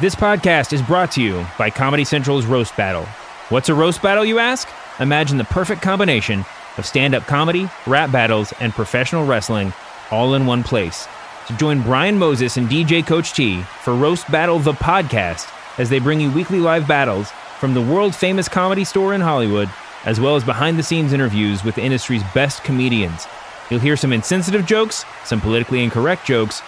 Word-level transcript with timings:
This 0.00 0.14
podcast 0.14 0.72
is 0.72 0.80
brought 0.80 1.12
to 1.12 1.22
you 1.22 1.46
by 1.58 1.68
Comedy 1.68 2.04
Central's 2.04 2.46
Roast 2.46 2.74
Battle. 2.78 3.04
What's 3.50 3.68
a 3.68 3.74
roast 3.74 4.00
battle, 4.00 4.24
you 4.24 4.38
ask? 4.38 4.66
Imagine 5.00 5.36
the 5.36 5.44
perfect 5.44 5.82
combination 5.82 6.46
of 6.78 6.86
stand 6.86 7.14
up 7.14 7.24
comedy, 7.24 7.68
rap 7.86 8.10
battles, 8.10 8.54
and 8.58 8.72
professional 8.72 9.26
wrestling 9.26 9.70
all 10.10 10.32
in 10.32 10.46
one 10.46 10.62
place. 10.62 11.06
So 11.46 11.54
join 11.56 11.82
Brian 11.82 12.18
Moses 12.18 12.56
and 12.56 12.70
DJ 12.70 13.06
Coach 13.06 13.34
T 13.34 13.60
for 13.82 13.94
Roast 13.94 14.30
Battle 14.32 14.58
the 14.58 14.72
Podcast 14.72 15.52
as 15.78 15.90
they 15.90 15.98
bring 15.98 16.22
you 16.22 16.30
weekly 16.30 16.58
live 16.58 16.88
battles 16.88 17.30
from 17.60 17.74
the 17.74 17.82
world 17.82 18.14
famous 18.14 18.48
comedy 18.48 18.84
store 18.84 19.12
in 19.12 19.20
Hollywood, 19.20 19.68
as 20.06 20.18
well 20.18 20.36
as 20.36 20.42
behind 20.42 20.78
the 20.78 20.82
scenes 20.82 21.12
interviews 21.12 21.64
with 21.64 21.74
the 21.74 21.82
industry's 21.82 22.24
best 22.32 22.64
comedians. 22.64 23.26
You'll 23.68 23.80
hear 23.80 23.98
some 23.98 24.14
insensitive 24.14 24.64
jokes, 24.64 25.04
some 25.26 25.42
politically 25.42 25.84
incorrect 25.84 26.24
jokes, 26.24 26.62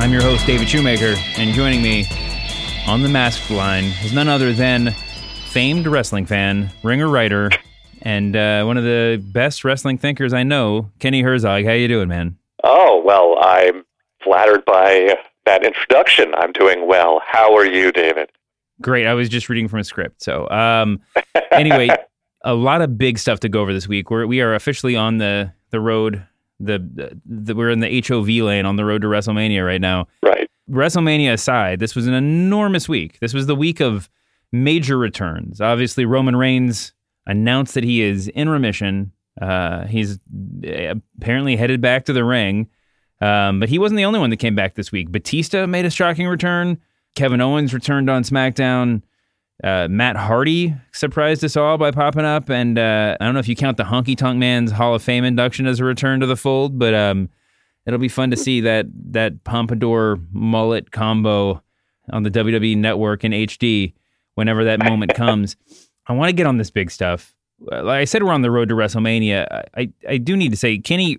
I'm 0.00 0.12
your 0.12 0.20
host, 0.20 0.44
David 0.44 0.68
Shoemaker, 0.68 1.14
and 1.36 1.54
joining 1.54 1.80
me 1.80 2.04
on 2.84 3.04
the 3.04 3.08
masked 3.08 3.48
line 3.52 3.84
is 4.02 4.12
none 4.12 4.26
other 4.26 4.52
than 4.52 4.90
famed 5.46 5.86
wrestling 5.86 6.26
fan, 6.26 6.68
ringer 6.82 7.08
writer, 7.08 7.48
and 8.02 8.34
uh, 8.34 8.64
one 8.64 8.76
of 8.76 8.82
the 8.82 9.24
best 9.32 9.62
wrestling 9.62 9.98
thinkers 9.98 10.32
I 10.32 10.42
know, 10.42 10.90
Kenny 10.98 11.22
Herzog. 11.22 11.64
How 11.64 11.74
you 11.74 11.86
doing, 11.86 12.08
man? 12.08 12.36
Oh, 12.64 13.00
well, 13.04 13.38
I'm 13.40 13.84
flattered 14.20 14.64
by 14.64 15.16
that 15.46 15.64
introduction. 15.64 16.34
I'm 16.34 16.50
doing 16.50 16.88
well. 16.88 17.22
How 17.24 17.54
are 17.54 17.64
you, 17.64 17.92
David? 17.92 18.32
Great. 18.82 19.06
I 19.06 19.14
was 19.14 19.28
just 19.28 19.48
reading 19.48 19.68
from 19.68 19.78
a 19.78 19.84
script. 19.84 20.24
So, 20.24 20.50
um, 20.50 21.00
anyway, 21.52 21.88
a 22.44 22.54
lot 22.54 22.82
of 22.82 22.98
big 22.98 23.16
stuff 23.16 23.38
to 23.40 23.48
go 23.48 23.60
over 23.60 23.72
this 23.72 23.86
week. 23.86 24.10
We're 24.10 24.26
we 24.26 24.40
are 24.40 24.56
officially 24.56 24.96
on 24.96 25.18
the 25.18 25.52
the 25.70 25.78
road. 25.78 26.26
The, 26.60 27.18
the, 27.24 27.54
we're 27.54 27.70
in 27.70 27.80
the 27.80 28.04
HOV 28.06 28.28
lane 28.28 28.66
on 28.66 28.76
the 28.76 28.84
road 28.84 29.02
to 29.02 29.08
WrestleMania 29.08 29.64
right 29.64 29.80
now. 29.80 30.08
Right. 30.22 30.50
WrestleMania 30.70 31.32
aside, 31.32 31.80
this 31.80 31.94
was 31.94 32.06
an 32.06 32.14
enormous 32.14 32.88
week. 32.88 33.18
This 33.20 33.32
was 33.32 33.46
the 33.46 33.54
week 33.54 33.80
of 33.80 34.10
major 34.52 34.98
returns. 34.98 35.60
Obviously, 35.60 36.04
Roman 36.04 36.36
Reigns 36.36 36.92
announced 37.26 37.74
that 37.74 37.84
he 37.84 38.02
is 38.02 38.28
in 38.28 38.48
remission. 38.48 39.12
Uh, 39.40 39.86
he's 39.86 40.18
uh, 40.66 40.94
apparently 41.20 41.56
headed 41.56 41.80
back 41.80 42.04
to 42.06 42.12
the 42.12 42.24
ring. 42.24 42.68
Um, 43.20 43.60
but 43.60 43.68
he 43.68 43.78
wasn't 43.78 43.96
the 43.96 44.04
only 44.04 44.20
one 44.20 44.30
that 44.30 44.36
came 44.36 44.54
back 44.54 44.74
this 44.74 44.92
week. 44.92 45.10
Batista 45.10 45.66
made 45.66 45.84
a 45.84 45.90
shocking 45.90 46.26
return. 46.26 46.78
Kevin 47.14 47.40
Owens 47.40 47.74
returned 47.74 48.08
on 48.08 48.22
SmackDown. 48.22 49.02
Uh, 49.64 49.88
Matt 49.90 50.16
Hardy 50.16 50.74
surprised 50.92 51.44
us 51.44 51.56
all 51.56 51.78
by 51.78 51.90
popping 51.90 52.24
up, 52.24 52.48
and 52.48 52.78
uh, 52.78 53.16
I 53.20 53.24
don't 53.24 53.34
know 53.34 53.40
if 53.40 53.48
you 53.48 53.56
count 53.56 53.76
the 53.76 53.84
Honky 53.84 54.16
Tonk 54.16 54.38
Man's 54.38 54.70
Hall 54.70 54.94
of 54.94 55.02
Fame 55.02 55.24
induction 55.24 55.66
as 55.66 55.80
a 55.80 55.84
return 55.84 56.20
to 56.20 56.26
the 56.26 56.36
fold, 56.36 56.78
but 56.78 56.94
um, 56.94 57.28
it'll 57.86 57.98
be 57.98 58.08
fun 58.08 58.30
to 58.30 58.36
see 58.36 58.60
that 58.60 58.86
that 59.10 59.42
pompadour 59.44 60.18
mullet 60.30 60.92
combo 60.92 61.60
on 62.12 62.22
the 62.22 62.30
WWE 62.30 62.76
Network 62.76 63.24
in 63.24 63.32
HD 63.32 63.94
whenever 64.36 64.62
that 64.64 64.82
moment 64.84 65.14
comes. 65.14 65.56
I 66.06 66.12
want 66.12 66.28
to 66.28 66.32
get 66.32 66.46
on 66.46 66.58
this 66.58 66.70
big 66.70 66.90
stuff. 66.90 67.34
Uh, 67.70 67.82
Like 67.82 68.00
I 68.00 68.04
said, 68.04 68.22
we're 68.22 68.32
on 68.32 68.42
the 68.42 68.50
road 68.52 68.68
to 68.68 68.76
WrestleMania. 68.76 69.66
I, 69.76 69.90
I 70.08 70.18
do 70.18 70.36
need 70.36 70.50
to 70.52 70.56
say, 70.56 70.78
Kenny 70.78 71.18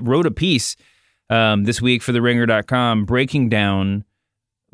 wrote 0.00 0.24
a 0.26 0.30
piece 0.30 0.76
um, 1.28 1.64
this 1.64 1.82
week 1.82 2.02
for 2.02 2.12
TheRinger.com 2.12 3.04
breaking 3.04 3.50
down 3.50 4.04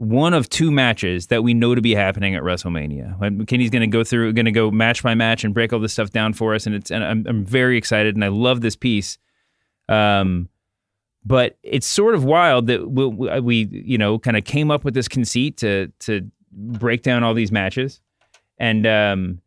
one 0.03 0.35
of 0.35 0.49
two 0.49 0.73
matches 0.73 1.29
that 1.29 1.45
we 1.45 1.55
know 1.55 1.77
to 1.77 1.81
be 1.81 1.95
happening 1.95 2.35
at 2.35 2.43
WrestleMania. 2.43 3.47
Kenny's 3.47 3.71
going 3.71 3.83
to 3.83 3.87
go 3.87 4.03
through, 4.03 4.33
going 4.33 4.47
to 4.47 4.51
go 4.51 4.69
match 4.69 5.01
by 5.01 5.15
match 5.15 5.45
and 5.45 5.55
break 5.55 5.73
all 5.73 5.79
this 5.79 5.93
stuff 5.93 6.11
down 6.11 6.33
for 6.33 6.57
us, 6.57 6.67
and 6.67 6.75
it's 6.75 6.91
and 6.91 7.05
I'm, 7.05 7.25
I'm 7.29 7.45
very 7.45 7.79
excited 7.79 8.17
and 8.17 8.25
I 8.25 8.29
love 8.29 8.63
this 8.63 8.75
piece. 8.75 9.17
Um, 9.89 10.49
but 11.25 11.57
it's 11.63 11.87
sort 11.87 12.17
of 12.17 12.25
wild 12.25 12.67
that 12.67 12.91
we, 12.91 13.07
we 13.41 13.69
you 13.71 13.97
know 13.97 14.19
kind 14.19 14.37
of 14.37 14.45
came 14.45 14.73
up 14.73 14.83
with 14.83 14.95
this 14.95 15.07
conceit 15.07 15.57
to 15.59 15.93
to 16.01 16.29
break 16.51 17.03
down 17.03 17.23
all 17.23 17.33
these 17.33 17.53
matches, 17.53 18.01
and 18.59 18.85
um, 18.89 19.41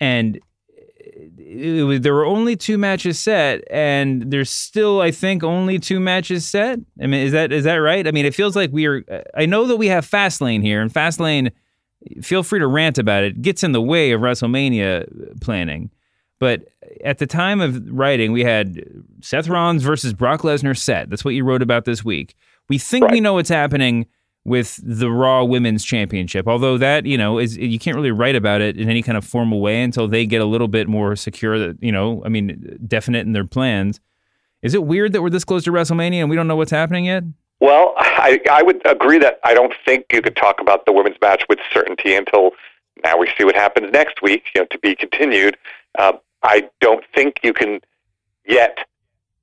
and 0.00 0.40
was, 1.86 2.00
there 2.00 2.14
were 2.14 2.26
only 2.26 2.56
two 2.56 2.78
matches 2.78 3.18
set, 3.18 3.62
and 3.70 4.30
there's 4.30 4.50
still, 4.50 5.00
I 5.00 5.10
think, 5.10 5.42
only 5.42 5.78
two 5.78 6.00
matches 6.00 6.48
set. 6.48 6.78
I 7.00 7.06
mean, 7.06 7.26
is 7.26 7.32
that 7.32 7.52
is 7.52 7.64
that 7.64 7.76
right? 7.76 8.06
I 8.06 8.10
mean, 8.10 8.26
it 8.26 8.34
feels 8.34 8.56
like 8.56 8.70
we 8.72 8.86
are. 8.86 9.04
I 9.34 9.46
know 9.46 9.66
that 9.66 9.76
we 9.76 9.88
have 9.88 10.08
Fastlane 10.08 10.62
here, 10.62 10.80
and 10.80 10.92
Fastlane. 10.92 11.52
Feel 12.22 12.42
free 12.42 12.58
to 12.58 12.66
rant 12.66 12.96
about 12.96 13.24
it. 13.24 13.42
Gets 13.42 13.62
in 13.62 13.72
the 13.72 13.82
way 13.82 14.12
of 14.12 14.22
WrestleMania 14.22 15.40
planning, 15.42 15.90
but 16.38 16.62
at 17.04 17.18
the 17.18 17.26
time 17.26 17.60
of 17.60 17.78
writing, 17.90 18.32
we 18.32 18.42
had 18.42 18.82
Seth 19.20 19.48
Rollins 19.48 19.82
versus 19.82 20.14
Brock 20.14 20.40
Lesnar 20.40 20.76
set. 20.76 21.10
That's 21.10 21.24
what 21.24 21.34
you 21.34 21.44
wrote 21.44 21.62
about 21.62 21.84
this 21.84 22.02
week. 22.02 22.34
We 22.70 22.78
think 22.78 23.10
we 23.10 23.20
know 23.20 23.34
what's 23.34 23.50
happening 23.50 24.06
with 24.44 24.80
the 24.82 25.10
Raw 25.10 25.44
Women's 25.44 25.84
Championship. 25.84 26.48
Although 26.48 26.78
that, 26.78 27.04
you 27.04 27.18
know, 27.18 27.38
is 27.38 27.56
you 27.56 27.78
can't 27.78 27.96
really 27.96 28.10
write 28.10 28.36
about 28.36 28.60
it 28.60 28.78
in 28.78 28.88
any 28.88 29.02
kind 29.02 29.18
of 29.18 29.24
formal 29.24 29.60
way 29.60 29.82
until 29.82 30.08
they 30.08 30.24
get 30.24 30.40
a 30.40 30.46
little 30.46 30.68
bit 30.68 30.88
more 30.88 31.14
secure 31.14 31.58
that, 31.58 31.82
you 31.82 31.92
know, 31.92 32.22
I 32.24 32.28
mean, 32.28 32.78
definite 32.86 33.26
in 33.26 33.32
their 33.32 33.44
plans. 33.44 34.00
Is 34.62 34.74
it 34.74 34.84
weird 34.84 35.12
that 35.12 35.22
we're 35.22 35.30
this 35.30 35.44
close 35.44 35.64
to 35.64 35.72
WrestleMania 35.72 36.20
and 36.20 36.30
we 36.30 36.36
don't 36.36 36.46
know 36.46 36.56
what's 36.56 36.70
happening 36.70 37.06
yet? 37.06 37.24
Well, 37.60 37.94
I, 37.98 38.40
I 38.50 38.62
would 38.62 38.80
agree 38.86 39.18
that 39.18 39.40
I 39.44 39.52
don't 39.52 39.74
think 39.84 40.06
you 40.12 40.22
could 40.22 40.36
talk 40.36 40.60
about 40.60 40.86
the 40.86 40.92
women's 40.92 41.16
match 41.20 41.44
with 41.48 41.58
certainty 41.72 42.14
until 42.14 42.52
now 43.04 43.18
we 43.18 43.30
see 43.36 43.44
what 43.44 43.54
happens 43.54 43.92
next 43.92 44.22
week, 44.22 44.44
you 44.54 44.62
know, 44.62 44.66
to 44.70 44.78
be 44.78 44.94
continued. 44.94 45.56
Uh, 45.98 46.12
I 46.42 46.68
don't 46.80 47.04
think 47.14 47.40
you 47.42 47.52
can 47.52 47.80
yet 48.46 48.78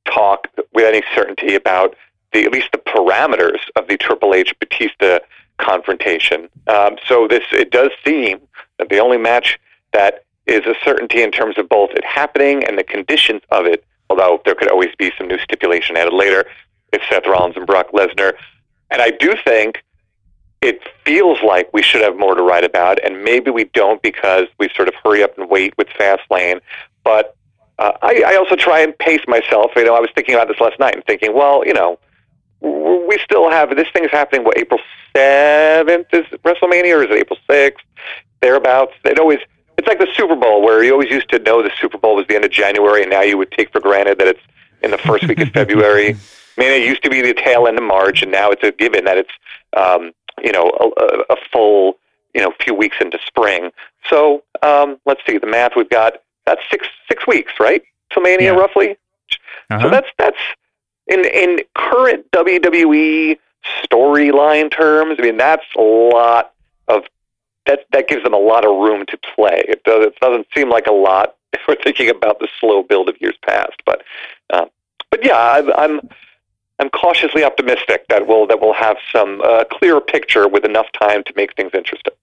talk 0.05 0.47
with 0.73 0.85
any 0.85 1.03
certainty 1.13 1.53
about 1.53 1.95
the 2.33 2.43
at 2.43 2.51
least 2.51 2.69
the 2.71 2.77
parameters 2.77 3.59
of 3.75 3.87
the 3.87 3.97
Triple 3.97 4.33
H 4.33 4.53
Batista 4.59 5.19
confrontation. 5.57 6.49
Um, 6.67 6.97
so 7.07 7.27
this 7.27 7.43
it 7.51 7.71
does 7.71 7.89
seem 8.05 8.39
that 8.77 8.89
the 8.89 8.99
only 8.99 9.17
match 9.17 9.59
that 9.93 10.23
is 10.45 10.65
a 10.65 10.75
certainty 10.83 11.21
in 11.21 11.31
terms 11.31 11.57
of 11.57 11.67
both 11.67 11.91
it 11.91 12.05
happening 12.05 12.63
and 12.63 12.77
the 12.77 12.83
conditions 12.83 13.41
of 13.49 13.65
it, 13.65 13.83
although 14.09 14.41
there 14.45 14.55
could 14.55 14.71
always 14.71 14.95
be 14.97 15.11
some 15.17 15.27
new 15.27 15.39
stipulation 15.39 15.97
added 15.97 16.13
later, 16.13 16.45
is 16.93 17.01
Seth 17.09 17.25
Rollins 17.27 17.57
and 17.57 17.65
Brock 17.65 17.91
Lesnar. 17.91 18.33
And 18.89 19.01
I 19.01 19.09
do 19.11 19.35
think 19.43 19.83
it 20.61 20.81
feels 21.03 21.39
like 21.43 21.69
we 21.73 21.81
should 21.81 22.01
have 22.01 22.17
more 22.17 22.33
to 22.33 22.41
write 22.41 22.63
about, 22.63 23.03
and 23.03 23.23
maybe 23.23 23.51
we 23.51 23.65
don't 23.65 24.01
because 24.01 24.47
we 24.57 24.69
sort 24.75 24.87
of 24.87 24.95
hurry 25.03 25.21
up 25.21 25.37
and 25.37 25.49
wait 25.49 25.77
with 25.77 25.87
Fastlane. 25.89 26.61
But 27.03 27.35
uh, 27.79 27.91
I, 28.01 28.23
I 28.25 28.35
also 28.37 28.55
try 28.55 28.79
and 28.79 28.97
pace 28.97 29.21
myself. 29.27 29.71
You 29.75 29.85
know, 29.85 29.95
I 29.95 29.99
was 29.99 30.09
thinking 30.15 30.33
about 30.33 30.47
this 30.47 30.59
last 30.59 30.79
night 30.79 30.95
and 30.95 31.03
thinking, 31.05 31.35
well, 31.35 31.63
you 31.65 31.73
know, 31.73 31.99
we 32.61 33.19
still 33.23 33.49
have 33.49 33.75
this 33.75 33.87
thing's 33.93 34.11
happening. 34.11 34.43
What 34.43 34.57
April 34.57 34.79
seventh 35.15 36.07
is 36.13 36.25
WrestleMania, 36.43 36.97
or 36.97 37.03
is 37.03 37.09
it 37.09 37.19
April 37.19 37.39
sixth? 37.49 37.85
Thereabouts. 38.41 38.93
It 39.05 39.19
always 39.19 39.39
it's 39.77 39.87
like 39.87 39.99
the 39.99 40.07
Super 40.15 40.35
Bowl, 40.35 40.61
where 40.61 40.83
you 40.83 40.91
always 40.91 41.09
used 41.09 41.29
to 41.29 41.39
know 41.39 41.61
the 41.61 41.71
Super 41.79 41.97
Bowl 41.97 42.15
was 42.15 42.25
the 42.27 42.35
end 42.35 42.45
of 42.45 42.51
January, 42.51 43.03
and 43.03 43.11
now 43.11 43.21
you 43.21 43.37
would 43.37 43.51
take 43.51 43.71
for 43.71 43.79
granted 43.79 44.17
that 44.19 44.27
it's 44.27 44.41
in 44.81 44.91
the 44.91 44.97
first 44.97 45.27
week 45.27 45.39
of 45.39 45.49
February. 45.49 46.09
I 46.57 46.61
mean, 46.61 46.71
it 46.71 46.87
used 46.87 47.03
to 47.03 47.09
be 47.09 47.21
the 47.21 47.33
tail 47.33 47.67
end 47.67 47.77
of 47.77 47.83
March, 47.83 48.23
and 48.23 48.31
now 48.31 48.49
it's 48.49 48.63
a 48.63 48.71
given 48.71 49.05
that 49.05 49.17
it's 49.17 49.31
um, 49.75 50.11
you 50.43 50.51
know 50.51 50.71
a, 50.97 51.33
a 51.33 51.35
full 51.51 51.97
you 52.33 52.41
know 52.41 52.53
few 52.59 52.73
weeks 52.73 52.97
into 52.99 53.19
spring. 53.25 53.71
So 54.09 54.43
um, 54.63 54.99
let's 55.05 55.21
see 55.27 55.37
the 55.37 55.47
math. 55.47 55.73
We've 55.75 55.89
got 55.89 56.13
that's 56.45 56.61
six 56.71 56.87
six 57.07 57.27
weeks, 57.27 57.53
right? 57.59 57.83
WrestleMania 58.11 58.41
yeah. 58.41 58.49
roughly. 58.49 58.97
Uh-huh. 59.69 59.81
So 59.81 59.89
that's 59.89 60.07
that's 60.17 60.37
in 61.07 61.25
in 61.25 61.59
current 61.75 62.29
WWE 62.31 63.37
storyline 63.83 64.71
terms. 64.71 65.15
I 65.19 65.21
mean, 65.21 65.37
that's 65.37 65.65
a 65.77 65.81
lot 65.81 66.53
of 66.87 67.03
that. 67.65 67.85
That 67.91 68.07
gives 68.07 68.23
them 68.23 68.33
a 68.33 68.39
lot 68.39 68.65
of 68.65 68.75
room 68.77 69.05
to 69.07 69.17
play. 69.35 69.63
It, 69.67 69.83
does, 69.83 70.07
it 70.07 70.15
doesn't 70.19 70.47
seem 70.55 70.69
like 70.69 70.87
a 70.87 70.93
lot 70.93 71.35
if 71.53 71.61
we're 71.67 71.81
thinking 71.83 72.09
about 72.09 72.39
the 72.39 72.47
slow 72.59 72.83
build 72.83 73.09
of 73.09 73.15
years 73.19 73.35
past. 73.45 73.81
But 73.85 74.03
uh, 74.49 74.65
but 75.09 75.25
yeah, 75.25 75.35
I, 75.35 75.85
I'm 75.85 76.01
I'm 76.79 76.89
cautiously 76.89 77.43
optimistic 77.43 78.07
that 78.09 78.27
we'll 78.27 78.47
that 78.47 78.61
we'll 78.61 78.73
have 78.73 78.97
some 79.11 79.41
uh, 79.41 79.63
clearer 79.71 80.01
picture 80.01 80.47
with 80.47 80.65
enough 80.65 80.87
time 80.99 81.23
to 81.23 81.33
make 81.35 81.55
things 81.55 81.71
interesting. 81.73 82.13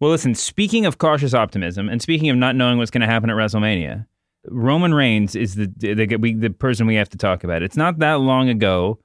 Well, 0.00 0.10
listen. 0.10 0.34
Speaking 0.34 0.86
of 0.86 0.98
cautious 0.98 1.34
optimism, 1.34 1.88
and 1.88 2.00
speaking 2.00 2.28
of 2.28 2.36
not 2.36 2.54
knowing 2.54 2.78
what's 2.78 2.90
going 2.90 3.00
to 3.00 3.08
happen 3.08 3.30
at 3.30 3.36
WrestleMania, 3.36 4.06
Roman 4.50 4.94
Reigns 4.94 5.34
is 5.34 5.54
the 5.54 5.72
the, 5.76 6.16
we, 6.16 6.34
the 6.34 6.50
person 6.50 6.86
we 6.86 6.94
have 6.96 7.08
to 7.10 7.18
talk 7.18 7.44
about. 7.44 7.62
It's 7.62 7.76
not 7.76 7.98
that 7.98 8.20
long 8.20 8.48
ago 8.48 8.98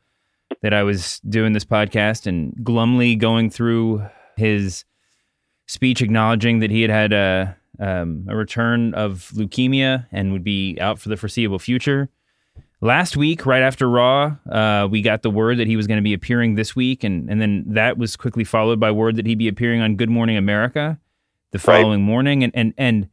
that 0.61 0.73
I 0.73 0.83
was 0.83 1.19
doing 1.21 1.53
this 1.53 1.65
podcast 1.65 2.27
and 2.27 2.53
glumly 2.63 3.15
going 3.15 3.49
through 3.49 4.05
his 4.37 4.85
speech 5.67 6.01
acknowledging 6.01 6.59
that 6.59 6.71
he 6.71 6.81
had 6.81 6.91
had 6.91 7.13
a 7.13 7.57
um, 7.79 8.25
a 8.29 8.35
return 8.35 8.93
of 8.93 9.31
leukemia 9.33 10.05
and 10.11 10.31
would 10.31 10.43
be 10.43 10.77
out 10.79 10.99
for 10.99 11.09
the 11.09 11.17
foreseeable 11.17 11.59
future. 11.59 12.09
Last 12.81 13.15
week, 13.15 13.45
right 13.45 13.63
after 13.63 13.89
Raw, 13.89 14.35
uh, 14.51 14.87
we 14.91 15.01
got 15.01 15.21
the 15.21 15.29
word 15.29 15.57
that 15.57 15.67
he 15.67 15.77
was 15.77 15.87
going 15.87 15.97
to 15.97 16.03
be 16.03 16.13
appearing 16.13 16.55
this 16.55 16.75
week, 16.75 17.03
and, 17.05 17.29
and 17.29 17.41
then 17.41 17.63
that 17.67 17.97
was 17.97 18.17
quickly 18.17 18.43
followed 18.43 18.79
by 18.79 18.91
word 18.91 19.15
that 19.15 19.25
he'd 19.25 19.37
be 19.37 19.47
appearing 19.47 19.79
on 19.81 19.95
Good 19.95 20.09
Morning 20.09 20.35
America 20.35 20.99
the 21.51 21.59
following 21.59 22.01
right. 22.01 22.05
morning. 22.05 22.43
And, 22.43 22.53
and 22.53 22.73
and 22.77 23.09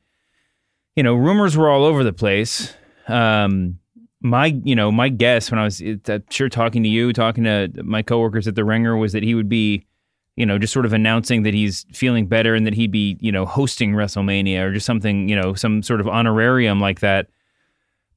you 1.00 1.02
know, 1.02 1.14
rumors 1.14 1.56
were 1.56 1.70
all 1.70 1.86
over 1.86 2.04
the 2.04 2.12
place. 2.12 2.74
Um, 3.08 3.78
my 4.20 4.46
you 4.64 4.76
know 4.76 4.92
my 4.92 5.08
guess 5.08 5.50
when 5.50 5.58
I 5.58 5.64
was 5.64 5.80
I'm 5.80 6.24
sure 6.28 6.50
talking 6.50 6.82
to 6.82 6.90
you, 6.90 7.14
talking 7.14 7.44
to 7.44 7.70
my 7.82 8.02
coworkers 8.02 8.46
at 8.46 8.54
the 8.54 8.66
Ringer, 8.66 8.98
was 8.98 9.14
that 9.14 9.22
he 9.22 9.34
would 9.34 9.48
be 9.48 9.86
you 10.36 10.44
know, 10.44 10.58
just 10.58 10.74
sort 10.74 10.84
of 10.84 10.92
announcing 10.92 11.42
that 11.44 11.54
he's 11.54 11.86
feeling 11.90 12.26
better 12.26 12.54
and 12.54 12.66
that 12.66 12.74
he'd 12.74 12.92
be, 12.92 13.16
you 13.18 13.32
know, 13.32 13.46
hosting 13.46 13.92
WrestleMania 13.92 14.60
or 14.60 14.72
just 14.74 14.84
something, 14.84 15.26
you 15.26 15.36
know, 15.36 15.54
some 15.54 15.82
sort 15.82 16.00
of 16.02 16.08
honorarium 16.08 16.80
like 16.80 17.00
that. 17.00 17.28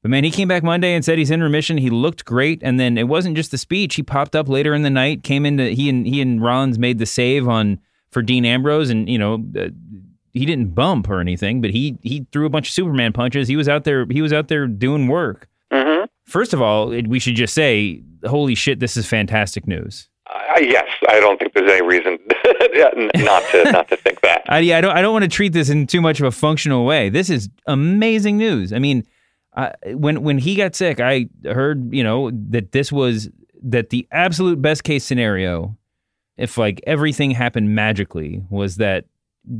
But 0.02 0.10
man, 0.10 0.24
he 0.24 0.30
came 0.30 0.48
back 0.48 0.62
Monday 0.62 0.94
and 0.94 1.02
said 1.02 1.16
he's 1.16 1.30
in 1.30 1.42
remission. 1.42 1.78
He 1.78 1.88
looked 1.88 2.26
great, 2.26 2.62
and 2.62 2.78
then 2.78 2.98
it 2.98 3.08
wasn't 3.08 3.36
just 3.36 3.50
the 3.50 3.58
speech. 3.58 3.94
He 3.94 4.02
popped 4.02 4.36
up 4.36 4.50
later 4.50 4.74
in 4.74 4.82
the 4.82 4.90
night, 4.90 5.22
came 5.22 5.46
into 5.46 5.70
he 5.70 5.88
and 5.88 6.06
he 6.06 6.20
and 6.20 6.42
Rollins 6.42 6.78
made 6.78 6.98
the 6.98 7.06
save 7.06 7.48
on 7.48 7.80
for 8.10 8.20
Dean 8.20 8.44
Ambrose, 8.44 8.90
and 8.90 9.08
you 9.08 9.18
know, 9.18 9.42
uh, 9.58 9.68
he 10.34 10.44
didn't 10.44 10.74
bump 10.74 11.08
or 11.08 11.20
anything, 11.20 11.60
but 11.60 11.70
he 11.70 11.98
he 12.02 12.26
threw 12.32 12.44
a 12.44 12.50
bunch 12.50 12.68
of 12.68 12.74
Superman 12.74 13.12
punches. 13.12 13.48
He 13.48 13.56
was 13.56 13.68
out 13.68 13.84
there. 13.84 14.04
He 14.10 14.20
was 14.20 14.32
out 14.32 14.48
there 14.48 14.66
doing 14.66 15.08
work. 15.08 15.48
Mm-hmm. 15.72 16.04
First 16.26 16.52
of 16.52 16.60
all, 16.60 16.88
we 16.88 17.18
should 17.18 17.36
just 17.36 17.54
say, 17.54 18.02
holy 18.26 18.54
shit, 18.54 18.80
this 18.80 18.96
is 18.96 19.06
fantastic 19.06 19.66
news. 19.66 20.08
Uh, 20.26 20.58
yes, 20.60 20.88
I 21.08 21.20
don't 21.20 21.38
think 21.38 21.52
there's 21.54 21.70
any 21.70 21.86
reason 21.86 22.18
not 23.16 23.42
to 23.50 23.64
not 23.72 23.88
to 23.88 23.96
think 23.96 24.20
that. 24.22 24.42
I, 24.48 24.58
yeah, 24.58 24.78
I 24.78 24.80
don't. 24.80 24.96
I 24.96 25.02
don't 25.02 25.12
want 25.12 25.22
to 25.22 25.30
treat 25.30 25.52
this 25.52 25.70
in 25.70 25.86
too 25.86 26.00
much 26.00 26.18
of 26.18 26.26
a 26.26 26.32
functional 26.32 26.84
way. 26.84 27.08
This 27.08 27.30
is 27.30 27.48
amazing 27.66 28.36
news. 28.36 28.72
I 28.72 28.78
mean, 28.80 29.06
when 29.86 30.22
when 30.22 30.38
he 30.38 30.56
got 30.56 30.74
sick, 30.74 30.98
I 30.98 31.26
heard 31.44 31.94
you 31.94 32.02
know 32.02 32.30
that 32.50 32.72
this 32.72 32.90
was 32.90 33.28
that 33.62 33.90
the 33.90 34.08
absolute 34.10 34.60
best 34.60 34.82
case 34.82 35.04
scenario, 35.04 35.76
if 36.36 36.58
like 36.58 36.80
everything 36.86 37.30
happened 37.30 37.74
magically, 37.74 38.42
was 38.50 38.76
that 38.76 39.04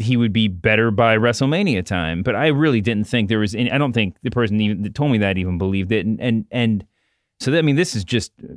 he 0.00 0.16
would 0.16 0.32
be 0.32 0.48
better 0.48 0.90
by 0.90 1.16
WrestleMania 1.16 1.84
time. 1.84 2.22
But 2.22 2.36
I 2.36 2.48
really 2.48 2.80
didn't 2.80 3.04
think 3.04 3.28
there 3.28 3.38
was 3.38 3.54
any. 3.54 3.70
I 3.70 3.78
don't 3.78 3.92
think 3.92 4.16
the 4.22 4.30
person 4.30 4.60
even 4.60 4.82
that 4.82 4.94
told 4.94 5.12
me 5.12 5.18
that 5.18 5.38
even 5.38 5.58
believed 5.58 5.92
it. 5.92 6.06
And 6.06 6.20
and 6.20 6.46
and 6.50 6.86
so 7.40 7.50
that, 7.50 7.58
I 7.58 7.62
mean, 7.62 7.76
this 7.76 7.94
is 7.94 8.04
just 8.04 8.32
uh, 8.42 8.54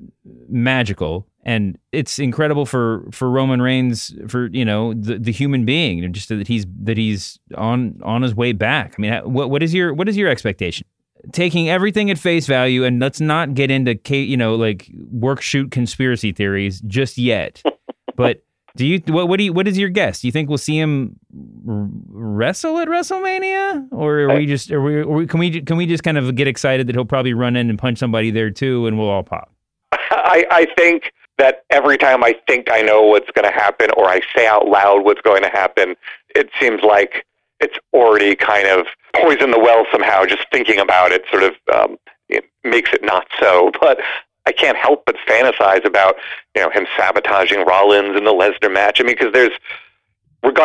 magical 0.47 1.27
and 1.47 1.79
it's 1.93 2.19
incredible 2.19 2.65
for 2.65 3.07
for 3.11 3.29
Roman 3.29 3.61
Reigns 3.61 4.13
for 4.27 4.47
you 4.47 4.65
know 4.65 4.93
the 4.93 5.17
the 5.17 5.31
human 5.31 5.65
being 5.65 6.11
just 6.11 6.27
that 6.27 6.47
he's 6.47 6.65
that 6.83 6.97
he's 6.97 7.39
on 7.55 7.99
on 8.03 8.21
his 8.21 8.35
way 8.35 8.51
back. 8.51 8.95
I 8.97 9.01
mean, 9.01 9.13
what 9.23 9.49
what 9.49 9.63
is 9.63 9.73
your 9.73 9.93
what 9.93 10.09
is 10.09 10.17
your 10.17 10.29
expectation? 10.29 10.85
Taking 11.31 11.69
everything 11.69 12.11
at 12.11 12.19
face 12.19 12.45
value, 12.47 12.83
and 12.83 12.99
let's 12.99 13.21
not 13.21 13.53
get 13.53 13.71
into 13.71 13.97
you 14.15 14.35
know 14.35 14.55
like 14.55 14.91
work 15.09 15.41
shoot 15.41 15.71
conspiracy 15.71 16.33
theories 16.33 16.81
just 16.81 17.17
yet. 17.17 17.63
but 18.17 18.43
do 18.77 18.85
you 18.85 19.01
what 19.07 19.27
what 19.27 19.37
do 19.37 19.43
you 19.43 19.53
what 19.53 19.67
is 19.67 19.77
your 19.77 19.89
guess? 19.89 20.21
Do 20.21 20.27
you 20.27 20.31
think 20.31 20.49
we'll 20.49 20.57
see 20.57 20.77
him 20.77 21.19
wrestle 21.33 22.77
at 22.79 22.87
WrestleMania, 22.87 23.87
or 23.91 24.19
are 24.21 24.35
we 24.35 24.45
just 24.45 24.71
are 24.71 24.81
we, 24.81 24.95
are 24.97 25.07
we 25.07 25.27
can 25.27 25.39
we 25.39 25.61
can 25.61 25.77
we 25.77 25.85
just 25.85 26.03
kind 26.03 26.17
of 26.17 26.35
get 26.35 26.47
excited 26.47 26.87
that 26.87 26.95
he'll 26.95 27.05
probably 27.05 27.33
run 27.33 27.55
in 27.55 27.69
and 27.69 27.77
punch 27.77 27.97
somebody 27.97 28.31
there 28.31 28.51
too, 28.51 28.87
and 28.87 28.97
we'll 28.97 29.09
all 29.09 29.23
pop? 29.23 29.51
I, 29.91 30.45
I 30.51 30.67
think 30.77 31.11
that 31.37 31.63
every 31.69 31.97
time 31.97 32.23
I 32.23 32.35
think 32.47 32.71
I 32.71 32.81
know 32.81 33.01
what's 33.01 33.29
going 33.31 33.45
to 33.45 33.53
happen 33.53 33.89
or 33.97 34.05
I 34.05 34.21
say 34.35 34.47
out 34.47 34.67
loud 34.67 35.03
what's 35.03 35.21
going 35.21 35.43
to 35.43 35.49
happen, 35.49 35.95
it 36.35 36.49
seems 36.59 36.81
like 36.81 37.25
it's 37.59 37.77
already 37.93 38.35
kind 38.35 38.67
of 38.67 38.85
poisoned 39.15 39.53
the 39.53 39.59
well 39.59 39.85
somehow. 39.91 40.25
Just 40.25 40.45
thinking 40.51 40.79
about 40.79 41.11
it 41.11 41.23
sort 41.31 41.43
of 41.43 41.53
um, 41.73 41.97
it 42.29 42.45
makes 42.63 42.93
it 42.93 43.03
not 43.03 43.27
so. 43.39 43.71
But 43.79 43.99
I 44.47 44.53
can't 44.53 44.77
help 44.77 45.05
but 45.05 45.17
fantasize 45.27 45.83
about 45.83 46.15
you 46.55 46.61
know 46.61 46.69
him 46.69 46.87
sabotaging 46.95 47.65
Rollins 47.65 48.15
in 48.15 48.23
the 48.23 48.31
Lesnar 48.31 48.71
match. 48.71 49.01
I 49.01 49.03
mean, 49.03 49.17
because 49.17 49.33
there's, 49.33 49.51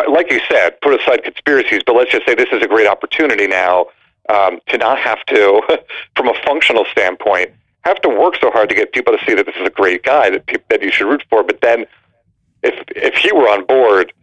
like 0.09 0.31
you 0.31 0.39
said, 0.49 0.79
put 0.81 0.99
aside 0.99 1.25
conspiracies, 1.25 1.81
but 1.85 1.93
let's 1.93 2.09
just 2.09 2.25
say 2.25 2.33
this 2.33 2.47
is 2.53 2.63
a 2.63 2.67
great 2.67 2.87
opportunity 2.87 3.45
now 3.45 3.87
um, 4.29 4.61
to 4.67 4.77
not 4.77 4.99
have 4.99 5.23
to, 5.25 5.61
from 6.15 6.29
a 6.29 6.33
functional 6.45 6.85
standpoint, 6.93 7.51
have 7.83 8.01
to 8.03 8.09
work 8.09 8.35
so 8.39 8.51
hard 8.51 8.69
to 8.69 8.75
get 8.75 8.93
people 8.93 9.15
to 9.17 9.23
see 9.25 9.33
that 9.33 9.45
this 9.45 9.55
is 9.55 9.67
a 9.67 9.71
great 9.71 10.03
guy 10.03 10.29
that 10.29 10.45
pe- 10.45 10.63
that 10.69 10.81
you 10.81 10.89
should 10.89 11.07
root 11.07 11.23
for. 11.29 11.43
But 11.43 11.59
then, 11.61 11.85
if 12.63 12.73
if 12.95 13.15
he 13.15 13.33
were 13.33 13.49
on 13.49 13.65
board 13.65 14.13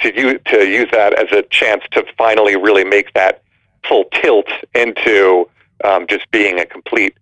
to 0.00 0.14
use 0.14 0.38
to 0.48 0.68
use 0.68 0.90
that 0.92 1.14
as 1.14 1.32
a 1.32 1.40
chance 1.48 1.84
to 1.92 2.04
finally 2.18 2.54
really 2.54 2.84
make 2.84 3.14
that 3.14 3.42
full 3.88 4.04
tilt 4.12 4.48
into 4.74 5.48
um, 5.84 6.06
just 6.06 6.30
being 6.30 6.60
a 6.60 6.66
complete 6.66 7.16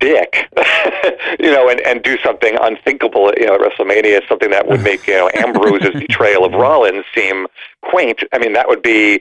dick, 0.00 0.48
you 1.40 1.50
know, 1.50 1.68
and, 1.68 1.80
and 1.80 2.02
do 2.02 2.18
something 2.18 2.56
unthinkable, 2.60 3.32
you 3.36 3.46
know, 3.46 3.54
at 3.54 3.60
WrestleMania, 3.60 4.26
something 4.28 4.50
that 4.50 4.66
would 4.68 4.82
make, 4.82 5.06
you 5.06 5.14
know, 5.14 5.30
Ambrose's 5.34 5.94
betrayal 6.00 6.44
of 6.44 6.52
Rollins 6.52 7.04
seem 7.14 7.46
quaint. 7.82 8.22
I 8.32 8.38
mean, 8.38 8.52
that 8.52 8.68
would 8.68 8.82
be, 8.82 9.20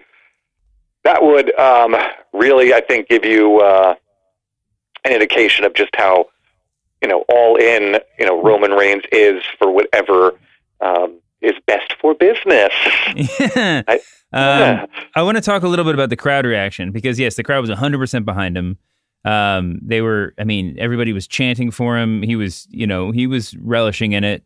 that 1.04 1.24
would 1.24 1.58
um, 1.60 1.96
really, 2.34 2.74
I 2.74 2.82
think, 2.82 3.08
give 3.08 3.26
you 3.26 3.60
uh, 3.60 3.96
an 5.06 5.14
indication 5.14 5.66
of 5.66 5.74
just 5.74 5.96
how 5.96 6.26
you 7.02 7.08
know 7.08 7.24
all 7.30 7.56
in 7.56 8.00
you 8.20 8.26
know 8.26 8.42
Roman 8.42 8.72
Reigns 8.72 9.04
is 9.12 9.42
for 9.58 9.72
whatever 9.72 10.34
um, 10.82 11.20
is 11.42 11.54
best 11.66 11.94
for 12.02 12.14
business. 12.14 12.74
Yeah. 13.16 13.84
I, 13.88 14.00
um, 14.34 14.60
yeah. 14.60 14.86
I 15.16 15.22
want 15.22 15.38
to 15.38 15.42
talk 15.42 15.64
a 15.64 15.68
little 15.68 15.86
bit 15.86 15.94
about 15.94 16.10
the 16.10 16.16
crowd 16.16 16.46
reaction 16.46 16.92
because 16.92 17.20
yes, 17.20 17.36
the 17.36 17.44
crowd 17.44 17.62
was 17.62 17.70
100% 17.70 18.26
behind 18.26 18.58
him. 18.58 18.78
Um, 19.26 19.80
they 19.82 20.02
were, 20.02 20.34
I 20.40 20.44
mean, 20.44 20.76
everybody 20.80 21.12
was 21.12 21.28
chanting 21.28 21.72
for 21.72 21.98
him. 21.98 22.22
He 22.22 22.36
was, 22.36 22.68
you 22.70 22.88
know, 22.88 23.12
he 23.12 23.28
was 23.28 23.56
relishing 23.58 24.14
in 24.14 24.24
it. 24.24 24.44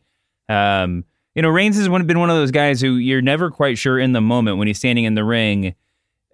Um, 0.50 1.06
you 1.36 1.42
know, 1.42 1.50
Reigns 1.50 1.78
has 1.78 1.88
been 1.88 2.20
one 2.20 2.30
of 2.30 2.36
those 2.36 2.52
guys 2.52 2.82
who 2.82 2.96
you're 2.96 3.22
never 3.22 3.52
quite 3.52 3.78
sure 3.78 4.00
in 4.00 4.14
the 4.14 4.22
moment 4.22 4.58
when 4.58 4.68
he's 4.68 4.80
standing 4.80 5.06
in 5.06 5.16
the 5.16 5.24
ring 5.24 5.76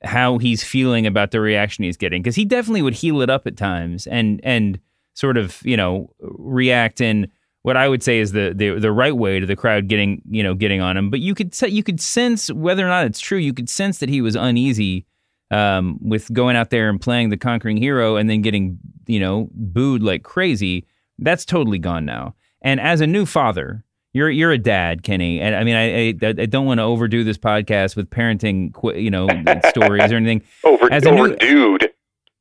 how 0.03 0.37
he's 0.37 0.63
feeling 0.63 1.07
about 1.07 1.31
the 1.31 1.39
reaction 1.39 1.83
he's 1.83 1.97
getting 1.97 2.21
because 2.21 2.35
he 2.35 2.45
definitely 2.45 2.81
would 2.81 2.93
heal 2.93 3.21
it 3.21 3.29
up 3.29 3.47
at 3.47 3.57
times 3.57 4.05
and 4.07 4.39
and 4.43 4.79
sort 5.15 5.37
of 5.37 5.59
you 5.65 5.75
know 5.75 6.09
react 6.19 7.01
in 7.01 7.27
what 7.63 7.75
I 7.75 7.89
would 7.89 8.03
say 8.03 8.19
is 8.19 8.31
the, 8.31 8.53
the 8.55 8.79
the 8.79 8.91
right 8.91 9.15
way 9.15 9.39
to 9.39 9.45
the 9.45 9.55
crowd 9.55 9.87
getting 9.87 10.21
you 10.29 10.43
know 10.43 10.53
getting 10.53 10.81
on 10.81 10.95
him. 10.95 11.09
But 11.09 11.19
you 11.19 11.33
could 11.33 11.59
you 11.61 11.83
could 11.83 11.99
sense 11.99 12.51
whether 12.51 12.85
or 12.85 12.89
not 12.89 13.05
it's 13.05 13.19
true. 13.19 13.37
You 13.37 13.53
could 13.53 13.69
sense 13.69 13.97
that 13.99 14.09
he 14.09 14.21
was 14.21 14.35
uneasy 14.35 15.05
um, 15.51 15.99
with 16.01 16.31
going 16.33 16.55
out 16.55 16.69
there 16.69 16.89
and 16.89 16.99
playing 16.99 17.29
the 17.29 17.37
conquering 17.37 17.77
hero 17.77 18.15
and 18.15 18.29
then 18.29 18.41
getting 18.41 18.77
you 19.05 19.19
know 19.19 19.49
booed 19.53 20.03
like 20.03 20.23
crazy. 20.23 20.85
That's 21.19 21.45
totally 21.45 21.79
gone 21.79 22.05
now. 22.05 22.35
And 22.61 22.79
as 22.79 23.01
a 23.01 23.07
new 23.07 23.25
father, 23.25 23.83
you're 24.13 24.29
you're 24.29 24.51
a 24.51 24.57
dad, 24.57 25.03
Kenny, 25.03 25.39
and 25.39 25.55
I 25.55 25.63
mean, 25.63 25.75
I 25.75 26.09
I, 26.09 26.29
I 26.41 26.45
don't 26.45 26.65
want 26.65 26.79
to 26.79 26.83
overdo 26.83 27.23
this 27.23 27.37
podcast 27.37 27.95
with 27.95 28.09
parenting, 28.09 28.73
you 28.99 29.11
know, 29.11 29.27
stories 29.69 30.11
or 30.11 30.15
anything. 30.15 30.41
Over, 30.63 30.91
as 30.91 31.05
a 31.05 31.11
new, 31.11 31.35
dude. 31.35 31.91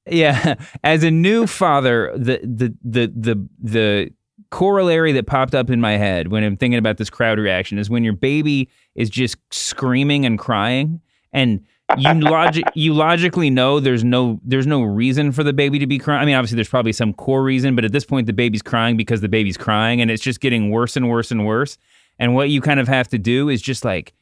Yeah, 0.09 0.55
as 0.85 1.03
a 1.03 1.11
new 1.11 1.47
father, 1.47 2.13
the 2.17 2.41
the 2.43 2.75
the 2.83 3.13
the 3.15 3.49
the 3.63 4.11
corollary 4.51 5.13
that 5.13 5.27
popped 5.27 5.55
up 5.55 5.71
in 5.71 5.81
my 5.81 5.97
head 5.97 6.29
when 6.29 6.45
I'm 6.45 6.57
thinking 6.57 6.79
about 6.79 6.99
this 6.99 7.11
crowd 7.11 7.39
reaction 7.39 7.79
is 7.79 7.91
when 7.91 8.05
your 8.05 8.13
baby 8.13 8.71
is 8.95 9.11
just 9.11 9.37
screaming 9.51 10.25
and 10.25 10.39
crying 10.39 11.01
and 11.33 11.61
you 11.99 12.15
logic 12.15 12.65
you 12.75 12.93
logically 12.93 13.49
know 13.49 13.79
there's 13.79 14.03
no 14.03 14.41
there's 14.45 14.67
no 14.67 14.83
reason 14.83 15.31
for 15.31 15.45
the 15.45 15.53
baby 15.53 15.79
to 15.79 15.87
be 15.87 15.99
crying. 15.99 16.21
I 16.21 16.25
mean, 16.25 16.35
obviously 16.35 16.57
there's 16.57 16.69
probably 16.69 16.93
some 16.93 17.13
core 17.13 17.43
reason, 17.43 17.77
but 17.77 17.85
at 17.85 17.93
this 17.93 18.05
point 18.05 18.27
the 18.27 18.33
baby's 18.33 18.63
crying 18.63 18.97
because 18.97 19.21
the 19.21 19.29
baby's 19.29 19.57
crying 19.57 20.01
and 20.01 20.11
it's 20.11 20.23
just 20.23 20.41
getting 20.41 20.71
worse 20.71 20.97
and 20.97 21.09
worse 21.09 21.31
and 21.31 21.47
worse. 21.47 21.79
And 22.19 22.35
what 22.35 22.51
you 22.51 22.61
kind 22.61 22.81
of 22.81 22.89
have 22.89 23.09
to 23.09 23.19
do 23.19 23.49
is 23.49 23.63
just 23.63 23.85
like 23.85 24.15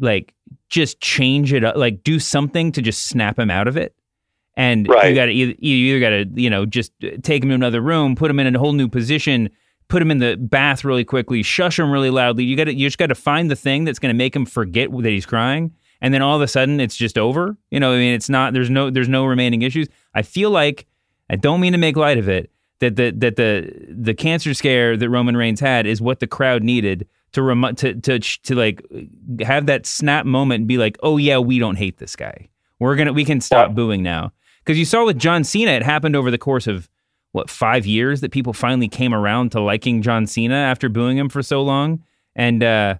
like 0.00 0.34
just 0.68 1.00
change 1.00 1.52
it 1.52 1.62
up, 1.62 1.76
like 1.76 2.02
do 2.02 2.18
something 2.18 2.72
to 2.72 2.82
just 2.82 3.06
snap 3.06 3.38
him 3.38 3.50
out 3.50 3.68
of 3.68 3.76
it. 3.76 3.94
And 4.56 4.88
right. 4.88 5.08
you 5.08 5.14
got 5.14 5.26
to 5.26 5.32
either, 5.32 5.54
you 5.58 5.94
either 5.94 6.00
got 6.00 6.10
to 6.10 6.40
you 6.40 6.50
know 6.50 6.66
just 6.66 6.92
uh, 7.04 7.10
take 7.22 7.44
him 7.44 7.50
to 7.50 7.54
another 7.54 7.80
room, 7.80 8.16
put 8.16 8.30
him 8.30 8.40
in 8.40 8.54
a 8.54 8.58
whole 8.58 8.72
new 8.72 8.88
position, 8.88 9.48
put 9.86 10.02
him 10.02 10.10
in 10.10 10.18
the 10.18 10.36
bath 10.36 10.84
really 10.84 11.04
quickly, 11.04 11.44
shush 11.44 11.78
him 11.78 11.92
really 11.92 12.10
loudly. 12.10 12.42
You 12.42 12.56
got 12.56 12.64
to 12.64 12.74
you 12.74 12.88
just 12.88 12.98
got 12.98 13.06
to 13.06 13.14
find 13.14 13.48
the 13.48 13.56
thing 13.56 13.84
that's 13.84 14.00
going 14.00 14.12
to 14.12 14.18
make 14.18 14.34
him 14.34 14.44
forget 14.44 14.90
that 14.90 15.10
he's 15.10 15.26
crying 15.26 15.72
and 16.04 16.12
then 16.12 16.20
all 16.20 16.36
of 16.36 16.42
a 16.42 16.46
sudden 16.46 16.80
it's 16.80 16.96
just 16.96 17.16
over. 17.16 17.56
You 17.70 17.80
know, 17.80 17.94
I 17.94 17.96
mean, 17.96 18.12
it's 18.12 18.28
not. 18.28 18.52
There's 18.52 18.68
no. 18.68 18.90
There's 18.90 19.08
no 19.08 19.24
remaining 19.24 19.62
issues. 19.62 19.88
I 20.14 20.20
feel 20.20 20.50
like 20.50 20.86
I 21.30 21.36
don't 21.36 21.62
mean 21.62 21.72
to 21.72 21.78
make 21.78 21.96
light 21.96 22.18
of 22.18 22.28
it. 22.28 22.50
That 22.80 22.96
the 22.96 23.10
that 23.12 23.36
the 23.36 23.72
the 23.88 24.12
cancer 24.12 24.52
scare 24.52 24.98
that 24.98 25.08
Roman 25.08 25.34
Reigns 25.34 25.60
had 25.60 25.86
is 25.86 26.02
what 26.02 26.20
the 26.20 26.26
crowd 26.26 26.62
needed 26.62 27.08
to 27.32 27.40
rem- 27.40 27.74
to 27.76 27.94
to 27.94 28.18
to 28.18 28.54
like 28.54 28.84
have 29.40 29.64
that 29.64 29.86
snap 29.86 30.26
moment 30.26 30.60
and 30.60 30.68
be 30.68 30.76
like, 30.76 30.98
oh 31.02 31.16
yeah, 31.16 31.38
we 31.38 31.58
don't 31.58 31.76
hate 31.76 31.96
this 31.96 32.14
guy. 32.16 32.50
We're 32.78 32.96
gonna 32.96 33.14
we 33.14 33.24
can 33.24 33.40
stop 33.40 33.74
booing 33.74 34.02
now 34.02 34.34
because 34.62 34.78
you 34.78 34.84
saw 34.84 35.06
with 35.06 35.18
John 35.18 35.42
Cena, 35.42 35.70
it 35.70 35.82
happened 35.82 36.16
over 36.16 36.30
the 36.30 36.36
course 36.36 36.66
of 36.66 36.90
what 37.32 37.48
five 37.48 37.86
years 37.86 38.20
that 38.20 38.30
people 38.30 38.52
finally 38.52 38.88
came 38.88 39.14
around 39.14 39.52
to 39.52 39.60
liking 39.60 40.02
John 40.02 40.26
Cena 40.26 40.54
after 40.54 40.90
booing 40.90 41.16
him 41.16 41.30
for 41.30 41.42
so 41.42 41.62
long, 41.62 42.02
and 42.36 42.62
uh, 42.62 42.96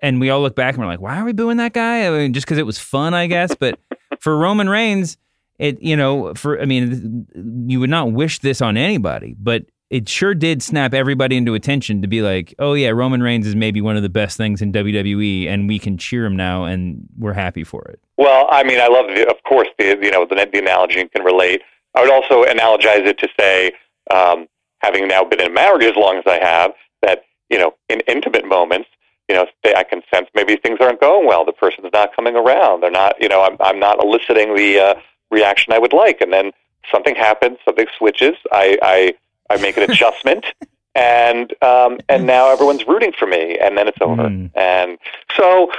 and 0.00 0.20
we 0.20 0.30
all 0.30 0.40
look 0.40 0.56
back 0.56 0.74
and 0.74 0.82
we're 0.82 0.88
like, 0.88 1.00
why 1.00 1.18
are 1.18 1.24
we 1.24 1.32
booing 1.32 1.56
that 1.58 1.72
guy? 1.72 2.06
I 2.06 2.10
mean, 2.10 2.32
just 2.32 2.46
because 2.46 2.58
it 2.58 2.66
was 2.66 2.78
fun, 2.78 3.14
I 3.14 3.26
guess. 3.26 3.54
But 3.54 3.78
for 4.20 4.36
Roman 4.36 4.68
Reigns, 4.68 5.16
it 5.58 5.80
you 5.82 5.96
know, 5.96 6.34
for 6.34 6.60
I 6.60 6.64
mean, 6.64 7.26
you 7.68 7.80
would 7.80 7.90
not 7.90 8.12
wish 8.12 8.40
this 8.40 8.60
on 8.60 8.76
anybody, 8.76 9.34
but 9.38 9.64
it 9.90 10.08
sure 10.08 10.34
did 10.34 10.62
snap 10.62 10.94
everybody 10.94 11.36
into 11.36 11.54
attention 11.54 12.02
to 12.02 12.08
be 12.08 12.22
like, 12.22 12.54
oh 12.58 12.74
yeah, 12.74 12.88
Roman 12.88 13.22
Reigns 13.22 13.46
is 13.46 13.54
maybe 13.54 13.80
one 13.80 13.96
of 13.96 14.02
the 14.02 14.08
best 14.08 14.36
things 14.36 14.60
in 14.60 14.72
WWE, 14.72 15.46
and 15.46 15.68
we 15.68 15.78
can 15.78 15.96
cheer 15.98 16.24
him 16.24 16.36
now, 16.36 16.64
and 16.64 17.06
we're 17.16 17.32
happy 17.32 17.62
for 17.62 17.84
it. 17.84 18.00
Well, 18.16 18.48
I 18.50 18.64
mean, 18.64 18.80
I 18.80 18.88
love, 18.88 19.06
the, 19.14 19.28
of 19.28 19.36
course, 19.46 19.68
the 19.78 19.96
you 20.02 20.10
know 20.10 20.26
the, 20.28 20.48
the 20.52 20.58
analogy 20.58 21.06
can 21.14 21.24
relate. 21.24 21.62
I 21.94 22.00
would 22.00 22.10
also 22.10 22.44
analogize 22.44 23.06
it 23.06 23.18
to 23.18 23.28
say, 23.38 23.72
um, 24.10 24.48
having 24.80 25.06
now 25.06 25.22
been 25.22 25.40
in 25.40 25.54
marriage 25.54 25.84
as 25.84 25.96
long 25.96 26.16
as 26.16 26.24
I 26.26 26.44
have, 26.44 26.72
that 27.02 27.24
you 27.50 27.58
know, 27.58 27.74
in 27.88 28.00
intimate 28.08 28.46
moments, 28.48 28.88
you 29.28 29.34
know, 29.34 29.46
they, 29.62 29.74
I 29.74 29.84
can 29.84 30.02
sense 30.12 30.28
maybe 30.34 30.56
things 30.56 30.78
aren't 30.80 31.00
going 31.00 31.26
well. 31.26 31.44
The 31.44 31.52
person's 31.52 31.88
not 31.92 32.14
coming 32.14 32.36
around. 32.36 32.82
They're 32.82 32.90
not, 32.90 33.20
you 33.20 33.28
know, 33.28 33.42
I'm, 33.42 33.56
I'm 33.60 33.78
not 33.78 34.02
eliciting 34.02 34.54
the 34.54 34.78
uh, 34.78 34.94
reaction 35.30 35.72
I 35.72 35.78
would 35.78 35.92
like. 35.92 36.20
And 36.20 36.32
then 36.32 36.52
something 36.90 37.14
happens, 37.14 37.58
something 37.64 37.86
switches. 37.96 38.34
I, 38.52 38.78
I, 38.82 39.14
I 39.50 39.60
make 39.60 39.76
an 39.76 39.82
adjustment. 39.90 40.46
and 40.94 41.52
um, 41.62 41.98
and 42.08 42.24
now 42.24 42.48
everyone's 42.50 42.86
rooting 42.86 43.12
for 43.18 43.26
me, 43.26 43.58
and 43.58 43.76
then 43.76 43.88
it's 43.88 43.98
over. 44.00 44.22
Mm. 44.22 44.50
And 44.54 44.96
so 45.36 45.72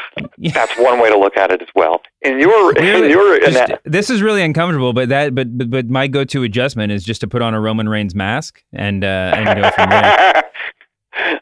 that's 0.53 0.77
one 0.77 0.99
way 0.99 1.09
to 1.09 1.17
look 1.17 1.37
at 1.37 1.51
it 1.51 1.61
as 1.61 1.69
well. 1.73 2.01
In 2.21 2.37
your, 2.37 2.73
really, 2.73 3.05
in 3.05 3.11
your, 3.11 3.41
in 3.41 3.53
that, 3.53 3.81
this 3.85 4.09
is 4.09 4.21
really 4.21 4.41
uncomfortable, 4.41 4.91
but 4.91 5.07
that, 5.09 5.33
but, 5.33 5.57
but 5.57 5.69
but 5.69 5.89
my 5.89 6.07
go-to 6.07 6.43
adjustment 6.43 6.91
is 6.91 7.03
just 7.03 7.21
to 7.21 7.27
put 7.27 7.41
on 7.41 7.53
a 7.53 7.61
Roman 7.61 7.87
Reigns 7.87 8.13
mask 8.13 8.61
and 8.73 9.05
uh, 9.05 9.31
and 9.35 9.61
go 9.61 9.69
from 9.71 9.89
there. 9.89 10.43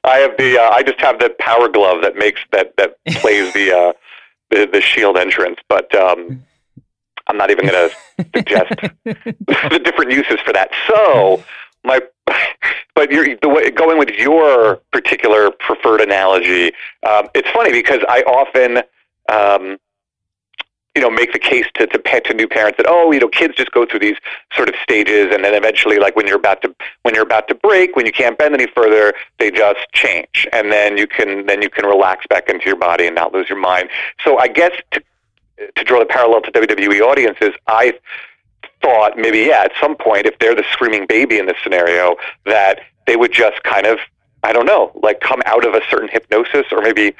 I 0.03 0.17
have 0.17 0.37
the 0.37 0.59
uh, 0.59 0.69
I 0.69 0.83
just 0.83 0.99
have 1.01 1.19
the 1.19 1.33
power 1.39 1.67
glove 1.67 2.01
that 2.01 2.15
makes 2.15 2.41
that 2.51 2.75
that 2.77 2.97
plays 3.07 3.53
the 3.53 3.71
uh, 3.71 3.93
the, 4.49 4.69
the 4.71 4.81
shield 4.81 5.17
entrance, 5.17 5.59
but 5.67 5.93
um, 5.95 6.43
I'm 7.27 7.37
not 7.37 7.49
even 7.51 7.67
going 7.67 7.89
to 7.89 8.25
suggest 8.35 8.73
the 9.05 9.81
different 9.83 10.11
uses 10.11 10.39
for 10.45 10.53
that. 10.53 10.69
So 10.87 11.43
my 11.83 12.01
but 12.95 13.11
you're 13.11 13.35
the 13.41 13.49
way 13.49 13.71
going 13.71 13.97
with 13.97 14.09
your 14.11 14.77
particular 14.91 15.51
preferred 15.51 16.01
analogy. 16.01 16.67
Um, 17.07 17.27
it's 17.33 17.49
funny 17.49 17.71
because 17.71 17.99
I 18.07 18.21
often 18.21 18.77
um, 19.29 19.77
you 20.95 21.01
know, 21.01 21.09
make 21.09 21.33
the 21.33 21.39
case 21.39 21.65
to, 21.75 21.87
to, 21.87 22.21
to 22.21 22.33
new 22.33 22.47
parents 22.47 22.77
that, 22.77 22.85
oh, 22.87 23.11
you 23.11 23.19
know, 23.19 23.27
kids 23.27 23.55
just 23.55 23.71
go 23.71 23.85
through 23.85 23.99
these 23.99 24.17
sort 24.53 24.69
of 24.69 24.75
stages 24.83 25.33
and 25.33 25.43
then 25.43 25.55
eventually 25.55 25.97
like 25.97 26.15
when 26.15 26.27
you're 26.27 26.37
about 26.37 26.61
to, 26.61 26.75
when 27.01 27.15
you're 27.15 27.23
about 27.23 27.47
to 27.47 27.55
break, 27.55 27.95
when 27.95 28.05
you 28.05 28.11
can't 28.11 28.37
bend 28.37 28.53
any 28.53 28.67
further, 28.67 29.13
they 29.39 29.49
just 29.49 29.79
change. 29.91 30.47
And 30.53 30.71
then 30.71 30.97
you 30.97 31.07
can, 31.07 31.47
then 31.47 31.63
you 31.63 31.69
can 31.69 31.85
relax 31.85 32.27
back 32.27 32.47
into 32.47 32.67
your 32.67 32.75
body 32.75 33.07
and 33.07 33.15
not 33.15 33.33
lose 33.33 33.49
your 33.49 33.57
mind. 33.57 33.89
So 34.23 34.37
I 34.37 34.47
guess 34.47 34.71
to, 34.91 35.03
to 35.75 35.83
draw 35.83 35.99
the 35.99 36.05
parallel 36.05 36.41
to 36.41 36.51
WWE 36.51 37.01
audiences, 37.01 37.53
I 37.65 37.97
thought 38.83 39.17
maybe, 39.17 39.39
yeah, 39.39 39.63
at 39.63 39.71
some 39.81 39.95
point, 39.95 40.27
if 40.27 40.37
they're 40.37 40.55
the 40.55 40.65
screaming 40.71 41.07
baby 41.07 41.39
in 41.39 41.47
this 41.47 41.57
scenario, 41.63 42.17
that 42.45 42.81
they 43.07 43.15
would 43.15 43.31
just 43.31 43.63
kind 43.63 43.87
of, 43.87 43.97
I 44.43 44.53
don't 44.53 44.67
know, 44.67 44.91
like 45.01 45.21
come 45.21 45.41
out 45.47 45.65
of 45.65 45.73
a 45.73 45.81
certain 45.89 46.09
hypnosis 46.09 46.65
or 46.71 46.81
maybe 46.81 47.15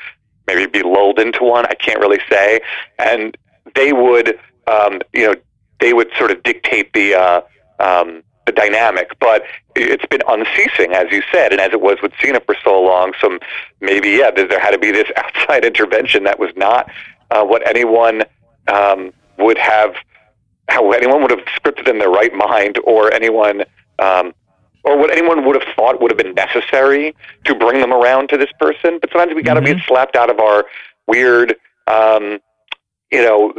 maybe 0.46 0.66
be 0.66 0.84
lulled 0.84 1.20
into 1.20 1.44
one. 1.44 1.66
I 1.66 1.74
can't 1.74 2.00
really 2.00 2.20
say. 2.30 2.60
And 3.00 3.38
they 3.76 3.94
would, 3.94 4.40
um, 4.68 5.02
you 5.14 5.28
know, 5.28 5.36
they 5.80 5.94
would 5.94 6.10
sort 6.18 6.32
of 6.32 6.42
dictate 6.44 6.94
the 6.94 7.16
uh, 7.16 7.42
um, 7.80 8.24
the 8.46 8.52
dynamic. 8.52 9.18
But 9.20 9.44
it's 9.76 10.06
been 10.06 10.22
unceasing, 10.28 10.94
as 10.94 11.12
you 11.12 11.22
said, 11.32 11.52
and 11.52 11.62
as 11.62 11.72
it 11.72 11.82
was 11.82 11.98
with 12.02 12.14
Cena 12.22 12.40
for 12.42 12.56
so 12.64 12.82
long. 12.82 13.14
So 13.20 13.40
maybe, 13.82 14.12
yeah, 14.12 14.32
there 14.32 14.60
had 14.60 14.72
to 14.72 14.80
be 14.80 14.92
this 14.92 15.10
outside 15.18 15.66
intervention 15.66 16.24
that 16.24 16.40
was 16.40 16.52
not 16.56 16.90
uh, 17.32 17.44
what 17.44 17.68
anyone 17.68 18.24
um, 18.68 19.12
would 19.38 19.58
have, 19.58 19.96
how 20.70 20.92
anyone 20.92 21.22
would 21.22 21.32
have 21.32 21.46
scripted 21.46 21.90
in 21.90 22.00
their 22.00 22.10
right 22.10 22.34
mind, 22.34 22.80
or 22.84 23.14
anyone. 23.14 23.64
Um, 24.00 24.34
or 24.86 24.98
what 24.98 25.12
anyone 25.12 25.46
would 25.46 25.56
have 25.56 25.76
thought 25.76 26.02
would 26.02 26.12
have 26.12 26.18
been 26.18 26.34
necessary 26.34 27.16
to 27.46 27.56
bring 27.56 27.80
them 27.80 27.94
around 27.94 28.28
to 28.28 28.38
this 28.38 28.50
person, 28.60 29.00
but 29.00 29.10
sometimes 29.12 29.34
we 29.34 29.42
got 29.42 29.54
to 29.54 29.62
mm-hmm. 29.62 29.78
be 29.78 29.84
slapped 29.88 30.18
out 30.18 30.30
of 30.30 30.40
our 30.40 30.66
weird 31.08 31.56
um, 31.88 32.40
you 33.14 33.22
know, 33.22 33.54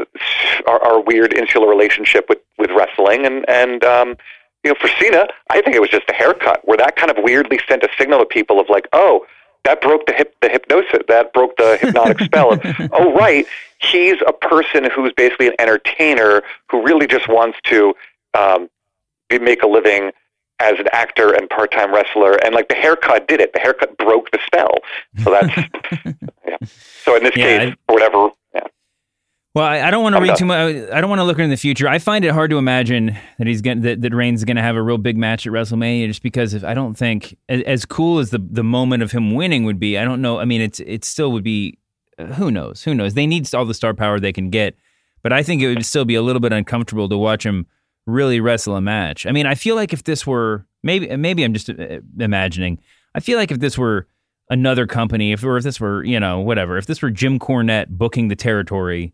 our, 0.67 0.83
our 0.83 1.01
weird 1.01 1.33
insular 1.33 1.69
relationship 1.69 2.27
with, 2.29 2.39
with 2.59 2.71
wrestling. 2.73 3.25
And, 3.25 3.49
and 3.49 3.85
um, 3.85 4.17
you 4.65 4.73
know, 4.73 4.77
for 4.81 4.89
Cena, 5.01 5.29
I 5.51 5.63
think 5.63 5.77
it 5.77 5.81
was 5.81 5.91
just 5.91 6.11
a 6.11 6.13
haircut 6.13 6.61
where 6.65 6.77
that 6.77 6.97
kind 6.97 7.11
of 7.11 7.19
weirdly 7.23 7.61
sent 7.69 7.85
a 7.85 7.89
signal 7.97 8.19
to 8.19 8.27
people 8.27 8.59
of 8.59 8.69
like, 8.69 8.89
oh, 8.93 9.25
that 9.65 9.81
broke 9.81 10.07
the 10.07 10.13
hip, 10.13 10.35
the 10.43 10.49
hypnosis, 10.49 11.01
that 11.09 11.33
broke 11.33 11.57
the 11.57 11.79
hypnotic 11.81 12.19
spell. 12.25 12.53
Of, 12.53 12.61
oh, 12.93 13.15
right, 13.15 13.47
he's 13.79 14.17
a 14.27 14.33
person 14.33 14.91
who's 14.91 15.13
basically 15.17 15.47
an 15.47 15.55
entertainer 15.61 16.43
who 16.69 16.83
really 16.83 17.07
just 17.07 17.29
wants 17.29 17.59
to 17.65 17.95
um, 18.35 18.69
be, 19.29 19.39
make 19.39 19.63
a 19.63 19.69
living 19.69 20.11
as 20.59 20.79
an 20.81 20.87
actor 20.93 21.33
and 21.33 21.49
part-time 21.49 21.95
wrestler. 21.95 22.45
And 22.45 22.55
like 22.55 22.69
the 22.69 22.75
haircut 22.75 23.29
did 23.29 23.41
it. 23.41 23.53
The 23.53 23.61
haircut 23.61 23.97
broke 23.99 24.33
the 24.33 24.39
spell. 24.45 24.79
So 25.23 25.31
that's 25.31 25.57
yeah. 26.47 26.57
So 26.67 27.17
in 27.17 27.23
this 27.23 27.37
yeah, 27.37 27.59
case, 27.59 27.77
I, 27.89 27.93
whatever 27.93 28.31
well, 29.55 29.65
I, 29.65 29.83
I 29.83 29.91
don't 29.93 30.03
want 30.03 30.17
to 30.17 30.21
read 30.21 30.37
too 30.37 30.47
much. 30.47 30.75
I 30.91 31.01
don't 31.01 31.09
want 31.09 31.21
to 31.21 31.25
look 31.25 31.39
in 31.39 31.49
the 31.49 31.57
future. 31.57 31.87
I 31.87 32.01
find 32.01 32.25
it 32.25 32.33
hard 32.33 32.51
to 32.51 32.59
imagine 32.59 33.17
that 33.39 33.47
he's 33.47 33.63
going 33.63 33.83
that, 33.83 34.03
that 34.03 34.13
Reigns 34.13 34.41
is 34.41 34.45
going 34.45 34.57
to 34.57 34.63
have 34.63 34.75
a 34.75 34.83
real 34.83 34.99
big 34.99 35.17
match 35.17 35.47
at 35.47 35.53
WrestleMania, 35.53 36.09
just 36.09 36.25
because 36.25 36.55
if 36.55 36.65
I 36.65 36.75
don't 36.75 36.95
think 36.95 37.37
as 37.49 37.85
cool 37.85 38.19
as 38.19 38.31
the 38.31 38.39
the 38.39 38.65
moment 38.65 39.05
of 39.05 39.13
him 39.13 39.33
winning 39.33 39.65
would 39.65 39.79
be. 39.79 39.97
I 39.97 40.05
don't 40.05 40.21
know. 40.21 40.41
I 40.41 40.45
mean, 40.45 40.61
it's 40.61 40.81
it 40.81 41.05
still 41.05 41.31
would 41.31 41.45
be. 41.45 41.79
Uh, 42.19 42.27
who 42.27 42.51
knows? 42.51 42.83
Who 42.83 42.95
knows? 42.95 43.15
They 43.15 43.27
need 43.27 43.53
all 43.55 43.65
the 43.65 43.75
star 43.75 43.95
power 43.95 44.19
they 44.19 44.33
can 44.33 44.51
get, 44.51 44.77
but 45.23 45.33
I 45.33 45.45
think 45.45 45.63
it 45.63 45.69
would 45.69 45.87
still 45.87 46.05
be 46.05 46.17
a 46.17 46.23
little 46.23 46.41
bit 46.41 46.53
uncomfortable 46.53 47.09
to 47.09 47.17
watch 47.17 47.47
him 47.47 47.67
really 48.07 48.41
wrestle 48.41 48.75
a 48.75 48.81
match. 48.81 49.25
I 49.25 49.31
mean, 49.31 49.47
I 49.47 49.55
feel 49.55 49.77
like 49.77 49.93
if 49.93 50.03
this 50.03 50.27
were 50.27 50.67
maybe 50.83 51.17
maybe 51.17 51.45
I'm 51.45 51.55
just 51.55 51.71
uh, 51.71 52.01
imagining. 52.19 52.81
I 53.15 53.21
feel 53.21 53.39
like 53.39 53.53
if 53.53 53.61
this 53.61 53.79
were 53.79 54.09
another 54.51 54.89
company, 54.89 55.31
if 55.31 55.45
or 55.45 55.57
if 55.57 55.63
this 55.63 55.79
were 55.79 56.03
you 56.03 56.19
know 56.19 56.41
whatever, 56.41 56.77
if 56.77 56.87
this 56.87 57.03
were 57.03 57.11
Jim 57.11 57.39
Cornette 57.39 57.89
booking 57.91 58.27
the 58.27 58.37
territory 58.37 59.13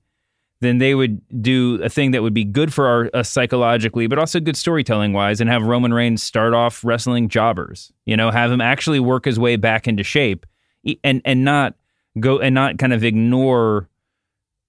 then 0.61 0.79
they 0.79 0.95
would 0.95 1.21
do 1.43 1.81
a 1.83 1.89
thing 1.89 2.11
that 2.11 2.23
would 2.23 2.35
be 2.35 2.45
good 2.45 2.73
for 2.73 2.87
our, 2.87 3.11
us 3.15 3.31
psychologically, 3.31 4.07
but 4.07 4.19
also 4.19 4.41
good 4.41 4.57
storytelling 4.57 5.13
wise, 5.13 5.41
and 5.41 5.49
have 5.49 5.63
Roman 5.63 5.95
Reigns 5.95 6.23
start 6.23 6.53
off 6.55 6.85
wrestling 6.85 7.29
jobbers. 7.29 7.93
You 8.05 8.17
know, 8.17 8.31
have 8.31 8.51
him 8.51 8.61
actually 8.61 9.01
work 9.01 9.25
his 9.25 9.39
way 9.39 9.57
back 9.57 9.89
into 9.89 10.03
shape, 10.03 10.47
and 11.03 11.23
and 11.25 11.45
not 11.45 11.75
go 12.19 12.39
and 12.39 12.55
not 12.55 12.79
kind 12.79 12.93
of 12.93 13.05
ignore, 13.05 13.89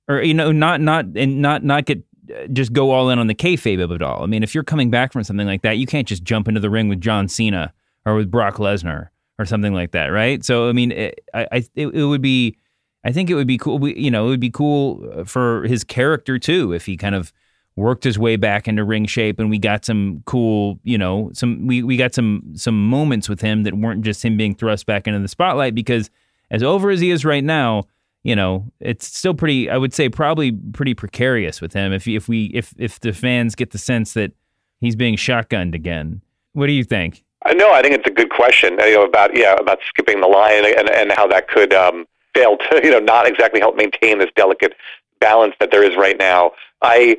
or 0.08 0.22
you 0.22 0.34
know, 0.34 0.52
not 0.52 0.82
not 0.82 1.06
and 1.16 1.42
not 1.42 1.64
not 1.64 1.86
get 1.86 2.04
uh, 2.34 2.48
just 2.48 2.72
go 2.72 2.92
all 2.92 3.10
in 3.10 3.20
on 3.20 3.28
the 3.28 3.36
kayfabe 3.36 3.84
of 3.84 3.92
it 3.92 4.02
all. 4.02 4.24
I 4.24 4.28
mean, 4.28 4.44
if 4.44 4.56
you're 4.56 4.64
coming 4.64 4.90
back 4.92 5.12
from 5.12 5.24
something 5.24 5.48
like 5.48 5.64
that, 5.64 5.78
you 5.78 5.86
can't 5.86 6.08
just 6.08 6.24
jump 6.24 6.48
into 6.48 6.60
the 6.60 6.70
ring 6.70 6.88
with 6.88 7.02
John 7.02 7.28
Cena 7.28 7.74
or 8.06 8.16
with 8.16 8.32
Brock 8.32 8.56
Lesnar 8.56 9.10
or 9.38 9.46
something 9.46 9.74
like 9.74 9.92
that, 9.92 10.08
right? 10.08 10.44
So 10.46 10.70
I 10.70 10.72
mean, 10.72 10.92
it, 10.92 11.20
I, 11.34 11.48
I 11.52 11.58
it, 11.76 11.88
it 11.88 12.06
would 12.06 12.22
be, 12.22 12.58
I 13.04 13.12
think 13.12 13.30
it 13.30 13.36
would 13.36 13.48
be 13.48 13.58
cool. 13.58 13.88
You 13.88 14.12
know, 14.12 14.28
it 14.28 14.30
would 14.30 14.40
be 14.40 14.52
cool 14.52 15.26
for 15.26 15.64
his 15.64 15.84
character 15.84 16.38
too 16.38 16.74
if 16.74 16.86
he 16.86 16.98
kind 16.98 17.16
of 17.16 17.34
worked 17.76 18.04
his 18.04 18.20
way 18.20 18.36
back 18.36 18.68
into 18.68 18.84
ring 18.84 19.06
shape 19.06 19.40
and 19.40 19.50
we 19.50 19.58
got 19.58 19.86
some 19.86 20.22
cool, 20.26 20.80
you 20.84 20.98
know, 20.98 21.32
some 21.34 21.68
we 21.68 21.84
we 21.84 21.98
got 21.98 22.14
some 22.14 22.44
some 22.56 22.90
moments 22.90 23.30
with 23.30 23.42
him 23.42 23.64
that 23.64 23.74
weren't 23.74 24.04
just 24.04 24.24
him 24.24 24.38
being 24.38 24.56
thrust 24.56 24.86
back 24.86 25.08
into 25.08 25.20
the 25.20 25.28
spotlight 25.28 25.74
because 25.74 26.10
as 26.50 26.64
over 26.64 26.90
as 26.90 27.00
he 27.00 27.12
is 27.12 27.24
right 27.24 27.44
now, 27.44 27.84
you 28.24 28.36
know, 28.36 28.66
it's 28.80 29.08
still 29.08 29.34
pretty 29.34 29.70
I 29.70 29.78
would 29.78 29.94
say 29.94 30.10
probably 30.10 30.52
pretty 30.52 30.94
precarious 30.94 31.62
with 31.62 31.74
him 31.74 31.94
if 31.94 32.08
if 32.08 32.28
we 32.28 32.46
if 32.54 32.74
if 32.78 33.00
the 33.00 33.14
fans 33.14 33.56
get 33.56 33.72
the 33.72 33.78
sense 33.78 34.14
that 34.14 34.32
he's 34.80 34.96
being 34.96 35.16
shotgunned 35.16 35.74
again. 35.74 36.22
What 36.54 36.68
do 36.68 36.74
you 36.74 36.84
think? 36.84 37.24
Uh, 37.46 37.54
no, 37.54 37.72
I 37.72 37.82
think 37.82 37.96
it's 37.96 38.08
a 38.08 38.14
good 38.14 38.30
question. 38.30 38.78
You 38.80 38.96
know 38.96 39.06
about 39.06 39.36
yeah 39.36 39.56
about 39.56 39.80
skipping 39.88 40.22
the 40.22 40.28
line 40.28 40.66
and 40.66 40.90
and 40.90 41.12
how 41.14 41.26
that 41.28 41.48
could 41.48 41.74
um, 41.74 42.06
fail 42.34 42.58
to 42.58 42.82
you 42.84 42.92
know 42.92 43.00
not 43.00 43.28
exactly 43.28 43.60
help 43.60 43.76
maintain 43.76 44.20
this 44.20 44.30
delicate 44.36 44.74
balance 45.20 45.56
that 45.60 45.72
there 45.72 45.84
is 45.84 45.96
right 45.96 46.18
now. 46.18 46.52
I 46.82 47.18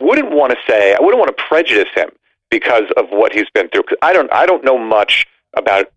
wouldn't 0.00 0.32
want 0.32 0.52
to 0.52 0.58
say 0.66 0.94
I 0.94 1.00
wouldn't 1.00 1.18
want 1.18 1.36
to 1.36 1.44
prejudice 1.44 1.92
him 1.94 2.10
because 2.50 2.84
of 2.96 3.06
what 3.10 3.32
he's 3.32 3.50
been 3.50 3.68
through. 3.68 3.84
Cause 3.84 3.98
I 4.02 4.12
don't 4.12 4.32
I 4.32 4.46
don't 4.46 4.64
know 4.64 4.78
much 4.78 5.26
about 5.54 5.90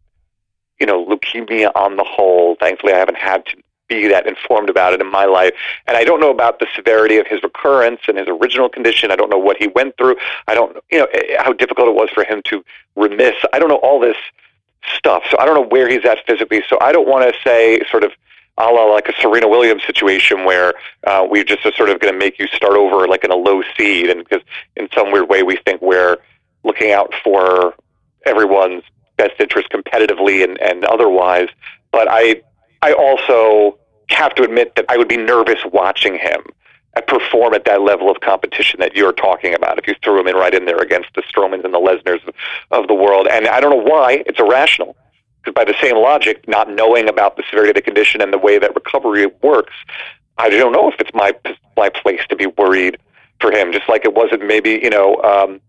you 0.79 0.85
know 0.85 1.05
leukemia 1.05 1.71
on 1.75 1.97
the 1.97 2.03
whole. 2.03 2.55
Thankfully, 2.59 2.93
I 2.93 2.97
haven't 2.97 3.17
had 3.17 3.45
to 3.47 3.57
be 3.87 4.07
that 4.07 4.25
informed 4.25 4.69
about 4.69 4.93
it 4.93 5.01
in 5.01 5.11
my 5.11 5.25
life, 5.25 5.51
and 5.87 5.97
I 5.97 6.03
don't 6.03 6.19
know 6.19 6.31
about 6.31 6.59
the 6.59 6.67
severity 6.75 7.17
of 7.17 7.27
his 7.27 7.43
recurrence 7.43 8.01
and 8.07 8.17
his 8.17 8.27
original 8.27 8.69
condition. 8.69 9.11
I 9.11 9.15
don't 9.15 9.29
know 9.29 9.37
what 9.37 9.57
he 9.57 9.67
went 9.67 9.97
through. 9.97 10.15
I 10.47 10.53
don't 10.53 10.77
you 10.91 10.99
know 10.99 11.07
eh, 11.13 11.35
how 11.39 11.53
difficult 11.53 11.87
it 11.87 11.95
was 11.95 12.09
for 12.09 12.23
him 12.23 12.41
to 12.45 12.63
remiss. 12.95 13.35
I 13.53 13.59
don't 13.59 13.69
know 13.69 13.81
all 13.83 13.99
this 13.99 14.17
stuff, 14.95 15.23
so 15.29 15.37
I 15.39 15.45
don't 15.45 15.55
know 15.55 15.67
where 15.67 15.87
he's 15.87 16.05
at 16.05 16.25
physically. 16.25 16.63
So 16.67 16.77
I 16.81 16.91
don't 16.91 17.07
want 17.07 17.31
to 17.31 17.39
say 17.43 17.81
sort 17.89 18.03
of 18.03 18.11
a 18.57 18.65
la 18.65 18.85
like 18.85 19.07
a 19.07 19.13
Serena 19.21 19.47
Williams 19.47 19.83
situation 19.85 20.43
where 20.45 20.73
uh, 21.07 21.25
we 21.29 21.43
just 21.43 21.65
are 21.65 21.73
sort 21.73 21.89
of 21.89 21.99
going 21.99 22.13
to 22.13 22.19
make 22.19 22.39
you 22.39 22.47
start 22.47 22.73
over 22.73 23.07
like 23.07 23.23
in 23.23 23.31
a 23.31 23.35
low 23.35 23.63
seed, 23.77 24.09
and 24.09 24.23
because 24.27 24.43
in 24.75 24.87
some 24.93 25.11
weird 25.11 25.29
way 25.29 25.43
we 25.43 25.57
think 25.65 25.81
we're 25.81 26.17
looking 26.63 26.91
out 26.91 27.13
for 27.23 27.73
everyone's 28.25 28.83
best 29.17 29.33
interest 29.39 29.69
competitively 29.69 30.43
and, 30.43 30.59
and 30.61 30.85
otherwise. 30.85 31.47
But 31.91 32.07
I 32.09 32.41
I 32.81 32.93
also 32.93 33.77
have 34.09 34.35
to 34.35 34.43
admit 34.43 34.75
that 34.75 34.85
I 34.89 34.97
would 34.97 35.07
be 35.07 35.17
nervous 35.17 35.59
watching 35.71 36.17
him 36.17 36.41
perform 37.07 37.53
at 37.53 37.65
that 37.65 37.81
level 37.81 38.09
of 38.09 38.19
competition 38.19 38.79
that 38.79 38.95
you're 38.95 39.13
talking 39.13 39.53
about. 39.53 39.77
If 39.77 39.87
you 39.87 39.95
threw 40.03 40.19
him 40.19 40.27
in 40.27 40.35
right 40.35 40.53
in 40.53 40.65
there 40.65 40.81
against 40.81 41.09
the 41.15 41.21
Strowmans 41.21 41.63
and 41.63 41.73
the 41.73 41.79
Lesnars 41.79 42.21
of 42.71 42.87
the 42.87 42.93
world, 42.93 43.27
and 43.29 43.47
I 43.47 43.59
don't 43.59 43.71
know 43.71 43.91
why 43.91 44.23
it's 44.25 44.39
irrational 44.39 44.95
by 45.55 45.65
the 45.65 45.75
same 45.81 45.97
logic, 45.97 46.47
not 46.47 46.69
knowing 46.69 47.09
about 47.09 47.35
the 47.35 47.43
severity 47.49 47.71
of 47.71 47.75
the 47.75 47.81
condition 47.81 48.21
and 48.21 48.31
the 48.31 48.37
way 48.37 48.59
that 48.59 48.75
recovery 48.75 49.27
works, 49.41 49.73
I 50.37 50.49
don't 50.49 50.71
know 50.71 50.89
if 50.89 50.99
it's 50.99 51.13
my 51.13 51.33
my 51.77 51.89
place 51.89 52.21
to 52.29 52.35
be 52.35 52.45
worried 52.45 52.97
for 53.39 53.51
him. 53.51 53.71
Just 53.71 53.89
like 53.89 54.05
it 54.05 54.13
wasn't 54.13 54.45
maybe 54.45 54.79
you 54.81 54.89
know 54.89 55.15
um, 55.23 55.59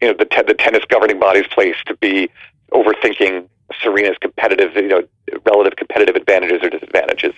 you 0.00 0.08
know 0.08 0.14
the 0.18 0.24
te- 0.24 0.42
the 0.46 0.54
tennis 0.54 0.84
governing 0.88 1.18
body's 1.18 1.46
place 1.46 1.76
to 1.86 1.96
be 1.96 2.30
overthinking 2.72 3.48
Serena's 3.82 4.18
competitive 4.20 4.74
you 4.76 4.88
know 4.88 5.02
relative 5.46 5.76
competitive 5.76 6.16
advantages 6.16 6.60
or 6.62 6.70
disadvantages. 6.70 7.32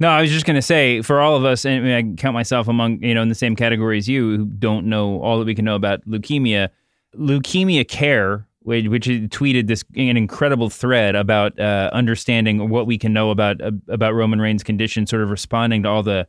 No, 0.00 0.08
I 0.08 0.20
was 0.20 0.30
just 0.30 0.44
going 0.44 0.56
to 0.56 0.62
say 0.62 1.00
for 1.00 1.20
all 1.20 1.34
of 1.34 1.46
us, 1.46 1.64
and 1.64 1.76
I, 1.76 1.80
mean, 1.80 2.16
I 2.18 2.20
count 2.20 2.34
myself 2.34 2.68
among 2.68 3.02
you 3.02 3.14
know 3.14 3.22
in 3.22 3.28
the 3.28 3.34
same 3.34 3.56
category 3.56 3.98
as 3.98 4.08
you 4.08 4.36
who 4.36 4.44
don't 4.44 4.86
know 4.86 5.20
all 5.22 5.38
that 5.38 5.46
we 5.46 5.54
can 5.54 5.64
know 5.64 5.76
about 5.76 6.06
leukemia. 6.06 6.68
Leukemia 7.16 7.88
Care 7.88 8.47
which 8.68 9.06
tweeted 9.06 9.66
this 9.66 9.84
an 9.96 10.16
incredible 10.16 10.70
thread 10.70 11.14
about 11.14 11.58
uh, 11.58 11.90
understanding 11.92 12.68
what 12.68 12.86
we 12.86 12.98
can 12.98 13.12
know 13.12 13.30
about 13.30 13.60
uh, 13.60 13.70
about 13.88 14.14
Roman 14.14 14.40
Reigns' 14.40 14.62
condition, 14.62 15.06
sort 15.06 15.22
of 15.22 15.30
responding 15.30 15.82
to 15.84 15.88
all 15.88 16.02
the 16.02 16.26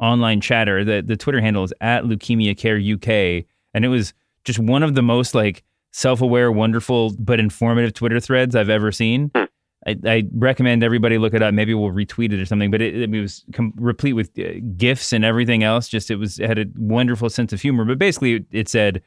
online 0.00 0.40
chatter. 0.40 0.84
The 0.84 1.02
the 1.02 1.16
Twitter 1.16 1.40
handle 1.40 1.64
is 1.64 1.72
at 1.80 2.04
Leukemia 2.04 2.56
Care 2.56 2.78
UK, 2.78 3.44
and 3.74 3.84
it 3.84 3.88
was 3.88 4.14
just 4.44 4.58
one 4.58 4.82
of 4.82 4.94
the 4.94 5.02
most 5.02 5.34
like 5.34 5.62
self-aware, 5.92 6.50
wonderful 6.50 7.12
but 7.18 7.38
informative 7.38 7.92
Twitter 7.92 8.18
threads 8.18 8.56
I've 8.56 8.70
ever 8.70 8.90
seen. 8.90 9.30
Hmm. 9.34 9.44
I, 9.84 9.96
I, 10.06 10.22
recommend 10.32 10.84
everybody 10.84 11.18
look 11.18 11.34
it 11.34 11.42
up. 11.42 11.52
Maybe 11.52 11.74
we'll 11.74 11.90
retweet 11.90 12.32
it 12.32 12.40
or 12.40 12.46
something. 12.46 12.70
But 12.70 12.82
it, 12.82 12.94
it 12.94 13.20
was 13.20 13.44
com- 13.52 13.72
replete 13.76 14.14
with 14.14 14.30
uh, 14.38 14.60
gifs 14.76 15.12
and 15.12 15.24
everything 15.24 15.64
else. 15.64 15.88
Just 15.88 16.10
it 16.10 16.16
was 16.16 16.38
it 16.38 16.46
had 16.46 16.58
a 16.58 16.66
wonderful 16.76 17.28
sense 17.28 17.52
of 17.52 17.60
humor. 17.60 17.84
But 17.84 17.98
basically, 17.98 18.34
it, 18.34 18.44
it 18.52 18.68
said 18.68 19.02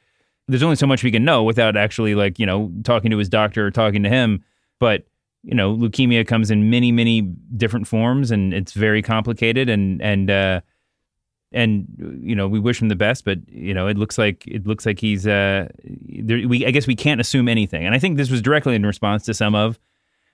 there's 0.47 0.63
only 0.63 0.75
so 0.75 0.88
much 0.88 1.03
we 1.03 1.12
can 1.12 1.25
know 1.25 1.43
without 1.43 1.75
actually 1.75 2.15
like 2.15 2.39
you 2.39 2.45
know 2.45 2.71
talking 2.84 3.12
to 3.12 3.17
his 3.17 3.29
doctor 3.29 3.65
or 3.65 3.71
talking 3.71 4.03
to 4.03 4.10
him. 4.10 4.43
But 4.79 5.05
you 5.45 5.53
know 5.53 5.75
leukemia 5.75 6.27
comes 6.27 6.51
in 6.51 6.69
many 6.69 6.91
many 6.91 7.21
different 7.55 7.88
forms 7.88 8.31
and 8.31 8.53
it's 8.53 8.73
very 8.73 9.01
complicated 9.01 9.69
and 9.69 10.01
and 10.01 10.29
uh 10.29 10.60
and 11.51 11.86
you 12.19 12.36
know 12.36 12.47
we 12.47 12.60
wish 12.60 12.81
him 12.81 12.89
the 12.89 12.95
best 12.95 13.23
but 13.23 13.38
you 13.47 13.73
know 13.73 13.88
it 13.88 13.95
looks 13.95 14.17
like 14.17 14.43
it 14.47 14.65
looks 14.65 14.86
like 14.86 14.99
he's 14.99 15.27
uh 15.27 15.67
there, 15.84 16.47
we 16.47 16.65
i 16.65 16.71
guess 16.71 16.88
we 16.88 16.95
can't 16.95 17.21
assume 17.21 17.47
anything. 17.47 17.86
And 17.86 17.93
i 17.93 17.99
think 17.99 18.17
this 18.17 18.31
was 18.31 18.41
directly 18.41 18.75
in 18.75 18.86
response 18.86 19.23
to 19.25 19.34
some 19.34 19.55
of 19.55 19.79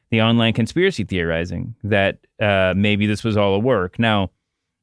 the 0.10 0.22
online 0.22 0.54
conspiracy 0.54 1.04
theorizing 1.04 1.76
that 1.84 2.20
uh 2.40 2.74
maybe 2.76 3.06
this 3.06 3.24
was 3.24 3.36
all 3.38 3.54
a 3.54 3.60
work. 3.60 4.00
Now 4.00 4.32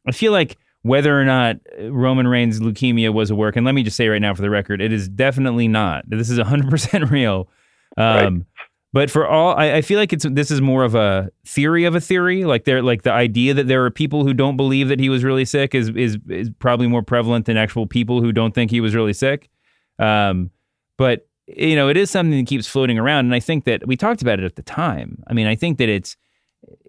i 0.07 0.13
feel 0.13 0.33
like 0.33 0.59
whether 0.83 1.19
or 1.19 1.25
not 1.25 1.57
Roman 1.81 2.29
Reigns' 2.29 2.61
leukemia 2.61 3.13
was 3.13 3.31
a 3.31 3.35
work. 3.35 3.57
And 3.57 3.67
let 3.67 3.75
me 3.75 3.83
just 3.83 3.97
say 3.97 4.09
right 4.09 4.23
now, 4.23 4.35
for 4.35 4.43
the 4.43 4.51
record, 4.51 4.81
it 4.81 4.93
is 4.93 5.09
definitely 5.09 5.69
not. 5.69 6.09
This 6.09 6.31
is 6.31 6.39
100% 6.39 7.11
real. 7.11 7.49
Um, 7.97 8.07
right. 8.07 8.65
But 8.93 9.11
for 9.11 9.27
all, 9.27 9.55
I, 9.55 9.75
I, 9.75 9.83
feel 9.83 9.99
like 9.99 10.15
it's 10.15 10.25
this 10.31 10.51
is 10.51 10.63
more 10.63 10.83
of 10.83 10.95
a 10.95 11.31
theory 11.45 11.85
of 11.85 11.95
a 11.95 12.01
theory. 12.01 12.45
Like 12.45 12.65
there, 12.65 12.81
like 12.83 13.03
the 13.03 13.13
idea 13.13 13.53
that 13.53 13.69
there 13.69 13.85
are 13.85 13.91
people 13.91 14.25
who 14.25 14.33
don't 14.33 14.57
believe 14.57 14.89
that 14.89 14.99
he 14.99 15.11
was 15.11 15.25
really 15.25 15.45
sick 15.45 15.75
is 15.75 15.91
is 15.91 16.17
is 16.31 16.51
probably 16.59 16.87
more 16.87 17.03
prevalent 17.03 17.45
than 17.45 17.59
actual 17.59 17.87
people 17.87 18.23
who 18.23 18.33
don't 18.33 18.55
think 18.55 18.71
he 18.71 18.81
was 18.81 18.95
really 18.95 19.13
sick. 19.13 19.51
Um, 19.99 20.51
but 20.97 21.29
you 21.47 21.77
know, 21.77 21.91
it 21.91 21.99
is 21.99 22.11
something 22.11 22.39
that 22.39 22.47
keeps 22.47 22.67
floating 22.67 22.99
around, 22.99 23.27
and 23.27 23.35
I 23.35 23.41
think 23.41 23.65
that 23.65 23.87
we 23.87 23.95
talked 23.95 24.23
about 24.23 24.39
it 24.39 24.47
at 24.47 24.57
the 24.57 24.63
time. 24.63 25.23
I 25.27 25.35
mean, 25.35 25.47
I 25.47 25.55
think 25.55 25.77
that 25.79 25.91
it's 25.91 26.17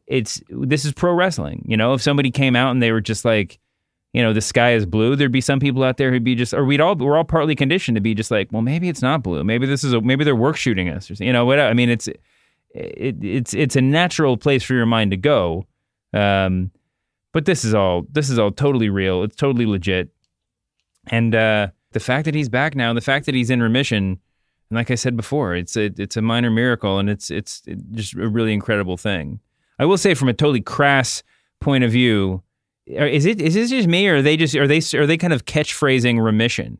it's 0.07 0.41
this 0.49 0.85
is 0.85 0.93
pro 0.93 1.13
wrestling. 1.13 1.65
You 1.67 1.75
know, 1.75 1.93
if 1.93 2.01
somebody 2.01 2.31
came 2.31 2.55
out 2.55 2.71
and 2.71 2.81
they 2.81 2.93
were 2.93 3.01
just 3.01 3.25
like 3.25 3.59
you 4.13 4.23
know 4.23 4.33
the 4.33 4.41
sky 4.41 4.73
is 4.73 4.85
blue 4.85 5.15
there'd 5.15 5.31
be 5.31 5.41
some 5.41 5.59
people 5.59 5.83
out 5.83 5.97
there 5.97 6.11
who'd 6.11 6.23
be 6.23 6.35
just 6.35 6.53
or 6.53 6.65
we'd 6.65 6.81
all 6.81 6.95
we're 6.95 7.17
all 7.17 7.23
partly 7.23 7.55
conditioned 7.55 7.95
to 7.95 8.01
be 8.01 8.15
just 8.15 8.31
like 8.31 8.51
well 8.51 8.61
maybe 8.61 8.89
it's 8.89 9.01
not 9.01 9.23
blue. 9.23 9.43
Maybe 9.43 9.65
this 9.65 9.83
is 9.83 9.93
a 9.93 10.01
maybe 10.01 10.23
they're 10.23 10.35
work 10.35 10.57
shooting 10.57 10.89
us 10.89 11.09
or 11.09 11.23
you 11.23 11.33
know 11.33 11.45
what 11.45 11.59
i 11.59 11.73
mean 11.73 11.89
it's 11.89 12.09
it, 12.71 13.23
it's 13.23 13.53
it's 13.53 13.75
a 13.75 13.81
natural 13.81 14.37
place 14.37 14.63
for 14.63 14.73
your 14.73 14.85
mind 14.85 15.11
to 15.11 15.17
go. 15.17 15.65
Um, 16.13 16.71
but 17.31 17.45
this 17.45 17.63
is 17.63 17.73
all 17.73 18.05
this 18.11 18.29
is 18.29 18.39
all 18.39 18.51
totally 18.51 18.89
real. 18.89 19.23
It's 19.23 19.35
totally 19.35 19.65
legit. 19.65 20.09
And 21.07 21.33
uh, 21.33 21.69
the 21.91 21.99
fact 21.99 22.25
that 22.25 22.35
he's 22.35 22.49
back 22.49 22.75
now 22.75 22.93
the 22.93 23.01
fact 23.01 23.25
that 23.25 23.35
he's 23.35 23.49
in 23.49 23.61
remission 23.61 24.19
and 24.69 24.77
like 24.77 24.91
i 24.91 24.95
said 24.95 25.17
before 25.17 25.55
it's 25.55 25.75
a 25.75 25.85
it's 25.97 26.17
a 26.17 26.21
minor 26.21 26.51
miracle 26.51 26.99
and 26.99 27.09
it's 27.09 27.31
it's 27.31 27.63
just 27.91 28.13
a 28.13 28.27
really 28.27 28.53
incredible 28.53 28.97
thing. 28.97 29.39
I 29.79 29.85
will 29.85 29.97
say 29.97 30.13
from 30.13 30.29
a 30.29 30.33
totally 30.33 30.61
crass 30.61 31.23
point 31.59 31.83
of 31.83 31.91
view 31.91 32.43
is 32.89 33.25
it 33.25 33.41
is 33.41 33.53
this 33.53 33.69
just 33.69 33.87
me 33.87 34.07
or 34.07 34.17
are 34.17 34.21
they 34.21 34.35
just 34.35 34.55
are 34.55 34.67
they 34.67 34.81
are 34.95 35.05
they 35.05 35.17
kind 35.17 35.33
of 35.33 35.45
catchphrasing 35.45 36.23
remission? 36.23 36.79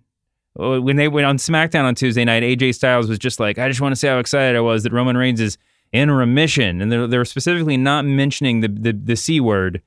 Uh, 0.60 0.82
when 0.82 0.96
they 0.96 1.08
went 1.08 1.28
on 1.28 1.38
SmackDown 1.38 1.84
on 1.84 1.96
Tuesday 1.96 2.26
night, 2.26 2.44
AJ 2.44 2.76
Styles 2.76 3.08
was 3.08 3.20
just 3.20 3.40
like, 3.40 3.60
"I 3.60 3.68
just 3.68 3.82
want 3.82 3.92
to 3.92 3.96
say 3.96 4.08
how 4.08 4.20
excited 4.20 4.56
I 4.56 4.62
was 4.62 4.84
that 4.84 4.92
Roman 4.92 5.16
Reigns 5.16 5.40
is 5.40 5.58
in 5.92 6.10
remission," 6.10 6.82
and 6.82 6.92
they're, 6.92 7.08
they're 7.08 7.26
specifically 7.26 7.78
not 7.78 8.06
mentioning 8.06 8.62
the, 8.62 8.68
the 8.68 8.94
the 8.94 9.16
c 9.16 9.40
word, 9.40 9.82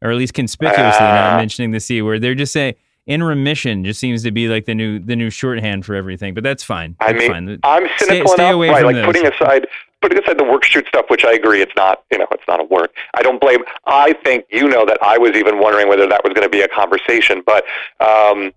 or 0.00 0.10
at 0.10 0.16
least 0.16 0.34
conspicuously 0.34 1.04
uh, 1.04 1.14
not 1.14 1.36
mentioning 1.36 1.72
the 1.72 1.80
c 1.80 2.00
word. 2.00 2.22
They're 2.22 2.34
just 2.34 2.52
saying 2.52 2.74
in 3.06 3.22
remission 3.22 3.84
just 3.84 4.00
seems 4.00 4.22
to 4.22 4.30
be 4.30 4.48
like 4.48 4.64
the 4.64 4.74
new 4.74 4.98
the 4.98 5.16
new 5.16 5.30
shorthand 5.30 5.84
for 5.84 5.94
everything, 5.94 6.34
but 6.34 6.42
that's 6.42 6.62
fine. 6.62 6.96
That's 7.00 7.12
I 7.12 7.16
mean, 7.16 7.30
fine. 7.30 7.60
I'm 7.62 7.88
cynical 7.98 8.28
stay, 8.28 8.34
stay 8.34 8.44
enough, 8.44 8.54
away 8.54 8.68
right, 8.70 8.78
from 8.78 8.86
like 8.86 8.96
those. 8.96 9.06
putting 9.06 9.26
aside 9.26 9.66
putting 10.00 10.18
aside 10.18 10.38
the 10.38 10.44
work 10.44 10.64
shoot 10.64 10.86
stuff, 10.86 11.06
which 11.08 11.24
I 11.24 11.32
agree, 11.32 11.60
it's 11.60 11.74
not 11.76 12.02
you 12.10 12.18
know 12.18 12.26
it's 12.30 12.44
not 12.48 12.60
a 12.60 12.64
work. 12.64 12.94
I 13.14 13.22
don't 13.22 13.40
blame. 13.40 13.62
I 13.86 14.14
think 14.24 14.46
you 14.50 14.68
know 14.68 14.86
that 14.86 14.98
I 15.02 15.18
was 15.18 15.32
even 15.32 15.58
wondering 15.58 15.88
whether 15.88 16.08
that 16.08 16.22
was 16.24 16.32
going 16.32 16.46
to 16.46 16.50
be 16.50 16.62
a 16.62 16.68
conversation, 16.68 17.42
but 17.44 17.64
um, 18.00 18.52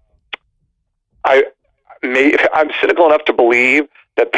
I 1.26 1.44
may, 2.02 2.36
I'm 2.54 2.70
cynical 2.80 3.06
enough 3.08 3.26
to 3.26 3.34
believe 3.34 3.88
that 4.16 4.32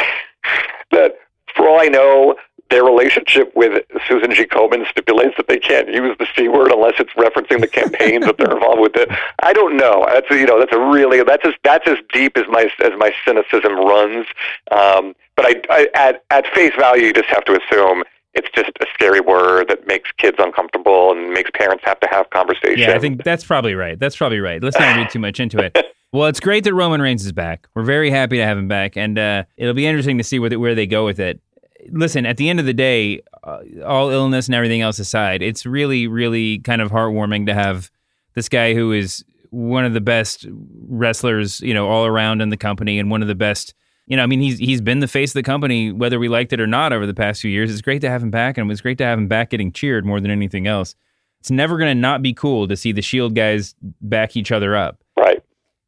that 0.90 1.18
for 1.54 1.68
all 1.68 1.80
I 1.80 1.86
know, 1.86 2.36
their 2.70 2.84
relationship 2.84 3.52
with 3.54 3.84
Susan 4.08 4.32
G. 4.32 4.44
Komen 4.44 4.88
stipulates 4.88 5.36
that 5.36 5.48
they 5.48 5.58
can't 5.58 5.88
use 5.88 6.16
the 6.18 6.26
c 6.36 6.48
word 6.48 6.72
unless 6.72 6.94
it's 6.98 7.12
referencing 7.12 7.60
the 7.60 7.66
campaigns 7.66 8.26
that 8.26 8.38
they're 8.38 8.52
involved 8.52 8.80
with. 8.80 8.96
It. 8.96 9.08
I 9.42 9.52
don't 9.52 9.76
know. 9.76 10.06
That's 10.08 10.30
you 10.30 10.46
know 10.46 10.58
that's 10.58 10.74
a 10.74 10.80
really 10.80 11.22
that's 11.22 11.46
as 11.46 11.54
that's 11.64 11.86
as 11.88 11.98
deep 12.12 12.36
as 12.36 12.44
my 12.48 12.70
as 12.80 12.92
my 12.98 13.12
cynicism 13.24 13.74
runs. 13.76 14.26
Um, 14.70 15.14
but 15.36 15.46
I, 15.46 15.62
I 15.70 15.88
at 15.94 16.24
at 16.30 16.46
face 16.54 16.72
value, 16.78 17.06
you 17.06 17.12
just 17.12 17.28
have 17.28 17.44
to 17.44 17.60
assume 17.60 18.04
it's 18.34 18.48
just 18.54 18.70
a 18.80 18.86
scary 18.94 19.20
word 19.20 19.68
that 19.68 19.86
makes 19.86 20.10
kids 20.12 20.36
uncomfortable 20.38 21.10
and 21.10 21.32
makes 21.32 21.50
parents 21.52 21.82
have 21.84 21.98
to 22.00 22.08
have 22.10 22.30
conversations. 22.30 22.78
Yeah, 22.78 22.94
I 22.94 22.98
think 22.98 23.24
that's 23.24 23.44
probably 23.44 23.74
right. 23.74 23.98
That's 23.98 24.16
probably 24.16 24.38
right. 24.38 24.62
Let's 24.62 24.78
not 24.78 24.96
read 24.96 25.10
too 25.10 25.18
much 25.18 25.40
into 25.40 25.58
it. 25.58 25.76
Well, 26.12 26.26
it's 26.26 26.40
great 26.40 26.64
that 26.64 26.74
Roman 26.74 27.00
Reigns 27.00 27.24
is 27.24 27.30
back. 27.30 27.68
We're 27.72 27.84
very 27.84 28.10
happy 28.10 28.38
to 28.38 28.44
have 28.44 28.58
him 28.58 28.66
back, 28.66 28.96
and 28.96 29.16
uh, 29.16 29.44
it'll 29.56 29.74
be 29.74 29.86
interesting 29.86 30.18
to 30.18 30.24
see 30.24 30.40
where, 30.40 30.58
where 30.58 30.74
they 30.74 30.88
go 30.88 31.04
with 31.04 31.20
it 31.20 31.40
listen, 31.90 32.26
at 32.26 32.36
the 32.36 32.48
end 32.48 32.60
of 32.60 32.66
the 32.66 32.74
day, 32.74 33.22
uh, 33.44 33.60
all 33.84 34.10
illness 34.10 34.46
and 34.46 34.54
everything 34.54 34.80
else 34.80 34.98
aside, 34.98 35.42
it's 35.42 35.64
really, 35.66 36.06
really 36.06 36.58
kind 36.60 36.82
of 36.82 36.90
heartwarming 36.90 37.46
to 37.46 37.54
have 37.54 37.90
this 38.34 38.48
guy 38.48 38.74
who 38.74 38.92
is 38.92 39.24
one 39.50 39.84
of 39.84 39.92
the 39.92 40.00
best 40.00 40.46
wrestlers, 40.88 41.60
you 41.60 41.74
know, 41.74 41.88
all 41.88 42.06
around 42.06 42.40
in 42.40 42.50
the 42.50 42.56
company 42.56 42.98
and 42.98 43.10
one 43.10 43.22
of 43.22 43.28
the 43.28 43.34
best. 43.34 43.74
You 44.06 44.16
know, 44.16 44.22
I 44.22 44.26
mean, 44.26 44.40
he's 44.40 44.58
he's 44.58 44.80
been 44.80 45.00
the 45.00 45.08
face 45.08 45.30
of 45.30 45.34
the 45.34 45.42
company, 45.42 45.92
whether 45.92 46.18
we 46.18 46.28
liked 46.28 46.52
it 46.52 46.60
or 46.60 46.66
not, 46.66 46.92
over 46.92 47.06
the 47.06 47.14
past 47.14 47.40
few 47.40 47.50
years. 47.50 47.70
It's 47.70 47.80
great 47.80 48.00
to 48.00 48.10
have 48.10 48.22
him 48.22 48.30
back, 48.30 48.58
and 48.58 48.66
it 48.66 48.68
was 48.68 48.80
great 48.80 48.98
to 48.98 49.04
have 49.04 49.18
him 49.18 49.28
back 49.28 49.50
getting 49.50 49.70
cheered 49.70 50.04
more 50.04 50.20
than 50.20 50.30
anything 50.30 50.66
else. 50.66 50.96
It's 51.38 51.50
never 51.50 51.78
going 51.78 51.90
to 51.90 52.00
not 52.00 52.20
be 52.20 52.34
cool 52.34 52.68
to 52.68 52.76
see 52.76 52.92
the 52.92 53.02
Shield 53.02 53.34
guys 53.34 53.74
back 54.00 54.36
each 54.36 54.52
other 54.52 54.76
up. 54.76 55.00
Right. 55.16 55.42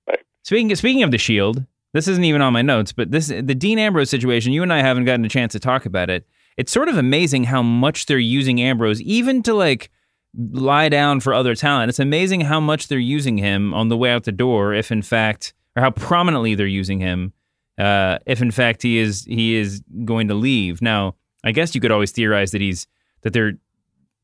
Right. 0.09 0.21
Speaking 0.45 0.75
speaking 0.77 1.03
of 1.03 1.11
the 1.11 1.19
Shield, 1.19 1.67
this 1.93 2.09
isn't 2.09 2.25
even 2.25 2.43
on 2.43 2.53
my 2.53 2.63
notes, 2.63 2.93
but 2.93 3.11
this 3.11 3.29
the 3.29 3.55
Dean 3.55 3.79
Ambrose 3.79 4.11
situation. 4.11 4.53
You 4.53 4.63
and 4.63 4.73
I 4.73 4.81
haven't 4.81 5.05
gotten 5.05 5.25
a 5.25 5.29
chance 5.29 5.53
to 5.53 5.61
talk 5.61 5.87
about 5.87 6.11
it. 6.11 6.27
It's 6.57 6.73
sort 6.73 6.89
of 6.89 6.97
amazing 6.97 7.45
how 7.45 7.63
much 7.63 8.07
they're 8.07 8.19
using 8.19 8.61
Ambrose, 8.61 9.01
even 9.03 9.43
to 9.45 9.55
like 9.55 9.91
lie 10.35 10.89
down 10.89 11.21
for 11.21 11.35
other 11.35 11.55
talent. 11.55 11.91
It's 11.91 11.99
amazing 11.99 12.43
how 12.43 12.61
much 12.61 12.89
they're 12.89 12.99
using 12.99 13.39
him 13.39 13.75
on 13.75 13.89
the 13.89 13.97
way 13.97 14.11
out 14.11 14.25
the 14.25 14.33
door, 14.33 14.73
if 14.73 14.91
in 14.91 15.03
fact, 15.03 15.55
or 15.77 15.83
how 15.83 15.91
prominently 15.91 16.55
they're 16.55 16.67
using 16.67 17.01
him, 17.01 17.33
uh, 17.79 18.19
if 18.27 18.41
in 18.41 18.51
fact 18.51 18.83
he 18.83 18.99
is 18.99 19.25
he 19.25 19.55
is 19.55 19.83
going 20.05 20.29
to 20.29 20.35
leave. 20.35 20.81
Now, 20.81 21.17
I 21.45 21.53
guess 21.53 21.75
you 21.75 21.81
could 21.81 21.91
always 21.91 22.13
theorize 22.13 22.53
that 22.53 22.61
he's 22.61 22.87
that 23.23 23.33
they're, 23.33 23.53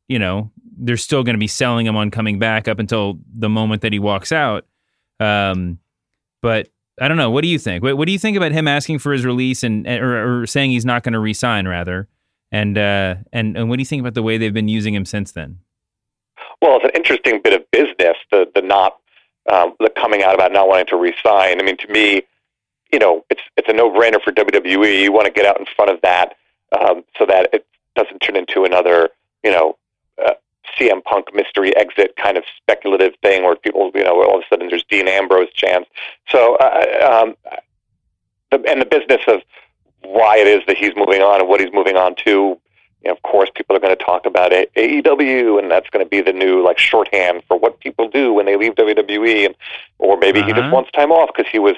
you 0.08 0.18
know, 0.18 0.50
they're 0.78 0.96
still 0.96 1.22
going 1.22 1.34
to 1.34 1.40
be 1.40 1.46
selling 1.46 1.86
him 1.86 1.96
on 1.96 2.10
coming 2.10 2.38
back 2.38 2.68
up 2.68 2.78
until 2.78 3.18
the 3.34 3.48
moment 3.48 3.82
that 3.82 3.92
he 3.92 3.98
walks 3.98 4.32
out. 4.32 4.66
Um, 5.20 5.78
but 6.40 6.68
I 7.00 7.08
don't 7.08 7.16
know. 7.16 7.30
What 7.30 7.42
do 7.42 7.48
you 7.48 7.58
think? 7.58 7.82
What, 7.82 7.96
what 7.96 8.06
do 8.06 8.12
you 8.12 8.18
think 8.18 8.36
about 8.36 8.52
him 8.52 8.66
asking 8.66 8.98
for 8.98 9.12
his 9.12 9.24
release 9.24 9.62
and 9.62 9.86
or, 9.86 10.42
or 10.42 10.46
saying 10.46 10.70
he's 10.70 10.84
not 10.84 11.02
going 11.02 11.12
to 11.12 11.20
resign 11.20 11.68
rather? 11.68 12.08
And 12.50 12.78
uh, 12.78 13.16
and 13.32 13.56
and 13.56 13.68
what 13.68 13.76
do 13.76 13.82
you 13.82 13.86
think 13.86 14.00
about 14.00 14.14
the 14.14 14.22
way 14.22 14.38
they've 14.38 14.54
been 14.54 14.68
using 14.68 14.94
him 14.94 15.04
since 15.04 15.32
then? 15.32 15.58
Well, 16.62 16.76
it's 16.76 16.84
an 16.84 16.90
interesting 16.94 17.40
bit 17.42 17.52
of 17.52 17.70
business. 17.70 18.16
The 18.30 18.50
the 18.54 18.62
not 18.62 18.98
um, 19.52 19.74
the 19.80 19.90
coming 19.90 20.22
out 20.22 20.34
about 20.34 20.52
not 20.52 20.68
wanting 20.68 20.86
to 20.86 20.96
resign. 20.96 21.60
I 21.60 21.62
mean, 21.62 21.76
to 21.78 21.88
me, 21.88 22.22
you 22.92 22.98
know, 22.98 23.24
it's 23.30 23.42
it's 23.56 23.68
a 23.68 23.72
no 23.72 23.90
brainer 23.90 24.22
for 24.22 24.32
WWE. 24.32 25.02
You 25.02 25.12
want 25.12 25.26
to 25.26 25.32
get 25.32 25.46
out 25.46 25.58
in 25.58 25.66
front 25.76 25.90
of 25.90 26.00
that 26.02 26.36
um, 26.78 27.04
so 27.18 27.26
that 27.26 27.50
it 27.52 27.66
doesn't 27.94 28.18
turn 28.20 28.36
into 28.36 28.64
another, 28.64 29.10
you 29.42 29.50
know, 29.50 29.76
uh, 30.24 30.34
CM 30.78 31.02
Punk 31.04 31.34
mystery 31.34 31.76
exit 31.76 32.16
kind 32.16 32.36
of 32.36 32.44
speculative 32.56 33.14
thing 33.22 33.44
where 33.44 33.56
people, 33.56 33.90
you 33.94 34.04
know, 34.04 34.22
all 34.22 34.38
of 34.38 34.44
a 34.44 34.48
sudden 34.48 34.68
there's 34.68 34.84
Dean 34.84 35.08
Ambrose 35.08 35.52
chance. 35.52 35.86
So, 36.28 36.56
uh, 36.56 37.24
um, 37.24 37.34
the, 38.50 38.62
and 38.68 38.80
the 38.80 38.86
business 38.86 39.20
of 39.26 39.42
why 40.02 40.38
it 40.38 40.46
is 40.46 40.62
that 40.66 40.76
he's 40.76 40.94
moving 40.96 41.22
on 41.22 41.40
and 41.40 41.48
what 41.48 41.60
he's 41.60 41.72
moving 41.72 41.96
on 41.96 42.14
to. 42.24 42.58
You 43.02 43.10
know, 43.10 43.12
of 43.12 43.22
course, 43.22 43.48
people 43.54 43.76
are 43.76 43.80
going 43.80 43.96
to 43.96 44.04
talk 44.04 44.26
about 44.26 44.52
A- 44.52 44.68
AEW, 44.76 45.60
and 45.60 45.70
that's 45.70 45.88
going 45.90 46.04
to 46.04 46.08
be 46.08 46.20
the 46.20 46.32
new 46.32 46.64
like 46.64 46.78
shorthand 46.78 47.42
for 47.46 47.56
what 47.56 47.78
people 47.80 48.08
do 48.08 48.32
when 48.32 48.46
they 48.46 48.56
leave 48.56 48.74
WWE, 48.74 49.46
and 49.46 49.54
or 49.98 50.16
maybe 50.16 50.40
uh-huh. 50.40 50.48
he 50.48 50.52
just 50.52 50.72
wants 50.72 50.90
time 50.90 51.12
off 51.12 51.30
because 51.34 51.50
he 51.50 51.58
was, 51.58 51.76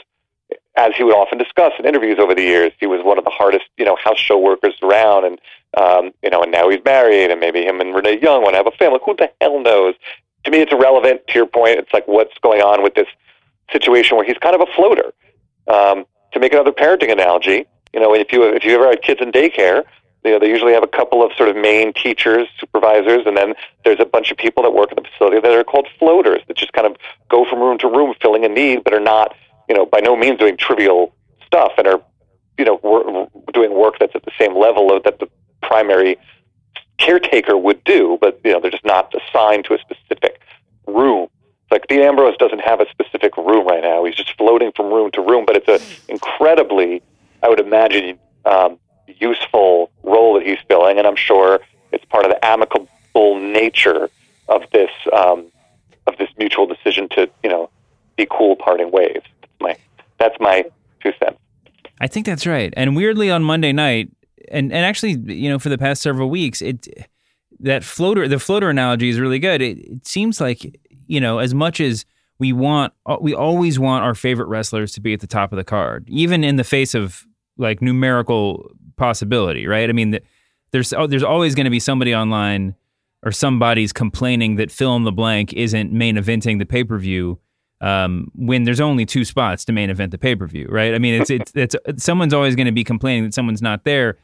as 0.76 0.92
he 0.96 1.04
would 1.04 1.14
often 1.14 1.38
discuss 1.38 1.72
in 1.78 1.86
interviews 1.86 2.18
over 2.18 2.34
the 2.34 2.42
years, 2.42 2.72
he 2.78 2.86
was 2.86 3.00
one 3.04 3.18
of 3.18 3.24
the 3.24 3.30
hardest, 3.30 3.64
you 3.76 3.84
know, 3.84 3.96
house 3.96 4.18
show 4.18 4.38
workers 4.38 4.74
around, 4.82 5.24
and 5.24 5.40
um, 5.76 6.12
you 6.22 6.30
know, 6.30 6.42
and 6.42 6.52
now 6.52 6.68
he's 6.68 6.80
married, 6.84 7.30
and 7.30 7.40
maybe 7.40 7.64
him 7.64 7.80
and 7.80 7.94
Renee 7.94 8.20
Young 8.20 8.42
want 8.42 8.54
to 8.54 8.56
have 8.58 8.66
a 8.66 8.72
family. 8.72 8.98
Who 9.04 9.14
the 9.16 9.30
hell 9.40 9.60
knows? 9.60 9.94
To 10.44 10.50
me, 10.50 10.58
it's 10.58 10.72
irrelevant. 10.72 11.22
To 11.28 11.34
your 11.34 11.46
point, 11.46 11.78
it's 11.78 11.92
like 11.92 12.06
what's 12.06 12.36
going 12.42 12.62
on 12.62 12.82
with 12.82 12.94
this 12.94 13.08
situation 13.72 14.16
where 14.16 14.26
he's 14.26 14.38
kind 14.38 14.54
of 14.54 14.60
a 14.60 14.72
floater. 14.74 15.12
Um, 15.68 16.06
to 16.32 16.40
make 16.40 16.52
another 16.52 16.72
parenting 16.72 17.12
analogy, 17.12 17.66
you 17.92 18.00
know, 18.00 18.14
if 18.14 18.32
you 18.32 18.44
if 18.44 18.64
you 18.64 18.74
ever 18.74 18.88
had 18.88 19.02
kids 19.02 19.20
in 19.20 19.32
daycare, 19.32 19.84
you 20.24 20.30
know, 20.32 20.38
they 20.38 20.48
usually 20.48 20.72
have 20.72 20.82
a 20.82 20.88
couple 20.88 21.24
of 21.24 21.32
sort 21.36 21.48
of 21.48 21.56
main 21.56 21.92
teachers, 21.92 22.46
supervisors, 22.58 23.22
and 23.26 23.36
then 23.36 23.54
there's 23.84 24.00
a 24.00 24.04
bunch 24.04 24.30
of 24.30 24.36
people 24.36 24.62
that 24.62 24.72
work 24.72 24.90
in 24.90 24.96
the 24.96 25.08
facility 25.08 25.40
that 25.40 25.50
are 25.50 25.64
called 25.64 25.88
floaters 25.98 26.42
that 26.46 26.56
just 26.56 26.72
kind 26.72 26.86
of 26.86 26.96
go 27.28 27.44
from 27.48 27.60
room 27.60 27.78
to 27.78 27.88
room 27.88 28.14
filling 28.20 28.44
a 28.44 28.48
need, 28.48 28.84
but 28.84 28.92
are 28.92 29.00
not, 29.00 29.34
you 29.70 29.76
know, 29.76 29.86
by 29.86 30.00
no 30.00 30.16
means 30.16 30.36
doing 30.36 30.56
trivial 30.56 31.14
stuff 31.46 31.70
and 31.78 31.86
are, 31.86 32.02
you 32.58 32.64
know, 32.64 32.80
wor- 32.82 33.28
doing 33.54 33.72
work 33.72 33.94
that's 34.00 34.16
at 34.16 34.24
the 34.24 34.32
same 34.36 34.58
level 34.58 34.94
of 34.94 35.04
that 35.04 35.20
the 35.20 35.28
primary 35.62 36.16
caretaker 36.98 37.56
would 37.56 37.82
do, 37.84 38.18
but 38.20 38.40
you 38.44 38.52
know, 38.52 38.58
they're 38.60 38.72
just 38.72 38.84
not 38.84 39.14
assigned 39.14 39.64
to 39.66 39.74
a 39.74 39.78
specific 39.78 40.40
room. 40.88 41.28
Like 41.70 41.86
Dean 41.86 42.00
Ambrose 42.00 42.36
doesn't 42.36 42.62
have 42.62 42.80
a 42.80 42.86
specific 42.90 43.36
room 43.36 43.64
right 43.64 43.80
now. 43.80 44.04
He's 44.04 44.16
just 44.16 44.36
floating 44.36 44.72
from 44.74 44.92
room 44.92 45.12
to 45.12 45.20
room, 45.20 45.44
but 45.46 45.56
it's 45.56 45.68
an 45.68 45.78
incredibly, 46.08 47.00
I 47.44 47.48
would 47.48 47.60
imagine, 47.60 48.18
um, 48.44 48.76
useful 49.06 49.92
role 50.02 50.34
that 50.34 50.44
he's 50.44 50.58
filling, 50.66 50.98
and 50.98 51.06
I'm 51.06 51.14
sure 51.14 51.60
it's 51.92 52.04
part 52.06 52.24
of 52.24 52.32
the 52.32 52.44
amicable 52.44 53.38
nature 53.38 54.10
of 54.48 54.64
this 54.72 54.90
um, 55.16 55.46
of 56.08 56.16
this 56.18 56.28
mutual 56.38 56.66
decision 56.66 57.08
to 57.10 57.30
you 57.44 57.50
know 57.50 57.70
be 58.16 58.26
cool 58.28 58.56
parting 58.56 58.90
ways. 58.90 59.22
That's 60.20 60.36
my 60.38 60.64
two 61.02 61.10
cents. 61.18 61.38
I 62.00 62.06
think 62.06 62.26
that's 62.26 62.46
right. 62.46 62.72
And 62.76 62.94
weirdly, 62.94 63.30
on 63.30 63.42
Monday 63.42 63.72
night, 63.72 64.10
and 64.48 64.72
and 64.72 64.86
actually, 64.86 65.12
you 65.34 65.48
know, 65.48 65.58
for 65.58 65.70
the 65.70 65.78
past 65.78 66.02
several 66.02 66.30
weeks, 66.30 66.62
it 66.62 66.86
that 67.58 67.82
floater 67.82 68.28
the 68.28 68.38
floater 68.38 68.70
analogy 68.70 69.08
is 69.08 69.18
really 69.18 69.38
good. 69.38 69.60
It, 69.60 69.78
it 69.78 70.06
seems 70.06 70.40
like 70.40 70.78
you 71.06 71.20
know 71.20 71.38
as 71.38 71.54
much 71.54 71.80
as 71.80 72.04
we 72.38 72.52
want 72.52 72.92
uh, 73.06 73.16
we 73.20 73.34
always 73.34 73.78
want 73.78 74.04
our 74.04 74.14
favorite 74.14 74.48
wrestlers 74.48 74.92
to 74.92 75.00
be 75.00 75.12
at 75.12 75.20
the 75.20 75.26
top 75.26 75.52
of 75.52 75.56
the 75.56 75.64
card, 75.64 76.08
even 76.08 76.44
in 76.44 76.56
the 76.56 76.64
face 76.64 76.94
of 76.94 77.26
like 77.56 77.82
numerical 77.82 78.70
possibility, 78.96 79.66
right? 79.66 79.88
I 79.88 79.92
mean, 79.92 80.18
there's 80.70 80.92
oh, 80.92 81.06
there's 81.06 81.22
always 81.22 81.54
going 81.54 81.64
to 81.64 81.70
be 81.70 81.80
somebody 81.80 82.14
online 82.14 82.74
or 83.22 83.32
somebody's 83.32 83.92
complaining 83.92 84.56
that 84.56 84.70
fill 84.70 84.96
in 84.96 85.04
the 85.04 85.12
blank 85.12 85.52
isn't 85.52 85.92
main 85.92 86.16
eventing 86.16 86.58
the 86.58 86.66
pay 86.66 86.84
per 86.84 86.98
view 86.98 87.38
um, 87.80 88.30
when 88.34 88.64
there's 88.64 88.80
only 88.80 89.06
two 89.06 89.24
spots 89.24 89.64
to 89.64 89.72
main 89.72 89.90
event 89.90 90.10
the 90.10 90.18
pay 90.18 90.36
per 90.36 90.46
view, 90.46 90.66
right? 90.70 90.94
I 90.94 90.98
mean, 90.98 91.20
it's, 91.20 91.30
it's 91.30 91.52
it's 91.54 92.04
someone's 92.04 92.34
always 92.34 92.56
going 92.56 92.66
to 92.66 92.72
be 92.72 92.84
complaining 92.84 93.24
that 93.24 93.34
someone's 93.34 93.62
not 93.62 93.84
there, 93.84 94.18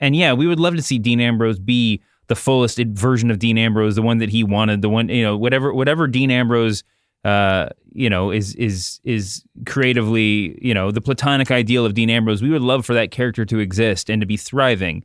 and 0.00 0.16
yeah, 0.16 0.32
we 0.32 0.46
would 0.46 0.60
love 0.60 0.76
to 0.76 0.82
see 0.82 0.98
Dean 0.98 1.20
Ambrose 1.20 1.58
be 1.58 2.02
the 2.28 2.36
fullest 2.36 2.78
version 2.78 3.30
of 3.30 3.38
Dean 3.38 3.58
Ambrose, 3.58 3.94
the 3.94 4.02
one 4.02 4.18
that 4.18 4.30
he 4.30 4.44
wanted, 4.44 4.82
the 4.82 4.88
one 4.88 5.08
you 5.08 5.22
know, 5.22 5.36
whatever 5.36 5.72
whatever 5.72 6.06
Dean 6.06 6.30
Ambrose 6.30 6.84
uh, 7.24 7.68
you 7.92 8.10
know, 8.10 8.30
is 8.30 8.54
is 8.56 9.00
is 9.04 9.44
creatively, 9.66 10.58
you 10.60 10.74
know, 10.74 10.90
the 10.90 11.00
platonic 11.00 11.50
ideal 11.50 11.86
of 11.86 11.94
Dean 11.94 12.10
Ambrose. 12.10 12.42
We 12.42 12.50
would 12.50 12.62
love 12.62 12.84
for 12.84 12.94
that 12.94 13.10
character 13.10 13.44
to 13.44 13.58
exist 13.58 14.10
and 14.10 14.20
to 14.20 14.26
be 14.26 14.36
thriving. 14.36 15.04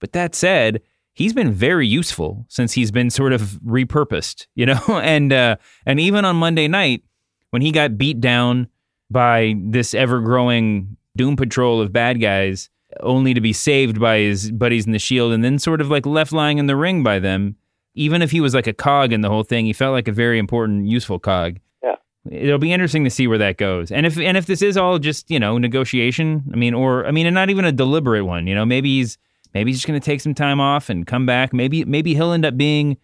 But 0.00 0.12
that 0.12 0.34
said, 0.34 0.82
he's 1.12 1.32
been 1.32 1.52
very 1.52 1.86
useful 1.86 2.44
since 2.48 2.72
he's 2.72 2.90
been 2.90 3.10
sort 3.10 3.32
of 3.32 3.60
repurposed, 3.64 4.46
you 4.54 4.66
know, 4.66 4.80
and 4.88 5.32
uh, 5.32 5.56
and 5.86 6.00
even 6.00 6.24
on 6.24 6.36
Monday 6.36 6.68
night 6.68 7.04
when 7.52 7.62
he 7.62 7.72
got 7.72 7.96
beat 7.96 8.20
down 8.20 8.68
by 9.10 9.54
this 9.58 9.94
ever 9.94 10.20
growing 10.20 10.96
doom 11.16 11.36
patrol 11.36 11.80
of 11.80 11.92
bad 11.92 12.20
guys, 12.20 12.68
only 13.00 13.32
to 13.32 13.40
be 13.40 13.52
saved 13.52 13.98
by 13.98 14.18
his 14.18 14.50
buddies 14.50 14.84
in 14.84 14.92
the 14.92 14.98
Shield, 14.98 15.32
and 15.32 15.42
then 15.42 15.58
sort 15.58 15.80
of 15.80 15.88
like 15.88 16.04
left 16.04 16.32
lying 16.32 16.58
in 16.58 16.66
the 16.66 16.76
ring 16.76 17.02
by 17.02 17.18
them 17.18 17.56
even 17.94 18.22
if 18.22 18.30
he 18.30 18.40
was 18.40 18.54
like 18.54 18.66
a 18.66 18.72
cog 18.72 19.12
in 19.12 19.20
the 19.20 19.28
whole 19.28 19.42
thing, 19.42 19.66
he 19.66 19.72
felt 19.72 19.92
like 19.92 20.08
a 20.08 20.12
very 20.12 20.38
important, 20.38 20.86
useful 20.86 21.18
cog. 21.18 21.58
Yeah. 21.82 21.96
It'll 22.30 22.58
be 22.58 22.72
interesting 22.72 23.04
to 23.04 23.10
see 23.10 23.26
where 23.26 23.38
that 23.38 23.56
goes. 23.56 23.90
And 23.90 24.06
if 24.06 24.16
and 24.18 24.36
if 24.36 24.46
this 24.46 24.62
is 24.62 24.76
all 24.76 24.98
just, 24.98 25.30
you 25.30 25.38
know, 25.38 25.58
negotiation, 25.58 26.44
I 26.52 26.56
mean, 26.56 26.74
or 26.74 27.06
I 27.06 27.10
mean, 27.10 27.26
and 27.26 27.34
not 27.34 27.50
even 27.50 27.64
a 27.64 27.72
deliberate 27.72 28.24
one, 28.24 28.46
you 28.46 28.54
know, 28.54 28.64
maybe 28.64 28.98
he's 28.98 29.18
maybe 29.54 29.70
he's 29.70 29.78
just 29.78 29.86
gonna 29.86 30.00
take 30.00 30.20
some 30.20 30.34
time 30.34 30.60
off 30.60 30.88
and 30.88 31.06
come 31.06 31.26
back. 31.26 31.52
Maybe 31.52 31.84
maybe 31.84 32.14
he'll 32.14 32.32
end 32.32 32.46
up 32.46 32.56
being 32.56 32.96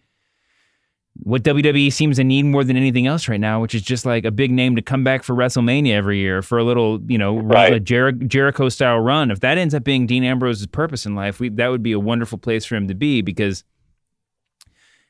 what 1.23 1.43
WWE 1.43 1.91
seems 1.91 2.17
to 2.17 2.23
need 2.23 2.43
more 2.43 2.63
than 2.63 2.77
anything 2.77 3.05
else 3.05 3.27
right 3.27 3.39
now, 3.39 3.61
which 3.61 3.75
is 3.75 3.81
just 3.81 4.05
like 4.05 4.25
a 4.25 4.31
big 4.31 4.51
name 4.51 4.75
to 4.75 4.81
come 4.81 5.03
back 5.03 5.23
for 5.23 5.35
WrestleMania 5.35 5.91
every 5.91 6.19
year 6.19 6.41
for 6.41 6.57
a 6.57 6.63
little, 6.63 6.99
you 7.07 7.17
know, 7.17 7.39
right. 7.39 7.73
a 7.73 7.79
Jer- 7.79 8.11
Jericho 8.13 8.69
style 8.69 8.99
run. 8.99 9.29
If 9.29 9.41
that 9.41 9.57
ends 9.57 9.73
up 9.73 9.83
being 9.83 10.07
Dean 10.07 10.23
Ambrose's 10.23 10.67
purpose 10.67 11.05
in 11.05 11.15
life, 11.15 11.39
we, 11.39 11.49
that 11.49 11.67
would 11.67 11.83
be 11.83 11.91
a 11.91 11.99
wonderful 11.99 12.37
place 12.37 12.65
for 12.65 12.75
him 12.75 12.87
to 12.87 12.95
be 12.95 13.21
because 13.21 13.63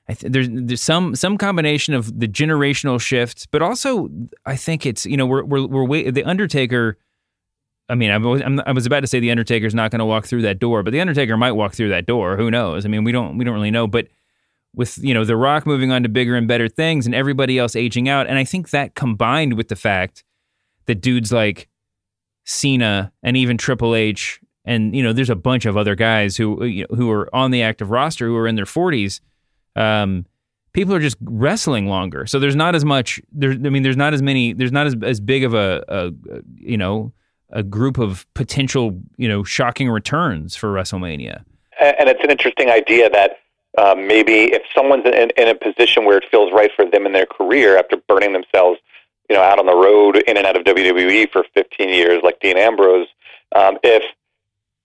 th- 0.07 0.31
there's 0.31 0.47
there's 0.51 0.81
some 0.81 1.15
some 1.15 1.37
combination 1.37 1.93
of 1.93 2.19
the 2.19 2.27
generational 2.27 2.99
shift, 2.99 3.47
but 3.51 3.61
also 3.61 4.09
I 4.45 4.55
think 4.55 4.85
it's 4.85 5.05
you 5.05 5.17
know 5.17 5.25
we're 5.25 5.43
we're 5.43 5.67
we're 5.67 5.85
wait, 5.85 6.13
the 6.13 6.23
Undertaker. 6.23 6.97
I 7.87 7.95
mean, 7.95 8.11
I 8.11 8.17
was, 8.19 8.43
I 8.43 8.71
was 8.71 8.85
about 8.85 8.99
to 8.99 9.07
say 9.07 9.19
the 9.19 9.31
Undertaker's 9.31 9.73
not 9.73 9.89
going 9.89 9.97
to 9.97 10.05
walk 10.05 10.27
through 10.27 10.43
that 10.43 10.59
door, 10.59 10.83
but 10.83 10.91
the 10.91 11.01
Undertaker 11.01 11.35
might 11.37 11.53
walk 11.53 11.73
through 11.73 11.89
that 11.89 12.05
door. 12.05 12.37
Who 12.37 12.51
knows? 12.51 12.85
I 12.85 12.87
mean, 12.87 13.03
we 13.03 13.11
don't 13.11 13.37
we 13.37 13.45
don't 13.45 13.55
really 13.55 13.71
know. 13.71 13.87
But 13.87 14.09
with 14.73 14.97
you 14.99 15.13
know 15.13 15.25
The 15.25 15.38
Rock 15.38 15.65
moving 15.65 15.91
on 15.91 16.03
to 16.03 16.10
bigger 16.10 16.36
and 16.36 16.47
better 16.47 16.67
things, 16.67 17.05
and 17.05 17.15
everybody 17.15 17.58
else 17.58 17.75
aging 17.75 18.08
out, 18.10 18.27
and 18.27 18.38
I 18.38 18.43
think 18.43 18.69
that 18.69 18.95
combined 18.95 19.53
with 19.53 19.67
the 19.67 19.75
fact 19.75 20.23
that 20.86 20.95
dudes 20.95 21.32
like 21.32 21.67
Cena 22.45 23.12
and 23.23 23.38
even 23.38 23.58
Triple 23.58 23.95
H, 23.95 24.39
and 24.65 24.95
you 24.95 25.03
know, 25.03 25.13
there's 25.13 25.29
a 25.29 25.36
bunch 25.36 25.65
of 25.65 25.77
other 25.77 25.95
guys 25.95 26.38
who 26.38 26.63
you 26.63 26.86
know, 26.89 26.95
who 26.95 27.12
are 27.12 27.34
on 27.36 27.51
the 27.51 27.62
active 27.62 27.89
roster 27.89 28.27
who 28.27 28.36
are 28.36 28.47
in 28.47 28.55
their 28.55 28.65
40s 28.65 29.21
um, 29.75 30.25
people 30.73 30.93
are 30.93 30.99
just 30.99 31.17
wrestling 31.21 31.88
longer. 31.88 32.25
So 32.25 32.39
there's 32.39 32.55
not 32.55 32.75
as 32.75 32.86
much. 32.86 33.21
There, 33.32 33.51
I 33.51 33.55
mean, 33.55 33.84
there's 33.84 33.97
not 33.97 34.13
as 34.13 34.21
many. 34.21 34.53
There's 34.53 34.71
not 34.71 34.88
as 34.88 34.95
as 35.01 35.19
big 35.19 35.43
of 35.43 35.53
a, 35.53 35.84
a 35.88 36.12
you 36.58 36.77
know 36.77 37.13
a 37.51 37.63
group 37.63 37.97
of 37.97 38.27
potential, 38.36 39.01
you 39.17 39.27
know, 39.27 39.43
shocking 39.43 39.89
returns 39.89 40.55
for 40.55 40.71
WrestleMania. 40.71 41.43
And 41.79 42.08
it's 42.08 42.23
an 42.23 42.29
interesting 42.29 42.69
idea 42.69 43.10
that 43.10 43.38
uh, 43.79 43.95
maybe 43.95 44.51
if 44.51 44.63
someone's 44.75 45.05
in, 45.05 45.31
in 45.37 45.47
a 45.47 45.55
position 45.55 46.03
where 46.03 46.17
it 46.17 46.25
feels 46.29 46.51
right 46.51 46.69
for 46.75 46.85
them 46.85 47.05
in 47.05 47.13
their 47.13 47.25
career 47.25 47.77
after 47.77 47.95
burning 47.95 48.33
themselves, 48.33 48.77
you 49.29 49.35
know, 49.35 49.41
out 49.41 49.57
on 49.57 49.67
the 49.67 49.75
road 49.75 50.17
in 50.27 50.35
and 50.35 50.45
out 50.45 50.57
of 50.57 50.65
WWE 50.65 51.31
for 51.31 51.45
15 51.53 51.87
years, 51.87 52.21
like 52.21 52.41
Dean 52.41 52.57
Ambrose, 52.57 53.07
um, 53.55 53.77
if 53.81 54.03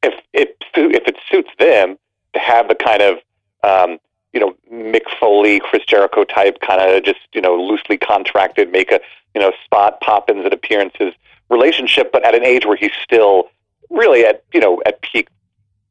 if 0.04 0.14
it 0.32 0.56
if 0.74 1.08
it 1.08 1.16
suits 1.28 1.50
them 1.58 1.98
to 2.34 2.38
have 2.38 2.68
the 2.68 2.76
kind 2.76 3.02
of 3.02 3.18
um, 3.64 3.98
you 4.32 4.38
know 4.38 4.54
Mick 4.72 5.10
Foley, 5.18 5.58
Chris 5.58 5.84
Jericho 5.86 6.22
type 6.22 6.60
kind 6.60 6.80
of 6.80 7.02
just 7.02 7.20
you 7.32 7.40
know 7.40 7.60
loosely 7.60 7.96
contracted, 7.96 8.70
make 8.70 8.92
a 8.92 9.00
you 9.34 9.40
know 9.40 9.52
spot 9.64 10.00
pop-ins 10.02 10.44
and 10.44 10.54
appearances 10.54 11.14
relationship, 11.50 12.12
but 12.12 12.24
at 12.24 12.34
an 12.34 12.44
age 12.44 12.64
where 12.64 12.76
he's 12.76 12.94
still 13.02 13.48
really 13.90 14.24
at 14.24 14.44
you 14.52 14.60
know 14.60 14.80
at 14.86 15.02
peak 15.02 15.28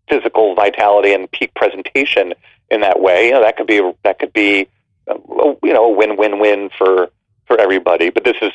physical 0.08 0.56
vitality 0.56 1.14
and 1.14 1.30
peak 1.32 1.54
presentation 1.56 2.34
in 2.74 2.82
that 2.82 3.00
way. 3.00 3.28
You 3.28 3.34
know 3.34 3.42
that 3.42 3.58
could 3.58 3.68
be 3.68 3.82
that 4.04 4.20
could 4.20 4.34
be 4.34 4.68
a, 5.08 5.16
you 5.64 5.74
know 5.74 5.86
a 5.86 5.92
win-win-win 5.92 6.70
for 6.78 7.10
for 7.46 7.60
everybody. 7.60 8.10
But 8.10 8.24
this 8.24 8.38
is 8.42 8.52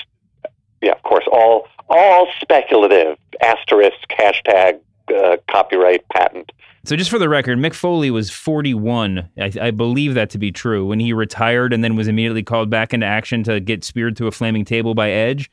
yeah, 0.83 0.93
of 0.93 1.03
course, 1.03 1.25
all 1.31 1.67
all 1.89 2.29
speculative. 2.41 3.17
Asterisk 3.41 4.09
hashtag 4.11 4.81
uh, 5.17 5.37
copyright 5.49 6.09
patent. 6.09 6.53
So, 6.85 6.97
just 6.97 7.11
for 7.11 7.19
the 7.19 7.29
record, 7.29 7.59
Mick 7.59 7.75
Foley 7.75 8.11
was 8.11 8.31
41. 8.31 9.29
I, 9.39 9.53
I, 9.61 9.71
believe 9.71 10.15
that 10.15 10.31
to 10.31 10.39
be 10.39 10.51
true 10.51 10.87
when 10.87 11.01
he 11.01 11.13
retired 11.13 11.73
and 11.73 11.85
then 11.85 11.97
was 11.97 12.09
immediately 12.09 12.43
called 12.43 12.71
back 12.71 12.95
into 12.95 13.07
action 13.07 13.43
to 13.45 13.61
get 13.61 13.85
speared 13.85 14.17
to 14.17 14.27
a 14.27 14.31
flaming 14.31 14.65
table 14.65 14.95
by 14.95 15.11
Edge. 15.11 15.51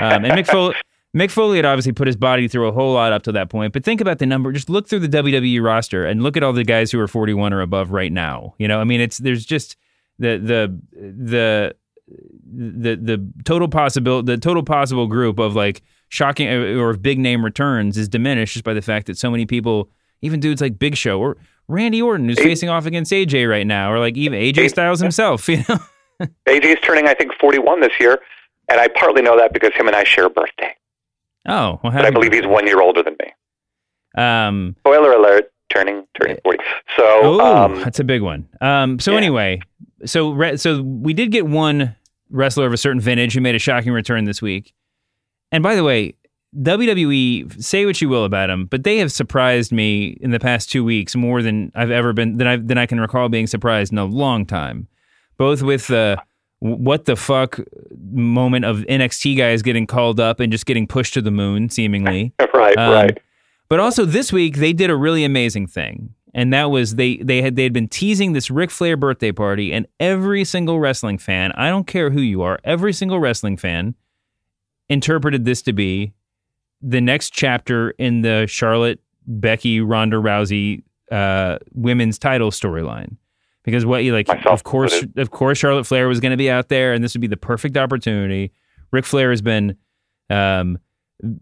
Um, 0.00 0.24
and 0.24 0.32
Mick 0.32 0.46
Foley, 0.46 0.74
Mick 1.16 1.30
Foley 1.30 1.58
had 1.58 1.66
obviously 1.66 1.92
put 1.92 2.06
his 2.06 2.16
body 2.16 2.48
through 2.48 2.68
a 2.68 2.72
whole 2.72 2.94
lot 2.94 3.12
up 3.12 3.22
to 3.24 3.32
that 3.32 3.50
point. 3.50 3.72
But 3.74 3.84
think 3.84 4.00
about 4.00 4.18
the 4.18 4.26
number. 4.26 4.50
Just 4.50 4.70
look 4.70 4.88
through 4.88 5.00
the 5.00 5.08
WWE 5.08 5.62
roster 5.62 6.06
and 6.06 6.22
look 6.22 6.36
at 6.36 6.42
all 6.42 6.54
the 6.54 6.64
guys 6.64 6.90
who 6.90 6.98
are 7.00 7.08
41 7.08 7.52
or 7.52 7.60
above 7.60 7.90
right 7.90 8.10
now. 8.10 8.54
You 8.58 8.66
know, 8.66 8.80
I 8.80 8.84
mean, 8.84 9.00
it's 9.00 9.18
there's 9.18 9.44
just 9.44 9.76
the 10.18 10.38
the 10.38 10.80
the 10.94 11.74
the 12.54 12.96
the 12.96 13.32
total 13.44 13.68
possible 13.68 14.22
the 14.22 14.38
total 14.38 14.62
possible 14.62 15.06
group 15.06 15.38
of 15.38 15.54
like 15.54 15.82
shocking 16.08 16.48
uh, 16.48 16.80
or 16.80 16.94
big 16.94 17.18
name 17.18 17.44
returns 17.44 17.98
is 17.98 18.08
diminished 18.08 18.54
just 18.54 18.64
by 18.64 18.74
the 18.74 18.82
fact 18.82 19.06
that 19.06 19.18
so 19.18 19.30
many 19.30 19.44
people, 19.44 19.90
even 20.22 20.40
dudes 20.40 20.62
like 20.62 20.78
Big 20.78 20.96
Show 20.96 21.20
or 21.20 21.36
Randy 21.68 22.00
Orton, 22.00 22.28
who's 22.28 22.38
facing 22.38 22.68
off 22.70 22.86
against 22.86 23.12
AJ 23.12 23.48
right 23.48 23.66
now, 23.66 23.92
or 23.92 23.98
like 23.98 24.16
even 24.16 24.38
AJ 24.38 24.70
Styles 24.70 25.00
himself, 25.00 25.46
you 25.48 25.62
know. 25.68 25.78
AJ's 26.46 26.80
turning, 26.82 27.06
I 27.08 27.14
think, 27.14 27.32
41 27.40 27.80
this 27.80 27.92
year, 27.98 28.18
and 28.68 28.80
I 28.80 28.88
partly 28.88 29.22
know 29.22 29.36
that 29.36 29.52
because 29.52 29.72
him 29.74 29.88
and 29.88 29.96
I 29.96 30.04
share 30.04 30.26
a 30.26 30.30
birthday. 30.30 30.74
Oh, 31.46 31.80
well, 31.82 31.92
but 31.92 32.04
I 32.04 32.10
believe 32.10 32.32
he's 32.32 32.46
one 32.46 32.66
year 32.66 32.80
older 32.80 33.02
than 33.02 33.16
me. 33.20 34.22
Um, 34.22 34.76
Spoiler 34.80 35.12
alert: 35.12 35.52
turning 35.70 36.06
turning 36.18 36.38
40. 36.42 36.58
So, 36.96 37.04
oh, 37.04 37.64
um, 37.64 37.80
that's 37.80 37.98
a 37.98 38.04
big 38.04 38.22
one. 38.22 38.48
Um, 38.60 38.98
so 38.98 39.12
yeah. 39.12 39.18
anyway, 39.18 39.60
so 40.04 40.56
so 40.56 40.82
we 40.82 41.14
did 41.14 41.32
get 41.32 41.46
one 41.46 41.96
wrestler 42.30 42.66
of 42.66 42.72
a 42.72 42.76
certain 42.76 43.00
vintage 43.00 43.34
who 43.34 43.40
made 43.40 43.54
a 43.54 43.58
shocking 43.58 43.92
return 43.92 44.24
this 44.24 44.40
week. 44.40 44.72
And 45.50 45.62
by 45.62 45.74
the 45.74 45.84
way, 45.84 46.14
WWE, 46.56 47.62
say 47.62 47.86
what 47.86 48.00
you 48.00 48.08
will 48.08 48.24
about 48.24 48.48
them, 48.48 48.66
but 48.66 48.84
they 48.84 48.98
have 48.98 49.10
surprised 49.10 49.72
me 49.72 50.18
in 50.20 50.30
the 50.30 50.40
past 50.40 50.70
two 50.70 50.84
weeks 50.84 51.16
more 51.16 51.42
than 51.42 51.72
I've 51.74 51.90
ever 51.90 52.12
been 52.12 52.36
than 52.36 52.46
I 52.46 52.56
than 52.56 52.78
I 52.78 52.86
can 52.86 53.00
recall 53.00 53.28
being 53.28 53.46
surprised 53.46 53.92
in 53.92 53.98
a 53.98 54.04
long 54.04 54.44
time. 54.44 54.88
Both 55.38 55.62
with 55.62 55.86
the 55.86 56.22
what 56.62 57.06
the 57.06 57.16
fuck 57.16 57.58
moment 58.12 58.64
of 58.64 58.78
NXT 58.88 59.36
guys 59.36 59.62
getting 59.62 59.84
called 59.84 60.20
up 60.20 60.38
and 60.38 60.52
just 60.52 60.64
getting 60.64 60.86
pushed 60.86 61.12
to 61.14 61.20
the 61.20 61.32
moon, 61.32 61.68
seemingly. 61.68 62.32
right, 62.54 62.78
um, 62.78 62.92
right. 62.92 63.20
But 63.68 63.80
also 63.80 64.04
this 64.04 64.32
week 64.32 64.58
they 64.58 64.72
did 64.72 64.88
a 64.88 64.94
really 64.94 65.24
amazing 65.24 65.66
thing, 65.66 66.14
and 66.32 66.52
that 66.52 66.70
was 66.70 66.94
they 66.94 67.16
they 67.16 67.42
had 67.42 67.56
they 67.56 67.64
had 67.64 67.72
been 67.72 67.88
teasing 67.88 68.32
this 68.32 68.48
Ric 68.48 68.70
Flair 68.70 68.96
birthday 68.96 69.32
party, 69.32 69.72
and 69.72 69.88
every 69.98 70.44
single 70.44 70.78
wrestling 70.78 71.18
fan, 71.18 71.50
I 71.56 71.68
don't 71.68 71.88
care 71.88 72.10
who 72.10 72.20
you 72.20 72.42
are, 72.42 72.60
every 72.62 72.92
single 72.92 73.18
wrestling 73.18 73.56
fan 73.56 73.96
interpreted 74.88 75.44
this 75.44 75.62
to 75.62 75.72
be 75.72 76.12
the 76.80 77.00
next 77.00 77.30
chapter 77.30 77.90
in 77.92 78.22
the 78.22 78.46
Charlotte, 78.46 79.00
Becky, 79.26 79.80
Ronda 79.80 80.18
Rousey 80.18 80.84
uh, 81.10 81.58
women's 81.74 82.20
title 82.20 82.52
storyline. 82.52 83.16
Because 83.64 83.86
what 83.86 84.02
you 84.04 84.12
like, 84.12 84.28
Myself 84.28 84.60
of 84.60 84.64
course, 84.64 85.04
of 85.16 85.30
course, 85.30 85.58
Charlotte 85.58 85.84
Flair 85.84 86.08
was 86.08 86.20
going 86.20 86.32
to 86.32 86.36
be 86.36 86.50
out 86.50 86.68
there, 86.68 86.92
and 86.92 87.02
this 87.02 87.14
would 87.14 87.20
be 87.20 87.28
the 87.28 87.36
perfect 87.36 87.76
opportunity. 87.76 88.52
Ric 88.90 89.04
Flair 89.04 89.30
has 89.30 89.40
been 89.40 89.76
um, 90.30 90.78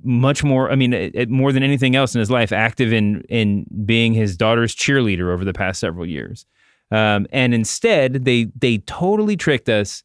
much 0.02 0.44
more. 0.44 0.70
I 0.70 0.76
mean, 0.76 0.92
it, 0.92 1.14
it, 1.14 1.30
more 1.30 1.52
than 1.52 1.62
anything 1.62 1.96
else 1.96 2.14
in 2.14 2.18
his 2.18 2.30
life, 2.30 2.52
active 2.52 2.92
in 2.92 3.22
in 3.22 3.66
being 3.84 4.12
his 4.12 4.36
daughter's 4.36 4.74
cheerleader 4.74 5.32
over 5.32 5.44
the 5.44 5.52
past 5.52 5.80
several 5.80 6.06
years. 6.06 6.46
Um, 6.90 7.26
and 7.32 7.54
instead, 7.54 8.24
they 8.24 8.48
they 8.54 8.78
totally 8.78 9.36
tricked 9.36 9.68
us 9.68 10.02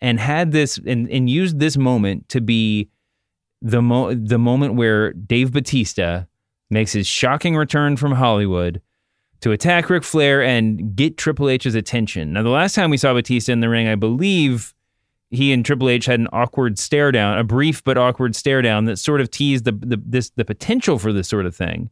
and 0.00 0.20
had 0.20 0.52
this 0.52 0.78
and, 0.86 1.08
and 1.10 1.30
used 1.30 1.58
this 1.58 1.76
moment 1.76 2.28
to 2.30 2.40
be 2.40 2.90
the 3.62 3.80
mo- 3.80 4.14
the 4.14 4.38
moment 4.38 4.74
where 4.74 5.12
Dave 5.12 5.52
Batista 5.52 6.24
makes 6.68 6.92
his 6.92 7.06
shocking 7.06 7.56
return 7.56 7.96
from 7.96 8.12
Hollywood 8.12 8.82
to 9.40 9.52
attack 9.52 9.90
Ric 9.90 10.02
Flair 10.02 10.42
and 10.42 10.96
get 10.96 11.16
Triple 11.16 11.48
H's 11.48 11.74
attention. 11.74 12.32
Now, 12.32 12.42
the 12.42 12.50
last 12.50 12.74
time 12.74 12.90
we 12.90 12.96
saw 12.96 13.12
Batista 13.14 13.52
in 13.52 13.60
the 13.60 13.68
ring, 13.68 13.88
I 13.88 13.94
believe 13.94 14.74
he 15.30 15.52
and 15.52 15.64
Triple 15.64 15.88
H 15.88 16.06
had 16.06 16.20
an 16.20 16.28
awkward 16.32 16.78
stare 16.78 17.12
down, 17.12 17.38
a 17.38 17.44
brief 17.44 17.82
but 17.82 17.98
awkward 17.98 18.36
stare 18.36 18.62
down 18.62 18.84
that 18.86 18.98
sort 18.98 19.20
of 19.20 19.30
teased 19.30 19.64
the 19.64 19.72
the 19.72 20.00
this 20.04 20.30
the 20.30 20.44
potential 20.44 20.98
for 20.98 21.12
this 21.12 21.28
sort 21.28 21.46
of 21.46 21.54
thing. 21.54 21.90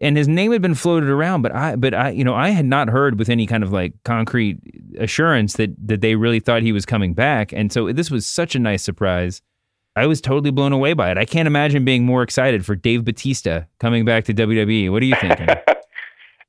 And 0.00 0.16
his 0.16 0.28
name 0.28 0.52
had 0.52 0.62
been 0.62 0.76
floated 0.76 1.08
around, 1.08 1.42
but 1.42 1.54
I 1.54 1.76
but 1.76 1.94
I 1.94 2.10
you 2.10 2.24
know 2.24 2.34
I 2.34 2.50
had 2.50 2.66
not 2.66 2.88
heard 2.88 3.18
with 3.18 3.28
any 3.28 3.46
kind 3.46 3.62
of 3.62 3.72
like 3.72 3.94
concrete 4.04 4.58
assurance 4.98 5.54
that 5.54 5.70
that 5.86 6.00
they 6.02 6.14
really 6.14 6.40
thought 6.40 6.62
he 6.62 6.72
was 6.72 6.86
coming 6.86 7.14
back. 7.14 7.52
And 7.52 7.72
so 7.72 7.92
this 7.92 8.10
was 8.10 8.26
such 8.26 8.54
a 8.54 8.58
nice 8.58 8.82
surprise. 8.82 9.42
I 9.96 10.06
was 10.06 10.20
totally 10.20 10.52
blown 10.52 10.72
away 10.72 10.92
by 10.92 11.10
it. 11.10 11.18
I 11.18 11.24
can't 11.24 11.48
imagine 11.48 11.84
being 11.84 12.04
more 12.04 12.22
excited 12.22 12.64
for 12.64 12.76
Dave 12.76 13.04
Batista 13.04 13.62
coming 13.80 14.04
back 14.04 14.24
to 14.26 14.34
WWE. 14.34 14.92
What 14.92 15.02
are 15.02 15.06
you 15.06 15.16
thinking? 15.16 15.48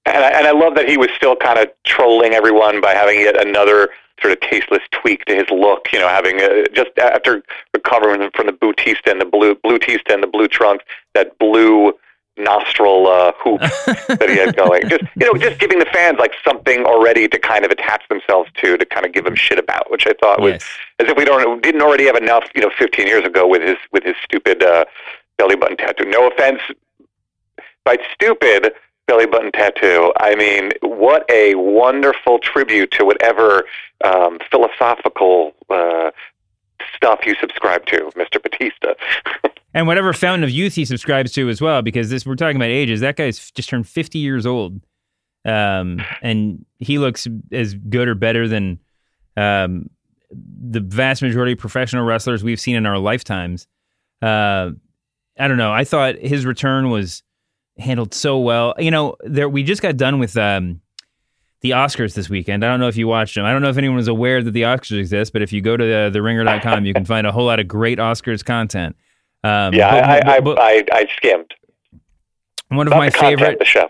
and, 0.10 0.24
I, 0.24 0.30
and 0.30 0.48
I 0.48 0.52
love 0.52 0.76
that 0.76 0.88
he 0.88 0.98
was 0.98 1.10
still 1.16 1.36
kind 1.36 1.60
of 1.60 1.70
trolling 1.86 2.34
everyone 2.34 2.82
by 2.82 2.94
having 2.94 3.20
yet 3.20 3.40
another 3.40 3.90
sort 4.22 4.34
of 4.34 4.40
tasteless 4.42 4.82
tweak 4.92 5.26
to 5.26 5.36
his 5.36 5.50
look. 5.50 5.88
You 5.94 6.00
know, 6.00 6.08
having 6.08 6.40
a, 6.42 6.66
just 6.74 6.92
after 6.98 7.42
recovering 7.74 8.30
from 8.36 8.48
the 8.48 8.54
Batista 8.54 9.12
and 9.12 9.22
the 9.22 9.26
blue 9.26 9.56
blue 9.56 9.80
and 10.10 10.24
the 10.24 10.28
blue 10.28 10.48
trunks, 10.48 10.84
that 11.14 11.38
blue 11.40 11.94
nostril 12.38 13.08
uh, 13.08 13.34
hoop 13.38 13.60
that 13.60 14.30
he 14.30 14.38
had 14.38 14.56
going. 14.56 14.88
Just 14.90 15.04
you 15.20 15.32
know, 15.32 15.38
just 15.38 15.60
giving 15.60 15.80
the 15.80 15.86
fans 15.86 16.18
like 16.20 16.34
something 16.44 16.86
already 16.86 17.28
to 17.28 17.38
kind 17.38 17.66
of 17.66 17.72
attach 17.72 18.08
themselves 18.10 18.50
to, 18.56 18.78
to 18.78 18.86
kind 18.86 19.06
of 19.06 19.12
give 19.12 19.26
them 19.26 19.36
shit 19.36 19.60
about, 19.60 19.92
which 19.92 20.08
I 20.08 20.14
thought 20.22 20.40
was 20.42 20.54
Yes. 20.54 20.68
as 21.00 21.08
if 21.10 21.18
we 21.18 21.26
don't 21.26 21.62
didn't 21.62 21.82
already 21.82 22.06
have 22.06 22.16
enough, 22.16 22.46
you 22.56 22.62
know, 22.62 22.72
15 22.78 23.06
years 23.06 23.26
ago 23.26 23.48
with 23.48 23.62
his 23.62 23.78
with 23.92 24.04
his 24.04 24.16
stupid 24.24 24.64
uh, 24.64 24.86
belly 25.38 25.56
button 25.56 25.78
tattoo. 25.78 26.06
No 26.06 26.28
offense, 26.28 26.62
by 27.84 27.98
stupid 28.14 28.72
belly 29.10 29.26
button 29.26 29.52
tattoo. 29.52 30.14
I 30.20 30.36
mean, 30.36 30.72
what 30.82 31.26
a 31.32 31.56
wonderful 31.56 32.38
tribute 32.40 32.92
to 32.92 33.06
whatever 33.06 33.66
um, 34.06 34.38
philosophical 34.52 35.54
uh, 35.70 36.12
stuff 36.96 37.22
you 37.26 37.36
subscribe 37.42 37.86
to, 37.88 38.12
Mr. 38.16 38.42
Batista. 38.42 38.94
and 39.74 39.88
whatever 39.88 40.14
fountain 40.14 40.44
of 40.44 40.52
youth 40.52 40.76
he 40.76 40.86
subscribes 40.86 41.32
to 41.34 41.50
as 41.50 41.60
well, 41.60 41.82
because 41.82 42.12
this 42.12 42.26
we're 42.26 42.36
talking 42.36 42.56
about 42.56 42.70
ages. 42.70 43.00
That 43.00 43.16
guy's 43.16 43.50
just 43.52 43.68
turned 43.68 43.88
50 43.88 44.20
years 44.20 44.46
old. 44.46 44.80
Um, 45.44 46.02
and 46.22 46.66
he 46.78 47.00
looks 47.00 47.28
as 47.52 47.74
good 47.74 48.08
or 48.08 48.16
better 48.16 48.48
than 48.48 48.78
um, 49.36 49.90
the 50.30 50.82
vast 50.82 51.24
majority 51.24 51.54
of 51.54 51.58
professional 51.58 52.06
wrestlers 52.06 52.44
we've 52.44 52.60
seen 52.60 52.76
in 52.76 52.86
our 52.86 53.00
lifetimes. 53.00 53.68
Uh, 54.22 54.72
I 55.40 55.48
don't 55.48 55.58
know. 55.58 55.72
I 55.72 55.84
thought 55.86 56.18
his 56.18 56.46
return 56.46 56.92
was 56.92 57.24
handled 57.80 58.14
so 58.14 58.40
well. 58.40 58.76
You 58.78 58.92
know, 58.92 59.16
there 59.24 59.50
we 59.50 59.64
just 59.64 59.82
got 59.82 59.98
done 59.98 60.20
with 60.20 60.36
um, 60.38 60.82
the 61.62 61.72
Oscars 61.72 62.14
this 62.14 62.30
weekend. 62.30 62.64
I 62.64 62.68
don't 62.68 62.80
know 62.80 62.88
if 62.88 62.98
you 62.98 63.08
watched 63.08 63.36
them. 63.36 63.46
I 63.46 63.52
don't 63.52 63.62
know 63.62 63.70
if 63.70 63.78
anyone 63.78 63.98
was 63.98 64.08
aware 64.08 64.42
that 64.44 64.52
the 64.52 64.64
Oscars 64.64 64.98
exist, 65.00 65.34
but 65.34 65.42
if 65.42 65.52
you 65.54 65.62
go 65.62 65.76
to 65.78 65.84
the, 65.84 66.10
the 66.12 66.22
ringer.com, 66.22 66.86
you 66.86 66.94
can 66.94 67.06
find 67.06 67.26
a 67.28 67.32
whole 67.32 67.46
lot 67.46 67.60
of 67.60 67.68
great 67.68 67.98
Oscars 68.00 68.44
content. 68.46 68.96
Um, 69.44 69.74
yeah, 69.74 70.20
but- 70.20 70.28
I, 70.28 70.36
I, 70.36 70.40
but- 70.40 70.60
I, 70.60 70.84
I 70.92 71.08
skimmed. 71.16 71.52
one 72.70 72.88
of 72.88 72.92
Not 72.92 73.00
my 73.00 73.10
content, 73.10 73.40
favorite 73.40 73.60
the 73.60 73.66
show. 73.66 73.88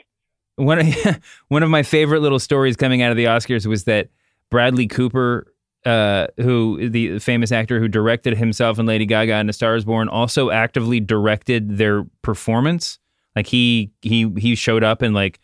one 0.56 0.80
of, 0.80 1.20
one 1.50 1.64
of 1.64 1.70
my 1.70 1.84
favorite 1.84 2.22
little 2.22 2.40
stories 2.40 2.76
coming 2.76 3.02
out 3.02 3.12
of 3.12 3.18
the 3.18 3.26
Oscars 3.26 3.66
was 3.66 3.84
that 3.86 4.10
Bradley 4.52 4.88
Cooper, 4.88 5.54
uh, 5.86 6.28
who 6.38 6.90
the 6.90 7.20
famous 7.20 7.52
actor 7.52 7.80
who 7.80 7.88
directed 7.88 8.38
himself 8.38 8.78
and 8.80 8.88
Lady 8.88 9.06
Gaga 9.06 9.38
in 9.40 9.50
A 9.50 9.54
Star 9.54 9.76
Is 9.76 9.86
Born, 9.86 10.10
also 10.10 10.50
actively 10.50 11.00
directed 11.00 11.78
their 11.78 12.04
performance. 12.22 13.00
Like 13.40 13.48
he 13.48 13.90
he 14.02 14.30
he 14.38 14.54
showed 14.54 14.84
up 14.84 15.02
and 15.02 15.16
like 15.16 15.40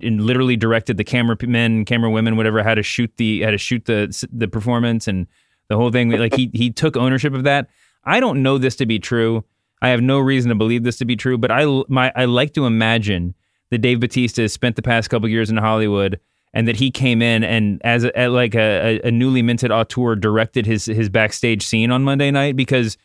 and 0.00 0.20
literally 0.22 0.54
directed 0.54 0.96
the 0.96 1.02
cameramen, 1.02 1.84
camera 1.84 2.08
women, 2.08 2.36
whatever, 2.36 2.62
how 2.62 2.76
to 2.76 2.84
shoot 2.84 3.12
the 3.16 3.42
how 3.42 3.50
to 3.50 3.58
shoot 3.58 3.84
the 3.86 4.28
the 4.30 4.46
performance 4.46 5.08
and 5.08 5.26
the 5.66 5.76
whole 5.76 5.90
thing. 5.90 6.10
Like 6.10 6.36
he 6.36 6.52
he 6.54 6.70
took 6.70 6.96
ownership 6.96 7.34
of 7.34 7.42
that. 7.42 7.68
I 8.04 8.20
don't 8.20 8.44
know 8.44 8.58
this 8.58 8.76
to 8.76 8.86
be 8.86 9.00
true. 9.00 9.44
I 9.80 9.88
have 9.88 10.00
no 10.00 10.20
reason 10.20 10.50
to 10.50 10.54
believe 10.54 10.84
this 10.84 10.98
to 10.98 11.04
be 11.04 11.16
true, 11.16 11.36
but 11.36 11.50
I 11.50 11.64
my 11.88 12.12
I 12.14 12.26
like 12.26 12.54
to 12.54 12.64
imagine 12.64 13.34
that 13.70 13.78
Dave 13.78 13.98
Batista 13.98 14.46
spent 14.46 14.76
the 14.76 14.82
past 14.82 15.10
couple 15.10 15.28
years 15.28 15.50
in 15.50 15.56
Hollywood 15.56 16.20
and 16.54 16.68
that 16.68 16.76
he 16.76 16.92
came 16.92 17.22
in 17.22 17.42
and 17.42 17.80
as 17.82 18.04
a, 18.04 18.28
like 18.28 18.54
a, 18.54 19.00
a, 19.02 19.10
newly 19.10 19.42
minted 19.42 19.72
auteur 19.72 20.14
directed 20.14 20.64
his 20.64 20.84
his 20.84 21.08
backstage 21.08 21.66
scene 21.66 21.90
on 21.90 22.04
Monday 22.04 22.30
night 22.30 22.54
because 22.54 22.96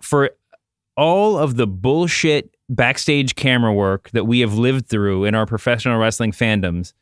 for 0.00 0.30
all 0.96 1.38
of 1.38 1.54
the 1.54 1.68
bullshit 1.68 2.55
backstage 2.68 3.34
camera 3.34 3.72
work 3.72 4.10
that 4.10 4.24
we 4.24 4.40
have 4.40 4.54
lived 4.54 4.86
through 4.86 5.24
in 5.24 5.34
our 5.34 5.46
professional 5.46 5.98
wrestling 5.98 6.32
fandoms 6.32 6.92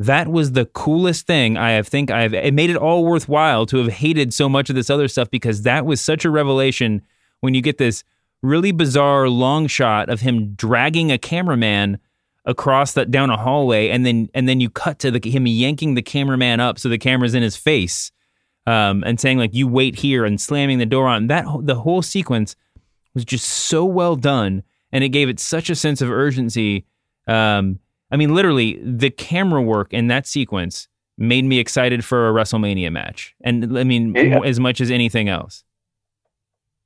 that 0.00 0.28
was 0.28 0.52
the 0.52 0.66
coolest 0.66 1.26
thing 1.26 1.56
I 1.56 1.72
have 1.72 1.88
think 1.88 2.10
I've 2.10 2.34
it 2.34 2.54
made 2.54 2.70
it 2.70 2.76
all 2.76 3.04
worthwhile 3.04 3.66
to 3.66 3.78
have 3.78 3.92
hated 3.92 4.32
so 4.32 4.48
much 4.48 4.70
of 4.70 4.76
this 4.76 4.90
other 4.90 5.08
stuff 5.08 5.30
because 5.30 5.62
that 5.62 5.86
was 5.86 6.00
such 6.00 6.24
a 6.24 6.30
revelation 6.30 7.02
when 7.40 7.54
you 7.54 7.60
get 7.60 7.78
this 7.78 8.04
really 8.42 8.70
bizarre 8.70 9.28
long 9.28 9.66
shot 9.66 10.08
of 10.08 10.20
him 10.20 10.54
dragging 10.54 11.10
a 11.10 11.18
cameraman 11.18 11.98
across 12.44 12.92
that 12.92 13.10
down 13.10 13.30
a 13.30 13.36
hallway 13.36 13.88
and 13.88 14.06
then 14.06 14.28
and 14.34 14.48
then 14.48 14.60
you 14.60 14.70
cut 14.70 14.98
to 15.00 15.10
the, 15.10 15.30
him 15.30 15.46
yanking 15.46 15.94
the 15.94 16.02
cameraman 16.02 16.60
up 16.60 16.78
so 16.78 16.88
the 16.88 16.98
camera's 16.98 17.34
in 17.34 17.42
his 17.42 17.56
face 17.56 18.12
um, 18.66 19.02
and 19.04 19.18
saying 19.18 19.38
like 19.38 19.54
you 19.54 19.66
wait 19.66 19.96
here 19.96 20.24
and 20.24 20.40
slamming 20.40 20.78
the 20.78 20.86
door 20.86 21.08
on. 21.08 21.26
That 21.26 21.46
the 21.62 21.76
whole 21.76 22.02
sequence 22.02 22.54
was 23.14 23.24
just 23.24 23.48
so 23.48 23.84
well 23.84 24.14
done 24.14 24.62
and 24.92 25.04
it 25.04 25.10
gave 25.10 25.28
it 25.28 25.40
such 25.40 25.70
a 25.70 25.74
sense 25.74 26.00
of 26.00 26.10
urgency 26.10 26.86
um, 27.28 27.78
I 28.10 28.16
mean, 28.16 28.34
literally, 28.34 28.80
the 28.82 29.10
camera 29.10 29.62
work 29.62 29.92
in 29.92 30.08
that 30.08 30.26
sequence 30.26 30.88
made 31.18 31.44
me 31.44 31.58
excited 31.58 32.04
for 32.04 32.28
a 32.28 32.32
WrestleMania 32.32 32.90
match, 32.90 33.34
and 33.42 33.78
I 33.78 33.84
mean, 33.84 34.14
yeah. 34.14 34.40
as 34.44 34.58
much 34.58 34.80
as 34.80 34.90
anything 34.90 35.28
else. 35.28 35.64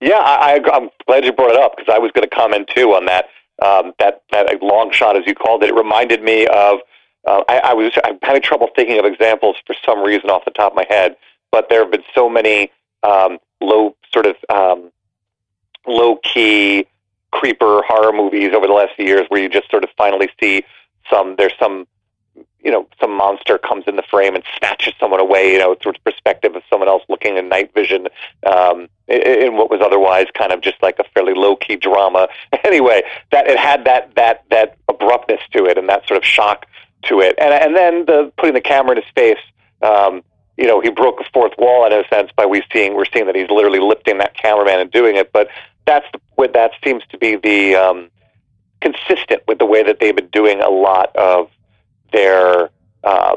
Yeah, 0.01 0.19
I, 0.19 0.61
am 0.73 0.91
glad 1.07 1.25
you 1.25 1.33
brought 1.33 1.53
it 1.53 1.61
up 1.61 1.77
because 1.77 1.93
I 1.95 1.99
was 1.99 2.11
going 2.13 2.29
to 2.29 2.35
comment 2.35 2.69
too 2.75 2.93
on 2.93 3.07
that. 3.07 3.27
Um, 3.65 3.93
that 4.01 4.23
that 4.33 4.61
long 4.61 4.91
shot, 4.91 5.17
as 5.17 5.25
you 5.27 5.35
called 5.35 5.63
it, 5.63 5.71
it 5.71 5.75
reminded 5.75 6.23
me 6.23 6.47
of. 6.49 6.81
Uh, 7.25 7.45
I, 7.49 7.59
I 7.59 7.73
was 7.75 7.93
I'm 8.03 8.19
having 8.23 8.43
trouble 8.43 8.69
thinking 8.75 8.99
of 8.99 9.05
examples 9.05 9.55
for 9.65 9.77
some 9.87 10.03
reason 10.03 10.29
off 10.29 10.45
the 10.45 10.51
top 10.51 10.73
of 10.73 10.77
my 10.77 10.87
head, 10.89 11.17
but 11.53 11.69
there 11.69 11.81
have 11.81 11.93
been 11.93 12.03
so 12.13 12.29
many 12.29 12.73
um, 13.05 13.39
low 13.61 13.95
sort 14.13 14.27
of 14.27 14.35
um, 14.49 14.91
low 15.87 16.17
key 16.17 16.85
creeper 17.33 17.83
horror 17.87 18.13
movies 18.13 18.53
over 18.55 18.67
the 18.67 18.73
last 18.73 18.95
few 18.95 19.07
years 19.07 19.27
where 19.29 19.41
you 19.43 19.49
just 19.49 19.71
sort 19.71 19.85
of 19.85 19.91
finally 19.97 20.29
see 20.41 20.63
some 21.11 21.35
there's 21.37 21.55
some 21.59 21.87
you 22.63 22.71
know 22.71 22.87
some 23.01 23.15
monster 23.17 23.59
comes 23.59 23.85
in 23.87 23.97
the 23.97 24.03
frame 24.03 24.35
and 24.35 24.45
snatches 24.59 24.95
someone 25.01 25.21
away 25.21 25.53
you 25.53 25.59
know 25.59 25.77
sort 25.83 25.97
of 25.97 26.05
perspective 26.05 26.55
of 26.55 26.63
someone 26.71 26.89
else 26.89 27.03
looking 27.09 27.37
in 27.37 27.49
night 27.49 27.73
vision 27.75 28.07
um 28.47 28.89
in 29.09 29.57
what 29.57 29.71
was 29.71 29.81
otherwise 29.83 30.27
kind 30.35 30.53
of 30.53 30.61
just 30.61 30.81
like 30.83 30.99
a 30.99 31.05
fairly 31.13 31.35
low 31.35 31.57
key 31.57 31.77
drama. 31.77 32.29
Anyway 32.65 33.03
that 33.33 33.47
it 33.49 33.59
had 33.59 33.85
that 33.85 34.15
that 34.15 34.45
that 34.51 34.77
abruptness 34.89 35.41
to 35.53 35.65
it 35.67 35.77
and 35.77 35.89
that 35.89 36.07
sort 36.07 36.17
of 36.17 36.25
shock 36.25 36.67
to 37.03 37.21
it. 37.21 37.35
And 37.39 37.53
and 37.53 37.77
then 37.77 38.07
the 38.07 38.33
putting 38.39 38.55
the 38.55 38.61
camera 38.61 38.93
in 38.93 39.03
his 39.03 39.11
face 39.15 39.43
um 39.83 40.23
you 40.57 40.67
know 40.67 40.81
he 40.81 40.91
broke 40.91 41.21
a 41.21 41.25
fourth 41.33 41.53
wall 41.59 41.85
in 41.87 41.93
a 41.93 42.07
sense 42.09 42.31
by 42.37 42.47
we 42.47 42.63
seeing 42.73 42.95
we're 42.95 43.05
seeing 43.13 43.27
that 43.27 43.35
he's 43.35 43.51
literally 43.51 43.81
lifting 43.81 44.19
that 44.19 44.35
cameraman 44.35 44.81
and 44.81 44.91
doing 44.91 45.17
it 45.17 45.33
but 45.33 45.49
that's 45.87 46.07
what 46.37 46.53
that 46.53 46.73
seems 46.85 47.03
to 47.11 47.19
be 47.19 47.37
the 47.37 47.75
um 47.75 48.11
consistent 48.83 49.43
with 49.47 49.59
the 49.59 49.67
way 49.67 49.83
that 49.83 50.01
they've 50.01 50.17
been 50.17 50.29
doing 50.29 50.61
a 50.61 50.69
lot 50.69 51.15
of 51.17 51.49
their 52.13 52.69
uh, 53.05 53.37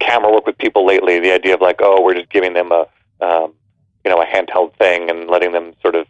camera 0.00 0.32
work 0.32 0.46
with 0.46 0.58
people 0.58 0.84
lately. 0.84 1.20
The 1.20 1.32
idea 1.32 1.54
of 1.54 1.60
like, 1.60 1.80
oh, 1.80 2.02
we're 2.02 2.14
just 2.14 2.30
giving 2.30 2.54
them 2.54 2.72
a 2.72 2.86
um, 3.20 3.52
you 4.04 4.10
know 4.10 4.20
a 4.20 4.26
handheld 4.26 4.74
thing 4.76 5.08
and 5.10 5.28
letting 5.28 5.52
them 5.52 5.74
sort 5.80 5.94
of 5.94 6.06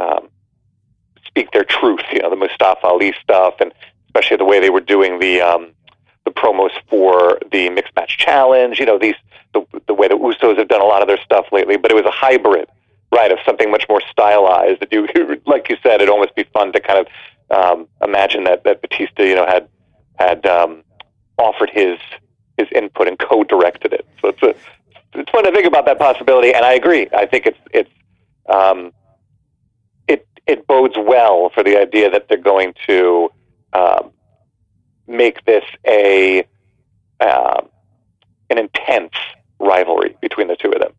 um, 0.00 0.28
speak 1.24 1.52
their 1.52 1.64
truth. 1.64 2.00
You 2.12 2.20
know, 2.20 2.30
the 2.30 2.36
Mustafa 2.36 2.86
Ali 2.86 3.14
stuff, 3.22 3.54
and 3.60 3.72
especially 4.06 4.38
the 4.38 4.44
way 4.44 4.58
they 4.58 4.70
were 4.70 4.80
doing 4.80 5.20
the 5.20 5.40
um, 5.40 5.72
the 6.24 6.30
promos 6.30 6.72
for 6.88 7.38
the 7.52 7.70
mixed 7.70 7.94
match 7.94 8.18
challenge. 8.18 8.80
You 8.80 8.86
know, 8.86 8.98
these 8.98 9.14
the 9.54 9.64
the 9.86 9.94
way 9.94 10.08
the 10.08 10.16
Usos 10.16 10.58
have 10.58 10.68
done 10.68 10.80
a 10.80 10.86
lot 10.86 11.02
of 11.02 11.08
their 11.08 11.20
stuff 11.22 11.46
lately, 11.52 11.76
but 11.76 11.90
it 11.90 11.94
was 11.94 12.06
a 12.06 12.10
hybrid. 12.10 12.68
Right, 13.12 13.30
of 13.30 13.38
something 13.46 13.70
much 13.70 13.86
more 13.88 14.02
stylized. 14.10 14.80
That 14.80 14.92
you, 14.92 15.06
like 15.46 15.68
you 15.68 15.76
said, 15.82 15.96
it'd 15.96 16.08
almost 16.08 16.34
be 16.34 16.44
fun 16.52 16.72
to 16.72 16.80
kind 16.80 17.06
of 17.06 17.06
um, 17.50 17.88
imagine 18.02 18.44
that 18.44 18.64
that 18.64 18.82
Batista, 18.82 19.22
you 19.22 19.34
know, 19.34 19.46
had 19.46 19.68
had 20.18 20.46
um, 20.46 20.82
offered 21.38 21.70
his 21.70 21.98
his 22.58 22.68
input 22.74 23.06
and 23.06 23.18
co-directed 23.18 23.92
it. 23.92 24.06
So 24.20 24.28
it's 24.28 24.42
a 24.42 24.54
it's 25.18 25.30
fun 25.30 25.44
to 25.44 25.52
think 25.52 25.66
about 25.66 25.86
that 25.86 25.98
possibility, 25.98 26.52
and 26.52 26.64
I 26.64 26.74
agree. 26.74 27.08
I 27.14 27.26
think 27.26 27.46
it's 27.46 27.58
it's 27.72 27.90
um, 28.48 28.92
it 30.08 30.26
it 30.46 30.66
bodes 30.66 30.96
well 30.98 31.50
for 31.54 31.62
the 31.62 31.78
idea 31.78 32.10
that 32.10 32.28
they're 32.28 32.38
going 32.38 32.74
to 32.86 33.30
um, 33.72 34.10
make 35.06 35.44
this 35.44 35.64
a 35.86 36.46
uh, 37.20 37.62
an 38.50 38.58
intense 38.58 39.14
rivalry 39.58 40.16
between 40.20 40.48
the 40.48 40.56
two 40.56 40.70
of 40.70 40.80
them. 40.80 40.92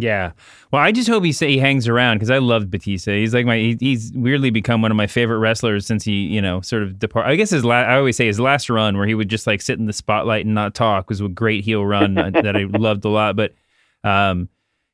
Yeah. 0.00 0.30
Well, 0.72 0.80
I 0.80 0.92
just 0.92 1.08
hope 1.08 1.24
he 1.24 1.32
say 1.32 1.50
he 1.50 1.58
hangs 1.58 1.88
around 1.88 2.16
because 2.16 2.30
I 2.30 2.38
loved 2.38 2.70
Batista. 2.70 3.12
He's 3.12 3.34
like 3.34 3.44
my 3.44 3.56
he, 3.56 3.76
he's 3.80 4.12
weirdly 4.14 4.50
become 4.50 4.80
one 4.80 4.92
of 4.92 4.96
my 4.96 5.08
favorite 5.08 5.38
wrestlers 5.38 5.86
since 5.86 6.04
he 6.04 6.12
you 6.12 6.40
know 6.40 6.60
sort 6.60 6.84
of 6.84 7.00
depart. 7.00 7.26
I 7.26 7.34
guess 7.34 7.50
his 7.50 7.64
last 7.64 7.88
I 7.88 7.96
always 7.96 8.16
say 8.16 8.26
his 8.26 8.38
last 8.38 8.70
run 8.70 8.96
where 8.96 9.08
he 9.08 9.14
would 9.14 9.28
just 9.28 9.46
like 9.48 9.60
sit 9.60 9.80
in 9.80 9.86
the 9.86 9.92
spotlight 9.92 10.46
and 10.46 10.54
not 10.54 10.76
talk 10.76 11.08
was 11.08 11.20
a 11.20 11.28
great 11.28 11.64
heel 11.64 11.84
run 11.84 12.14
that 12.14 12.56
I 12.56 12.62
loved 12.70 13.04
a 13.04 13.08
lot. 13.08 13.34
But 13.34 13.54
um, 14.04 14.48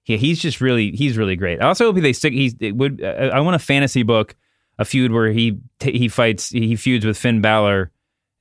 yeah, 0.06 0.16
he's 0.16 0.40
just 0.40 0.62
really 0.62 0.92
he's 0.92 1.18
really 1.18 1.36
great. 1.36 1.60
I 1.60 1.66
also 1.66 1.84
hope 1.84 2.00
they 2.00 2.14
stick. 2.14 2.32
He's 2.32 2.54
it 2.58 2.74
would 2.74 3.02
uh, 3.04 3.30
I 3.34 3.40
want 3.40 3.56
a 3.56 3.60
fantasy 3.60 4.04
book, 4.04 4.34
a 4.78 4.86
feud 4.86 5.12
where 5.12 5.30
he 5.32 5.58
he 5.80 6.08
fights 6.08 6.48
he 6.48 6.76
feuds 6.76 7.04
with 7.04 7.18
Finn 7.18 7.42
Balor 7.42 7.90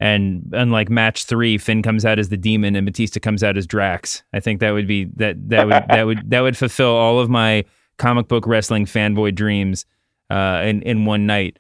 and 0.03 0.49
unlike 0.51 0.89
match 0.89 1.23
three, 1.23 1.57
Finn 1.57 1.81
comes 1.81 2.03
out 2.03 2.19
as 2.19 2.27
the 2.27 2.35
demon 2.35 2.75
and 2.75 2.85
Batista 2.85 3.21
comes 3.21 3.41
out 3.41 3.55
as 3.55 3.65
Drax. 3.65 4.21
I 4.33 4.41
think 4.41 4.59
that 4.59 4.71
would 4.71 4.85
be 4.85 5.05
that 5.15 5.37
that 5.47 5.65
would 5.65 5.85
that 5.87 6.05
would 6.05 6.29
that 6.29 6.41
would 6.41 6.57
fulfill 6.57 6.93
all 6.93 7.21
of 7.21 7.29
my 7.29 7.63
comic 7.97 8.27
book 8.27 8.45
wrestling 8.45 8.85
fanboy 8.85 9.33
dreams 9.33 9.85
uh, 10.29 10.61
in 10.65 10.81
in 10.81 11.05
one 11.05 11.25
night. 11.25 11.57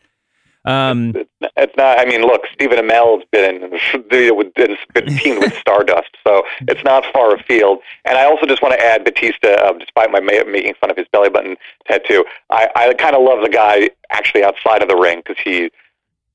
Um, 0.65 1.13
it's, 1.55 1.77
not. 1.77 1.99
I 1.99 2.05
mean, 2.05 2.21
look, 2.21 2.41
Stephen 2.51 2.79
Amell's 2.79 3.23
been 3.31 3.61
been, 4.09 4.77
been 4.93 5.07
teamed 5.17 5.39
with 5.39 5.53
Stardust, 5.53 6.09
so 6.27 6.43
it's 6.67 6.83
not 6.83 7.05
far 7.13 7.33
afield. 7.35 7.79
And 8.03 8.17
I 8.17 8.25
also 8.25 8.45
just 8.45 8.61
want 8.61 8.73
to 8.73 8.85
add 8.85 9.05
Batista, 9.05 9.53
uh, 9.53 9.71
despite 9.71 10.11
my 10.11 10.19
making 10.19 10.73
fun 10.81 10.91
of 10.91 10.97
his 10.97 11.07
belly 11.13 11.29
button 11.29 11.55
tattoo, 11.87 12.25
I, 12.49 12.67
I 12.75 12.93
kind 12.95 13.15
of 13.15 13.23
love 13.23 13.41
the 13.41 13.49
guy 13.49 13.89
actually 14.09 14.43
outside 14.43 14.81
of 14.81 14.89
the 14.89 14.97
ring 14.97 15.21
because 15.25 15.41
he, 15.41 15.69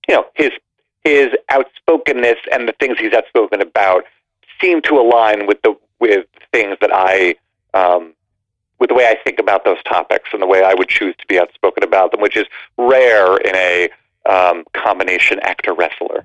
you 0.09 0.15
know, 0.15 0.25
his 0.37 0.53
his 1.05 1.29
outspokenness 1.51 2.39
and 2.53 2.69
the 2.69 2.75
things 2.81 2.99
he's 2.99 3.13
outspoken 3.13 3.61
about 3.61 4.05
seem 4.61 4.83
to 4.83 4.95
align 4.99 5.47
with 5.47 5.61
the 5.63 5.75
with 6.01 6.27
things 6.53 6.77
that 6.81 6.91
I 6.93 7.35
um, 7.75 8.15
with 8.79 8.89
the 8.89 8.95
way 8.95 9.07
I 9.07 9.17
think 9.25 9.39
about 9.39 9.65
those 9.65 9.83
topics 9.85 10.31
and 10.33 10.41
the 10.41 10.47
way 10.47 10.63
I 10.63 10.75
would 10.75 10.89
choose 10.89 11.15
to 11.19 11.27
be 11.27 11.39
outspoken 11.39 11.83
about 11.83 12.13
them, 12.13 12.21
which 12.21 12.37
is 12.37 12.47
rare 12.77 13.37
in 13.39 13.55
a 13.57 13.89
um, 14.29 14.65
combination 14.75 15.41
actor 15.41 15.75
wrestler. 15.75 16.25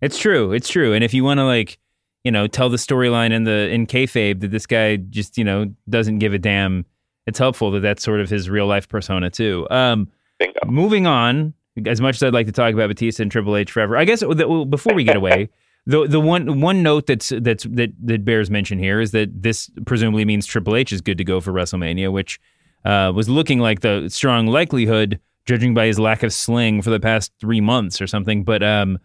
It's 0.00 0.18
true. 0.18 0.52
It's 0.52 0.68
true. 0.68 0.92
And 0.92 1.02
if 1.02 1.14
you 1.14 1.24
want 1.24 1.38
to 1.38 1.44
like, 1.44 1.78
you 2.24 2.30
know, 2.30 2.46
tell 2.46 2.68
the 2.68 2.76
storyline 2.76 3.32
in 3.32 3.44
the 3.44 3.68
in 3.70 3.86
kayfabe 3.86 4.40
that 4.40 4.50
this 4.50 4.66
guy 4.66 4.96
just 4.96 5.38
you 5.38 5.44
know 5.44 5.72
doesn't 5.88 6.18
give 6.18 6.34
a 6.34 6.38
damn, 6.38 6.84
it's 7.26 7.38
helpful 7.38 7.70
that 7.72 7.80
that's 7.80 8.02
sort 8.02 8.20
of 8.20 8.28
his 8.28 8.50
real 8.50 8.66
life 8.66 8.88
persona 8.88 9.30
too. 9.30 9.66
Um, 9.70 10.10
Bingo. 10.38 10.60
Moving 10.66 11.06
on, 11.06 11.54
as 11.86 12.00
much 12.00 12.16
as 12.16 12.22
I'd 12.22 12.34
like 12.34 12.46
to 12.46 12.52
talk 12.52 12.74
about 12.74 12.88
Batista 12.88 13.22
and 13.22 13.32
Triple 13.32 13.56
H 13.56 13.70
forever, 13.70 13.96
I 13.96 14.04
guess 14.04 14.22
before 14.22 14.94
we 14.94 15.04
get 15.04 15.16
away, 15.16 15.48
the 15.86 16.06
the 16.06 16.20
one 16.20 16.60
one 16.60 16.82
note 16.82 17.06
that's 17.06 17.32
that's 17.40 17.64
that 17.64 17.90
that 18.02 18.24
bears 18.24 18.50
mention 18.50 18.78
here 18.78 19.00
is 19.00 19.12
that 19.12 19.42
this 19.42 19.70
presumably 19.86 20.24
means 20.24 20.46
Triple 20.46 20.76
H 20.76 20.92
is 20.92 21.00
good 21.00 21.18
to 21.18 21.24
go 21.24 21.40
for 21.40 21.52
WrestleMania, 21.52 22.12
which 22.12 22.38
uh, 22.84 23.10
was 23.14 23.28
looking 23.28 23.58
like 23.58 23.80
the 23.80 24.08
strong 24.08 24.46
likelihood, 24.46 25.18
judging 25.46 25.74
by 25.74 25.86
his 25.86 25.98
lack 25.98 26.22
of 26.22 26.32
sling 26.32 26.82
for 26.82 26.90
the 26.90 27.00
past 27.00 27.32
three 27.40 27.60
months 27.60 28.00
or 28.00 28.06
something. 28.06 28.44
But 28.44 28.62
um, 28.62 28.98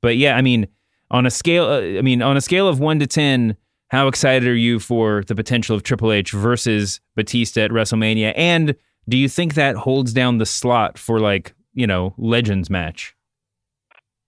but 0.00 0.16
yeah, 0.16 0.36
I 0.36 0.42
mean, 0.42 0.68
on 1.10 1.26
a 1.26 1.30
scale, 1.30 1.64
uh, 1.64 1.98
I 1.98 2.02
mean, 2.02 2.22
on 2.22 2.36
a 2.36 2.40
scale 2.40 2.68
of 2.68 2.80
one 2.80 2.98
to 3.00 3.06
ten. 3.06 3.56
How 3.88 4.06
excited 4.06 4.46
are 4.46 4.54
you 4.54 4.78
for 4.78 5.24
the 5.26 5.34
potential 5.34 5.74
of 5.74 5.82
Triple 5.82 6.12
H 6.12 6.30
versus 6.30 7.00
Batista 7.16 7.62
at 7.62 7.72
WrestleMania? 7.72 8.32
And 8.36 8.76
do 9.08 9.16
you 9.16 9.28
think 9.28 9.54
that 9.54 9.74
holds 9.74 10.12
down 10.12 10.38
the 10.38 10.46
slot 10.46 10.96
for 10.96 11.18
like 11.18 11.54
you 11.74 11.86
know 11.86 12.14
legends 12.18 12.70
match? 12.70 13.14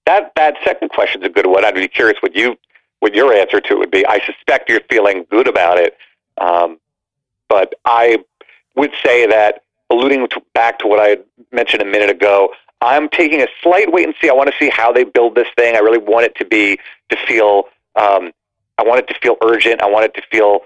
That 0.06 0.32
that 0.36 0.56
second 0.64 0.90
question 0.90 1.22
is 1.22 1.26
a 1.26 1.30
good 1.30 1.46
one. 1.46 1.64
I'd 1.64 1.74
be 1.74 1.88
curious 1.88 2.20
what 2.20 2.34
you 2.34 2.56
what 3.00 3.14
your 3.14 3.32
answer 3.32 3.60
to 3.60 3.74
it 3.74 3.78
would 3.78 3.90
be. 3.90 4.06
I 4.06 4.20
suspect 4.24 4.68
you're 4.68 4.80
feeling 4.88 5.26
good 5.30 5.48
about 5.48 5.78
it, 5.78 5.96
um, 6.38 6.78
but 7.48 7.74
I 7.84 8.18
would 8.76 8.92
say 9.04 9.26
that 9.26 9.62
alluding 9.90 10.28
to, 10.28 10.42
back 10.54 10.78
to 10.80 10.86
what 10.86 11.00
I 11.00 11.18
mentioned 11.50 11.82
a 11.82 11.84
minute 11.84 12.10
ago, 12.10 12.52
I'm 12.80 13.08
taking 13.08 13.40
a 13.40 13.46
slight 13.62 13.92
wait 13.92 14.06
and 14.06 14.14
see. 14.20 14.28
I 14.28 14.32
want 14.32 14.50
to 14.50 14.56
see 14.58 14.70
how 14.70 14.92
they 14.92 15.04
build 15.04 15.34
this 15.34 15.48
thing. 15.56 15.76
I 15.76 15.80
really 15.80 15.98
want 15.98 16.26
it 16.26 16.34
to 16.36 16.44
be 16.44 16.78
to 17.10 17.16
feel. 17.26 17.64
Um, 17.96 18.32
I 18.78 18.84
want 18.84 19.00
it 19.00 19.08
to 19.08 19.20
feel 19.20 19.36
urgent. 19.42 19.82
I 19.82 19.90
want 19.90 20.04
it 20.06 20.14
to 20.14 20.22
feel 20.30 20.60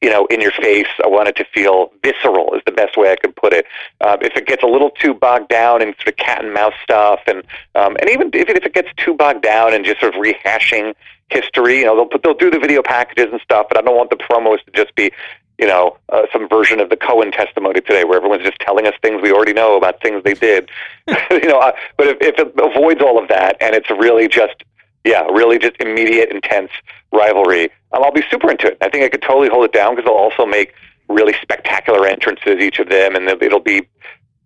you 0.00 0.08
know, 0.08 0.26
in 0.26 0.40
your 0.40 0.52
face. 0.52 0.86
I 1.04 1.08
want 1.08 1.28
it 1.28 1.36
to 1.36 1.44
feel 1.44 1.92
visceral, 2.02 2.54
is 2.54 2.62
the 2.64 2.72
best 2.72 2.96
way 2.96 3.12
I 3.12 3.16
could 3.16 3.36
put 3.36 3.52
it. 3.52 3.66
Um, 4.00 4.18
if 4.22 4.36
it 4.36 4.46
gets 4.46 4.62
a 4.62 4.66
little 4.66 4.90
too 4.90 5.14
bogged 5.14 5.48
down 5.48 5.82
in 5.82 5.94
sort 5.94 6.08
of 6.08 6.16
cat 6.16 6.44
and 6.44 6.54
mouse 6.54 6.74
stuff, 6.82 7.20
and 7.26 7.42
um, 7.74 7.96
and 8.00 8.08
even 8.10 8.34
even 8.34 8.56
if 8.56 8.64
it 8.64 8.74
gets 8.74 8.88
too 8.96 9.14
bogged 9.14 9.42
down 9.42 9.74
in 9.74 9.84
just 9.84 10.00
sort 10.00 10.14
of 10.14 10.20
rehashing 10.20 10.94
history, 11.28 11.80
you 11.80 11.84
know, 11.84 11.94
they'll 11.94 12.06
put, 12.06 12.22
they'll 12.22 12.34
do 12.34 12.50
the 12.50 12.58
video 12.58 12.82
packages 12.82 13.26
and 13.30 13.40
stuff, 13.40 13.66
but 13.68 13.78
I 13.78 13.82
don't 13.82 13.96
want 13.96 14.10
the 14.10 14.16
promos 14.16 14.64
to 14.64 14.70
just 14.72 14.94
be 14.96 15.12
you 15.60 15.66
know, 15.66 15.98
uh, 16.08 16.22
some 16.32 16.48
version 16.48 16.80
of 16.80 16.88
the 16.88 16.96
Cohen 16.96 17.30
testimony 17.30 17.82
today, 17.82 18.04
where 18.04 18.16
everyone's 18.16 18.42
just 18.42 18.58
telling 18.60 18.86
us 18.86 18.94
things 19.02 19.20
we 19.22 19.30
already 19.30 19.52
know 19.52 19.76
about 19.76 20.00
things 20.00 20.24
they 20.24 20.32
did. 20.32 20.70
you 21.30 21.46
know, 21.46 21.58
uh, 21.58 21.72
but 21.98 22.06
if, 22.06 22.16
if 22.22 22.38
it 22.38 22.54
avoids 22.58 23.02
all 23.02 23.22
of 23.22 23.28
that 23.28 23.58
and 23.60 23.74
it's 23.74 23.90
really 23.90 24.26
just, 24.26 24.64
yeah, 25.04 25.20
really 25.26 25.58
just 25.58 25.76
immediate, 25.78 26.30
intense 26.30 26.70
rivalry, 27.12 27.64
um, 27.92 28.04
I'll 28.04 28.12
be 28.12 28.24
super 28.30 28.50
into 28.50 28.68
it. 28.68 28.78
I 28.80 28.88
think 28.88 29.04
I 29.04 29.08
could 29.08 29.22
totally 29.22 29.48
hold 29.48 29.64
it 29.64 29.72
down 29.72 29.94
because 29.94 30.06
they'll 30.06 30.14
also 30.14 30.46
make 30.46 30.74
really 31.08 31.34
spectacular 31.42 32.06
entrances, 32.06 32.60
each 32.60 32.78
of 32.78 32.88
them, 32.88 33.16
and 33.16 33.28
it'll 33.28 33.60
be, 33.60 33.86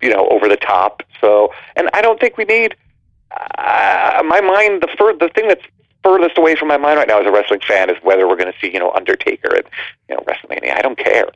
you 0.01 0.11
know, 0.11 0.27
over 0.29 0.49
the 0.49 0.57
top. 0.57 1.03
So, 1.21 1.53
and 1.77 1.89
I 1.93 2.01
don't 2.01 2.19
think 2.19 2.37
we 2.37 2.45
need. 2.45 2.77
Uh, 3.59 4.23
my 4.25 4.41
mind, 4.41 4.83
the 4.83 4.89
fir- 4.97 5.17
the 5.17 5.29
thing 5.35 5.49
that's 5.49 5.65
furthest 6.03 6.39
away 6.39 6.55
from 6.55 6.69
my 6.69 6.77
mind 6.77 6.99
right 6.99 7.09
now 7.09 7.21
as 7.21 7.27
a 7.27 7.33
wrestling 7.33 7.61
fan 7.67 7.91
is 7.91 7.97
whether 8.03 8.29
we're 8.29 8.37
going 8.37 8.53
to 8.53 8.59
see, 8.61 8.73
you 8.73 8.79
know, 8.79 8.93
Undertaker 8.93 9.57
at, 9.57 9.67
you 10.09 10.15
know, 10.15 10.23
WrestleMania. 10.23 10.77
I 10.77 10.83
don't 10.83 10.99
care. 10.99 11.27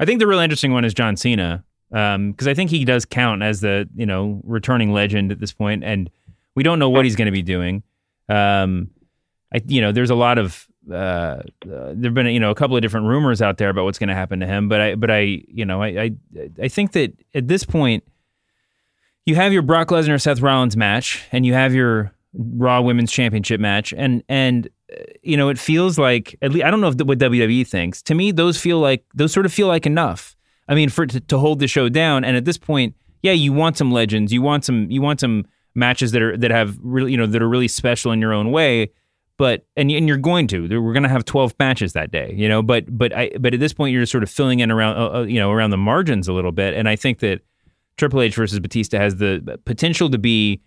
I 0.00 0.04
think 0.04 0.18
the 0.18 0.26
real 0.26 0.40
interesting 0.40 0.72
one 0.72 0.84
is 0.84 0.94
John 0.94 1.16
Cena 1.16 1.64
because 1.90 2.14
um, 2.16 2.34
I 2.48 2.54
think 2.54 2.70
he 2.70 2.84
does 2.84 3.04
count 3.04 3.42
as 3.42 3.60
the 3.60 3.88
you 3.96 4.06
know 4.06 4.40
returning 4.44 4.92
legend 4.92 5.32
at 5.32 5.40
this 5.40 5.52
point, 5.52 5.84
and 5.84 6.10
we 6.54 6.62
don't 6.62 6.78
know 6.78 6.90
what 6.90 7.04
he's 7.04 7.16
going 7.16 7.26
to 7.26 7.32
be 7.32 7.42
doing. 7.42 7.82
Um, 8.28 8.90
I 9.54 9.60
you 9.66 9.80
know 9.80 9.92
there's 9.92 10.10
a 10.10 10.14
lot 10.14 10.38
of 10.38 10.66
uh, 10.90 10.94
uh, 10.94 11.42
there've 11.94 12.14
been 12.14 12.26
you 12.26 12.40
know 12.40 12.50
a 12.50 12.54
couple 12.54 12.76
of 12.76 12.82
different 12.82 13.06
rumors 13.06 13.42
out 13.42 13.58
there 13.58 13.70
about 13.70 13.84
what's 13.84 13.98
going 13.98 14.08
to 14.08 14.14
happen 14.14 14.40
to 14.40 14.46
him, 14.46 14.68
but 14.68 14.80
I 14.80 14.94
but 14.94 15.10
I 15.10 15.42
you 15.48 15.64
know 15.64 15.82
I, 15.82 15.88
I 15.88 16.10
I 16.62 16.68
think 16.68 16.92
that 16.92 17.12
at 17.34 17.48
this 17.48 17.64
point 17.64 18.04
you 19.26 19.34
have 19.34 19.52
your 19.52 19.62
Brock 19.62 19.88
Lesnar 19.88 20.20
Seth 20.20 20.40
Rollins 20.40 20.76
match, 20.76 21.22
and 21.32 21.44
you 21.44 21.52
have 21.52 21.74
your 21.74 22.12
Raw 22.32 22.80
Women's 22.80 23.12
Championship 23.12 23.60
match, 23.60 23.92
and 23.94 24.22
and 24.28 24.68
you 25.22 25.36
know 25.36 25.48
it 25.48 25.58
feels 25.58 25.98
like 25.98 26.36
at 26.40 26.52
least 26.52 26.64
I 26.64 26.70
don't 26.70 26.80
know 26.80 26.88
if, 26.88 27.00
what 27.02 27.18
WWE 27.18 27.66
thinks. 27.66 28.00
To 28.02 28.14
me, 28.14 28.30
those 28.30 28.58
feel 28.58 28.78
like 28.78 29.04
those 29.14 29.32
sort 29.32 29.46
of 29.46 29.52
feel 29.52 29.66
like 29.66 29.86
enough. 29.86 30.34
I 30.68 30.74
mean, 30.74 30.88
for 30.88 31.06
to, 31.06 31.20
to 31.20 31.38
hold 31.38 31.60
the 31.60 31.68
show 31.68 31.88
down, 31.88 32.24
and 32.24 32.36
at 32.36 32.44
this 32.44 32.58
point, 32.58 32.94
yeah, 33.22 33.32
you 33.32 33.52
want 33.52 33.76
some 33.76 33.92
legends, 33.92 34.32
you 34.32 34.42
want 34.42 34.64
some 34.64 34.90
you 34.90 35.02
want 35.02 35.20
some 35.20 35.46
matches 35.74 36.12
that 36.12 36.22
are 36.22 36.36
that 36.36 36.50
have 36.50 36.78
really 36.80 37.12
you 37.12 37.18
know 37.18 37.26
that 37.26 37.42
are 37.42 37.48
really 37.48 37.68
special 37.68 38.12
in 38.12 38.20
your 38.20 38.32
own 38.32 38.50
way. 38.50 38.90
But 39.38 39.64
and 39.76 39.90
and 39.90 40.08
you're 40.08 40.16
going 40.18 40.46
to 40.48 40.80
we're 40.80 40.92
going 40.92 41.04
to 41.04 41.08
have 41.08 41.24
12 41.24 41.54
matches 41.58 41.94
that 41.94 42.10
day, 42.10 42.34
you 42.36 42.48
know. 42.48 42.62
But 42.62 42.84
but 42.98 43.16
I 43.16 43.30
but 43.40 43.54
at 43.54 43.60
this 43.60 43.72
point, 43.72 43.94
you're 43.94 44.04
sort 44.04 44.22
of 44.22 44.30
filling 44.30 44.60
in 44.60 44.70
around 44.70 44.96
uh, 44.96 45.20
uh, 45.20 45.22
you 45.22 45.38
know 45.38 45.50
around 45.50 45.70
the 45.70 45.78
margins 45.78 46.28
a 46.28 46.32
little 46.32 46.52
bit, 46.52 46.74
and 46.74 46.88
I 46.88 46.96
think 46.96 47.20
that 47.20 47.40
Triple 47.96 48.20
H 48.20 48.34
versus 48.34 48.58
Batista 48.60 48.98
has 48.98 49.16
the 49.16 49.60
potential 49.64 50.10
to 50.10 50.18
be 50.18 50.60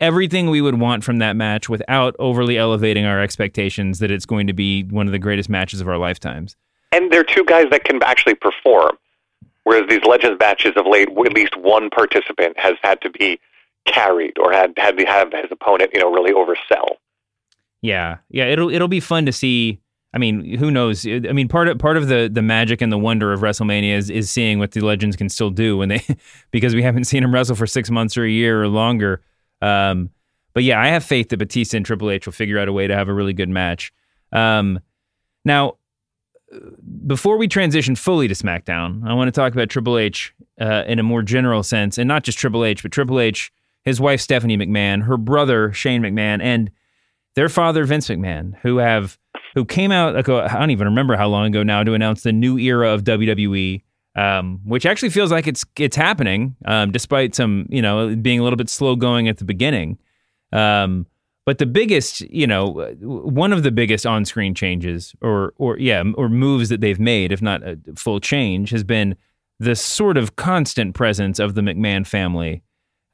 everything 0.00 0.50
we 0.50 0.60
would 0.60 0.78
want 0.78 1.04
from 1.04 1.18
that 1.18 1.36
match 1.36 1.68
without 1.68 2.14
overly 2.18 2.56
elevating 2.56 3.04
our 3.04 3.20
expectations 3.20 3.98
that 3.98 4.10
it's 4.10 4.26
going 4.26 4.46
to 4.46 4.52
be 4.52 4.84
one 4.84 5.06
of 5.06 5.12
the 5.12 5.18
greatest 5.18 5.48
matches 5.48 5.80
of 5.80 5.88
our 5.88 5.98
lifetimes. 5.98 6.56
And 6.92 7.12
they're 7.12 7.24
two 7.24 7.44
guys 7.44 7.66
that 7.70 7.84
can 7.84 8.02
actually 8.02 8.34
perform. 8.34 8.96
Whereas 9.64 9.88
these 9.88 10.02
Legends 10.04 10.38
matches 10.40 10.72
of 10.76 10.86
late, 10.86 11.08
at 11.08 11.34
least 11.34 11.56
one 11.56 11.90
participant 11.90 12.58
has 12.58 12.76
had 12.82 13.00
to 13.02 13.10
be 13.10 13.38
carried 13.84 14.38
or 14.38 14.52
had 14.52 14.72
had 14.76 14.96
to 14.96 15.04
have 15.04 15.32
his 15.32 15.50
opponent, 15.50 15.90
you 15.92 16.00
know, 16.00 16.10
really 16.10 16.32
oversell. 16.32 16.96
Yeah, 17.82 18.18
yeah, 18.28 18.44
it'll 18.44 18.70
it'll 18.70 18.88
be 18.88 19.00
fun 19.00 19.26
to 19.26 19.32
see. 19.32 19.80
I 20.14 20.18
mean, 20.18 20.56
who 20.56 20.70
knows? 20.70 21.06
I 21.06 21.20
mean, 21.32 21.48
part 21.48 21.68
of 21.68 21.78
part 21.78 21.96
of 21.96 22.08
the 22.08 22.30
the 22.32 22.42
magic 22.42 22.80
and 22.80 22.90
the 22.90 22.98
wonder 22.98 23.32
of 23.32 23.40
WrestleMania 23.40 23.94
is 23.96 24.10
is 24.10 24.30
seeing 24.30 24.58
what 24.58 24.72
the 24.72 24.80
legends 24.80 25.16
can 25.16 25.28
still 25.28 25.50
do 25.50 25.76
when 25.76 25.88
they 25.88 26.02
because 26.50 26.74
we 26.74 26.82
haven't 26.82 27.04
seen 27.04 27.22
them 27.22 27.32
wrestle 27.32 27.56
for 27.56 27.66
six 27.66 27.90
months 27.90 28.16
or 28.16 28.24
a 28.24 28.30
year 28.30 28.62
or 28.62 28.68
longer. 28.68 29.22
Um, 29.60 30.10
but 30.54 30.64
yeah, 30.64 30.80
I 30.80 30.88
have 30.88 31.04
faith 31.04 31.28
that 31.28 31.36
Batista 31.36 31.76
and 31.76 31.86
Triple 31.86 32.10
H 32.10 32.26
will 32.26 32.32
figure 32.32 32.58
out 32.58 32.68
a 32.68 32.72
way 32.72 32.86
to 32.86 32.94
have 32.96 33.08
a 33.08 33.14
really 33.14 33.32
good 33.32 33.48
match. 33.48 33.92
Um, 34.32 34.80
now, 35.44 35.76
before 37.06 37.36
we 37.36 37.46
transition 37.48 37.94
fully 37.94 38.28
to 38.28 38.34
SmackDown, 38.34 39.06
I 39.08 39.14
want 39.14 39.28
to 39.28 39.32
talk 39.32 39.52
about 39.52 39.68
Triple 39.68 39.98
H 39.98 40.34
uh, 40.60 40.84
in 40.86 40.98
a 40.98 41.02
more 41.02 41.22
general 41.22 41.62
sense, 41.62 41.98
and 41.98 42.08
not 42.08 42.24
just 42.24 42.38
Triple 42.38 42.64
H, 42.64 42.82
but 42.82 42.92
Triple 42.92 43.20
H, 43.20 43.52
his 43.84 44.00
wife 44.00 44.20
Stephanie 44.20 44.56
McMahon, 44.56 45.02
her 45.04 45.16
brother 45.16 45.72
Shane 45.72 46.02
McMahon, 46.02 46.42
and 46.42 46.70
their 47.38 47.48
father 47.48 47.84
Vince 47.84 48.08
McMahon, 48.08 48.58
who 48.62 48.78
have 48.78 49.18
who 49.54 49.64
came 49.64 49.92
out 49.92 50.14
like 50.14 50.28
I 50.28 50.58
don't 50.58 50.70
even 50.70 50.86
remember 50.86 51.16
how 51.16 51.28
long 51.28 51.46
ago 51.46 51.62
now 51.62 51.84
to 51.84 51.94
announce 51.94 52.22
the 52.22 52.32
new 52.32 52.58
era 52.58 52.92
of 52.92 53.04
WWE 53.04 53.82
um, 54.18 54.60
which 54.64 54.84
actually 54.84 55.10
feels 55.10 55.30
like 55.30 55.46
it's 55.46 55.64
it's 55.76 55.94
happening, 55.96 56.56
um, 56.64 56.90
despite 56.90 57.36
some 57.36 57.66
you 57.70 57.80
know 57.80 58.16
being 58.16 58.40
a 58.40 58.42
little 58.42 58.56
bit 58.56 58.68
slow 58.68 58.96
going 58.96 59.28
at 59.28 59.38
the 59.38 59.44
beginning. 59.44 59.96
Um, 60.52 61.06
but 61.46 61.58
the 61.58 61.66
biggest, 61.66 62.20
you 62.22 62.46
know, 62.46 62.94
one 63.00 63.52
of 63.52 63.62
the 63.62 63.70
biggest 63.70 64.04
on-screen 64.04 64.54
changes, 64.54 65.14
or 65.22 65.54
or 65.56 65.78
yeah, 65.78 66.02
or 66.16 66.28
moves 66.28 66.68
that 66.68 66.80
they've 66.80 66.98
made, 66.98 67.30
if 67.30 67.40
not 67.40 67.62
a 67.62 67.78
full 67.94 68.18
change, 68.18 68.70
has 68.70 68.82
been 68.82 69.14
the 69.60 69.76
sort 69.76 70.16
of 70.16 70.34
constant 70.34 70.94
presence 70.94 71.38
of 71.38 71.54
the 71.54 71.60
McMahon 71.60 72.04
family 72.04 72.62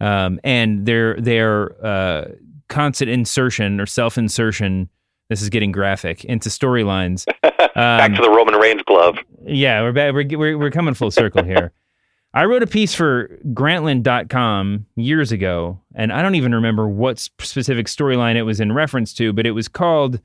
um, 0.00 0.40
and 0.42 0.86
their 0.86 1.20
their 1.20 1.84
uh, 1.84 2.28
constant 2.68 3.10
insertion 3.10 3.80
or 3.80 3.86
self-insertion 3.86 4.88
this 5.28 5.40
is 5.40 5.48
getting 5.48 5.72
graphic 5.72 6.24
into 6.24 6.48
storylines. 6.48 7.26
Um, 7.42 7.50
back 7.74 8.14
to 8.14 8.22
the 8.22 8.30
Roman 8.30 8.54
Reigns 8.56 8.82
glove. 8.82 9.16
Yeah, 9.44 9.82
we're, 9.82 9.92
back, 9.92 10.12
we're 10.12 10.38
we're 10.38 10.58
we're 10.58 10.70
coming 10.70 10.94
full 10.94 11.10
circle 11.10 11.42
here. 11.42 11.72
I 12.34 12.46
wrote 12.46 12.64
a 12.64 12.66
piece 12.66 12.94
for 12.94 13.28
Grantland.com 13.52 14.86
years 14.96 15.30
ago, 15.30 15.80
and 15.94 16.12
I 16.12 16.20
don't 16.20 16.34
even 16.34 16.52
remember 16.54 16.88
what 16.88 17.20
specific 17.20 17.86
storyline 17.86 18.34
it 18.34 18.42
was 18.42 18.58
in 18.58 18.72
reference 18.72 19.14
to, 19.14 19.32
but 19.32 19.46
it 19.46 19.52
was 19.52 19.68
called 19.68 20.20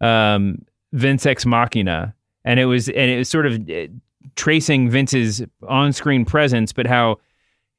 um, 0.00 0.64
Vince 0.92 1.24
Ex 1.24 1.46
Machina, 1.46 2.14
and 2.44 2.58
it 2.58 2.64
was 2.66 2.88
and 2.88 3.10
it 3.10 3.16
was 3.16 3.28
sort 3.28 3.46
of 3.46 3.70
uh, 3.70 3.86
tracing 4.34 4.90
Vince's 4.90 5.42
on-screen 5.68 6.24
presence, 6.24 6.72
but 6.72 6.86
how 6.86 7.20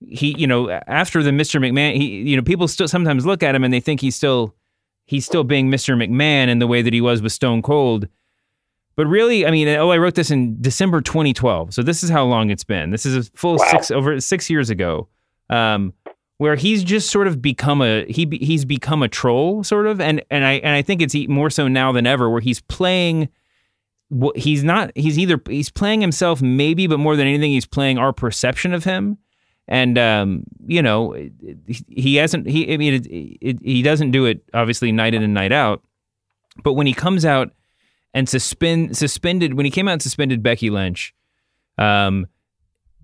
he, 0.08 0.36
you 0.38 0.48
know, 0.48 0.70
after 0.88 1.24
the 1.24 1.32
Mr. 1.32 1.60
McMahon, 1.60 1.96
he, 1.96 2.22
you 2.22 2.36
know, 2.36 2.44
people 2.44 2.68
still 2.68 2.88
sometimes 2.88 3.26
look 3.26 3.44
at 3.44 3.56
him 3.56 3.64
and 3.64 3.74
they 3.74 3.80
think 3.80 4.02
he's 4.02 4.16
still 4.16 4.56
he's 5.06 5.26
still 5.26 5.44
being 5.44 5.70
Mr. 5.70 5.96
McMahon 5.96 6.48
in 6.48 6.60
the 6.60 6.68
way 6.68 6.82
that 6.82 6.94
he 6.94 7.02
was 7.02 7.22
with 7.22 7.32
Stone 7.32 7.62
Cold. 7.62 8.08
But 8.96 9.08
really, 9.08 9.46
I 9.46 9.52
mean, 9.52 9.68
oh, 9.70 9.90
I 9.90 9.98
wrote 9.98 10.16
this 10.16 10.30
in 10.30 10.62
December 10.62 11.02
2012. 11.02 11.74
So 11.74 11.82
this 11.82 12.04
is 12.04 12.10
how 12.10 12.24
long 12.26 12.52
it's 12.52 12.64
been. 12.64 12.92
This 12.92 13.06
is 13.06 13.28
a 13.28 13.32
full 13.32 13.58
wow. 13.58 13.68
six 13.72 13.92
over 13.92 14.20
six 14.20 14.50
years 14.50 14.70
ago, 14.70 15.08
um, 15.50 15.94
where 16.38 16.56
he's 16.56 16.84
just 16.84 17.10
sort 17.10 17.28
of 17.28 17.42
become 17.42 17.82
a 17.82 18.06
he 18.06 18.28
he's 18.40 18.66
become 18.66 19.02
a 19.02 19.08
troll, 19.08 19.64
sort 19.64 19.88
of, 19.88 20.00
and 20.00 20.24
and 20.30 20.46
I 20.46 20.54
and 20.54 20.76
I 20.76 20.84
think 20.84 21.02
it's 21.02 21.16
more 21.28 21.50
so 21.50 21.68
now 21.68 21.92
than 21.92 22.06
ever, 22.06 22.30
where 22.30 22.42
he's 22.42 22.62
playing. 22.62 23.30
He's 24.36 24.64
not. 24.64 24.92
He's 24.96 25.18
either 25.18 25.42
he's 25.48 25.72
playing 25.72 26.02
himself, 26.02 26.40
maybe, 26.40 26.86
but 26.86 27.00
more 27.00 27.16
than 27.16 27.26
anything, 27.26 27.52
he's 27.52 27.66
playing 27.66 27.98
our 27.98 28.14
perception 28.14 28.74
of 28.74 28.84
him 28.84 29.18
and 29.68 29.98
um, 29.98 30.44
you 30.66 30.82
know 30.82 31.16
he 31.88 32.16
hasn't 32.16 32.48
he 32.48 32.74
I 32.74 32.78
mean 32.78 32.94
it, 32.96 33.08
it, 33.08 33.60
he 33.62 33.82
doesn't 33.82 34.12
do 34.12 34.26
it 34.26 34.44
obviously 34.54 34.92
night 34.92 35.14
in 35.14 35.24
and 35.24 35.34
night 35.34 35.52
out. 35.52 35.84
But 36.64 36.74
when 36.74 36.86
he 36.86 36.94
comes 36.94 37.26
out 37.26 37.52
and 38.14 38.28
suspend 38.28 38.98
suspended 38.98 39.56
when 39.56 39.66
he 39.66 39.72
came 39.72 39.88
out 39.88 39.94
and 39.94 40.02
suspended 40.02 40.44
Becky 40.44 40.70
Lynch 40.70 41.14
um, 41.78 42.28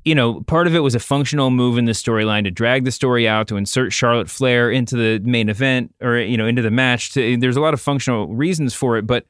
you 0.04 0.14
know 0.14 0.42
part 0.42 0.68
of 0.68 0.76
it 0.76 0.80
was 0.80 0.96
a 0.96 1.00
functional 1.00 1.50
move 1.50 1.78
in 1.78 1.86
the 1.86 1.94
storyline 1.94 2.44
to 2.44 2.52
drag 2.52 2.84
the 2.84 2.92
story 2.92 3.28
out 3.28 3.48
to 3.48 3.58
insert 3.58 3.94
Charlotte 3.94 4.30
Flair 4.30 4.70
into 4.70 4.96
the 4.96 5.20
main 5.28 5.50
event 5.50 5.94
or 6.02 6.18
you 6.18 6.38
know 6.38 6.46
into 6.46 6.62
the 6.62 6.72
match. 6.72 7.14
To, 7.14 7.38
there's 7.38 7.58
a 7.58 7.62
lot 7.62 7.74
of 7.74 7.82
functional 7.82 8.28
reasons 8.28 8.74
for 8.74 8.98
it 8.98 9.08
but 9.08 9.26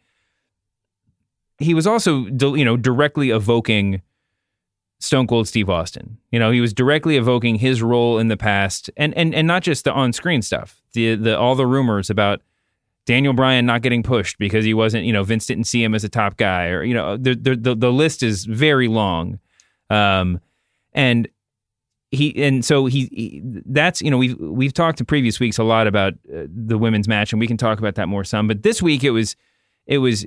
he 1.60 1.74
was 1.74 1.86
also 1.86 2.26
you 2.26 2.66
know 2.66 2.76
directly 2.76 3.30
evoking 3.30 4.02
Stone 5.00 5.28
Cold 5.28 5.48
Steve 5.48 5.70
Austin. 5.70 6.18
You 6.32 6.40
know, 6.40 6.52
he 6.52 6.62
was 6.62 6.74
directly 6.74 7.16
evoking 7.16 7.56
his 7.56 7.82
role 7.82 8.20
in 8.20 8.28
the 8.28 8.38
past, 8.38 8.90
and 8.98 9.14
and 9.16 9.34
and 9.34 9.48
not 9.48 9.64
just 9.64 9.86
the 9.86 9.94
on-screen 9.94 10.42
stuff. 10.42 10.82
The 10.94 11.16
the 11.16 11.38
all 11.38 11.56
the 11.56 11.66
rumors 11.66 12.10
about 12.10 12.42
Daniel 13.06 13.34
Bryan 13.34 13.66
not 13.66 13.82
getting 13.82 14.04
pushed 14.04 14.38
because 14.38 14.66
he 14.66 14.74
wasn't, 14.74 15.06
you 15.06 15.14
know, 15.14 15.24
Vince 15.24 15.46
didn't 15.46 15.64
see 15.64 15.84
him 15.84 15.96
as 15.96 16.04
a 16.04 16.10
top 16.10 16.38
guy, 16.38 16.68
or 16.68 16.84
you 16.84 16.94
know, 16.94 17.18
the 17.18 17.34
the 17.34 17.76
the, 17.76 17.92
list 17.92 18.22
is 18.22 18.46
very 18.46 18.88
long, 18.88 19.40
um, 19.90 20.40
and 20.94 21.28
he 22.12 22.44
and 22.44 22.66
so 22.66 22.86
he, 22.86 23.10
he, 23.12 23.42
that's 23.66 24.02
you 24.02 24.12
know 24.12 24.18
we've 24.18 24.38
we've 24.40 24.74
talked 24.74 25.00
in 25.00 25.06
previous 25.06 25.40
weeks 25.40 25.58
a 25.58 25.64
lot 25.64 25.88
about 25.88 26.14
uh, 26.32 26.44
the 26.48 26.78
women's 26.78 27.08
match, 27.08 27.32
and 27.32 27.40
we 27.40 27.48
can 27.48 27.58
talk 27.58 27.80
about 27.80 27.96
that 27.96 28.08
more 28.08 28.24
some. 28.24 28.48
But 28.48 28.64
this 28.64 28.82
week 28.82 29.04
it 29.04 29.12
was 29.12 29.36
it 29.88 30.00
was 30.00 30.26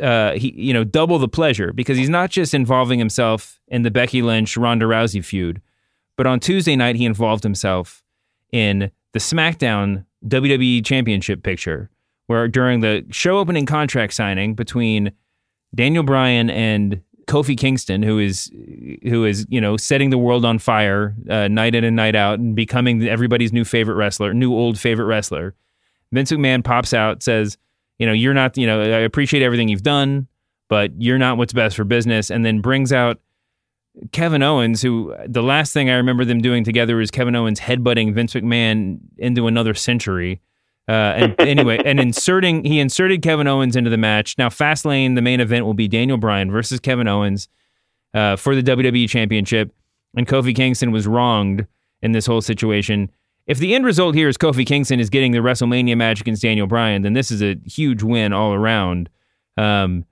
uh, 0.00 0.32
he 0.34 0.52
you 0.56 0.72
know 0.72 0.84
double 0.84 1.18
the 1.18 1.28
pleasure 1.28 1.72
because 1.72 1.96
he's 1.98 2.08
not 2.08 2.30
just 2.30 2.54
involving 2.54 2.98
himself 2.98 3.60
in 3.68 3.82
the 3.82 3.90
Becky 3.90 4.22
Lynch 4.22 4.56
Ronda 4.56 4.86
Rousey 4.86 5.24
feud, 5.24 5.60
but 6.16 6.26
on 6.26 6.40
Tuesday 6.40 6.76
night 6.76 6.96
he 6.96 7.04
involved 7.04 7.42
himself 7.42 8.02
in 8.52 8.90
the 9.12 9.18
SmackDown 9.18 10.04
WWE 10.26 10.84
Championship 10.84 11.42
picture, 11.42 11.90
where 12.26 12.48
during 12.48 12.80
the 12.80 13.04
show 13.10 13.38
opening 13.38 13.66
contract 13.66 14.12
signing 14.12 14.54
between 14.54 15.12
Daniel 15.74 16.02
Bryan 16.02 16.50
and 16.50 17.02
Kofi 17.26 17.56
Kingston, 17.56 18.02
who 18.02 18.18
is 18.18 18.50
who 19.02 19.24
is 19.24 19.46
you 19.48 19.60
know 19.60 19.76
setting 19.76 20.10
the 20.10 20.18
world 20.18 20.44
on 20.44 20.58
fire 20.58 21.14
uh, 21.28 21.46
night 21.48 21.74
in 21.74 21.84
and 21.84 21.94
night 21.94 22.16
out, 22.16 22.38
and 22.38 22.56
becoming 22.56 23.06
everybody's 23.06 23.52
new 23.52 23.64
favorite 23.64 23.94
wrestler, 23.94 24.32
new 24.32 24.52
old 24.52 24.78
favorite 24.78 25.06
wrestler. 25.06 25.54
Vince 26.10 26.32
McMahon 26.32 26.64
pops 26.64 26.94
out, 26.94 27.22
says, 27.22 27.58
you 27.98 28.06
know, 28.06 28.12
you're 28.12 28.34
not, 28.34 28.56
you 28.56 28.66
know, 28.66 28.80
I 28.80 29.00
appreciate 29.00 29.42
everything 29.42 29.68
you've 29.68 29.82
done, 29.82 30.26
but 30.68 30.92
you're 30.98 31.18
not 31.18 31.36
what's 31.36 31.52
best 31.52 31.76
for 31.76 31.84
business, 31.84 32.30
and 32.30 32.44
then 32.44 32.60
brings 32.60 32.92
out 32.92 33.20
Kevin 34.12 34.42
Owens, 34.42 34.82
who 34.82 35.14
the 35.26 35.42
last 35.42 35.72
thing 35.72 35.90
I 35.90 35.94
remember 35.94 36.24
them 36.24 36.40
doing 36.40 36.64
together 36.64 36.96
was 36.96 37.10
Kevin 37.10 37.34
Owens 37.34 37.60
headbutting 37.60 38.14
Vince 38.14 38.34
McMahon 38.34 38.98
into 39.16 39.46
another 39.46 39.74
century. 39.74 40.40
Uh, 40.88 40.92
and 41.16 41.34
anyway, 41.40 41.80
and 41.84 41.98
inserting 41.98 42.64
he 42.64 42.80
inserted 42.80 43.22
Kevin 43.22 43.46
Owens 43.46 43.76
into 43.76 43.90
the 43.90 43.98
match. 43.98 44.36
Now, 44.38 44.48
Fastlane, 44.48 45.14
the 45.14 45.22
main 45.22 45.40
event 45.40 45.64
will 45.64 45.74
be 45.74 45.88
Daniel 45.88 46.16
Bryan 46.16 46.50
versus 46.50 46.80
Kevin 46.80 47.08
Owens 47.08 47.48
uh, 48.14 48.36
for 48.36 48.54
the 48.54 48.62
WWE 48.62 49.08
Championship. 49.08 49.72
And 50.16 50.26
Kofi 50.26 50.54
Kingston 50.54 50.90
was 50.90 51.06
wronged 51.06 51.66
in 52.00 52.12
this 52.12 52.26
whole 52.26 52.40
situation. 52.40 53.10
If 53.48 53.58
the 53.58 53.74
end 53.74 53.84
result 53.84 54.14
here 54.14 54.28
is 54.28 54.36
Kofi 54.36 54.64
Kingston 54.64 55.00
is 55.00 55.10
getting 55.10 55.32
the 55.32 55.38
WrestleMania 55.38 55.96
match 55.96 56.20
against 56.20 56.42
Daniel 56.42 56.66
Bryan, 56.66 57.02
then 57.02 57.14
this 57.14 57.30
is 57.30 57.42
a 57.42 57.56
huge 57.64 58.02
win 58.02 58.32
all 58.32 58.52
around. 58.52 59.08
Um, 59.56 60.04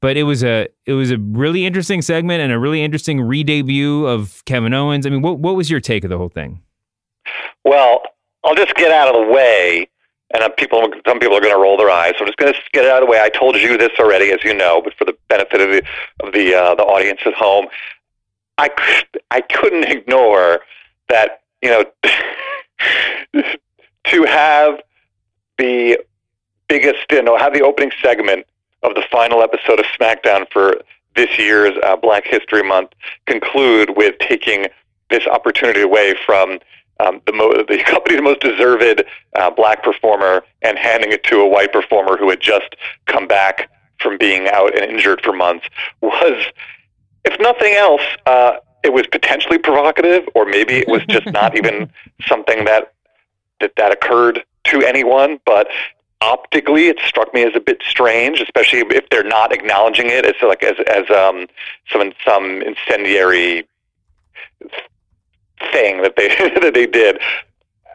but 0.00 0.16
it 0.16 0.24
was 0.24 0.44
a 0.44 0.68
it 0.86 0.92
was 0.92 1.10
a 1.10 1.18
really 1.18 1.64
interesting 1.64 2.02
segment 2.02 2.42
and 2.42 2.52
a 2.52 2.58
really 2.58 2.84
interesting 2.84 3.20
re-debut 3.22 4.06
of 4.06 4.44
Kevin 4.44 4.74
Owens. 4.74 5.06
I 5.06 5.10
mean, 5.10 5.22
what 5.22 5.38
what 5.38 5.56
was 5.56 5.70
your 5.70 5.80
take 5.80 6.04
of 6.04 6.10
the 6.10 6.18
whole 6.18 6.28
thing? 6.28 6.60
Well, 7.64 8.02
I'll 8.44 8.54
just 8.54 8.74
get 8.74 8.92
out 8.92 9.08
of 9.08 9.26
the 9.26 9.32
way 9.32 9.88
and 10.34 10.56
people, 10.56 10.88
some 11.06 11.20
people 11.20 11.36
are 11.36 11.40
going 11.40 11.54
to 11.54 11.60
roll 11.60 11.76
their 11.76 11.90
eyes. 11.90 12.14
So 12.18 12.24
I'm 12.24 12.26
just 12.26 12.38
going 12.38 12.52
to 12.52 12.58
get 12.72 12.84
it 12.84 12.90
out 12.90 13.02
of 13.02 13.06
the 13.06 13.10
way. 13.10 13.20
I 13.20 13.28
told 13.28 13.54
you 13.54 13.78
this 13.78 13.92
already, 13.98 14.32
as 14.32 14.42
you 14.42 14.52
know, 14.52 14.82
but 14.82 14.94
for 14.94 15.04
the 15.04 15.16
benefit 15.28 15.60
of 15.60 15.70
the 15.70 15.82
of 16.26 16.32
the 16.32 16.54
uh, 16.54 16.74
the 16.74 16.82
audience 16.82 17.20
at 17.24 17.34
home, 17.34 17.66
I 18.58 18.68
I 19.30 19.40
couldn't 19.40 19.84
ignore 19.84 20.60
that. 21.08 21.42
You 21.62 21.70
know, 21.70 21.84
to 24.04 24.24
have 24.24 24.80
the 25.58 25.98
biggest, 26.68 27.04
you 27.10 27.22
know, 27.22 27.36
have 27.36 27.54
the 27.54 27.62
opening 27.62 27.92
segment 28.02 28.46
of 28.82 28.94
the 28.94 29.02
final 29.10 29.42
episode 29.42 29.78
of 29.78 29.86
SmackDown 29.98 30.46
for 30.50 30.76
this 31.16 31.38
year's 31.38 31.76
uh, 31.84 31.96
Black 31.96 32.26
History 32.26 32.62
Month 32.62 32.90
conclude 33.26 33.96
with 33.96 34.18
taking 34.18 34.66
this 35.10 35.26
opportunity 35.26 35.80
away 35.80 36.14
from 36.26 36.58
um, 37.00 37.20
the, 37.26 37.32
mo- 37.32 37.64
the 37.68 37.82
company's 37.86 38.22
most 38.22 38.40
deserved 38.40 39.04
uh, 39.36 39.50
black 39.50 39.82
performer 39.82 40.44
and 40.62 40.78
handing 40.78 41.12
it 41.12 41.24
to 41.24 41.40
a 41.40 41.48
white 41.48 41.72
performer 41.72 42.16
who 42.16 42.30
had 42.30 42.40
just 42.40 42.76
come 43.06 43.26
back 43.26 43.70
from 44.00 44.18
being 44.18 44.48
out 44.48 44.76
and 44.76 44.90
injured 44.90 45.20
for 45.22 45.32
months 45.32 45.66
was, 46.00 46.44
if 47.24 47.38
nothing 47.40 47.74
else, 47.74 48.02
uh, 48.26 48.56
it 48.84 48.92
was 48.92 49.06
potentially 49.06 49.58
provocative, 49.58 50.28
or 50.34 50.44
maybe 50.44 50.74
it 50.74 50.88
was 50.88 51.02
just 51.06 51.26
not 51.26 51.56
even 51.60 51.90
something 52.26 52.64
that 52.66 52.92
that 53.60 53.72
that 53.76 53.92
occurred 53.92 54.44
to 54.64 54.82
anyone. 54.82 55.40
But 55.44 55.68
optically, 56.20 56.88
it 56.88 56.98
struck 57.00 57.32
me 57.34 57.42
as 57.42 57.56
a 57.56 57.60
bit 57.60 57.82
strange, 57.88 58.40
especially 58.40 58.80
if 58.80 59.08
they're 59.10 59.24
not 59.24 59.52
acknowledging 59.52 60.10
it 60.10 60.24
as 60.24 60.34
like 60.42 60.62
as 60.62 60.76
as 60.86 61.10
um, 61.10 61.46
some 61.90 62.12
some 62.24 62.62
incendiary 62.62 63.66
thing 65.72 66.02
that 66.02 66.14
they 66.16 66.28
that 66.60 66.74
they 66.74 66.86
did. 66.86 67.18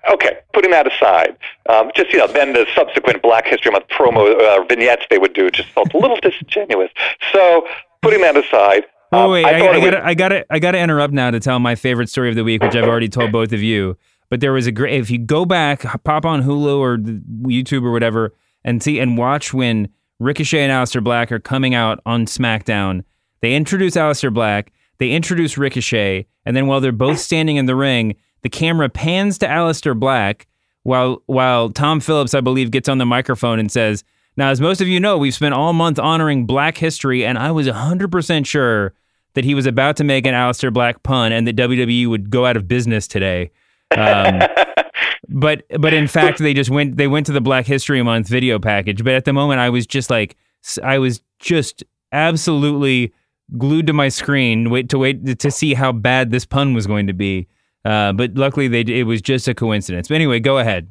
Okay, 0.09 0.37
putting 0.53 0.71
that 0.71 0.91
aside, 0.91 1.35
um, 1.67 1.91
just 1.93 2.11
you 2.13 2.19
know, 2.19 2.27
then 2.27 2.53
the 2.53 2.65
subsequent 2.73 3.21
Black 3.21 3.45
History 3.45 3.69
Month 3.69 3.89
promo 3.89 4.33
uh, 4.41 4.63
vignettes 4.63 5.05
they 5.09 5.17
would 5.17 5.33
do 5.33 5.51
just 5.51 5.69
felt 5.69 5.93
a 5.93 5.97
little 5.97 6.17
disingenuous. 6.21 6.89
So, 7.33 7.67
putting 8.01 8.21
that 8.21 8.37
aside, 8.37 8.85
Oh 9.11 9.25
um, 9.25 9.31
wait, 9.31 9.45
I, 9.45 9.65
I, 9.65 9.71
I 9.71 9.79
gotta, 9.79 10.05
I 10.05 10.13
gotta, 10.13 10.45
I 10.53 10.59
gotta 10.59 10.79
interrupt 10.79 11.13
now 11.13 11.31
to 11.31 11.39
tell 11.39 11.59
my 11.59 11.75
favorite 11.75 12.09
story 12.09 12.29
of 12.29 12.35
the 12.35 12.43
week, 12.43 12.61
which 12.61 12.75
I've 12.75 12.87
already 12.87 13.09
told 13.09 13.31
both 13.31 13.51
of 13.51 13.61
you. 13.61 13.97
But 14.29 14.39
there 14.39 14.53
was 14.53 14.67
a 14.67 14.71
great. 14.71 14.99
If 14.99 15.09
you 15.09 15.17
go 15.17 15.45
back, 15.45 15.81
pop 16.03 16.25
on 16.25 16.43
Hulu 16.43 16.77
or 16.77 16.97
YouTube 16.97 17.83
or 17.83 17.91
whatever, 17.91 18.35
and 18.63 18.83
see 18.83 18.99
and 18.99 19.17
watch 19.17 19.53
when 19.53 19.89
Ricochet 20.19 20.61
and 20.61 20.71
Aleister 20.71 21.03
Black 21.03 21.31
are 21.31 21.39
coming 21.39 21.73
out 21.73 21.99
on 22.05 22.25
SmackDown. 22.25 23.03
They 23.41 23.55
introduce 23.55 23.95
Aleister 23.95 24.31
Black, 24.31 24.71
they 24.99 25.11
introduce 25.11 25.57
Ricochet, 25.57 26.27
and 26.45 26.55
then 26.55 26.67
while 26.67 26.81
they're 26.81 26.91
both 26.91 27.19
standing 27.19 27.55
in 27.55 27.65
the 27.65 27.75
ring, 27.75 28.15
the 28.41 28.49
camera 28.49 28.89
pans 28.89 29.37
to 29.39 29.47
Aleister 29.47 29.97
Black 29.97 30.47
while 30.83 31.23
while 31.25 31.69
Tom 31.71 31.99
Phillips, 31.99 32.33
I 32.33 32.41
believe, 32.41 32.69
gets 32.69 32.89
on 32.89 32.99
the 32.99 33.05
microphone 33.05 33.59
and 33.59 33.71
says, 33.71 34.03
"Now, 34.37 34.49
as 34.49 34.61
most 34.61 34.81
of 34.81 34.87
you 34.87 34.99
know, 34.99 35.17
we've 35.17 35.33
spent 35.33 35.55
all 35.55 35.73
month 35.73 35.97
honoring 35.97 36.45
Black 36.45 36.77
history, 36.77 37.25
and 37.25 37.39
I 37.39 37.49
was 37.51 37.67
100% 37.67 38.45
sure 38.45 38.93
that 39.33 39.43
he 39.43 39.55
was 39.55 39.65
about 39.65 39.97
to 39.97 40.03
make 40.03 40.25
an 40.25 40.33
Aleister 40.33 40.73
Black 40.73 41.03
pun 41.03 41.31
and 41.31 41.47
that 41.47 41.55
WWE 41.55 42.07
would 42.07 42.29
go 42.29 42.45
out 42.45 42.57
of 42.57 42.67
business 42.67 43.07
today." 43.07 43.51
Um, 43.91 44.41
but 45.29 45.63
but 45.79 45.93
in 45.93 46.07
fact, 46.07 46.39
they 46.39 46.53
just 46.53 46.69
went 46.69 46.97
they 46.97 47.07
went 47.07 47.25
to 47.27 47.31
the 47.31 47.41
Black 47.41 47.65
History 47.65 48.01
Month 48.01 48.27
video 48.27 48.59
package. 48.59 49.03
But 49.03 49.13
at 49.13 49.25
the 49.25 49.33
moment, 49.33 49.59
I 49.59 49.69
was 49.69 49.85
just 49.85 50.09
like 50.09 50.35
I 50.83 50.97
was 50.97 51.21
just 51.39 51.83
absolutely 52.11 53.13
glued 53.57 53.87
to 53.87 53.93
my 53.93 54.09
screen, 54.09 54.69
wait 54.69 54.89
to 54.89 54.97
wait 54.97 55.39
to 55.39 55.51
see 55.51 55.73
how 55.73 55.91
bad 55.91 56.31
this 56.31 56.45
pun 56.45 56.73
was 56.73 56.87
going 56.87 57.07
to 57.07 57.13
be. 57.13 57.47
Uh, 57.85 58.13
but 58.13 58.35
luckily, 58.35 58.67
they 58.67 58.81
it 58.81 59.05
was 59.05 59.21
just 59.21 59.47
a 59.47 59.53
coincidence. 59.53 60.07
But 60.07 60.15
anyway, 60.15 60.39
go 60.39 60.57
ahead. 60.57 60.89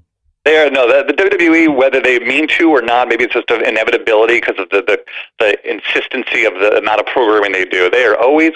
There, 0.48 0.70
no, 0.70 0.86
the, 0.88 1.04
the 1.04 1.12
WWE, 1.12 1.76
whether 1.76 2.00
they 2.00 2.18
mean 2.20 2.48
to 2.56 2.70
or 2.70 2.80
not, 2.80 3.06
maybe 3.06 3.24
it's 3.24 3.34
just 3.34 3.50
an 3.50 3.62
inevitability 3.66 4.40
because 4.40 4.58
of 4.58 4.70
the, 4.70 4.80
the 4.80 4.98
the 5.38 5.70
insistency 5.70 6.46
of 6.46 6.54
the 6.54 6.78
amount 6.78 7.00
of 7.00 7.06
programming 7.06 7.52
they 7.52 7.66
do. 7.66 7.90
They 7.90 8.06
are 8.06 8.16
always 8.18 8.52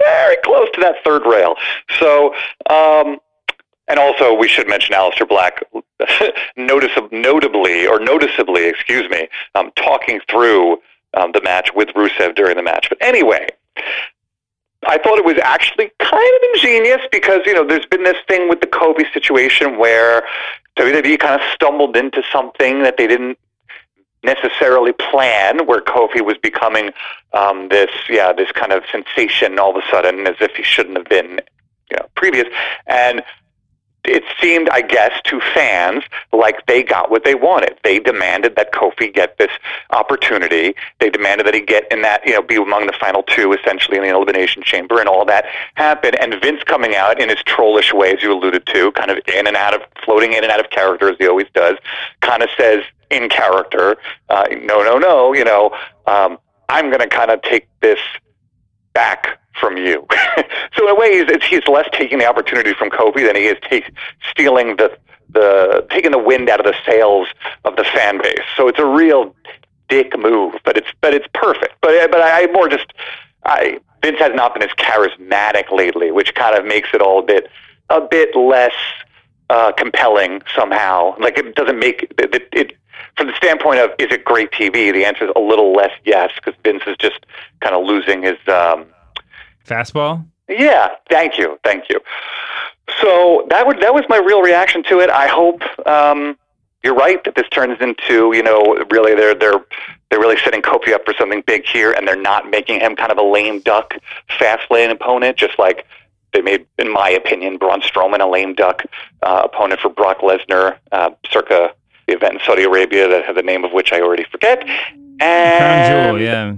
very 0.00 0.38
close 0.42 0.68
to 0.72 0.80
that 0.80 0.94
third 1.04 1.26
rail. 1.26 1.56
So, 2.00 2.34
um, 2.70 3.18
and 3.88 3.98
also 3.98 4.32
we 4.32 4.48
should 4.48 4.66
mention 4.66 4.94
Aleister 4.94 5.28
Black, 5.28 5.62
noticeably, 6.56 7.20
notably 7.20 7.86
or 7.86 8.00
noticeably, 8.00 8.64
excuse 8.64 9.06
me, 9.10 9.28
um, 9.54 9.70
talking 9.76 10.18
through 10.30 10.78
um, 11.12 11.32
the 11.32 11.42
match 11.42 11.74
with 11.74 11.88
Rusev 11.88 12.34
during 12.34 12.56
the 12.56 12.62
match. 12.62 12.88
But 12.88 12.96
anyway, 13.02 13.48
I 14.84 14.98
thought 14.98 15.18
it 15.18 15.24
was 15.24 15.38
actually 15.42 15.90
kind 15.98 16.12
of 16.12 16.48
ingenious 16.54 17.00
because, 17.12 17.40
you 17.46 17.54
know, 17.54 17.66
there's 17.66 17.86
been 17.86 18.02
this 18.02 18.16
thing 18.26 18.48
with 18.48 18.60
the 18.60 18.66
Kofi 18.66 19.10
situation 19.12 19.78
where 19.78 20.24
WWE 20.76 21.18
kind 21.18 21.40
of 21.40 21.46
stumbled 21.54 21.96
into 21.96 22.22
something 22.32 22.82
that 22.82 22.96
they 22.96 23.06
didn't 23.06 23.38
necessarily 24.24 24.92
plan 24.92 25.66
where 25.66 25.80
Kofi 25.80 26.20
was 26.20 26.36
becoming 26.38 26.90
um, 27.32 27.68
this, 27.68 27.90
yeah, 28.08 28.32
this 28.32 28.50
kind 28.52 28.72
of 28.72 28.82
sensation 28.90 29.58
all 29.58 29.76
of 29.76 29.82
a 29.82 29.86
sudden 29.90 30.26
as 30.26 30.36
if 30.40 30.54
he 30.56 30.62
shouldn't 30.62 30.96
have 30.96 31.08
been, 31.08 31.40
you 31.90 31.96
know, 31.98 32.06
previous. 32.14 32.46
And 32.86 33.22
it 34.04 34.24
seemed, 34.40 34.68
I 34.70 34.82
guess, 34.82 35.12
to 35.24 35.40
fans 35.54 36.04
like 36.32 36.66
they 36.66 36.82
got 36.82 37.10
what 37.10 37.24
they 37.24 37.34
wanted. 37.34 37.78
They 37.84 38.00
demanded 38.00 38.56
that 38.56 38.72
Kofi 38.72 39.12
get 39.12 39.38
this 39.38 39.50
opportunity. 39.90 40.74
They 40.98 41.10
demanded 41.10 41.46
that 41.46 41.54
he 41.54 41.60
get 41.60 41.90
in 41.92 42.02
that, 42.02 42.26
you 42.26 42.32
know, 42.32 42.42
be 42.42 42.56
among 42.56 42.86
the 42.86 42.92
final 42.92 43.22
two, 43.22 43.52
essentially, 43.52 43.98
in 43.98 44.02
the 44.02 44.10
Elimination 44.10 44.62
Chamber, 44.62 44.98
and 44.98 45.08
all 45.08 45.24
that 45.26 45.44
happened. 45.74 46.16
And 46.20 46.34
Vince 46.42 46.62
coming 46.64 46.96
out 46.96 47.20
in 47.20 47.28
his 47.28 47.42
trollish 47.44 47.92
way, 47.92 48.12
as 48.12 48.22
you 48.22 48.32
alluded 48.32 48.66
to, 48.66 48.90
kind 48.92 49.10
of 49.10 49.18
in 49.28 49.46
and 49.46 49.56
out 49.56 49.74
of, 49.74 49.82
floating 50.04 50.32
in 50.32 50.42
and 50.42 50.52
out 50.52 50.60
of 50.60 50.70
character, 50.70 51.08
as 51.08 51.16
he 51.18 51.28
always 51.28 51.48
does, 51.54 51.76
kind 52.20 52.42
of 52.42 52.48
says 52.56 52.82
in 53.10 53.28
character, 53.28 53.96
uh, 54.30 54.46
no, 54.62 54.82
no, 54.82 54.98
no, 54.98 55.32
you 55.32 55.44
know, 55.44 55.70
um, 56.06 56.38
I'm 56.68 56.86
going 56.86 57.00
to 57.00 57.06
kind 57.06 57.30
of 57.30 57.42
take 57.42 57.68
this 57.80 57.98
back 58.92 59.38
from 59.58 59.76
you. 59.76 60.06
so 60.76 60.84
in 60.84 60.88
a 60.88 60.94
way, 60.94 61.24
he's, 61.24 61.44
he's 61.44 61.66
less 61.68 61.88
taking 61.92 62.18
the 62.18 62.26
opportunity 62.26 62.72
from 62.74 62.90
Kofi 62.90 63.26
than 63.26 63.36
he 63.36 63.46
is 63.46 63.58
take, 63.68 63.92
stealing 64.30 64.76
the 64.76 64.96
the 65.30 65.86
taking 65.90 66.10
the 66.10 66.18
wind 66.18 66.50
out 66.50 66.60
of 66.60 66.66
the 66.66 66.74
sails 66.84 67.26
of 67.64 67.76
the 67.76 67.84
fan 67.84 68.20
base. 68.22 68.44
So 68.56 68.68
it's 68.68 68.78
a 68.78 68.84
real 68.84 69.34
dick 69.88 70.18
move, 70.18 70.54
but 70.64 70.76
it's 70.76 70.88
but 71.00 71.14
it's 71.14 71.26
perfect. 71.34 71.74
But 71.80 72.10
but 72.10 72.20
I, 72.20 72.42
I 72.42 72.46
more 72.52 72.68
just 72.68 72.92
I 73.44 73.80
Vince 74.02 74.18
has 74.18 74.32
not 74.34 74.54
been 74.54 74.62
as 74.62 74.70
charismatic 74.70 75.70
lately, 75.70 76.10
which 76.10 76.34
kind 76.34 76.56
of 76.56 76.64
makes 76.64 76.90
it 76.92 77.00
all 77.00 77.20
a 77.20 77.22
bit 77.22 77.48
a 77.88 78.00
bit 78.00 78.34
less 78.36 78.74
uh, 79.50 79.72
compelling 79.72 80.42
somehow. 80.54 81.14
Like 81.18 81.38
it 81.38 81.54
doesn't 81.54 81.78
make 81.78 82.02
it, 82.02 82.34
it, 82.34 82.48
it 82.52 82.76
from 83.16 83.26
the 83.26 83.36
standpoint 83.36 83.80
of 83.80 83.90
is 83.98 84.08
it 84.10 84.24
great 84.24 84.50
TV? 84.52 84.92
The 84.92 85.04
answer 85.04 85.24
is 85.24 85.32
a 85.36 85.40
little 85.40 85.72
less 85.72 85.92
yes 86.04 86.30
because 86.36 86.54
Vince 86.64 86.82
is 86.86 86.96
just 86.98 87.26
kind 87.60 87.74
of 87.74 87.84
losing 87.84 88.22
his 88.22 88.36
um, 88.48 88.86
fastball. 89.66 90.26
Yeah, 90.48 90.90
thank 91.08 91.38
you, 91.38 91.58
thank 91.64 91.84
you. 91.88 92.00
So 93.00 93.46
that 93.50 93.66
would 93.66 93.80
that 93.80 93.94
was 93.94 94.04
my 94.08 94.18
real 94.18 94.42
reaction 94.42 94.82
to 94.84 95.00
it. 95.00 95.10
I 95.10 95.26
hope 95.26 95.62
um, 95.86 96.36
you're 96.82 96.94
right 96.94 97.22
that 97.24 97.36
this 97.36 97.48
turns 97.50 97.80
into 97.80 98.32
you 98.34 98.42
know 98.42 98.84
really 98.90 99.14
they're 99.14 99.34
they're 99.34 99.64
they're 100.10 100.20
really 100.20 100.36
setting 100.44 100.60
Kofi 100.60 100.92
up 100.92 101.04
for 101.04 101.14
something 101.18 101.42
big 101.46 101.64
here, 101.64 101.92
and 101.92 102.06
they're 102.06 102.20
not 102.20 102.50
making 102.50 102.80
him 102.80 102.96
kind 102.96 103.10
of 103.10 103.18
a 103.18 103.22
lame 103.22 103.60
duck 103.60 103.94
fast 104.38 104.70
lane 104.70 104.90
opponent, 104.90 105.38
just 105.38 105.58
like 105.58 105.86
they 106.32 106.40
made, 106.40 106.66
in 106.78 106.90
my 106.92 107.10
opinion, 107.10 107.58
Braun 107.58 107.80
Strowman 107.82 108.20
a 108.20 108.26
lame 108.26 108.54
duck 108.54 108.82
uh, 109.22 109.42
opponent 109.44 109.80
for 109.80 109.90
Brock 109.90 110.18
Lesnar, 110.18 110.76
uh, 110.90 111.10
circa 111.30 111.74
the 112.06 112.14
event 112.14 112.34
in 112.34 112.40
Saudi 112.44 112.64
Arabia 112.64 113.08
that 113.08 113.24
had 113.24 113.36
the 113.36 113.42
name 113.42 113.64
of 113.64 113.72
which 113.72 113.92
I 113.92 114.00
already 114.00 114.24
forget. 114.30 114.66
And 115.20 115.58
Crown 115.58 116.18
Jewel, 116.18 116.20
yeah. 116.20 116.54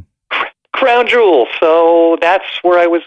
crown 0.73 1.07
jewel. 1.07 1.47
So 1.61 2.19
that's 2.21 2.63
where 2.63 2.79
I 2.79 2.87
was 2.87 3.03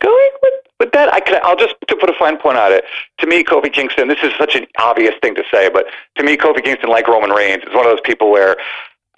going 0.00 0.30
with, 0.42 0.54
with 0.80 0.92
that. 0.92 1.12
I 1.12 1.20
could, 1.20 1.40
I'll 1.42 1.56
just 1.56 1.74
to 1.88 1.96
put 1.96 2.10
a 2.10 2.14
fine 2.18 2.36
point 2.38 2.58
on 2.58 2.72
it. 2.72 2.84
To 3.18 3.26
me, 3.26 3.42
Kofi 3.42 3.72
Kingston. 3.72 4.08
This 4.08 4.22
is 4.22 4.32
such 4.38 4.54
an 4.54 4.66
obvious 4.78 5.14
thing 5.22 5.34
to 5.34 5.44
say, 5.52 5.68
but 5.68 5.86
to 6.16 6.24
me, 6.24 6.36
Kofi 6.36 6.62
Kingston, 6.62 6.90
like 6.90 7.08
Roman 7.08 7.30
Reigns, 7.30 7.62
is 7.64 7.74
one 7.74 7.86
of 7.86 7.90
those 7.90 8.02
people 8.04 8.30
where 8.30 8.56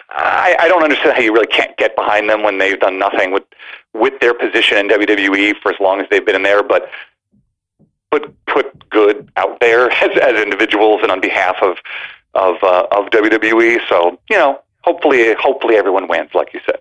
I, 0.09 0.55
I 0.59 0.67
don't 0.67 0.83
understand 0.83 1.15
how 1.15 1.21
you 1.21 1.33
really 1.33 1.47
can't 1.47 1.75
get 1.77 1.95
behind 1.95 2.29
them 2.29 2.43
when 2.43 2.57
they've 2.57 2.79
done 2.79 2.97
nothing 2.97 3.31
with 3.31 3.43
with 3.93 4.19
their 4.19 4.33
position 4.33 4.77
in 4.77 4.87
WWE 4.87 5.55
for 5.61 5.71
as 5.71 5.79
long 5.79 5.99
as 5.99 6.07
they've 6.09 6.25
been 6.25 6.35
in 6.35 6.43
there, 6.43 6.61
but 6.61 6.89
put 8.11 8.45
put 8.45 8.89
good 8.89 9.31
out 9.37 9.59
there 9.59 9.89
as, 10.03 10.09
as 10.21 10.41
individuals 10.41 10.99
and 11.03 11.11
on 11.11 11.21
behalf 11.21 11.57
of 11.61 11.77
of 12.33 12.55
uh, 12.63 12.87
of 12.91 13.09
WWE. 13.11 13.79
So 13.89 14.19
you 14.29 14.37
know, 14.37 14.59
hopefully, 14.83 15.33
hopefully 15.39 15.75
everyone 15.75 16.07
wins, 16.07 16.31
like 16.33 16.53
you 16.53 16.59
said. 16.65 16.79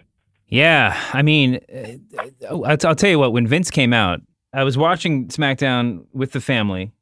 Yeah, 0.49 1.01
I 1.13 1.23
mean, 1.23 1.59
uh, 1.75 2.47
I'll, 2.49 2.65
I'll 2.85 2.95
tell 2.95 3.11
you 3.11 3.19
what. 3.19 3.33
When 3.33 3.47
Vince 3.47 3.71
came 3.71 3.93
out, 3.93 4.21
I 4.53 4.63
was 4.63 4.79
watching 4.79 5.27
SmackDown 5.29 6.05
with 6.13 6.33
the 6.33 6.41
family 6.41 6.93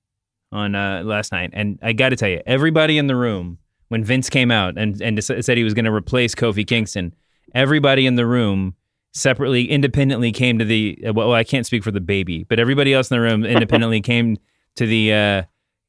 on 0.50 0.74
uh, 0.74 1.02
last 1.04 1.30
night, 1.30 1.50
and 1.52 1.78
I 1.82 1.92
got 1.92 2.10
to 2.10 2.16
tell 2.16 2.28
you, 2.30 2.40
everybody 2.46 2.96
in 2.96 3.06
the 3.06 3.16
room 3.16 3.58
when 3.88 4.02
Vince 4.02 4.30
came 4.30 4.50
out 4.50 4.78
and 4.78 5.00
and 5.02 5.22
said 5.22 5.58
he 5.58 5.64
was 5.64 5.74
going 5.74 5.84
to 5.84 5.92
replace 5.92 6.34
Kofi 6.34 6.66
Kingston, 6.66 7.14
everybody 7.54 8.06
in 8.06 8.14
the 8.14 8.26
room 8.26 8.74
separately, 9.14 9.70
independently 9.70 10.32
came 10.32 10.58
to 10.58 10.64
the. 10.64 10.98
Well, 11.14 11.32
I 11.32 11.44
can't 11.44 11.64
speak 11.64 11.82
for 11.82 11.90
the 11.90 12.00
baby, 12.00 12.44
but 12.44 12.58
everybody 12.58 12.92
else 12.92 13.10
in 13.10 13.16
the 13.16 13.20
room 13.20 13.44
independently 13.44 14.00
came 14.02 14.36
to 14.76 14.86
the. 14.86 15.12
Uh, 15.12 15.42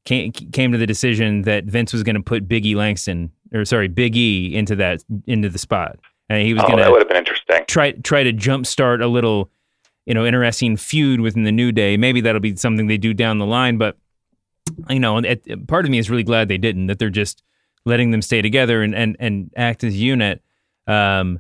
came, 0.06 0.32
came 0.32 0.72
to 0.72 0.78
the 0.78 0.88
decision 0.88 1.42
that 1.42 1.66
Vince 1.66 1.92
was 1.92 2.04
going 2.04 2.16
to 2.16 2.22
put 2.22 2.48
Big 2.48 2.66
E 2.66 2.76
Langston, 2.76 3.32
or 3.54 3.66
sorry, 3.66 3.88
Big 3.88 4.16
E 4.16 4.56
into 4.56 4.76
that 4.78 5.04
into 5.28 5.50
the 5.50 5.60
spot. 5.60 5.98
And 6.30 6.46
he 6.46 6.54
was 6.54 6.64
oh, 6.64 6.68
going 6.68 6.78
to 6.78 6.84
that 6.84 6.92
would 6.92 7.02
have 7.02 7.08
been 7.08 7.18
interesting. 7.18 7.64
Try 7.68 7.92
try 7.92 8.24
to 8.24 8.34
jumpstart 8.34 9.04
a 9.04 9.08
little, 9.08 9.52
you 10.06 10.14
know, 10.14 10.26
interesting 10.26 10.78
feud 10.78 11.22
within 11.22 11.44
the 11.44 11.52
New 11.52 11.72
Day. 11.72 11.98
Maybe 11.98 12.22
that'll 12.22 12.42
be 12.42 12.56
something 12.56 12.88
they 12.88 12.98
do 12.98 13.14
down 13.14 13.40
the 13.40 13.46
line. 13.46 13.78
But 13.78 13.98
you 14.90 15.00
know, 15.00 15.18
it, 15.18 15.68
part 15.68 15.86
of 15.86 15.92
me 15.92 15.98
is 15.98 16.10
really 16.10 16.24
glad 16.24 16.48
they 16.48 16.58
didn't. 16.58 16.88
That 16.88 17.00
they're 17.00 17.10
just 17.10 17.44
letting 17.86 18.12
them 18.12 18.22
stay 18.22 18.42
together 18.42 18.82
and 18.82 18.96
and 18.96 19.16
and 19.20 19.52
act 19.56 19.84
as 19.84 19.94
a 19.94 19.98
unit. 19.98 20.42
Um, 20.88 21.40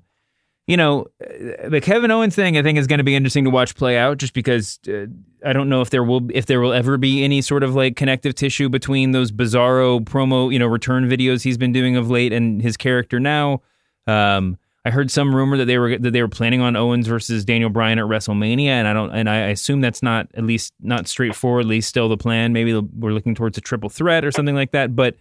you 0.67 0.77
know, 0.77 1.05
the 1.19 1.79
Kevin 1.81 2.09
Owens 2.09 2.35
thing 2.35 2.57
I 2.57 2.63
think 2.63 2.79
is 2.79 2.87
going 2.87 2.97
to 2.97 3.03
be 3.03 3.15
interesting 3.15 3.43
to 3.43 3.51
watch 3.51 3.75
play 3.75 3.97
out, 3.97 4.17
just 4.17 4.33
because 4.33 4.79
uh, 4.87 5.05
I 5.45 5.53
don't 5.53 5.69
know 5.69 5.81
if 5.81 5.91
there 5.91 6.03
will 6.03 6.27
if 6.33 6.47
there 6.47 6.59
will 6.59 6.73
ever 6.73 6.97
be 6.97 7.23
any 7.23 7.41
sort 7.41 7.61
of 7.61 7.75
like 7.75 7.95
connective 7.95 8.33
tissue 8.33 8.69
between 8.69 9.11
those 9.11 9.31
bizarro 9.31 9.99
promo, 9.99 10.51
you 10.51 10.57
know, 10.57 10.65
return 10.65 11.07
videos 11.07 11.43
he's 11.43 11.57
been 11.57 11.71
doing 11.71 11.95
of 11.95 12.09
late 12.09 12.33
and 12.33 12.61
his 12.61 12.77
character 12.77 13.19
now. 13.19 13.61
Um, 14.07 14.57
I 14.85 14.91
heard 14.91 15.09
some 15.09 15.35
rumor 15.35 15.57
that 15.57 15.65
they 15.65 15.77
were 15.77 15.97
that 15.97 16.11
they 16.11 16.21
were 16.21 16.27
planning 16.27 16.61
on 16.61 16.75
Owens 16.75 17.07
versus 17.07 17.43
Daniel 17.43 17.69
Bryan 17.71 17.99
at 17.99 18.05
WrestleMania, 18.05 18.67
and 18.67 18.87
I 18.87 18.93
don't, 18.93 19.11
and 19.11 19.29
I 19.29 19.37
assume 19.47 19.81
that's 19.81 20.03
not 20.03 20.27
at 20.35 20.43
least 20.43 20.73
not 20.79 21.07
straightforwardly 21.07 21.81
still 21.81 22.09
the 22.09 22.17
plan. 22.17 22.53
Maybe 22.53 22.73
we're 22.75 23.11
looking 23.11 23.33
towards 23.33 23.57
a 23.57 23.61
triple 23.61 23.89
threat 23.89 24.23
or 24.23 24.31
something 24.31 24.55
like 24.55 24.71
that, 24.71 24.95
but 24.95 25.15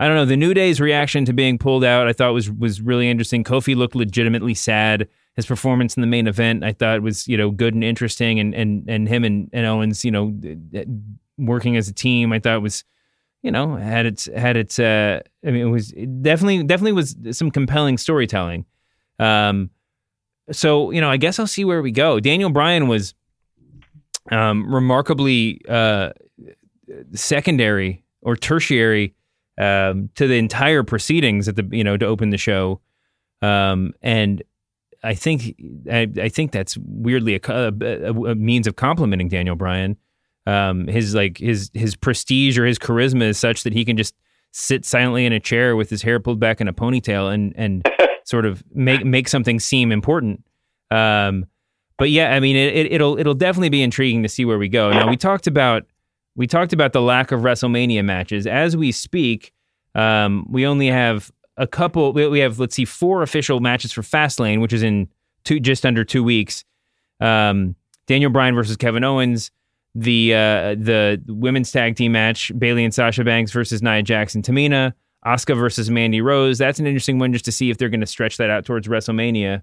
I 0.00 0.06
don't 0.06 0.16
know. 0.16 0.24
The 0.24 0.36
New 0.36 0.54
Day's 0.54 0.80
reaction 0.80 1.26
to 1.26 1.34
being 1.34 1.58
pulled 1.58 1.84
out, 1.84 2.08
I 2.08 2.14
thought 2.14 2.32
was 2.32 2.50
was 2.50 2.80
really 2.80 3.10
interesting. 3.10 3.44
Kofi 3.44 3.76
looked 3.76 3.94
legitimately 3.94 4.54
sad. 4.54 5.06
His 5.36 5.44
performance 5.44 5.94
in 5.94 6.00
the 6.00 6.06
main 6.06 6.26
event, 6.26 6.64
I 6.64 6.72
thought 6.72 7.02
was 7.02 7.28
you 7.28 7.36
know 7.36 7.50
good 7.50 7.74
and 7.74 7.84
interesting, 7.84 8.40
and 8.40 8.54
and 8.54 8.88
and 8.88 9.06
him 9.06 9.24
and, 9.24 9.50
and 9.52 9.66
Owens, 9.66 10.02
you 10.02 10.10
know, 10.10 10.34
working 11.36 11.76
as 11.76 11.86
a 11.86 11.92
team, 11.92 12.32
I 12.32 12.38
thought 12.38 12.62
was, 12.62 12.82
you 13.42 13.50
know, 13.50 13.76
had 13.76 14.06
its 14.06 14.24
had 14.34 14.56
its. 14.56 14.78
Uh, 14.78 15.20
I 15.46 15.50
mean, 15.50 15.66
it 15.66 15.70
was 15.70 15.92
it 15.92 16.22
definitely 16.22 16.62
definitely 16.62 16.92
was 16.92 17.14
some 17.32 17.50
compelling 17.50 17.98
storytelling. 17.98 18.64
Um, 19.18 19.68
so 20.50 20.92
you 20.92 21.02
know, 21.02 21.10
I 21.10 21.18
guess 21.18 21.38
I'll 21.38 21.46
see 21.46 21.66
where 21.66 21.82
we 21.82 21.90
go. 21.90 22.20
Daniel 22.20 22.48
Bryan 22.48 22.88
was 22.88 23.14
um, 24.30 24.74
remarkably 24.74 25.60
uh, 25.68 26.12
secondary 27.12 28.02
or 28.22 28.34
tertiary 28.34 29.14
um, 29.60 30.08
to 30.14 30.26
the 30.26 30.36
entire 30.36 30.82
proceedings 30.82 31.46
at 31.46 31.54
the 31.54 31.68
you 31.70 31.84
know 31.84 31.96
to 31.98 32.06
open 32.06 32.30
the 32.30 32.38
show, 32.38 32.80
um, 33.42 33.92
and 34.00 34.42
I 35.04 35.14
think 35.14 35.54
I, 35.90 36.08
I, 36.20 36.28
think 36.30 36.52
that's 36.52 36.78
weirdly 36.78 37.34
a, 37.34 37.40
a, 37.46 38.12
a, 38.12 38.34
means 38.34 38.66
of 38.66 38.76
complimenting 38.76 39.28
Daniel 39.28 39.56
Bryan. 39.56 39.98
Um, 40.46 40.86
his 40.86 41.14
like 41.14 41.36
his 41.36 41.70
his 41.74 41.94
prestige 41.94 42.58
or 42.58 42.64
his 42.64 42.78
charisma 42.78 43.24
is 43.24 43.38
such 43.38 43.62
that 43.64 43.74
he 43.74 43.84
can 43.84 43.98
just 43.98 44.14
sit 44.52 44.86
silently 44.86 45.26
in 45.26 45.32
a 45.34 45.40
chair 45.40 45.76
with 45.76 45.90
his 45.90 46.02
hair 46.02 46.18
pulled 46.18 46.40
back 46.40 46.62
in 46.62 46.66
a 46.66 46.72
ponytail 46.72 47.32
and 47.32 47.52
and 47.54 47.86
sort 48.24 48.46
of 48.46 48.64
make 48.72 49.04
make 49.04 49.28
something 49.28 49.60
seem 49.60 49.92
important. 49.92 50.42
Um, 50.90 51.44
but 51.98 52.08
yeah, 52.08 52.34
I 52.34 52.40
mean, 52.40 52.56
it, 52.56 52.90
it, 52.90 53.00
will 53.02 53.18
it'll 53.18 53.34
definitely 53.34 53.68
be 53.68 53.82
intriguing 53.82 54.22
to 54.22 54.28
see 54.30 54.46
where 54.46 54.58
we 54.58 54.68
go. 54.68 54.90
Now 54.90 55.06
we 55.06 55.18
talked 55.18 55.46
about 55.46 55.84
we 56.40 56.46
talked 56.46 56.72
about 56.72 56.94
the 56.94 57.02
lack 57.02 57.32
of 57.32 57.40
WrestleMania 57.40 58.02
matches. 58.02 58.46
As 58.46 58.74
we 58.74 58.92
speak, 58.92 59.52
um, 59.94 60.46
we 60.48 60.66
only 60.66 60.86
have 60.86 61.30
a 61.58 61.66
couple. 61.66 62.14
We 62.14 62.38
have 62.38 62.58
let's 62.58 62.74
see, 62.74 62.86
four 62.86 63.20
official 63.20 63.60
matches 63.60 63.92
for 63.92 64.00
Fastlane, 64.00 64.62
which 64.62 64.72
is 64.72 64.82
in 64.82 65.06
two 65.44 65.60
just 65.60 65.84
under 65.84 66.02
two 66.02 66.24
weeks. 66.24 66.64
Um, 67.20 67.76
Daniel 68.06 68.30
Bryan 68.30 68.54
versus 68.54 68.78
Kevin 68.78 69.04
Owens. 69.04 69.50
The 69.94 70.32
uh, 70.32 70.76
the 70.76 71.22
women's 71.26 71.70
tag 71.72 71.96
team 71.96 72.12
match: 72.12 72.50
Bayley 72.58 72.86
and 72.86 72.94
Sasha 72.94 73.22
Banks 73.22 73.52
versus 73.52 73.82
Nia 73.82 74.02
Jackson, 74.02 74.40
Tamina. 74.40 74.94
Asuka 75.26 75.54
versus 75.58 75.90
Mandy 75.90 76.22
Rose. 76.22 76.56
That's 76.56 76.78
an 76.78 76.86
interesting 76.86 77.18
one 77.18 77.34
just 77.34 77.44
to 77.44 77.52
see 77.52 77.68
if 77.68 77.76
they're 77.76 77.90
going 77.90 78.00
to 78.00 78.06
stretch 78.06 78.38
that 78.38 78.48
out 78.48 78.64
towards 78.64 78.88
WrestleMania, 78.88 79.60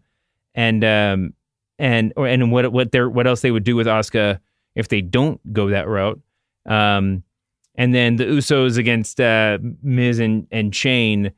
and 0.53 0.83
um, 0.83 1.33
and 1.79 2.13
or 2.15 2.27
and 2.27 2.51
what 2.51 2.71
what 2.71 2.91
they 2.91 3.01
what 3.01 3.25
else 3.25 3.41
they 3.41 3.49
would 3.49 3.63
do 3.63 3.75
with 3.75 3.87
Asuka 3.87 4.37
if 4.75 4.89
they 4.89 5.01
don't 5.01 5.41
go 5.51 5.69
that 5.69 5.87
route. 5.87 6.21
Um, 6.67 7.23
and 7.75 7.93
then 7.93 8.15
the 8.15 8.25
Usos 8.25 8.77
against 8.77 9.21
uh, 9.21 9.59
Miz 9.81 10.19
and 10.19 10.47
and 10.51 10.75
Shane. 10.75 11.31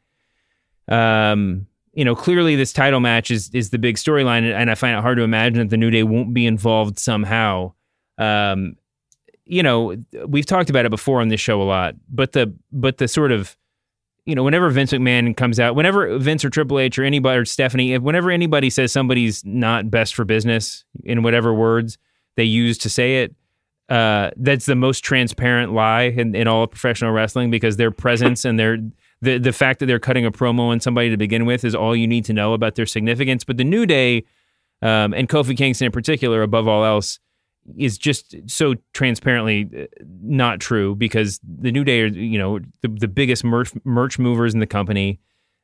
Um, 0.87 1.67
you 1.93 2.05
know, 2.05 2.15
clearly 2.15 2.55
this 2.55 2.73
title 2.73 2.99
match 2.99 3.29
is 3.29 3.49
is 3.53 3.69
the 3.69 3.77
big 3.77 3.97
storyline, 3.97 4.51
and 4.53 4.71
I 4.71 4.75
find 4.75 4.97
it 4.97 5.01
hard 5.01 5.17
to 5.17 5.23
imagine 5.23 5.59
that 5.59 5.69
the 5.69 5.77
New 5.77 5.91
Day 5.91 6.03
won't 6.03 6.33
be 6.33 6.45
involved 6.45 6.97
somehow. 6.97 7.73
Um, 8.17 8.75
you 9.45 9.63
know, 9.63 9.95
we've 10.27 10.45
talked 10.45 10.69
about 10.69 10.85
it 10.85 10.89
before 10.89 11.21
on 11.21 11.29
this 11.29 11.41
show 11.41 11.61
a 11.61 11.63
lot, 11.63 11.95
but 12.09 12.31
the 12.31 12.53
but 12.71 12.97
the 12.97 13.07
sort 13.07 13.31
of 13.31 13.57
you 14.25 14.35
know, 14.35 14.43
whenever 14.43 14.69
Vince 14.69 14.91
McMahon 14.91 15.35
comes 15.35 15.59
out, 15.59 15.75
whenever 15.75 16.19
Vince 16.19 16.45
or 16.45 16.51
Triple 16.51 16.77
H 16.77 16.99
or 16.99 17.03
anybody 17.03 17.39
or 17.39 17.45
Stephanie, 17.45 17.97
whenever 17.97 18.29
anybody 18.29 18.69
says 18.69 18.91
somebody's 18.91 19.43
not 19.43 19.89
best 19.89 20.13
for 20.13 20.23
business 20.23 20.85
in 21.03 21.23
whatever 21.23 21.51
words 21.51 21.97
they 22.35 22.43
use 22.43 22.77
to 22.79 22.89
say 22.89 23.23
it, 23.23 23.33
uh, 23.89 24.29
that's 24.37 24.65
the 24.65 24.75
most 24.75 25.03
transparent 25.03 25.73
lie 25.73 26.03
in, 26.03 26.35
in 26.35 26.47
all 26.47 26.63
of 26.63 26.71
professional 26.71 27.11
wrestling 27.11 27.49
because 27.49 27.77
their 27.77 27.91
presence 27.91 28.45
and 28.45 28.59
their 28.59 28.77
the 29.21 29.37
the 29.39 29.51
fact 29.51 29.79
that 29.79 29.87
they're 29.87 29.99
cutting 29.99 30.25
a 30.25 30.31
promo 30.31 30.69
on 30.69 30.79
somebody 30.79 31.09
to 31.09 31.17
begin 31.17 31.45
with 31.45 31.65
is 31.65 31.73
all 31.73 31.95
you 31.95 32.07
need 32.07 32.23
to 32.25 32.33
know 32.33 32.53
about 32.53 32.75
their 32.75 32.85
significance. 32.85 33.43
But 33.43 33.57
the 33.57 33.63
New 33.63 33.85
Day 33.85 34.25
um, 34.81 35.13
and 35.13 35.27
Kofi 35.27 35.57
Kingston 35.57 35.87
in 35.87 35.91
particular, 35.91 36.43
above 36.43 36.67
all 36.67 36.85
else, 36.85 37.19
is 37.77 37.97
just 37.97 38.35
so 38.45 38.75
transparently 38.93 39.67
uh, 39.75 39.85
not 40.21 40.59
true 40.59 40.95
because 40.95 41.39
the 41.43 41.71
New 41.71 41.83
Day 41.83 42.01
are 42.01 42.07
you 42.07 42.37
know 42.37 42.59
the, 42.81 42.89
the 42.89 43.07
biggest 43.07 43.43
merch 43.43 43.71
merch 43.83 44.19
movers 44.19 44.53
in 44.53 44.59
the 44.59 44.67
company. 44.67 45.19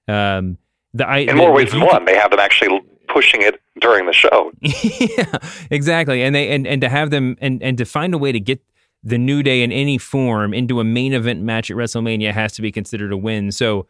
Um, 0.08 0.58
the, 0.96 1.08
I, 1.08 1.18
in 1.20 1.38
more 1.38 1.54
ways 1.54 1.72
than 1.72 1.82
one, 1.82 2.06
they 2.06 2.16
have 2.16 2.32
them 2.32 2.40
actually 2.40 2.82
pushing 3.08 3.42
it 3.42 3.62
during 3.80 4.06
the 4.06 4.14
show. 4.14 4.52
yeah, 4.62 5.38
exactly. 5.70 6.24
And 6.24 6.36
they 6.36 6.50
and, 6.50 6.66
and 6.66 6.82
to 6.82 6.90
have 6.90 7.10
them 7.10 7.38
and 7.42 7.62
and 7.62 7.78
to 7.78 7.86
find 7.86 8.14
a 8.14 8.18
way 8.18 8.32
to 8.32 8.40
get 8.40 8.62
the 9.04 9.18
New 9.18 9.44
Day 9.44 9.62
in 9.62 9.72
any 9.72 9.98
form 9.98 10.54
into 10.54 10.80
a 10.80 10.84
main 10.84 11.14
event 11.14 11.42
match 11.42 11.70
at 11.70 11.78
WrestleMania 11.78 12.34
has 12.34 12.54
to 12.54 12.62
be 12.62 12.72
considered 12.72 13.12
a 13.12 13.18
win. 13.18 13.52
So 13.52 13.88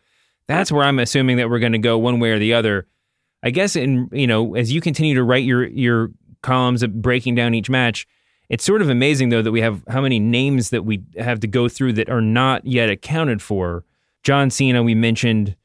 that's 0.47 0.71
where 0.71 0.83
I'm 0.83 0.99
assuming 0.99 1.37
that 1.37 1.49
we're 1.49 1.59
going 1.59 1.71
to 1.71 1.77
go 1.77 1.97
one 1.97 2.19
way 2.19 2.31
or 2.31 2.39
the 2.39 2.53
other. 2.53 2.87
I 3.41 3.51
guess 3.51 3.75
in 3.75 4.09
you 4.11 4.27
know 4.27 4.55
as 4.55 4.71
you 4.71 4.81
continue 4.81 5.15
to 5.15 5.23
write 5.23 5.43
your 5.43 5.65
your 5.67 6.11
columns 6.41 6.83
of 6.83 7.01
breaking 7.01 7.35
down 7.35 7.53
each 7.53 7.69
match, 7.69 8.07
it's 8.49 8.63
sort 8.63 8.81
of 8.81 8.89
amazing 8.89 9.29
though 9.29 9.41
that 9.41 9.51
we 9.51 9.61
have 9.61 9.83
how 9.87 10.01
many 10.01 10.19
names 10.19 10.69
that 10.69 10.83
we 10.83 11.03
have 11.17 11.39
to 11.41 11.47
go 11.47 11.69
through 11.69 11.93
that 11.93 12.09
are 12.09 12.21
not 12.21 12.65
yet 12.65 12.89
accounted 12.89 13.41
for. 13.41 13.83
John 14.23 14.49
Cena, 14.49 14.81
we 14.81 14.95
mentioned 14.95 15.55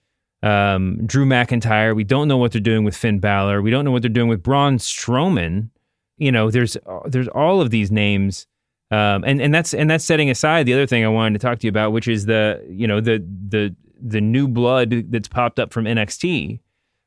um, 0.43 1.07
Drew 1.07 1.27
McIntyre. 1.27 1.95
We 1.95 2.05
don't 2.05 2.29
know 2.29 2.37
what 2.37 2.53
they're 2.53 2.61
doing 2.61 2.85
with 2.85 2.97
Finn 2.97 3.19
Balor. 3.19 3.63
We 3.63 3.71
don't 3.71 3.85
know 3.85 3.91
what 3.91 4.03
they're 4.03 4.09
doing 4.09 4.29
with 4.29 4.43
Braun 4.43 4.79
Strowman. 4.79 5.71
You 6.19 6.33
know, 6.33 6.51
there's 6.51 6.77
there's 7.07 7.29
all 7.29 7.61
of 7.61 7.71
these 7.71 7.91
names, 7.91 8.47
um, 8.91 9.25
and 9.25 9.41
and 9.41 9.55
that's 9.55 9.73
and 9.75 9.89
that's 9.91 10.05
setting 10.05 10.31
aside 10.31 10.67
the 10.67 10.75
other 10.75 10.87
thing 10.87 11.05
I 11.05 11.09
wanted 11.09 11.41
to 11.41 11.47
talk 11.47 11.59
to 11.61 11.67
you 11.67 11.71
about, 11.71 11.93
which 11.93 12.09
is 12.09 12.27
the 12.27 12.65
you 12.69 12.87
know 12.87 13.01
the 13.01 13.25
the 13.49 13.75
the 14.03 14.21
new 14.21 14.49
blood 14.49 15.11
that's 15.11 15.29
popped 15.29 15.59
up 15.59 15.73
from 15.73 15.85
NXT. 15.85 16.61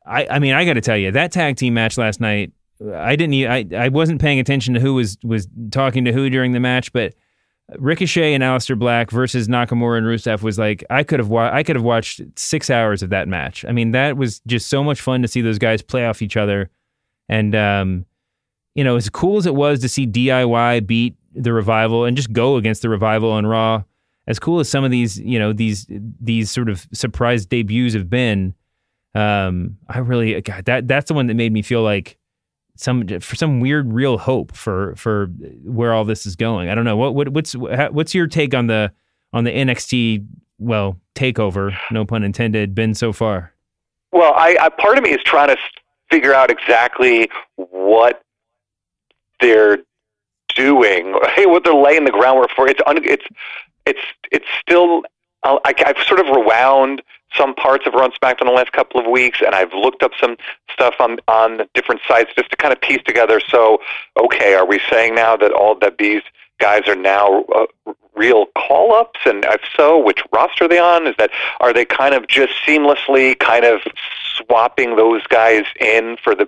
I 0.06 0.28
I 0.28 0.40
mean 0.40 0.54
I 0.54 0.66
got 0.66 0.74
to 0.74 0.82
tell 0.82 0.98
you 0.98 1.12
that 1.12 1.32
tag 1.32 1.58
team 1.58 1.76
match 1.76 1.98
last 1.98 2.20
night. 2.20 2.52
I 2.94 3.16
didn't. 3.16 3.36
I 3.50 3.66
I 3.76 3.90
wasn't 3.90 4.20
paying 4.20 4.40
attention 4.40 4.74
to 4.74 4.80
who 4.80 4.96
was 4.96 5.18
was 5.24 5.48
talking 5.72 6.06
to 6.06 6.12
who 6.12 6.30
during 6.30 6.54
the 6.54 6.60
match, 6.60 6.92
but 6.92 7.14
Ricochet 7.78 8.34
and 8.34 8.44
Aleister 8.44 8.78
Black 8.78 9.10
versus 9.10 9.48
Nakamura 9.48 9.98
and 9.98 10.08
Rusev 10.08 10.42
was 10.42 10.60
like 10.60 10.84
I 10.90 11.04
could 11.04 11.20
have 11.20 11.30
wa- 11.30 11.50
I 11.52 11.64
could 11.64 11.76
have 11.76 11.84
watched 11.84 12.22
six 12.36 12.70
hours 12.70 13.02
of 13.02 13.10
that 13.10 13.28
match. 13.28 13.64
I 13.66 13.72
mean, 13.72 13.92
that 13.92 14.18
was 14.18 14.42
just 14.46 14.68
so 14.68 14.84
much 14.84 15.02
fun 15.02 15.22
to 15.22 15.28
see 15.28 15.42
those 15.42 15.60
guys 15.60 15.82
play 15.82 16.06
off 16.06 16.22
each 16.22 16.36
other. 16.38 16.70
And 17.30 17.56
um, 17.56 18.06
you 18.76 18.84
know, 18.84 18.96
as 18.96 19.10
cool 19.10 19.38
as 19.38 19.46
it 19.46 19.56
was 19.56 19.80
to 19.82 19.90
see 19.90 20.06
DIY 20.06 20.86
beat 20.86 21.16
the 21.34 21.54
revival 21.54 22.06
and 22.06 22.18
just 22.18 22.34
go 22.34 22.58
against 22.58 22.82
the 22.82 22.90
revival 22.90 23.32
on 23.32 23.46
Raw, 23.46 23.84
as 24.28 24.40
cool 24.40 24.60
as 24.60 24.70
some 24.70 24.84
of 24.84 24.92
these, 24.92 25.20
you 25.20 25.40
know, 25.40 25.54
these 25.54 25.88
these 25.90 26.52
sort 26.52 26.70
of 26.70 26.88
surprise 26.92 27.46
debuts 27.46 27.94
have 27.94 28.10
been, 28.10 28.54
um, 29.16 29.78
I 29.88 30.00
really 30.00 30.40
God, 30.42 30.66
that 30.66 30.88
that's 30.88 31.08
the 31.08 31.14
one 31.14 31.28
that 31.28 31.36
made 31.36 31.54
me 31.54 31.62
feel 31.62 31.82
like 31.82 32.18
some 32.76 33.08
for 33.20 33.36
some 33.36 33.60
weird 33.60 33.94
real 33.94 34.18
hope 34.18 34.56
for 34.56 34.96
for 34.96 35.28
where 35.64 35.94
all 35.94 36.06
this 36.06 36.26
is 36.26 36.36
going. 36.36 36.70
I 36.70 36.76
don't 36.76 36.86
know 36.86 36.98
what, 36.98 37.16
what 37.16 37.30
what's 37.30 37.54
what's 37.54 38.16
your 38.16 38.28
take 38.28 38.54
on 38.54 38.68
the 38.68 38.92
on 39.32 39.44
the 39.44 39.52
NXT 39.52 40.26
well 40.60 41.00
takeover, 41.16 41.76
no 41.92 42.06
pun 42.06 42.24
intended, 42.24 42.74
been 42.74 42.94
so 42.94 43.14
far? 43.14 43.54
Well, 44.12 44.34
I, 44.36 44.58
I 44.60 44.70
part 44.70 44.98
of 44.98 45.04
me 45.04 45.12
is 45.12 45.22
trying 45.24 45.50
to 45.50 45.58
figure 46.10 46.34
out 46.34 46.52
exactly 46.52 47.30
what 47.56 48.22
they're 49.40 49.80
doing, 50.56 51.16
hey, 51.36 51.46
what 51.46 51.64
they're 51.64 51.74
laying 51.74 52.06
the 52.06 52.12
groundwork 52.12 52.52
for. 52.56 52.68
It's 52.68 52.82
un, 52.86 53.00
it's 53.04 53.26
it's 53.86 54.02
it's 54.32 54.48
still. 54.60 55.04
I, 55.46 55.74
I've 55.86 56.02
sort 56.08 56.22
of 56.22 56.28
rewound 56.28 57.02
some 57.38 57.54
parts 57.56 57.86
of 57.88 57.94
Raw 57.94 58.06
and 58.06 58.14
SmackDown 58.14 58.46
the 58.46 58.52
last 58.52 58.72
couple 58.72 59.00
of 59.00 59.08
weeks, 59.08 59.40
and 59.46 59.56
I've 59.56 59.74
looked 59.74 60.04
up 60.04 60.12
some 60.20 60.38
stuff 60.72 60.96
on 61.00 61.18
on 61.28 61.68
different 61.74 62.02
sites 62.08 62.32
just 62.36 62.50
to 62.52 62.56
kind 62.56 62.74
of 62.74 62.82
piece 62.82 63.02
together. 63.04 63.40
So, 63.40 63.80
okay, 64.18 64.56
are 64.56 64.66
we 64.66 64.80
saying 64.90 65.16
now 65.16 65.36
that 65.38 65.52
all 65.52 65.76
that 65.80 65.98
these 65.98 66.22
guys 66.64 66.88
are 66.88 66.96
now 66.96 67.44
uh, 67.54 67.66
real 68.16 68.46
call 68.58 68.94
ups? 68.94 69.20
And 69.26 69.44
if 69.44 69.60
so, 69.76 70.00
which 70.00 70.22
roster 70.32 70.64
are 70.64 70.68
they 70.70 70.80
on? 70.80 71.08
Is 71.08 71.16
that 71.18 71.30
are 71.60 71.74
they 71.74 71.84
kind 71.84 72.16
of 72.16 72.28
just 72.28 72.54
seamlessly 72.66 73.38
kind 73.38 73.66
of 73.66 73.82
swapping 74.38 74.96
those 74.96 75.28
guys 75.28 75.66
in 75.82 76.16
for 76.24 76.34
the 76.34 76.48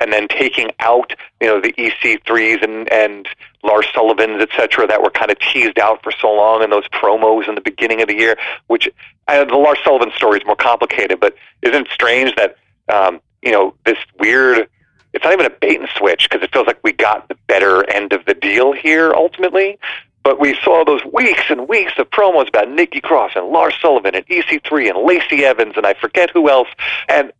and 0.00 0.12
then 0.12 0.28
taking 0.28 0.70
out 0.78 1.12
you 1.40 1.48
know 1.48 1.60
the 1.60 1.72
EC3s 1.72 2.62
and 2.62 2.90
and 2.92 3.26
Lars 3.64 3.86
Sullivan's 3.92 4.40
et 4.40 4.50
cetera 4.56 4.86
that 4.86 5.02
were 5.02 5.10
kind 5.10 5.32
of 5.32 5.38
teased 5.40 5.80
out 5.80 6.04
for 6.04 6.12
so 6.12 6.32
long 6.32 6.62
in 6.62 6.70
those 6.70 6.86
promos 6.88 7.48
in 7.48 7.56
the 7.56 7.60
beginning 7.60 8.00
of 8.00 8.06
the 8.06 8.16
year. 8.16 8.36
Which 8.68 8.88
uh, 9.26 9.44
the 9.44 9.56
Lars 9.56 9.78
Sullivan 9.82 10.12
story 10.14 10.38
is 10.38 10.46
more 10.46 10.56
complicated, 10.56 11.18
but 11.18 11.34
isn't 11.62 11.86
it 11.86 11.92
strange 11.92 12.32
that 12.36 12.56
um, 12.92 13.20
you 13.42 13.50
know 13.50 13.74
this 13.84 13.98
weird 14.20 14.68
it's 15.12 15.24
not 15.24 15.32
even 15.32 15.46
a 15.46 15.50
bait 15.50 15.80
and 15.80 15.88
switch 15.96 16.28
because 16.28 16.44
it 16.44 16.52
feels 16.52 16.66
like 16.66 16.78
we 16.84 16.92
got 16.92 17.28
the 17.28 17.36
better 17.46 17.88
end 17.90 18.12
of 18.12 18.24
the 18.26 18.34
deal 18.34 18.72
here 18.72 19.12
ultimately. 19.14 19.78
But 20.24 20.38
we 20.40 20.58
saw 20.62 20.84
those 20.84 21.00
weeks 21.12 21.44
and 21.48 21.68
weeks 21.68 21.92
of 21.96 22.10
promos 22.10 22.48
about 22.48 22.70
Nikki 22.70 23.00
Cross 23.00 23.32
and 23.36 23.46
Lars 23.48 23.74
Sullivan 23.80 24.14
and 24.14 24.26
EC3 24.26 24.90
and 24.90 24.98
Lacey 25.06 25.44
Evans 25.44 25.74
and 25.76 25.86
I 25.86 25.94
forget 25.94 26.30
who 26.30 26.50
else. 26.50 26.68
And 27.08 27.32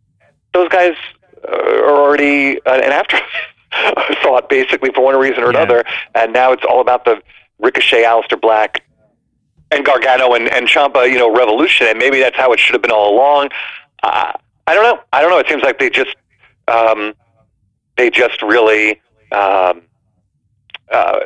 those 0.53 0.69
guys 0.69 0.95
uh, 1.47 1.51
are 1.55 2.01
already 2.01 2.59
uh, 2.65 2.73
an 2.73 2.91
afterthought, 2.91 4.49
basically, 4.49 4.91
for 4.93 5.03
one 5.03 5.15
reason 5.17 5.43
or 5.43 5.51
Yeah. 5.53 5.61
another. 5.61 5.83
And 6.15 6.33
now 6.33 6.51
it's 6.51 6.63
all 6.67 6.81
about 6.81 7.05
the 7.05 7.21
Ricochet, 7.59 8.03
Aleister 8.03 8.39
Black, 8.39 8.83
and 9.71 9.85
Gargano 9.85 10.33
and, 10.33 10.47
and 10.49 10.67
Ciampa, 10.67 11.07
you 11.07 11.19
know, 11.19 11.31
revolution. 11.35 11.85
And 11.87 11.99
maybe 11.99 12.19
that's 12.19 12.35
how 12.37 12.51
it 12.53 12.59
should 12.59 12.73
have 12.73 12.81
been 12.81 12.91
all 12.91 13.13
along. 13.13 13.49
Uh, 14.01 14.31
I 14.65 14.73
don't 14.73 14.83
know. 14.83 14.99
I 15.13 15.21
don't 15.21 15.29
know. 15.29 15.37
It 15.37 15.47
seems 15.47 15.61
like 15.61 15.77
they 15.77 15.91
just 15.91 16.15
um, 16.67 17.13
they 17.99 18.09
just 18.09 18.41
really. 18.41 19.01
Um, 19.31 19.81
uh, 20.91 21.19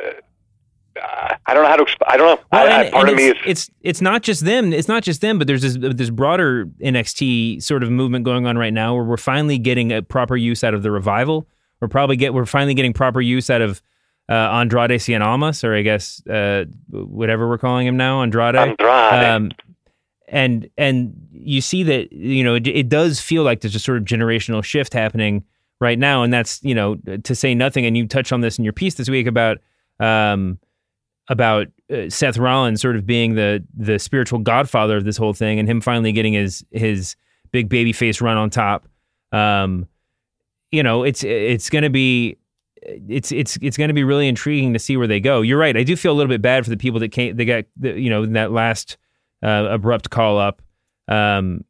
I 1.46 1.54
don't 1.54 1.64
know 1.64 1.68
how 1.68 1.76
to. 1.76 1.84
Exp- 1.84 1.96
I 2.06 2.16
don't 2.16 2.36
know. 2.38 2.44
Well, 2.52 2.68
I, 2.72 2.82
and- 2.84 2.92
part 2.92 3.08
of 3.08 3.16
me 3.16 3.28
is 3.28 3.34
it's, 3.44 3.46
it's 3.46 3.70
it's 3.82 4.00
not 4.00 4.22
just 4.22 4.44
them. 4.44 4.72
It's 4.72 4.88
not 4.88 5.02
just 5.02 5.20
them, 5.20 5.38
but 5.38 5.46
there's 5.46 5.62
this 5.62 5.76
this 5.94 6.10
broader 6.10 6.66
NXT 6.80 7.62
sort 7.62 7.82
of 7.82 7.90
movement 7.90 8.24
going 8.24 8.46
on 8.46 8.58
right 8.58 8.72
now, 8.72 8.94
where 8.94 9.04
we're 9.04 9.16
finally 9.16 9.58
getting 9.58 9.92
a 9.92 10.02
proper 10.02 10.36
use 10.36 10.62
out 10.62 10.74
of 10.74 10.82
the 10.82 10.90
revival. 10.90 11.48
We're 11.80 11.88
probably 11.88 12.16
get 12.16 12.34
we're 12.34 12.46
finally 12.46 12.74
getting 12.74 12.92
proper 12.92 13.20
use 13.20 13.50
out 13.50 13.60
of 13.60 13.82
uh, 14.28 14.32
Andrade 14.34 14.90
Cien 15.00 15.20
Almas, 15.20 15.64
or 15.64 15.74
I 15.74 15.82
guess 15.82 16.24
uh, 16.26 16.64
whatever 16.90 17.48
we're 17.48 17.58
calling 17.58 17.86
him 17.86 17.96
now, 17.96 18.22
Andrade. 18.22 18.54
Andrade. 18.56 19.24
Um, 19.24 19.50
and 20.28 20.68
and 20.78 21.14
you 21.32 21.60
see 21.60 21.82
that 21.84 22.12
you 22.12 22.42
know 22.44 22.54
it, 22.54 22.66
it 22.66 22.88
does 22.88 23.20
feel 23.20 23.42
like 23.42 23.60
there's 23.60 23.74
a 23.74 23.80
sort 23.80 23.98
of 23.98 24.04
generational 24.04 24.62
shift 24.64 24.92
happening 24.92 25.44
right 25.84 25.98
now, 25.98 26.22
and 26.22 26.32
that's 26.32 26.60
you 26.64 26.74
know 26.74 26.96
to 27.22 27.34
say 27.34 27.54
nothing. 27.54 27.86
And 27.86 27.96
you 27.96 28.08
touch 28.08 28.32
on 28.32 28.40
this 28.40 28.58
in 28.58 28.64
your 28.64 28.72
piece 28.72 28.94
this 28.94 29.08
week 29.08 29.26
about 29.26 29.58
um, 30.00 30.58
about 31.28 31.68
uh, 31.92 32.08
Seth 32.08 32.38
Rollins 32.38 32.80
sort 32.80 32.96
of 32.96 33.06
being 33.06 33.34
the 33.34 33.62
the 33.76 33.98
spiritual 33.98 34.40
godfather 34.40 34.96
of 34.96 35.04
this 35.04 35.16
whole 35.16 35.34
thing, 35.34 35.60
and 35.60 35.68
him 35.68 35.80
finally 35.80 36.10
getting 36.10 36.32
his 36.32 36.64
his 36.72 37.14
big 37.52 37.68
baby 37.68 37.92
face 37.92 38.20
run 38.20 38.36
on 38.36 38.50
top. 38.50 38.88
Um, 39.30 39.86
you 40.72 40.82
know, 40.82 41.04
it's 41.04 41.22
it's 41.22 41.70
going 41.70 41.84
to 41.84 41.90
be 41.90 42.38
it's 42.82 43.30
it's 43.30 43.58
it's 43.60 43.76
going 43.76 43.88
to 43.88 43.94
be 43.94 44.04
really 44.04 44.26
intriguing 44.26 44.72
to 44.72 44.78
see 44.78 44.96
where 44.96 45.06
they 45.06 45.20
go. 45.20 45.42
You're 45.42 45.58
right. 45.58 45.76
I 45.76 45.84
do 45.84 45.96
feel 45.96 46.12
a 46.12 46.16
little 46.16 46.30
bit 46.30 46.42
bad 46.42 46.64
for 46.64 46.70
the 46.70 46.76
people 46.76 46.98
that 47.00 47.10
came. 47.10 47.36
They 47.36 47.44
got 47.44 47.64
you 47.82 48.10
know 48.10 48.26
that 48.26 48.50
last 48.50 48.96
uh, 49.42 49.68
abrupt 49.70 50.10
call 50.10 50.38
up. 50.38 50.62
Um, 51.06 51.64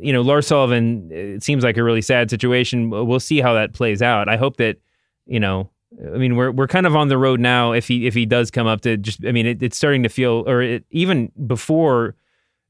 you 0.00 0.12
know, 0.12 0.22
Lars 0.22 0.46
Sullivan. 0.46 1.10
It 1.12 1.42
seems 1.42 1.64
like 1.64 1.76
a 1.76 1.84
really 1.84 2.02
sad 2.02 2.30
situation. 2.30 2.90
We'll 2.90 3.20
see 3.20 3.40
how 3.40 3.54
that 3.54 3.72
plays 3.72 4.02
out. 4.02 4.28
I 4.28 4.36
hope 4.36 4.56
that 4.56 4.78
you 5.26 5.40
know. 5.40 5.70
I 6.14 6.18
mean, 6.18 6.36
we're 6.36 6.50
we're 6.50 6.68
kind 6.68 6.86
of 6.86 6.94
on 6.94 7.08
the 7.08 7.18
road 7.18 7.40
now. 7.40 7.72
If 7.72 7.88
he 7.88 8.06
if 8.06 8.14
he 8.14 8.24
does 8.24 8.50
come 8.50 8.66
up 8.66 8.80
to 8.82 8.96
just, 8.96 9.24
I 9.24 9.32
mean, 9.32 9.46
it, 9.46 9.62
it's 9.62 9.76
starting 9.76 10.02
to 10.04 10.08
feel, 10.08 10.44
or 10.46 10.62
it, 10.62 10.84
even 10.90 11.32
before, 11.46 12.14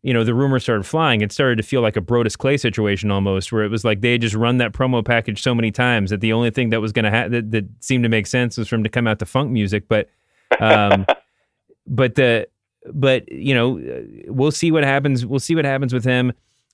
you 0.03 0.15
know, 0.15 0.25
the 0.25 0.35
rumors 0.35 0.63
started 0.63 0.85
flying, 0.85 1.21
it 1.21 1.31
started 1.31 1.57
to 1.57 1.63
feel 1.63 1.83
like 1.83 1.97
a 1.97 2.01
Brodus 2.01 2.37
Clay 2.37 2.57
situation 2.57 3.11
almost, 3.11 3.53
where 3.53 3.63
it 3.63 3.71
was 3.71 3.85
like 3.85 4.01
they 4.01 4.17
just 4.17 4.35
run 4.35 4.57
that 4.57 4.73
promo 4.73 5.05
package 5.05 5.43
so 5.43 5.55
many 5.55 5.71
times 5.71 6.11
that 6.11 6.21
the 6.21 6.33
only 6.33 6.51
thing 6.51 6.71
that 6.71 6.81
was 6.81 6.93
going 6.93 7.05
to 7.05 7.11
ha- 7.11 7.29
that, 7.29 7.51
that 7.51 7.67
seemed 7.81 8.05
to 8.05 8.09
make 8.09 8.27
sense 8.27 8.57
was 8.57 8.69
for 8.69 8.77
him 8.77 8.85
to 8.85 8.89
come 8.89 9.07
out 9.07 9.19
to 9.19 9.27
funk 9.27 9.51
music. 9.51 9.87
But, 9.87 10.09
um, 10.59 11.05
but 11.87 12.15
the 12.15 12.49
but 12.93 13.31
you 13.31 13.55
know, 13.55 13.79
uh, 13.79 14.33
we'll 14.33 14.51
see 14.51 14.73
what 14.73 14.85
happens. 14.85 15.27
We'll 15.27 15.41
see 15.41 15.55
what 15.55 15.67
happens 15.67 15.93
with 15.93 16.05
him. 16.05 16.33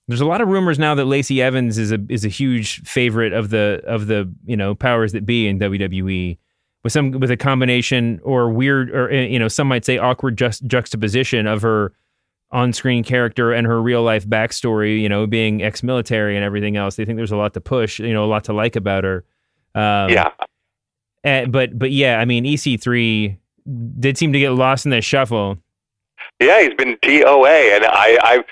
There's 0.08 0.20
a 0.20 0.26
lot 0.26 0.40
of 0.40 0.48
rumors 0.48 0.78
now 0.78 0.94
that 0.94 1.06
Lacey 1.06 1.42
Evans 1.42 1.78
is 1.78 1.90
a 1.90 1.98
is 2.08 2.24
a 2.24 2.28
huge 2.28 2.80
favorite 2.82 3.32
of 3.32 3.50
the 3.50 3.82
of 3.86 4.06
the 4.06 4.32
you 4.44 4.56
know 4.56 4.74
powers 4.74 5.12
that 5.12 5.26
be 5.26 5.48
in 5.48 5.58
WWE 5.58 6.38
with 6.84 6.92
some 6.92 7.10
with 7.12 7.30
a 7.30 7.36
combination 7.36 8.20
or 8.22 8.50
weird 8.50 8.90
or 8.90 9.10
uh, 9.10 9.14
you 9.14 9.38
know 9.38 9.48
some 9.48 9.66
might 9.66 9.84
say 9.84 9.98
awkward 9.98 10.36
juxtaposition 10.38 11.46
of 11.46 11.62
her 11.62 11.92
on-screen 12.52 13.02
character 13.02 13.52
and 13.52 13.66
her 13.66 13.82
real 13.82 14.02
life 14.02 14.24
backstory. 14.26 15.00
You 15.00 15.08
know, 15.08 15.26
being 15.26 15.62
ex-military 15.62 16.36
and 16.36 16.44
everything 16.44 16.76
else. 16.76 16.94
They 16.94 17.04
think 17.04 17.16
there's 17.16 17.32
a 17.32 17.36
lot 17.36 17.54
to 17.54 17.60
push. 17.60 17.98
You 17.98 18.12
know, 18.12 18.24
a 18.24 18.30
lot 18.30 18.44
to 18.44 18.52
like 18.52 18.76
about 18.76 19.02
her. 19.02 19.24
Um, 19.74 20.10
yeah. 20.10 20.30
eh, 21.24 21.46
but 21.46 21.76
but 21.76 21.90
yeah, 21.90 22.20
I 22.20 22.24
mean 22.24 22.44
EC3 22.44 23.36
did 23.98 24.16
seem 24.16 24.32
to 24.32 24.38
get 24.38 24.50
lost 24.50 24.86
in 24.86 24.90
the 24.90 25.00
shuffle. 25.00 25.58
Yeah, 26.40 26.62
he's 26.62 26.74
been 26.74 26.96
DOA, 27.02 27.76
and 27.76 27.84
I, 27.84 28.18
I, 28.22 28.44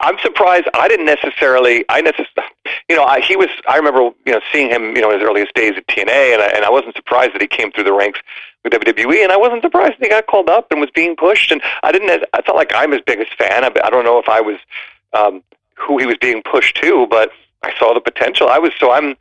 I'm 0.00 0.18
surprised. 0.18 0.66
I 0.74 0.88
didn't 0.88 1.06
necessarily. 1.06 1.84
I 1.88 2.00
necessarily, 2.00 2.50
you 2.88 2.96
know, 2.96 3.04
I, 3.04 3.20
he 3.20 3.36
was. 3.36 3.48
I 3.68 3.76
remember, 3.76 4.10
you 4.26 4.32
know, 4.32 4.40
seeing 4.52 4.68
him, 4.68 4.96
you 4.96 5.02
know, 5.02 5.10
in 5.10 5.20
his 5.20 5.28
earliest 5.28 5.54
days 5.54 5.74
at 5.76 5.86
TNA, 5.86 6.34
and 6.34 6.42
I, 6.42 6.46
and 6.48 6.64
I 6.64 6.70
wasn't 6.70 6.96
surprised 6.96 7.34
that 7.34 7.40
he 7.40 7.46
came 7.46 7.70
through 7.70 7.84
the 7.84 7.92
ranks 7.92 8.20
with 8.64 8.72
WWE, 8.72 9.22
and 9.22 9.30
I 9.30 9.36
wasn't 9.36 9.62
surprised 9.62 9.92
that 9.92 10.02
he 10.02 10.08
got 10.08 10.26
called 10.26 10.48
up 10.48 10.70
and 10.72 10.80
was 10.80 10.90
being 10.90 11.14
pushed. 11.14 11.52
And 11.52 11.62
I 11.82 11.92
didn't. 11.92 12.24
I 12.32 12.42
felt 12.42 12.56
like 12.56 12.72
I'm 12.74 12.90
his 12.90 13.02
biggest 13.06 13.34
fan. 13.34 13.64
I, 13.64 13.70
I 13.84 13.90
don't 13.90 14.04
know 14.04 14.18
if 14.18 14.28
I 14.28 14.40
was 14.40 14.58
um, 15.12 15.42
who 15.74 15.98
he 15.98 16.06
was 16.06 16.16
being 16.20 16.42
pushed 16.42 16.76
to, 16.82 17.06
but 17.08 17.30
I 17.62 17.72
saw 17.78 17.94
the 17.94 18.00
potential. 18.00 18.48
I 18.48 18.58
was 18.58 18.72
so 18.78 18.90
I'm. 18.90 19.16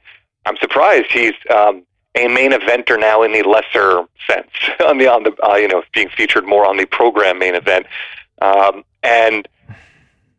I'm 0.46 0.58
surprised 0.58 1.12
he's. 1.12 1.34
Um, 1.50 1.84
a 2.16 2.28
main 2.28 2.52
eventer 2.52 3.00
now 3.00 3.24
in 3.24 3.32
the 3.32 3.42
lesser 3.42 4.04
sense 4.28 4.52
on 4.88 5.00
the 5.00 5.08
on 5.08 5.24
the 5.24 5.36
uh, 5.44 5.56
you 5.56 5.68
know 5.68 5.82
being 5.94 6.10
featured 6.10 6.46
more 6.46 6.64
on 6.64 6.78
the 6.78 6.86
program 6.86 7.40
main 7.40 7.56
event 7.56 7.88
um, 8.40 8.84
and 9.02 9.48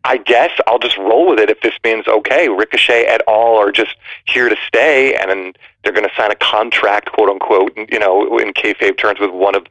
I 0.04 0.18
guess 0.18 0.50
I'll 0.66 0.78
just 0.78 0.98
roll 0.98 1.30
with 1.30 1.38
it 1.38 1.50
if 1.50 1.60
this 1.62 1.74
means 1.82 2.06
okay 2.06 2.48
Ricochet 2.48 3.06
et 3.06 3.22
al 3.26 3.56
are 3.56 3.72
just 3.72 3.96
here 4.26 4.48
to 4.48 4.56
stay 4.66 5.14
and 5.14 5.30
then 5.30 5.52
they're 5.82 5.92
going 5.92 6.08
to 6.08 6.14
sign 6.14 6.30
a 6.30 6.36
contract 6.36 7.12
quote 7.12 7.28
unquote 7.28 7.72
you 7.90 7.98
know 7.98 8.38
in 8.38 8.52
kayfabe 8.52 8.98
terms 8.98 9.20
with 9.20 9.30
one 9.30 9.54
of 9.54 9.66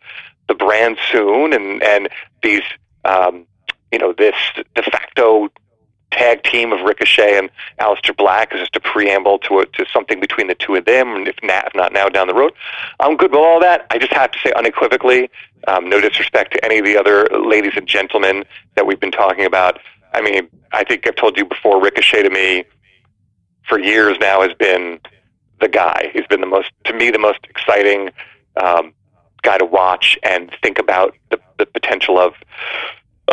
the 0.48 0.56
brands 0.56 1.00
soon 1.12 1.54
and 1.54 1.84
and 1.84 2.10
these 2.42 2.64
um, 3.06 3.46
you 3.92 4.00
know 4.00 4.14
this 4.14 4.36
de 4.76 4.84
facto 4.84 5.50
tag 6.14 6.44
team 6.44 6.72
of 6.72 6.82
Ricochet 6.82 7.38
and 7.38 7.50
Aleister 7.80 8.16
Black 8.16 8.54
is 8.54 8.60
just 8.60 8.76
a 8.76 8.80
preamble 8.80 9.40
to 9.40 9.60
a, 9.60 9.66
to 9.66 9.86
something 9.92 10.20
between 10.20 10.48
the 10.48 10.56
two 10.56 10.76
of 10.76 10.86
them, 10.86 11.16
and 11.16 11.28
if 11.28 11.36
not, 11.44 11.68
if 11.68 11.76
not 11.76 11.92
now 11.92 12.08
down 12.08 12.28
the 12.28 12.34
road, 12.34 12.54
I'm 13.00 13.18
good 13.18 13.32
with 13.32 13.40
all 13.40 13.60
that. 13.62 13.88
I 13.90 13.98
just 13.98 14.14
have 14.14 14.32
to 14.32 14.40
say 14.40 14.54
unequivocally, 14.56 15.30
um, 15.68 15.90
no 15.90 16.00
disrespect 16.00 16.54
to 16.54 16.64
any 16.64 16.78
of 16.78 16.86
the 16.86 16.98
other 16.98 17.28
ladies 17.30 17.74
and 17.76 17.88
gentlemen 17.88 18.46
that 18.76 18.86
we've 18.86 19.00
been 19.00 19.12
talking 19.12 19.46
about. 19.46 19.80
I 20.14 20.22
mean, 20.22 20.48
I 20.72 20.84
think 20.84 21.08
I've 21.08 21.16
told 21.16 21.38
you 21.38 21.46
before, 21.46 21.82
Ricochet 21.82 22.24
to 22.24 22.30
me 22.30 22.66
for 23.68 23.80
years 23.80 24.18
now 24.20 24.42
has 24.42 24.54
been 24.54 25.00
the 25.60 25.68
guy. 25.68 26.12
He's 26.14 26.28
been 26.28 26.42
the 26.42 26.48
most, 26.48 26.72
to 26.86 26.94
me, 26.94 27.10
the 27.10 27.20
most 27.20 27.40
exciting 27.50 28.12
um, 28.62 28.94
guy 29.42 29.58
to 29.58 29.66
watch 29.66 30.18
and 30.24 30.52
think 30.62 30.80
about 30.80 31.16
the, 31.30 31.40
the 31.58 31.66
potential 31.66 32.18
of 32.18 32.34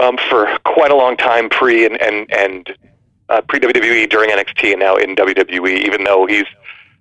um, 0.01 0.19
for 0.29 0.47
quite 0.65 0.91
a 0.91 0.95
long 0.95 1.17
time 1.17 1.49
pre 1.49 1.85
and 1.85 2.01
and 2.01 2.33
and 2.33 2.77
uh, 3.29 3.41
pre 3.43 3.59
WWE 3.59 4.09
during 4.09 4.31
NXT 4.31 4.73
and 4.73 4.81
now 4.81 4.97
in 4.97 5.17
WWE. 5.17 5.79
Even 5.85 6.05
though 6.05 6.27
he's 6.27 6.47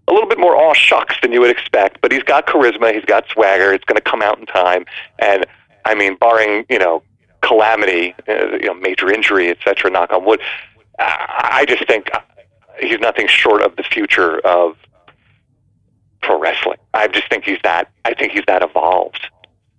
a 0.08 0.14
little 0.14 0.28
bit 0.28 0.40
more 0.40 0.56
aw 0.56 0.74
shucks 0.74 1.16
than 1.22 1.32
you 1.32 1.40
would 1.40 1.52
expect, 1.52 2.02
but 2.02 2.12
he's 2.12 2.24
got 2.24 2.48
charisma, 2.48 2.94
he's 2.94 3.06
got 3.06 3.28
swagger. 3.30 3.74
It's 3.74 3.86
going 3.86 3.98
to 3.98 4.02
come 4.02 4.22
out 4.22 4.40
in 4.40 4.46
time, 4.46 4.86
and 5.20 5.46
I 5.86 5.96
mean, 5.96 6.16
barring 6.16 6.66
you 6.70 6.80
know 6.80 7.04
calamity, 7.42 8.16
uh, 8.28 8.58
you 8.60 8.68
know, 8.68 8.74
major 8.74 9.12
injury, 9.12 9.50
etc. 9.50 9.92
Knock 9.92 10.12
on 10.12 10.26
wood. 10.26 10.42
I 11.00 11.66
just 11.68 11.88
think 11.88 12.10
he's 12.82 13.00
nothing 13.00 13.28
short 13.28 13.62
of 13.62 13.76
the 13.76 13.84
future 13.84 14.40
of 14.40 14.76
pro 16.22 16.40
wrestling. 16.40 16.78
I 16.94 17.08
just 17.08 17.30
think 17.30 17.46
he's 17.46 17.60
that. 17.64 17.92
I 18.06 18.14
think 18.14 18.34
he's 18.34 18.44
that 18.48 18.62
evolved. 18.62 19.28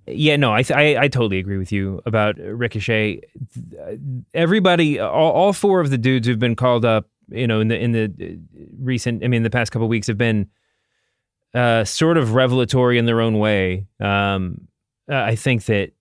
Yeah, 0.06 0.36
no, 0.36 0.52
I, 0.52 0.64
I, 0.74 0.96
I 0.98 1.08
totally 1.08 1.38
agree 1.38 1.58
with 1.58 1.70
you 1.70 2.00
about 2.06 2.36
Ricochet. 2.38 3.20
Everybody, 4.34 4.98
all, 4.98 5.32
all 5.32 5.52
four 5.52 5.80
of 5.80 5.90
the 5.90 5.98
dudes 5.98 6.26
who've 6.26 6.38
been 6.38 6.56
called 6.56 6.84
up, 6.84 7.06
you 7.28 7.46
know, 7.46 7.60
in 7.60 7.68
the 7.68 7.78
in 7.78 7.92
the 7.92 8.38
recent, 8.80 9.22
I 9.24 9.28
mean, 9.28 9.42
the 9.44 9.50
past 9.50 9.70
couple 9.70 9.86
weeks 9.86 10.08
have 10.08 10.18
been 10.18 10.48
uh, 11.54 11.84
sort 11.84 12.16
of 12.16 12.34
revelatory 12.34 12.98
in 12.98 13.06
their 13.06 13.20
own 13.20 13.38
way. 13.38 13.86
Um, 14.00 14.68
I 15.08 15.36
think 15.36 15.64
that 15.66 15.92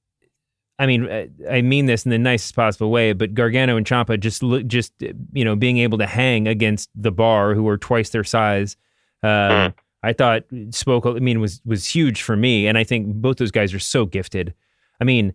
I 0.80 0.86
mean, 0.86 1.30
I 1.52 1.62
mean 1.62 1.86
this 1.88 2.06
in 2.06 2.10
the 2.10 2.18
nicest 2.18 2.56
possible 2.56 2.90
way, 2.90 3.12
but 3.12 3.34
Gargano 3.34 3.76
and 3.76 3.86
Ciampa 3.86 4.18
just 4.18 4.42
just 4.68 4.94
you 5.34 5.44
know 5.44 5.56
being 5.56 5.78
able 5.78 5.98
to 5.98 6.08
hang 6.08 6.48
against 6.48 6.90
the 6.96 7.12
bar, 7.12 7.54
who 7.54 7.68
are 7.68 7.78
twice 7.78 8.10
their 8.10 8.24
size, 8.24 8.78
uh, 9.22 9.72
I 10.02 10.14
thought 10.14 10.44
spoke. 10.72 11.06
I 11.06 11.12
mean, 11.20 11.42
was 11.42 11.62
was 11.66 11.86
huge 11.86 12.22
for 12.22 12.38
me, 12.38 12.66
and 12.68 12.78
I 12.78 12.86
think 12.86 13.14
both 13.16 13.38
those 13.38 13.52
guys 13.52 13.74
are 13.74 13.80
so 13.80 14.06
gifted. 14.06 14.54
I 15.02 15.04
mean, 15.04 15.34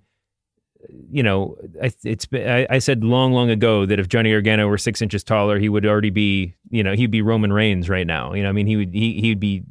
you 1.10 1.22
know, 1.22 1.56
I, 1.82 1.92
it's 2.04 2.26
I, 2.32 2.66
I 2.70 2.78
said 2.78 3.04
long, 3.04 3.32
long 3.32 3.50
ago 3.50 3.86
that 3.86 3.98
if 4.00 4.08
Johnny 4.08 4.30
Gargano 4.30 4.66
were 4.68 4.78
six 4.78 5.02
inches 5.02 5.22
taller, 5.22 5.58
he 5.58 5.68
would 5.68 5.84
already 5.84 6.10
be, 6.10 6.54
you 6.70 6.82
know, 6.82 6.94
he'd 6.94 7.10
be 7.10 7.22
Roman 7.22 7.52
Reigns 7.52 7.88
right 7.88 8.06
now. 8.06 8.32
You 8.32 8.42
know, 8.42 8.48
I 8.48 8.52
mean, 8.52 8.66
he 8.66 8.76
would 8.76 8.94
he 8.94 9.20
he'd 9.20 9.40
be 9.40 9.62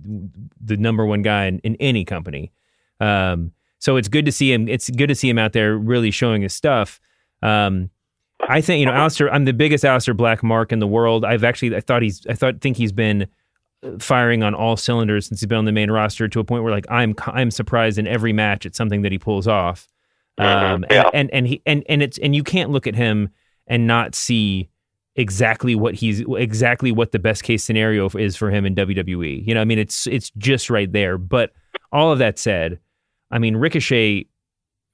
the 0.63 0.77
number 0.77 1.05
one 1.05 1.23
guy 1.23 1.45
in, 1.45 1.59
in 1.59 1.75
any 1.77 2.05
company. 2.05 2.51
Um, 2.99 3.51
so 3.83 3.97
it's 3.97 4.07
good 4.07 4.23
to 4.23 4.31
see 4.31 4.53
him. 4.53 4.69
It's 4.69 4.89
good 4.89 5.07
to 5.07 5.15
see 5.15 5.29
him 5.29 5.37
out 5.37 5.51
there 5.51 5.75
really 5.77 6.09
showing 6.09 6.41
his 6.41 6.53
stuff. 6.53 7.01
Um, 7.41 7.89
I 8.39 8.61
think 8.61 8.79
you 8.79 8.85
know, 8.85 8.93
Aleister. 8.93 9.29
I'm 9.29 9.43
the 9.43 9.51
biggest 9.51 9.83
Aleister 9.83 10.15
Black 10.15 10.41
mark 10.41 10.71
in 10.71 10.79
the 10.79 10.87
world. 10.87 11.25
I've 11.25 11.43
actually 11.43 11.75
I 11.75 11.81
thought 11.81 12.01
he's 12.01 12.25
I 12.27 12.33
thought 12.33 12.61
think 12.61 12.77
he's 12.77 12.93
been 12.93 13.27
uh, 13.83 13.97
firing 13.99 14.41
on 14.41 14.55
all 14.55 14.77
cylinders 14.77 15.27
since 15.27 15.41
he's 15.41 15.47
been 15.47 15.57
on 15.57 15.65
the 15.65 15.73
main 15.73 15.91
roster 15.91 16.29
to 16.29 16.39
a 16.39 16.45
point 16.45 16.63
where 16.63 16.71
like 16.71 16.85
I'm 16.89 17.13
I'm 17.27 17.51
surprised 17.51 17.97
in 17.97 18.07
every 18.07 18.31
match 18.31 18.65
at 18.65 18.73
something 18.73 19.01
that 19.01 19.11
he 19.11 19.17
pulls 19.17 19.49
off. 19.49 19.89
Mm-hmm. 20.39 20.73
Um, 20.75 20.85
yeah. 20.89 21.09
and, 21.13 21.13
and 21.13 21.31
and 21.33 21.47
he 21.47 21.61
and 21.65 21.83
and 21.89 22.01
it's 22.01 22.17
and 22.19 22.33
you 22.33 22.43
can't 22.43 22.69
look 22.69 22.87
at 22.87 22.95
him 22.95 23.31
and 23.67 23.85
not 23.85 24.15
see 24.15 24.69
exactly 25.17 25.75
what 25.75 25.93
he's 25.93 26.23
exactly 26.37 26.93
what 26.93 27.11
the 27.11 27.19
best 27.19 27.43
case 27.43 27.65
scenario 27.65 28.09
is 28.11 28.37
for 28.37 28.49
him 28.49 28.65
in 28.65 28.75
WWE. 28.75 29.45
You 29.45 29.53
know, 29.55 29.59
I 29.59 29.65
mean, 29.65 29.77
it's 29.77 30.07
it's 30.07 30.31
just 30.37 30.69
right 30.69 30.89
there. 30.89 31.17
But 31.17 31.51
all 31.91 32.13
of 32.13 32.19
that 32.19 32.39
said, 32.39 32.79
I 33.33 33.39
mean, 33.39 33.55
Ricochet, 33.57 34.27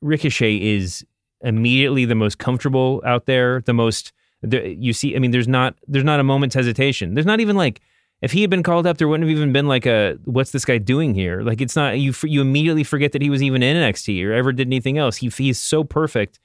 Ricochet 0.01 0.55
is 0.55 1.05
immediately 1.41 2.05
the 2.05 2.15
most 2.15 2.37
comfortable 2.37 3.03
out 3.05 3.25
there. 3.25 3.61
The 3.61 3.73
most 3.73 4.13
the, 4.41 4.75
you 4.75 4.93
see. 4.93 5.15
I 5.15 5.19
mean, 5.19 5.31
there's 5.31 5.47
not 5.47 5.75
there's 5.87 6.05
not 6.05 6.19
a 6.19 6.23
moment's 6.23 6.55
hesitation. 6.55 7.13
There's 7.13 7.25
not 7.25 7.41
even 7.41 7.57
like 7.57 7.81
if 8.21 8.31
he 8.31 8.41
had 8.41 8.49
been 8.49 8.63
called 8.63 8.87
up, 8.87 8.97
there 8.97 9.07
wouldn't 9.07 9.29
have 9.29 9.37
even 9.37 9.51
been 9.51 9.67
like 9.67 9.85
a 9.85 10.17
what's 10.23 10.51
this 10.51 10.63
guy 10.63 10.77
doing 10.77 11.13
here? 11.13 11.41
Like 11.41 11.59
it's 11.59 11.75
not 11.75 11.99
you. 11.99 12.13
You 12.23 12.39
immediately 12.39 12.85
forget 12.85 13.11
that 13.11 13.21
he 13.21 13.29
was 13.29 13.43
even 13.43 13.61
in 13.61 13.75
NXT 13.75 14.25
or 14.25 14.31
ever 14.31 14.53
did 14.53 14.67
anything 14.67 14.97
else. 14.97 15.17
He 15.17 15.27
he's 15.27 15.59
so 15.59 15.83
perfect, 15.83 16.39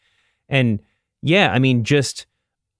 and 0.48 0.82
yeah, 1.22 1.52
I 1.52 1.60
mean, 1.60 1.84
just 1.84 2.26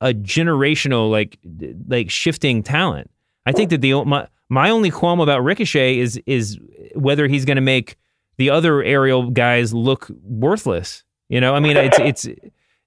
a 0.01 0.13
generational 0.13 1.09
like 1.11 1.39
like 1.87 2.11
shifting 2.11 2.65
talent. 2.65 3.11
I 3.47 3.53
think 3.53 3.71
that 3.71 3.81
the 3.81 4.05
my 4.05 4.27
my 4.49 4.71
only 4.71 4.91
qualm 4.91 5.21
about 5.21 5.45
Ricochet 5.45 5.99
is 5.99 6.21
is 6.27 6.59
whether 6.97 7.29
he's 7.29 7.45
going 7.45 7.57
to 7.57 7.63
make 7.63 7.97
the 8.37 8.51
other 8.51 8.83
aerial 8.83 9.31
guys 9.31 9.73
look 9.73 10.11
worthless. 10.23 11.05
You 11.29 11.41
know, 11.41 11.55
I 11.55 11.61
mean, 11.61 11.77
it's 11.77 11.99
it's 12.27 12.29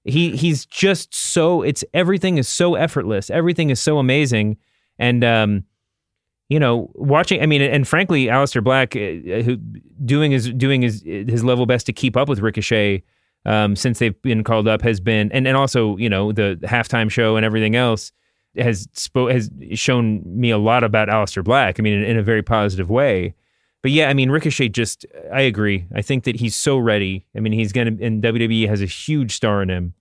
he 0.04 0.36
he's 0.36 0.66
just 0.66 1.14
so 1.14 1.62
it's 1.62 1.84
everything 1.94 2.38
is 2.38 2.48
so 2.48 2.74
effortless. 2.74 3.30
Everything 3.30 3.70
is 3.70 3.80
so 3.80 3.98
amazing, 3.98 4.56
and 4.98 5.24
um, 5.24 5.64
you 6.48 6.58
know, 6.58 6.90
watching. 6.94 7.42
I 7.42 7.46
mean, 7.46 7.62
and 7.62 7.86
frankly, 7.86 8.26
Aleister 8.26 8.62
Black, 8.62 8.96
uh, 8.96 9.42
who 9.42 9.56
doing 10.04 10.32
his 10.32 10.50
doing 10.50 10.82
his 10.82 11.02
his 11.02 11.44
level 11.44 11.66
best 11.66 11.86
to 11.86 11.92
keep 11.92 12.16
up 12.16 12.28
with 12.28 12.40
Ricochet. 12.40 13.02
Um, 13.46 13.76
since 13.76 14.00
they've 14.00 14.20
been 14.22 14.44
called 14.44 14.68
up, 14.68 14.82
has 14.82 15.00
been 15.00 15.30
and, 15.32 15.46
and 15.46 15.56
also 15.56 15.96
you 15.96 16.08
know 16.08 16.32
the 16.32 16.58
halftime 16.64 17.10
show 17.10 17.36
and 17.36 17.46
everything 17.46 17.76
else 17.76 18.12
has 18.56 18.88
spoke 18.92 19.30
has 19.30 19.50
shown 19.74 20.22
me 20.24 20.50
a 20.50 20.58
lot 20.58 20.84
about 20.84 21.08
Aleister 21.08 21.42
Black. 21.42 21.78
I 21.78 21.82
mean, 21.82 21.94
in, 21.94 22.02
in 22.02 22.18
a 22.18 22.22
very 22.22 22.42
positive 22.42 22.90
way 22.90 23.34
but 23.82 23.92
yeah, 23.92 24.08
I 24.08 24.14
mean, 24.14 24.30
Ricochet 24.30 24.70
just, 24.70 25.06
I 25.32 25.42
agree. 25.42 25.86
I 25.94 26.02
think 26.02 26.24
that 26.24 26.36
he's 26.36 26.56
so 26.56 26.78
ready. 26.78 27.26
I 27.36 27.40
mean, 27.40 27.52
he's 27.52 27.72
going 27.72 27.98
to, 27.98 28.04
and 28.04 28.22
WWE 28.22 28.68
has 28.68 28.82
a 28.82 28.86
huge 28.86 29.32
star 29.32 29.62
in 29.62 29.70
him. 29.70 29.94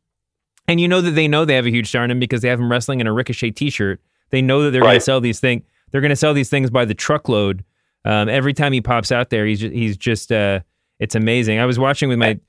And 0.67 0.82
you 0.82 0.88
know 0.88 0.99
that 1.01 1.11
they 1.11 1.28
know 1.28 1.45
they 1.45 1.55
have 1.55 1.65
a 1.65 1.71
huge 1.71 1.88
star 1.88 2.03
in 2.03 2.11
him 2.11 2.19
because 2.19 2.41
they 2.41 2.49
have 2.49 2.59
him 2.59 2.71
wrestling 2.71 2.99
in 2.99 3.07
a 3.07 3.13
Ricochet 3.13 3.51
t 3.51 3.69
shirt. 3.69 4.01
They 4.32 4.41
know 4.41 4.63
that 4.63 4.71
they're 4.71 4.82
right. 4.82 4.88
going 4.88 4.99
to 4.99 5.05
sell 5.05 5.21
these 5.21 5.39
things. 5.39 5.63
They're 5.91 6.01
going 6.01 6.09
to 6.09 6.17
sell 6.17 6.34
these 6.34 6.49
things 6.49 6.69
by 6.69 6.86
the 6.86 6.95
truckload. 6.95 7.63
Um, 8.03 8.28
every 8.28 8.53
time 8.53 8.73
he 8.73 8.82
pops 8.82 9.11
out 9.11 9.30
there, 9.30 9.45
he's 9.45 9.59
just, 9.59 9.73
he's 9.73 9.95
just, 9.95 10.32
uh, 10.32 10.61
it's 10.99 11.15
amazing. 11.15 11.59
I 11.59 11.65
was 11.65 11.78
watching 11.80 12.09
with 12.09 12.17
my 12.17 12.39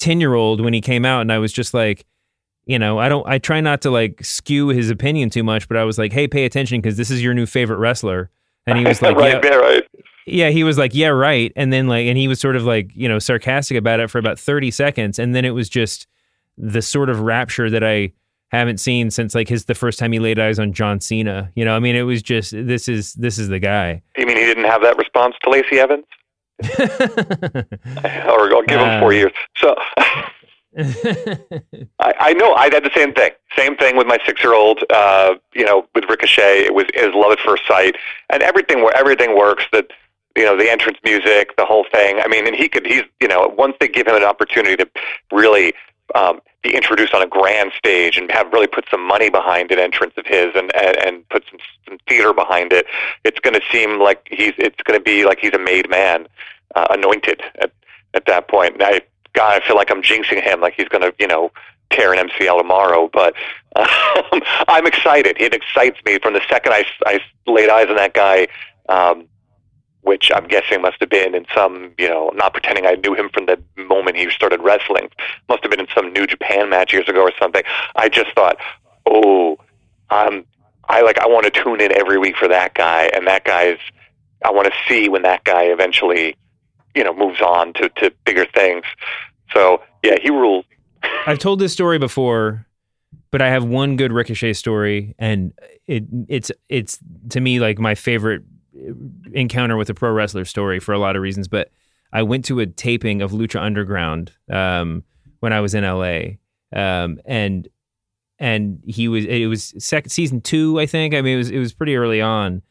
10 0.00 0.20
year 0.20 0.34
old 0.34 0.60
when 0.60 0.72
he 0.72 0.80
came 0.80 1.04
out 1.04 1.20
and 1.20 1.32
I 1.32 1.38
was 1.38 1.52
just 1.52 1.74
like, 1.74 2.06
you 2.64 2.78
know, 2.78 2.98
I 2.98 3.08
don't, 3.08 3.26
I 3.28 3.38
try 3.38 3.60
not 3.60 3.82
to 3.82 3.90
like 3.90 4.24
skew 4.24 4.68
his 4.68 4.90
opinion 4.90 5.30
too 5.30 5.44
much, 5.44 5.68
but 5.68 5.76
I 5.76 5.84
was 5.84 5.98
like, 5.98 6.12
hey, 6.12 6.26
pay 6.26 6.44
attention 6.44 6.80
because 6.80 6.96
this 6.96 7.10
is 7.10 7.22
your 7.22 7.34
new 7.34 7.46
favorite 7.46 7.78
wrestler. 7.78 8.30
And 8.66 8.78
he 8.78 8.84
was 8.84 9.00
like, 9.02 9.16
right, 9.16 9.42
yeah, 9.42 9.50
right 9.50 9.84
yeah, 10.30 10.50
he 10.50 10.64
was 10.64 10.78
like, 10.78 10.94
yeah, 10.94 11.08
right. 11.08 11.52
And 11.56 11.72
then 11.72 11.88
like, 11.88 12.06
and 12.06 12.16
he 12.16 12.28
was 12.28 12.40
sort 12.40 12.56
of 12.56 12.64
like, 12.64 12.90
you 12.94 13.08
know, 13.08 13.18
sarcastic 13.18 13.76
about 13.76 14.00
it 14.00 14.10
for 14.10 14.18
about 14.18 14.38
30 14.38 14.70
seconds. 14.70 15.18
And 15.18 15.34
then 15.34 15.44
it 15.44 15.50
was 15.50 15.68
just 15.68 16.06
the 16.56 16.82
sort 16.82 17.10
of 17.10 17.20
rapture 17.20 17.70
that 17.70 17.84
I 17.84 18.12
haven't 18.50 18.78
seen 18.78 19.10
since 19.10 19.34
like 19.34 19.48
his, 19.48 19.66
the 19.66 19.74
first 19.74 19.98
time 19.98 20.12
he 20.12 20.18
laid 20.18 20.38
eyes 20.38 20.58
on 20.58 20.72
John 20.72 21.00
Cena. 21.00 21.50
You 21.54 21.64
know, 21.64 21.74
I 21.74 21.80
mean, 21.80 21.96
it 21.96 22.02
was 22.02 22.22
just, 22.22 22.52
this 22.52 22.88
is, 22.88 23.14
this 23.14 23.38
is 23.38 23.48
the 23.48 23.58
guy. 23.58 24.02
You 24.16 24.26
mean 24.26 24.36
he 24.36 24.44
didn't 24.44 24.64
have 24.64 24.82
that 24.82 24.96
response 24.96 25.34
to 25.42 25.50
Lacey 25.50 25.78
Evans? 25.78 26.06
or 26.80 28.52
I'll 28.52 28.62
give 28.62 28.80
him 28.80 28.88
uh, 28.88 29.00
four 29.00 29.12
years. 29.12 29.32
So 29.56 29.76
I, 30.78 32.14
I 32.20 32.32
know 32.34 32.54
I 32.54 32.64
had 32.64 32.84
the 32.84 32.90
same 32.94 33.12
thing. 33.12 33.30
Same 33.56 33.76
thing 33.76 33.96
with 33.96 34.06
my 34.06 34.18
six-year-old. 34.24 34.84
Uh, 34.90 35.34
you 35.54 35.64
know, 35.64 35.86
with 35.94 36.04
Ricochet, 36.08 36.64
it 36.64 36.74
was 36.74 36.84
his 36.94 37.12
love 37.14 37.32
at 37.32 37.40
first 37.40 37.66
sight, 37.66 37.96
and 38.30 38.42
everything 38.42 38.82
where 38.82 38.96
everything 38.96 39.36
works. 39.36 39.64
That 39.72 39.90
you 40.38 40.44
know, 40.44 40.56
the 40.56 40.70
entrance 40.70 40.98
music, 41.02 41.56
the 41.56 41.64
whole 41.64 41.84
thing. 41.90 42.20
I 42.20 42.28
mean, 42.28 42.46
and 42.46 42.54
he 42.54 42.68
could, 42.68 42.86
he's, 42.86 43.02
you 43.20 43.26
know, 43.26 43.52
once 43.58 43.74
they 43.80 43.88
give 43.88 44.06
him 44.06 44.14
an 44.14 44.22
opportunity 44.22 44.76
to 44.76 44.88
really 45.32 45.74
um, 46.14 46.40
be 46.62 46.74
introduced 46.76 47.12
on 47.12 47.22
a 47.22 47.26
grand 47.26 47.72
stage 47.76 48.16
and 48.16 48.30
have 48.30 48.52
really 48.52 48.68
put 48.68 48.84
some 48.88 49.04
money 49.04 49.30
behind 49.30 49.72
an 49.72 49.80
entrance 49.80 50.14
of 50.16 50.26
his 50.26 50.54
and, 50.54 50.74
and, 50.76 50.96
and 50.96 51.28
put 51.28 51.44
some, 51.50 51.58
some 51.88 51.98
theater 52.08 52.32
behind 52.32 52.72
it, 52.72 52.86
it's 53.24 53.40
going 53.40 53.54
to 53.54 53.60
seem 53.72 54.00
like 54.00 54.28
he's, 54.30 54.52
it's 54.58 54.80
going 54.82 54.98
to 54.98 55.02
be 55.02 55.24
like 55.24 55.40
he's 55.40 55.52
a 55.54 55.58
made 55.58 55.90
man, 55.90 56.28
uh, 56.76 56.86
anointed 56.90 57.42
at, 57.60 57.72
at 58.14 58.24
that 58.26 58.46
point. 58.46 58.74
And 58.74 58.84
I, 58.84 59.00
God, 59.32 59.60
I 59.60 59.66
feel 59.66 59.74
like 59.74 59.90
I'm 59.90 60.02
jinxing 60.02 60.40
him, 60.40 60.60
like 60.60 60.74
he's 60.74 60.88
going 60.88 61.02
to, 61.02 61.12
you 61.18 61.26
know, 61.26 61.50
tear 61.90 62.14
an 62.14 62.28
MCL 62.28 62.58
tomorrow, 62.58 63.10
but 63.12 63.34
um, 63.76 64.40
I'm 64.68 64.86
excited. 64.86 65.36
It 65.40 65.52
excites 65.52 65.98
me 66.04 66.20
from 66.20 66.34
the 66.34 66.42
second 66.48 66.74
I, 66.74 66.84
I 67.06 67.20
laid 67.48 67.70
eyes 67.70 67.88
on 67.88 67.96
that 67.96 68.14
guy. 68.14 68.46
Um, 68.88 69.26
which 70.08 70.32
I'm 70.34 70.48
guessing 70.48 70.80
must 70.80 70.96
have 71.00 71.10
been 71.10 71.34
in 71.34 71.44
some, 71.54 71.92
you 71.98 72.08
know, 72.08 72.32
not 72.34 72.54
pretending 72.54 72.86
I 72.86 72.94
knew 72.94 73.14
him 73.14 73.28
from 73.28 73.44
the 73.44 73.62
moment 73.76 74.16
he 74.16 74.30
started 74.30 74.62
wrestling. 74.62 75.10
Must 75.50 75.62
have 75.62 75.70
been 75.70 75.80
in 75.80 75.86
some 75.94 76.14
New 76.14 76.26
Japan 76.26 76.70
match 76.70 76.94
years 76.94 77.08
ago 77.10 77.20
or 77.20 77.32
something. 77.38 77.62
I 77.94 78.08
just 78.08 78.34
thought, 78.34 78.56
oh, 79.04 79.58
I'm, 80.08 80.46
I 80.88 81.02
like, 81.02 81.18
I 81.18 81.26
want 81.26 81.44
to 81.44 81.50
tune 81.50 81.82
in 81.82 81.92
every 81.92 82.16
week 82.16 82.36
for 82.36 82.48
that 82.48 82.72
guy, 82.72 83.10
and 83.12 83.26
that 83.26 83.44
guy's, 83.44 83.76
I 84.42 84.50
want 84.50 84.66
to 84.66 84.72
see 84.88 85.10
when 85.10 85.20
that 85.22 85.44
guy 85.44 85.64
eventually, 85.64 86.34
you 86.94 87.04
know, 87.04 87.14
moves 87.14 87.42
on 87.42 87.74
to 87.74 87.90
to 87.90 88.10
bigger 88.24 88.46
things. 88.54 88.84
So 89.52 89.82
yeah, 90.02 90.16
he 90.22 90.30
rules. 90.30 90.64
I've 91.26 91.38
told 91.38 91.58
this 91.58 91.74
story 91.74 91.98
before, 91.98 92.66
but 93.30 93.42
I 93.42 93.48
have 93.48 93.64
one 93.64 93.96
good 93.96 94.10
Ricochet 94.10 94.54
story, 94.54 95.14
and 95.18 95.52
it 95.86 96.04
it's 96.28 96.50
it's 96.70 96.98
to 97.28 97.40
me 97.40 97.60
like 97.60 97.78
my 97.78 97.94
favorite 97.94 98.42
encounter 99.32 99.76
with 99.76 99.90
a 99.90 99.94
pro 99.94 100.12
wrestler 100.12 100.44
story 100.44 100.80
for 100.80 100.92
a 100.92 100.98
lot 100.98 101.16
of 101.16 101.22
reasons, 101.22 101.48
but 101.48 101.70
I 102.12 102.22
went 102.22 102.44
to 102.46 102.60
a 102.60 102.66
taping 102.66 103.22
of 103.22 103.32
Lucha 103.32 103.60
Underground 103.60 104.32
um, 104.50 105.04
when 105.40 105.52
I 105.52 105.60
was 105.60 105.74
in 105.74 105.84
LA, 105.84 106.38
um, 106.72 107.20
and 107.24 107.68
and 108.38 108.80
he 108.84 109.08
was 109.08 109.24
it 109.24 109.46
was 109.46 109.74
second 109.78 110.10
season 110.10 110.40
two, 110.40 110.80
I 110.80 110.86
think. 110.86 111.14
I 111.14 111.20
mean, 111.20 111.34
it 111.34 111.38
was 111.38 111.50
it 111.50 111.58
was 111.58 111.72
pretty 111.72 111.96
early 111.96 112.20
on, 112.20 112.62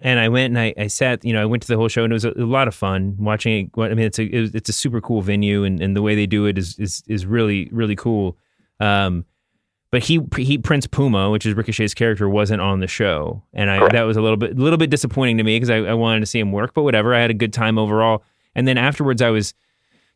and 0.00 0.18
I 0.18 0.28
went 0.28 0.56
and 0.56 0.58
I, 0.58 0.74
I 0.78 0.86
sat, 0.86 1.24
you 1.24 1.32
know, 1.32 1.42
I 1.42 1.46
went 1.46 1.62
to 1.64 1.68
the 1.68 1.76
whole 1.76 1.88
show 1.88 2.04
and 2.04 2.12
it 2.12 2.14
was 2.14 2.24
a, 2.24 2.32
a 2.32 2.46
lot 2.46 2.68
of 2.68 2.74
fun 2.74 3.16
watching 3.18 3.70
it. 3.76 3.80
I 3.80 3.88
mean, 3.88 4.06
it's 4.06 4.18
a 4.18 4.24
it 4.24 4.40
was, 4.40 4.54
it's 4.54 4.68
a 4.68 4.72
super 4.72 5.00
cool 5.00 5.20
venue, 5.20 5.64
and, 5.64 5.80
and 5.80 5.96
the 5.96 6.02
way 6.02 6.14
they 6.14 6.26
do 6.26 6.46
it 6.46 6.56
is 6.56 6.78
is 6.78 7.02
is 7.06 7.26
really 7.26 7.68
really 7.72 7.96
cool. 7.96 8.38
Um, 8.80 9.24
but 9.94 10.02
he 10.02 10.20
he 10.36 10.58
Prince 10.58 10.88
Puma, 10.88 11.30
which 11.30 11.46
is 11.46 11.54
Ricochet's 11.54 11.94
character, 11.94 12.28
wasn't 12.28 12.60
on 12.60 12.80
the 12.80 12.88
show, 12.88 13.44
and 13.52 13.70
I 13.70 13.88
that 13.90 14.02
was 14.02 14.16
a 14.16 14.20
little 14.20 14.36
bit 14.36 14.58
little 14.58 14.76
bit 14.76 14.90
disappointing 14.90 15.38
to 15.38 15.44
me 15.44 15.54
because 15.54 15.70
I, 15.70 15.76
I 15.76 15.94
wanted 15.94 16.18
to 16.18 16.26
see 16.26 16.40
him 16.40 16.50
work, 16.50 16.74
but 16.74 16.82
whatever. 16.82 17.14
I 17.14 17.20
had 17.20 17.30
a 17.30 17.34
good 17.34 17.52
time 17.52 17.78
overall, 17.78 18.24
and 18.56 18.66
then 18.66 18.76
afterwards 18.76 19.22
I 19.22 19.30
was 19.30 19.54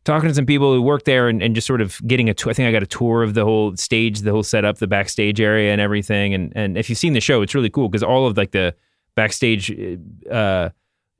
talking 0.03 0.27
to 0.27 0.35
some 0.35 0.45
people 0.45 0.73
who 0.73 0.81
worked 0.81 1.05
there 1.05 1.29
and, 1.29 1.41
and 1.41 1.55
just 1.55 1.65
sort 1.65 1.79
of 1.79 2.05
getting 2.05 2.27
a 2.27 2.33
tour. 2.33 2.51
I 2.51 2.53
think 2.55 2.67
I 2.67 2.73
got 2.73 2.83
a 2.83 2.87
tour 2.87 3.23
of 3.23 3.35
the 3.35 3.45
whole 3.45 3.73
stage, 3.77 4.19
the 4.19 4.31
whole 4.31 4.43
setup, 4.43 4.79
the 4.79 4.87
backstage 4.87 5.39
area, 5.39 5.71
and 5.71 5.79
everything. 5.79 6.33
And 6.33 6.51
and 6.57 6.77
if 6.77 6.89
you've 6.89 6.99
seen 6.99 7.13
the 7.13 7.21
show, 7.21 7.41
it's 7.41 7.55
really 7.55 7.69
cool 7.69 7.87
because 7.87 8.03
all 8.03 8.27
of 8.27 8.35
like 8.35 8.51
the 8.51 8.75
backstage, 9.15 9.71
uh, 10.29 10.71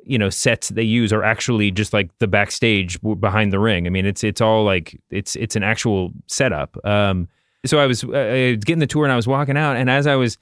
you 0.04 0.18
know, 0.18 0.30
sets 0.30 0.68
they 0.68 0.84
use 0.84 1.14
are 1.14 1.24
actually 1.24 1.72
just 1.72 1.94
like 1.94 2.10
the 2.20 2.28
backstage 2.28 3.00
behind 3.22 3.54
the 3.54 3.60
ring. 3.60 3.88
I 3.88 3.90
mean, 3.90 4.06
it's 4.06 4.22
it's 4.22 4.42
all 4.42 4.66
like 4.66 5.00
it's 5.12 5.38
it's 5.38 5.56
an 5.56 5.64
actual 5.64 6.12
setup. 6.28 6.78
Um, 6.86 7.30
so 7.66 7.80
I 7.80 7.86
was, 7.86 8.04
uh, 8.04 8.10
I 8.10 8.52
was 8.56 8.66
getting 8.66 8.80
the 8.80 8.88
tour 8.88 9.04
and 9.04 9.12
I 9.12 9.16
was 9.16 9.28
walking 9.28 9.58
out, 9.58 9.76
and 9.76 9.90
as 9.90 10.08
I 10.08 10.16
was 10.16 10.38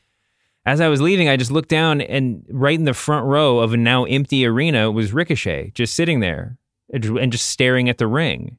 as 0.68 0.82
I 0.82 0.90
was 0.90 1.00
leaving, 1.00 1.30
I 1.30 1.38
just 1.38 1.50
looked 1.50 1.70
down 1.70 2.02
and 2.02 2.46
right 2.50 2.78
in 2.78 2.84
the 2.84 2.94
front 2.94 3.26
row 3.26 3.60
of 3.60 3.74
a 3.74 3.78
now 3.78 4.04
empty 4.04 4.46
arena 4.46 4.92
was 4.92 5.14
Ricochet 5.14 5.72
just 5.74 5.96
sitting 5.96 6.20
there 6.20 6.58
and 6.92 7.32
just 7.32 7.48
staring 7.48 7.88
at 7.88 8.00
the 8.00 8.06
ring. 8.06 8.58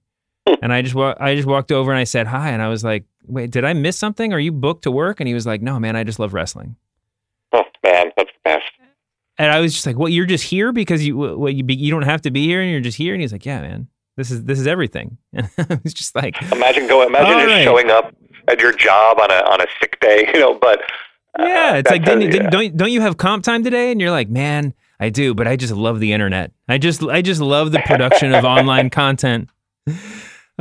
And 0.63 0.73
I 0.73 0.81
just 0.81 0.95
wa- 0.95 1.15
I 1.21 1.35
just 1.35 1.47
walked 1.47 1.71
over 1.71 1.91
and 1.91 2.01
I 2.01 2.05
said 2.05 2.27
hi, 2.27 2.49
and 2.49 2.63
I 2.63 2.69
was 2.69 2.83
like, 2.83 3.05
"Wait, 3.27 3.51
did 3.51 3.67
I 3.67 3.75
miss 3.75 3.99
something? 3.99 4.33
Are 4.33 4.41
you 4.41 4.51
booked 4.51 4.85
to 4.85 4.91
work?" 4.91 5.21
And 5.21 5.29
he 5.29 5.35
was 5.35 5.47
like, 5.47 5.61
"No, 5.61 5.79
man, 5.79 5.95
I 5.95 6.05
just 6.05 6.19
love 6.19 6.33
wrestling." 6.33 6.77
Oh 7.53 7.65
man, 7.85 8.11
that's 8.17 8.31
the 8.31 8.41
best. 8.43 8.65
And 9.37 9.53
I 9.53 9.61
was 9.61 9.75
just 9.75 9.85
like, 9.85 9.99
"What? 9.99 10.11
You're 10.11 10.25
just 10.25 10.45
here 10.45 10.73
because 10.73 11.07
you 11.07 11.19
what 11.19 11.55
you 11.55 11.63
be, 11.63 11.75
you 11.75 11.91
don't 11.91 12.05
have 12.05 12.23
to 12.23 12.31
be 12.31 12.47
here, 12.47 12.63
and 12.63 12.71
you're 12.71 12.81
just 12.81 12.97
here?" 12.97 13.13
And 13.13 13.21
he's 13.21 13.33
like, 13.33 13.45
"Yeah, 13.45 13.61
man, 13.61 13.89
this 14.17 14.31
is 14.31 14.45
this 14.45 14.59
is 14.59 14.67
everything." 14.67 15.19
And 15.35 15.51
I 15.59 15.79
was 15.85 15.93
just 15.93 16.15
like, 16.17 16.41
Imagine 16.51 16.87
going. 16.87 17.09
Imagine 17.09 17.41
just 17.41 17.47
right. 17.47 17.65
showing 17.65 17.91
up 17.91 18.15
at 18.49 18.61
your 18.61 18.73
job 18.73 19.19
on 19.21 19.31
a 19.31 19.51
on 19.51 19.61
a 19.61 19.67
sick 19.81 19.99
day, 20.01 20.31
you 20.35 20.41
know. 20.41 20.59
But 20.59 20.81
uh, 21.39 21.45
"Yeah, 21.45 21.75
it's 21.77 21.91
like 21.91 22.05
didn't, 22.05 22.21
does- 22.21 22.31
didn't, 22.31 22.45
yeah. 22.45 22.51
don't 22.51 22.77
don't 22.77 22.93
you 22.93 23.01
have 23.01 23.17
comp 23.17 23.45
time 23.45 23.65
today?" 23.65 23.93
And 23.93 24.01
you're 24.01 24.11
like, 24.11 24.29
"Man, 24.29 24.75
I 24.99 25.11
do, 25.11 25.35
but 25.35 25.47
I 25.47 25.57
just 25.57 25.73
love 25.73 26.01
the 26.01 26.13
internet. 26.13 26.53
I 26.69 26.79
just 26.79 27.03
I 27.03 27.23
just 27.23 27.41
love 27.41 27.73
the 27.73 27.81
production 27.81 28.35
of 28.35 28.45
online 28.45 28.91
content." 28.91 29.49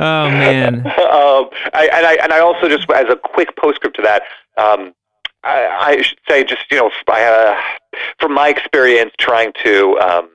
Oh 0.00 0.28
man, 0.28 0.86
um, 0.86 1.50
I, 1.74 1.90
and 1.92 2.06
I 2.06 2.18
and 2.22 2.32
I 2.32 2.38
also 2.38 2.68
just 2.68 2.88
as 2.88 3.06
a 3.10 3.16
quick 3.16 3.56
postscript 3.56 3.96
to 3.96 4.02
that, 4.02 4.22
um, 4.56 4.94
I, 5.42 5.66
I 5.66 6.02
should 6.02 6.20
say 6.28 6.44
just 6.44 6.70
you 6.70 6.76
know 6.76 6.90
I, 7.08 7.24
uh, 7.24 7.60
from 8.20 8.32
my 8.32 8.48
experience 8.48 9.10
trying 9.18 9.52
to 9.64 9.98
um, 9.98 10.30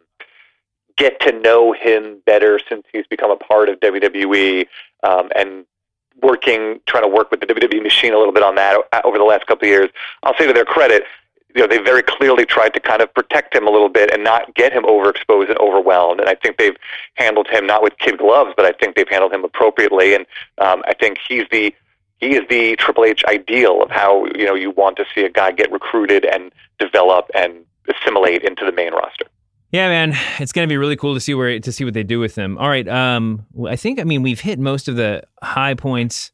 get 0.98 1.18
to 1.22 1.32
know 1.32 1.72
him 1.72 2.22
better 2.26 2.60
since 2.68 2.84
he's 2.92 3.08
become 3.08 3.32
a 3.32 3.38
part 3.38 3.70
of 3.70 3.80
WWE 3.80 4.68
um, 5.04 5.30
and 5.34 5.66
working 6.22 6.80
trying 6.86 7.04
to 7.04 7.08
work 7.08 7.32
with 7.32 7.40
the 7.40 7.46
WWE 7.48 7.84
machine 7.84 8.14
a 8.14 8.18
little 8.18 8.34
bit 8.34 8.44
on 8.44 8.56
that 8.56 8.78
over 9.04 9.18
the 9.18 9.24
last 9.24 9.46
couple 9.48 9.68
of 9.68 9.70
years. 9.70 9.90
I'll 10.24 10.36
say 10.38 10.48
to 10.48 10.54
their 10.54 10.66
credit. 10.66 11.04
You 11.56 11.62
know, 11.62 11.68
they 11.68 11.78
very 11.78 12.02
clearly 12.02 12.46
tried 12.46 12.74
to 12.74 12.80
kind 12.80 13.02
of 13.04 13.14
protect 13.14 13.56
him 13.56 13.68
a 13.68 13.70
little 13.70 13.90
bit 13.90 14.12
and 14.12 14.24
not 14.24 14.56
get 14.56 14.74
him 14.74 14.84
overexposed 14.86 15.50
and 15.50 15.58
overwhelmed. 15.60 16.20
And 16.20 16.28
I 16.28 16.34
think 16.34 16.58
they've 16.58 16.76
handled 17.14 17.48
him 17.48 17.68
not 17.68 17.84
with 17.84 17.96
kid 18.00 18.18
gloves, 18.18 18.54
but 18.58 18.66
I 18.66 18.72
think 18.72 18.96
they've 18.96 19.08
handled 19.08 19.34
him 19.34 19.44
appropriately. 19.44 20.16
And 20.16 20.26
um, 20.58 20.82
I 20.88 20.96
think 20.96 21.20
he's 21.28 21.44
the 21.52 21.74
he 22.20 22.36
is 22.36 22.42
the 22.50 22.76
Triple 22.78 23.06
H 23.06 23.24
ideal 23.26 23.84
of 23.84 23.92
how 23.92 24.26
you 24.36 24.46
know 24.46 24.56
you 24.56 24.72
want 24.72 24.98
to 24.98 25.06
see 25.14 25.24
a 25.26 25.30
guy 25.30 25.52
get 25.52 25.72
recruited 25.72 26.26
and 26.26 26.52
develop 26.80 27.30
and 27.36 27.66
assimilate 27.88 28.44
into 28.44 28.66
the 28.66 28.72
main 28.72 28.94
roster. 28.94 29.26
Yeah, 29.74 29.90
man, 29.90 30.16
it's 30.38 30.52
gonna 30.52 30.68
be 30.68 30.78
really 30.78 30.96
cool 30.96 31.16
to 31.16 31.20
see 31.20 31.34
where 31.34 31.60
to 31.60 31.72
see 31.72 31.84
what 31.84 31.96
they 31.96 32.04
do 32.04 32.20
with 32.20 32.36
them. 32.36 32.60
All 32.60 32.70
right, 32.70 32.88
um, 32.88 33.44
I 33.68 33.76
think 33.76 34.00
I 34.00 34.04
mean 34.04 34.22
we've 34.22 34.40
hit 34.40 34.60
most 34.60 34.88
of 34.88 34.98
the 34.98 35.24
high 35.42 35.74
points 35.74 36.32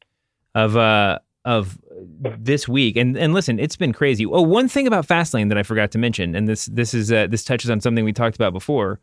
of 0.55 0.75
uh 0.75 1.19
of 1.45 1.79
this 2.19 2.67
week, 2.67 2.97
and 2.97 3.17
and 3.17 3.33
listen, 3.33 3.57
it's 3.57 3.77
been 3.77 3.93
crazy. 3.93 4.25
Oh, 4.25 4.41
one 4.41 4.67
thing 4.67 4.87
about 4.87 5.07
Fastlane 5.07 5.47
that 5.47 5.57
I 5.57 5.63
forgot 5.63 5.89
to 5.91 5.97
mention, 5.97 6.35
and 6.35 6.49
this 6.49 6.65
this 6.65 6.93
is 6.93 7.13
uh, 7.13 7.27
this 7.27 7.45
touches 7.45 7.69
on 7.69 7.79
something 7.79 8.03
we 8.03 8.11
talked 8.11 8.35
about 8.35 8.51
before. 8.51 8.99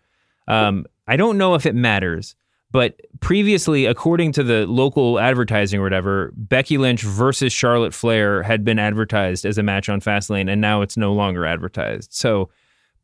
Um, 0.49 0.85
I 1.09 1.17
don't 1.17 1.39
know 1.39 1.55
if 1.55 1.65
it 1.65 1.75
matters, 1.75 2.37
but 2.71 3.01
previously, 3.21 3.87
according 3.87 4.33
to 4.33 4.43
the 4.43 4.67
local 4.67 5.19
advertising 5.19 5.81
or 5.81 5.83
whatever, 5.83 6.31
Becky 6.37 6.77
Lynch 6.77 7.03
versus 7.05 7.55
Charlotte 7.55 7.95
Flair 7.95 8.43
had 8.43 8.67
been 8.67 8.79
advertised 8.79 9.47
as 9.47 9.57
a 9.57 9.63
match 9.63 9.89
on 9.89 10.03
Fastlane, 10.03 10.51
and 10.51 10.61
now 10.61 10.83
it's 10.83 10.99
no 10.99 11.15
longer 11.15 11.47
advertised. 11.47 12.13
So 12.13 12.51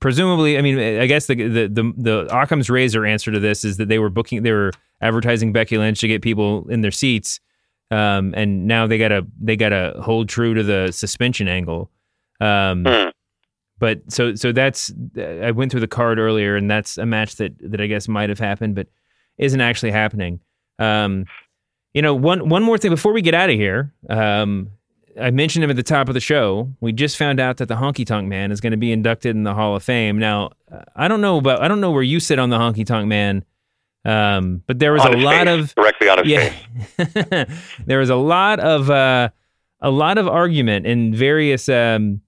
presumably, 0.02 0.58
I 0.58 0.60
mean, 0.60 0.78
I 0.78 1.06
guess 1.06 1.26
the 1.26 1.34
the 1.36 1.68
the, 1.68 1.92
the 1.96 2.36
Occam's 2.36 2.68
razor 2.68 3.06
answer 3.06 3.32
to 3.32 3.40
this 3.40 3.64
is 3.64 3.78
that 3.78 3.88
they 3.88 3.98
were 3.98 4.10
booking, 4.10 4.42
they 4.42 4.52
were 4.52 4.72
advertising 5.00 5.54
Becky 5.54 5.78
Lynch 5.78 6.00
to 6.00 6.08
get 6.08 6.20
people 6.20 6.68
in 6.68 6.82
their 6.82 6.90
seats, 6.90 7.40
um, 7.90 8.34
and 8.36 8.66
now 8.66 8.86
they 8.86 8.98
gotta 8.98 9.26
they 9.40 9.56
gotta 9.56 9.94
hold 10.02 10.28
true 10.28 10.52
to 10.52 10.62
the 10.62 10.92
suspension 10.92 11.48
angle. 11.48 11.90
Um, 12.40 12.84
Hmm. 12.84 13.08
But 13.78 14.12
so 14.12 14.36
so 14.36 14.52
that's 14.52 14.92
I 15.16 15.50
went 15.50 15.72
through 15.72 15.80
the 15.80 15.88
card 15.88 16.20
earlier, 16.20 16.54
and 16.54 16.70
that's 16.70 16.98
a 16.98 17.06
match 17.06 17.34
that 17.36 17.52
that 17.58 17.80
I 17.80 17.88
guess 17.88 18.06
might 18.06 18.28
have 18.28 18.38
happened, 18.38 18.76
but 18.76 18.86
isn't 19.38 19.60
actually 19.60 19.90
happening. 19.90 20.38
Um, 20.78 21.24
you 21.92 22.00
know, 22.00 22.14
one 22.14 22.48
one 22.48 22.62
more 22.62 22.78
thing 22.78 22.92
before 22.92 23.12
we 23.12 23.22
get 23.22 23.34
out 23.34 23.50
of 23.50 23.56
here. 23.56 23.92
Um, 24.08 24.70
I 25.20 25.30
mentioned 25.30 25.64
him 25.64 25.70
at 25.70 25.76
the 25.76 25.82
top 25.82 26.08
of 26.08 26.14
the 26.14 26.20
show. 26.20 26.70
We 26.80 26.92
just 26.92 27.16
found 27.16 27.38
out 27.40 27.58
that 27.58 27.68
the 27.68 27.74
Honky 27.74 28.06
Tonk 28.06 28.28
Man 28.28 28.50
is 28.50 28.60
going 28.60 28.70
to 28.70 28.76
be 28.76 28.92
inducted 28.92 29.36
in 29.36 29.42
the 29.42 29.54
Hall 29.54 29.76
of 29.76 29.82
Fame. 29.82 30.18
Now, 30.18 30.50
I 30.96 31.08
don't 31.08 31.20
know 31.20 31.38
about 31.38 31.62
I 31.62 31.68
don't 31.68 31.80
know 31.80 31.90
where 31.90 32.02
you 32.02 32.20
sit 32.20 32.38
on 32.38 32.50
the 32.50 32.58
Honky 32.58 32.86
Tonk 32.86 33.06
Man, 33.06 33.44
um, 34.04 34.62
but 34.66 34.78
there 34.78 34.92
was 34.92 35.02
On 35.02 35.14
a 35.14 35.18
lot 35.18 35.46
face, 35.46 35.70
of 35.70 35.74
directly 35.74 36.08
on 36.08 36.18
his 36.24 36.28
yeah, 36.28 37.44
there 37.86 37.98
was 37.98 38.10
a 38.10 38.16
lot 38.16 38.58
of 38.60 38.90
uh, 38.90 39.28
a 39.80 39.90
lot 39.90 40.18
of 40.18 40.26
argument 40.28 40.86
in 40.86 41.14
various 41.14 41.68
um, 41.68 42.22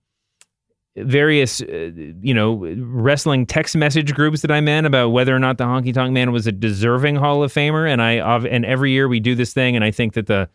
various 0.96 1.62
uh, 1.62 1.90
you 2.20 2.34
know 2.34 2.54
wrestling 2.54 3.46
text 3.46 3.76
message 3.76 4.14
groups 4.14 4.42
that 4.42 4.50
I'm 4.50 4.68
in 4.68 4.84
about 4.84 5.08
whether 5.08 5.34
or 5.34 5.38
not 5.38 5.58
the 5.58 5.64
Honky 5.64 5.94
Tonk 5.94 6.12
Man 6.12 6.32
was 6.32 6.46
a 6.46 6.52
deserving 6.52 7.16
Hall 7.16 7.42
of 7.42 7.52
Famer, 7.52 7.90
and 7.90 8.02
I 8.02 8.14
and 8.46 8.64
every 8.66 8.92
year 8.92 9.08
we 9.08 9.20
do 9.20 9.34
this 9.34 9.54
thing, 9.54 9.74
and 9.74 9.84
I 9.84 9.90
think 9.90 10.12
that 10.14 10.26
the 10.26 10.48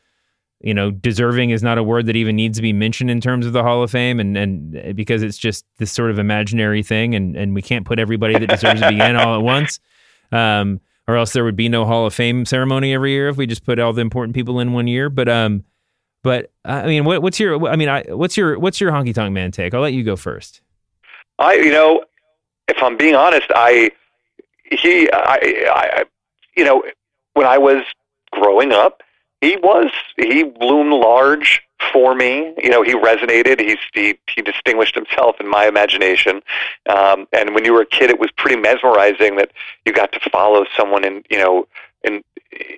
you 0.61 0.73
know 0.73 0.91
deserving 0.91 1.51
is 1.51 1.63
not 1.63 1.77
a 1.77 1.83
word 1.83 2.05
that 2.07 2.15
even 2.15 2.35
needs 2.35 2.57
to 2.57 2.61
be 2.61 2.73
mentioned 2.73 3.09
in 3.09 3.21
terms 3.21 3.45
of 3.45 3.53
the 3.53 3.63
Hall 3.63 3.83
of 3.83 3.91
Fame, 3.91 4.19
and 4.19 4.37
and 4.37 4.95
because 4.95 5.23
it's 5.23 5.37
just 5.37 5.65
this 5.77 5.91
sort 5.91 6.11
of 6.11 6.19
imaginary 6.19 6.83
thing, 6.83 7.15
and 7.15 7.35
and 7.35 7.55
we 7.55 7.61
can't 7.61 7.85
put 7.85 7.99
everybody 7.99 8.37
that 8.37 8.49
deserves 8.49 8.81
to 8.81 8.89
be 8.89 8.99
in 8.99 9.15
all 9.15 9.35
at 9.35 9.41
once. 9.41 9.79
Um, 10.31 10.79
or 11.07 11.15
else 11.15 11.33
there 11.33 11.43
would 11.43 11.55
be 11.55 11.69
no 11.69 11.85
Hall 11.85 12.05
of 12.05 12.13
Fame 12.13 12.45
ceremony 12.45 12.93
every 12.93 13.13
year 13.13 13.29
if 13.29 13.35
we 13.35 13.47
just 13.47 13.65
put 13.65 13.79
all 13.79 13.93
the 13.93 14.01
important 14.01 14.35
people 14.35 14.59
in 14.59 14.73
one 14.73 14.85
year. 14.85 15.09
But 15.09 15.27
um, 15.27 15.63
but 16.21 16.51
I 16.65 16.85
mean, 16.85 17.05
what, 17.05 17.21
what's 17.21 17.39
your? 17.39 17.67
I 17.67 17.75
mean, 17.75 17.89
I, 17.89 18.03
what's 18.09 18.37
your 18.37 18.59
what's 18.59 18.79
your 18.79 18.91
honky 18.91 19.13
tonk 19.13 19.33
man 19.33 19.51
take? 19.51 19.73
I'll 19.73 19.81
let 19.81 19.93
you 19.93 20.03
go 20.03 20.15
first. 20.15 20.61
I, 21.39 21.53
you 21.55 21.71
know, 21.71 22.03
if 22.67 22.81
I'm 22.83 22.97
being 22.97 23.15
honest, 23.15 23.47
I, 23.55 23.91
he, 24.65 25.09
I, 25.11 25.39
I, 25.71 26.05
you 26.55 26.65
know, 26.65 26.83
when 27.33 27.47
I 27.47 27.57
was 27.57 27.83
growing 28.31 28.71
up, 28.71 29.01
he 29.41 29.57
was, 29.57 29.91
he 30.17 30.43
loomed 30.59 30.93
large 30.93 31.61
for 31.93 32.13
me. 32.13 32.53
You 32.61 32.69
know, 32.69 32.83
he 32.83 32.93
resonated. 32.93 33.59
He's, 33.59 33.77
he, 33.93 34.19
he 34.33 34.41
distinguished 34.41 34.95
himself 34.95 35.37
in 35.39 35.47
my 35.47 35.65
imagination. 35.65 36.41
Um, 36.89 37.27
and 37.31 37.55
when 37.55 37.63
you 37.65 37.73
were 37.73 37.81
a 37.81 37.85
kid, 37.85 38.09
it 38.09 38.19
was 38.19 38.31
pretty 38.37 38.57
mesmerizing 38.57 39.37
that 39.37 39.51
you 39.85 39.93
got 39.93 40.11
to 40.11 40.29
follow 40.29 40.65
someone 40.75 41.05
in, 41.05 41.23
you 41.29 41.37
know, 41.37 41.67
in, 42.03 42.23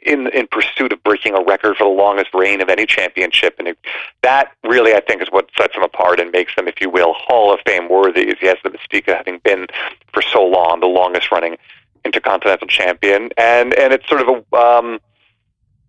in 0.03 0.27
in 0.27 0.47
pursuit 0.47 0.91
of 0.91 1.01
breaking 1.03 1.33
a 1.33 1.43
record 1.43 1.77
for 1.77 1.83
the 1.85 1.89
longest 1.89 2.33
reign 2.33 2.61
of 2.61 2.69
any 2.69 2.85
championship, 2.85 3.55
and 3.57 3.69
it, 3.69 3.77
that 4.21 4.51
really, 4.63 4.93
I 4.93 4.99
think, 4.99 5.21
is 5.21 5.29
what 5.29 5.49
sets 5.57 5.73
them 5.73 5.83
apart 5.83 6.19
and 6.19 6.31
makes 6.31 6.55
them, 6.55 6.67
if 6.67 6.81
you 6.81 6.89
will, 6.89 7.13
Hall 7.13 7.53
of 7.53 7.59
Fame 7.65 7.87
worthy. 7.89 8.23
Is 8.23 8.35
he 8.39 8.47
has 8.47 8.57
the 8.63 8.69
mystique 8.69 9.07
of 9.07 9.15
having 9.15 9.39
been 9.39 9.67
for 10.11 10.21
so 10.21 10.43
long 10.43 10.79
the 10.79 10.87
longest 10.87 11.31
running 11.31 11.57
intercontinental 12.03 12.67
champion, 12.67 13.29
and 13.37 13.73
and 13.75 13.93
it's 13.93 14.07
sort 14.09 14.21
of 14.21 14.27
a 14.27 14.57
um, 14.57 14.99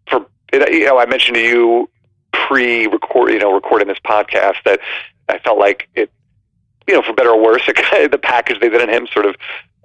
for 0.06 0.26
you 0.52 0.84
know 0.86 0.98
I 0.98 1.06
mentioned 1.06 1.36
to 1.36 1.42
you 1.42 1.88
pre-record 2.32 3.30
you 3.32 3.38
know 3.38 3.52
recording 3.52 3.88
this 3.88 3.98
podcast 4.06 4.56
that 4.64 4.80
I 5.28 5.38
felt 5.38 5.58
like 5.58 5.88
it 5.94 6.10
you 6.88 6.94
know 6.94 7.02
for 7.02 7.12
better 7.12 7.30
or 7.30 7.42
worse 7.42 7.62
it 7.68 8.10
the 8.10 8.18
package 8.18 8.60
they 8.60 8.68
did 8.68 8.80
in 8.82 8.88
him 8.88 9.06
sort 9.12 9.26
of 9.26 9.36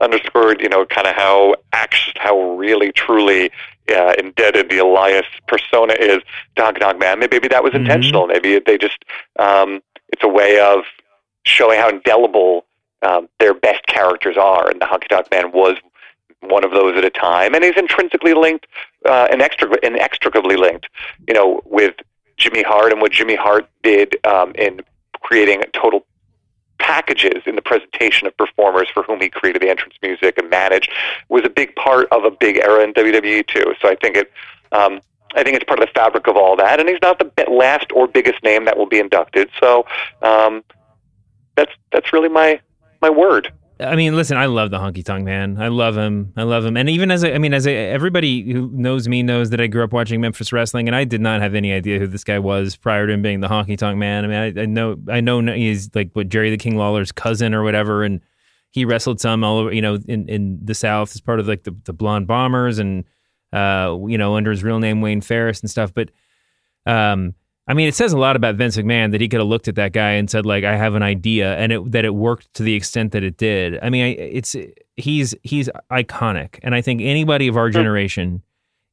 underscored 0.02 0.62
you 0.62 0.70
know 0.70 0.86
kind 0.86 1.08
of 1.08 1.16
how 1.16 1.56
action 1.74 2.14
how 2.18 2.40
really 2.56 2.92
truly 2.92 3.52
uh, 3.90 4.14
indebted 4.20 4.70
the 4.70 4.78
Elias 4.80 5.26
persona 5.48 5.94
is 5.94 6.20
to 6.58 6.62
Honky 6.62 6.80
Tonk 6.80 7.00
Man. 7.00 7.20
Maybe, 7.20 7.40
that 7.48 7.64
was 7.64 7.72
Mhm. 7.72 7.78
intentional. 7.78 8.28
Maybe 8.28 8.60
they 8.60 8.78
just 8.78 8.98
um, 9.40 9.82
it's 10.12 10.24
a 10.24 10.28
way 10.28 10.60
of 10.60 10.84
showing 11.46 11.80
how 11.80 11.88
indelible 11.88 12.66
um, 13.02 13.30
their 13.40 13.54
best 13.54 13.86
characters 13.88 14.36
are, 14.38 14.70
and 14.70 14.82
the 14.82 14.86
Honky 14.86 15.08
Tonk 15.08 15.32
Man 15.32 15.52
was 15.54 15.78
one 16.42 16.64
of 16.64 16.72
those 16.72 16.98
at 16.98 17.04
a 17.04 17.10
time, 17.10 17.56
and 17.56 17.64
he's 17.64 17.78
intrinsically 17.78 18.34
linked, 18.34 18.68
uh, 19.06 19.28
inextric- 19.30 19.84
inextricably 19.84 20.56
linked, 20.56 20.88
you 21.28 21.34
know, 21.34 21.62
with 21.66 21.96
Jimmy 22.38 22.64
Hart 22.64 22.92
and 22.92 23.02
what 23.02 23.12
Jimmy 23.12 23.36
Hart 23.36 23.68
did 23.84 24.16
um, 24.26 24.54
in 24.56 24.82
creating 25.22 25.64
total 25.74 26.06
packages 26.80 27.42
in 27.46 27.56
the 27.56 27.62
presentation 27.62 28.28
of 28.28 28.38
performers 28.38 28.88
for 28.94 29.04
whom 29.04 29.20
he 29.20 29.30
created 29.30 29.62
the 29.62 29.70
entrance 29.70 29.96
music 30.02 30.38
and 30.38 30.50
managed 30.50 30.92
was 31.30 31.44
a 31.44 31.50
big 31.50 31.76
part 31.76 32.08
of 32.12 32.24
a 32.24 32.32
big 32.32 32.58
era 32.58 32.84
in 32.84 32.94
WWE 32.94 33.46
too. 33.48 33.74
So 33.82 33.90
I 33.90 33.96
think 33.96 34.16
it, 34.16 34.32
um, 34.72 35.02
I 35.36 35.44
think 35.44 35.56
it's 35.56 35.66
part 35.66 35.80
of 35.80 35.88
the 35.88 35.92
fabric 35.94 36.28
of 36.28 36.38
all 36.38 36.56
that, 36.58 36.80
and 36.80 36.88
he's 36.88 37.00
not 37.02 37.20
the 37.20 37.50
last 37.50 37.88
or 37.94 38.08
biggest 38.08 38.44
name 38.44 38.66
that 38.66 38.78
will 38.78 38.86
be 38.86 39.00
inducted. 39.00 39.50
So 39.60 39.86
um, 40.22 40.64
that's 41.56 41.72
that's 41.92 42.14
really 42.14 42.30
my 42.30 42.60
my 43.02 43.10
word. 43.10 43.52
I 43.80 43.96
mean, 43.96 44.16
listen, 44.16 44.38
I 44.38 44.48
love 44.48 44.72
the 44.72 44.80
honky 44.80 45.06
tonk 45.06 45.24
man. 45.24 45.62
I 45.62 45.68
love 45.68 45.96
him. 45.96 46.34
I 46.36 46.44
love 46.44 46.66
him. 46.66 46.78
And 46.78 46.90
even 46.90 47.12
as 47.12 47.24
a, 47.24 47.36
I 47.36 47.38
mean, 47.38 47.54
as 47.54 47.68
a, 47.68 47.76
everybody 47.76 48.52
who 48.52 48.72
knows 48.74 49.08
me 49.08 49.22
knows 49.22 49.52
that 49.52 49.62
I 49.62 49.68
grew 49.68 49.84
up 49.84 49.94
watching 49.94 50.20
Memphis 50.20 50.52
wrestling, 50.52 50.88
and 50.88 50.96
I 50.96 51.04
did 51.04 51.22
not 51.22 51.42
have 51.42 51.54
any 51.54 51.72
idea 51.72 52.00
who 52.00 52.08
this 52.08 52.24
guy 52.24 52.40
was 52.40 52.76
prior 52.76 53.06
to 53.06 53.14
him 53.14 53.22
being 53.22 53.40
the 53.40 53.48
honky 53.48 53.78
tonk 53.78 53.98
man. 53.98 54.26
I 54.26 54.28
mean, 54.28 54.58
I, 54.58 54.62
I 54.64 54.66
know, 54.66 54.98
I 55.10 55.22
know 55.22 55.42
he's 55.42 55.94
like 55.94 56.10
what 56.14 56.30
Jerry 56.30 56.50
the 56.50 56.58
King 56.58 56.76
Lawler's 56.76 57.12
cousin 57.12 57.54
or 57.54 57.64
whatever, 57.64 58.04
and 58.04 58.22
he 58.72 58.84
wrestled 58.84 59.22
some 59.22 59.44
all 59.44 59.60
over, 59.60 59.74
you 59.74 59.82
know, 59.82 60.00
in, 60.08 60.28
in 60.28 60.60
the 60.64 60.74
South 60.74 61.16
as 61.16 61.22
part 61.22 61.40
of 61.40 61.48
like 61.48 61.64
the, 61.64 61.76
the 61.84 61.94
Blonde 61.94 62.26
Bombers 62.26 62.80
and, 62.80 63.04
uh, 63.54 63.96
you 64.08 64.18
know, 64.18 64.36
under 64.36 64.52
his 64.52 64.64
real 64.64 64.80
name 64.80 65.02
Wayne 65.02 65.22
Farris 65.22 65.62
and 65.62 65.70
stuff. 65.70 65.94
But, 65.94 66.10
um, 66.86 67.36
I 67.70 67.74
mean, 67.74 67.88
it 67.88 67.96
says 67.96 68.14
a 68.14 68.18
lot 68.18 68.38
about 68.38 68.56
Vince 68.56 68.78
McMahon 68.78 69.12
that 69.12 69.20
he 69.20 69.28
could 69.28 69.42
have 69.42 69.50
looked 69.50 69.68
at 69.68 69.76
that 69.76 69.92
guy 69.92 70.12
and 70.12 70.30
said, 70.30 70.46
like, 70.46 70.64
I 70.64 70.78
have 70.78 70.96
an 70.96 71.04
idea, 71.04 71.58
and 71.58 71.72
it, 71.74 71.92
that 71.92 72.06
it 72.06 72.16
worked 72.16 72.54
to 72.54 72.64
the 72.64 72.74
extent 72.74 73.12
that 73.12 73.24
it 73.24 73.36
did. 73.36 73.78
I 73.82 73.90
mean, 73.90 74.16
it's 74.18 74.56
he's 74.96 75.36
he's 75.44 75.70
iconic, 75.92 76.60
and 76.64 76.74
I 76.74 76.82
think 76.82 77.02
anybody 77.02 77.48
of 77.50 77.58
our 77.58 77.70
generation, 77.70 78.42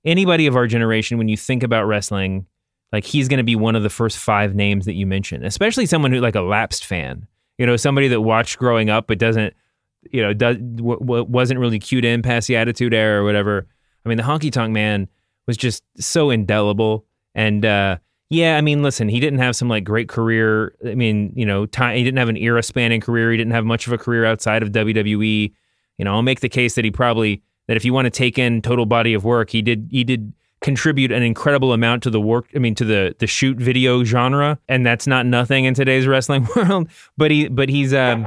anybody 0.04 0.48
of 0.48 0.56
our 0.56 0.66
generation, 0.66 1.18
when 1.18 1.28
you 1.28 1.36
think 1.36 1.62
about 1.62 1.84
wrestling, 1.84 2.46
like 2.92 3.04
he's 3.04 3.28
going 3.28 3.38
to 3.38 3.44
be 3.44 3.54
one 3.54 3.76
of 3.76 3.84
the 3.84 3.90
first 3.90 4.18
five 4.18 4.56
names 4.56 4.86
that 4.86 4.94
you 4.94 5.06
mention, 5.06 5.44
especially 5.44 5.86
someone 5.86 6.10
who 6.10 6.20
like 6.20 6.34
a 6.34 6.40
lapsed 6.40 6.84
fan, 6.84 7.28
you 7.58 7.66
know, 7.66 7.76
somebody 7.76 8.08
that 8.08 8.22
watched 8.22 8.58
growing 8.58 8.90
up 8.90 9.06
but 9.06 9.18
doesn't, 9.18 9.54
you 10.10 10.20
know, 10.20 10.32
does 10.32 10.56
w- 10.56 10.98
w- 10.98 11.24
wasn't 11.24 11.60
really 11.60 11.78
cued 11.78 12.04
in 12.04 12.22
past 12.22 12.48
the 12.48 12.56
Attitude 12.56 12.92
Era 12.92 13.20
or 13.20 13.24
whatever. 13.24 13.68
I 14.04 14.08
mean, 14.08 14.18
the 14.18 14.24
Honky 14.24 14.50
Tonk 14.50 14.72
Man 14.72 15.08
was 15.46 15.56
just 15.56 15.84
so 15.96 16.30
indelible, 16.30 17.04
and. 17.36 17.64
uh 17.64 17.98
yeah, 18.30 18.56
I 18.56 18.60
mean, 18.60 18.82
listen, 18.82 19.08
he 19.08 19.20
didn't 19.20 19.38
have 19.38 19.54
some 19.54 19.68
like 19.68 19.84
great 19.84 20.08
career. 20.08 20.74
I 20.86 20.94
mean, 20.94 21.32
you 21.36 21.44
know, 21.44 21.66
time, 21.66 21.96
he 21.96 22.04
didn't 22.04 22.18
have 22.18 22.28
an 22.28 22.36
era 22.36 22.62
spanning 22.62 23.00
career. 23.00 23.30
He 23.30 23.36
didn't 23.36 23.52
have 23.52 23.64
much 23.64 23.86
of 23.86 23.92
a 23.92 23.98
career 23.98 24.24
outside 24.24 24.62
of 24.62 24.70
WWE. 24.70 25.52
You 25.98 26.04
know, 26.04 26.14
I'll 26.14 26.22
make 26.22 26.40
the 26.40 26.48
case 26.48 26.74
that 26.74 26.84
he 26.84 26.90
probably 26.90 27.42
that 27.68 27.76
if 27.76 27.84
you 27.84 27.92
want 27.92 28.06
to 28.06 28.10
take 28.10 28.38
in 28.38 28.62
total 28.62 28.86
body 28.86 29.14
of 29.14 29.24
work, 29.24 29.50
he 29.50 29.62
did 29.62 29.88
he 29.90 30.04
did 30.04 30.32
contribute 30.60 31.12
an 31.12 31.22
incredible 31.22 31.74
amount 31.74 32.02
to 32.04 32.10
the 32.10 32.20
work. 32.20 32.48
I 32.54 32.58
mean, 32.58 32.74
to 32.76 32.84
the 32.84 33.14
the 33.18 33.26
shoot 33.26 33.58
video 33.58 34.02
genre, 34.04 34.58
and 34.68 34.84
that's 34.84 35.06
not 35.06 35.26
nothing 35.26 35.66
in 35.66 35.74
today's 35.74 36.06
wrestling 36.08 36.48
world. 36.56 36.88
But 37.16 37.30
he 37.30 37.48
but 37.48 37.68
he's 37.68 37.92
um, 37.92 38.26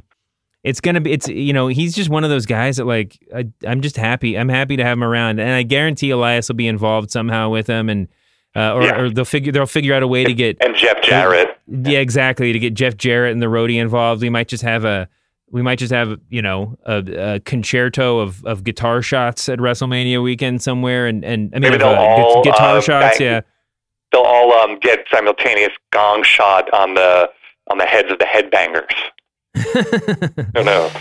it's 0.63 0.79
gonna 0.79 1.01
be 1.01 1.11
it's 1.11 1.27
you 1.27 1.53
know 1.53 1.67
he's 1.67 1.95
just 1.95 2.09
one 2.09 2.23
of 2.23 2.29
those 2.29 2.45
guys 2.45 2.77
that 2.77 2.85
like 2.85 3.17
I, 3.35 3.47
I'm 3.65 3.81
just 3.81 3.97
happy. 3.97 4.37
I'm 4.37 4.49
happy 4.49 4.77
to 4.77 4.83
have 4.83 4.93
him 4.93 5.03
around, 5.03 5.39
and 5.39 5.51
I 5.51 5.63
guarantee 5.63 6.11
Elias 6.11 6.47
will 6.47 6.55
be 6.55 6.67
involved 6.67 7.11
somehow 7.11 7.49
with 7.49 7.67
him 7.67 7.89
and. 7.89 8.07
Uh, 8.55 8.73
or, 8.73 8.83
Yeah. 8.83 8.99
or 9.01 9.09
they'll 9.09 9.25
figure 9.25 9.51
they'll 9.51 9.65
figure 9.67 9.93
out 9.93 10.01
a 10.03 10.07
way 10.07 10.23
to 10.23 10.33
get 10.33 10.57
And 10.61 10.75
Jeff 10.75 11.01
Jarrett. 11.01 11.59
yeah, 11.67 11.99
exactly. 11.99 12.53
To 12.53 12.59
get 12.59 12.73
Jeff 12.73 12.97
Jarrett 12.97 13.31
and 13.33 13.41
the 13.41 13.47
roadie 13.47 13.79
involved, 13.79 14.21
we 14.21 14.29
might 14.29 14.47
just 14.47 14.63
have 14.63 14.83
a 14.85 15.07
we 15.51 15.61
might 15.61 15.79
just 15.79 15.93
have 15.93 16.19
you 16.29 16.41
know 16.41 16.77
a, 16.85 17.35
a 17.35 17.39
concerto 17.41 18.19
of, 18.19 18.43
of 18.45 18.63
guitar 18.63 19.01
shots 19.01 19.47
at 19.47 19.59
WrestleMania 19.59 20.21
weekend 20.23 20.61
somewhere, 20.61 21.05
and 21.07 21.23
and 21.23 21.51
I 21.53 21.59
mean 21.59 21.71
Maybe 21.71 21.83
of, 21.83 21.89
uh, 21.91 21.95
all, 21.95 22.43
guitar 22.43 22.77
uh, 22.77 22.81
shots. 22.81 23.19
Yeah, 23.19 23.41
They'll 24.11 24.21
all 24.23 24.51
um, 24.53 24.79
get 24.79 25.05
simultaneous 25.13 25.73
gong 25.91 26.23
shot 26.23 26.73
on 26.73 26.95
the 26.95 27.29
on 27.69 27.77
the 27.77 27.85
heads 27.85 28.11
of 28.11 28.17
the 28.19 28.25
headbangers. 28.25 28.91
Who 30.55 30.63
knows? 30.63 30.91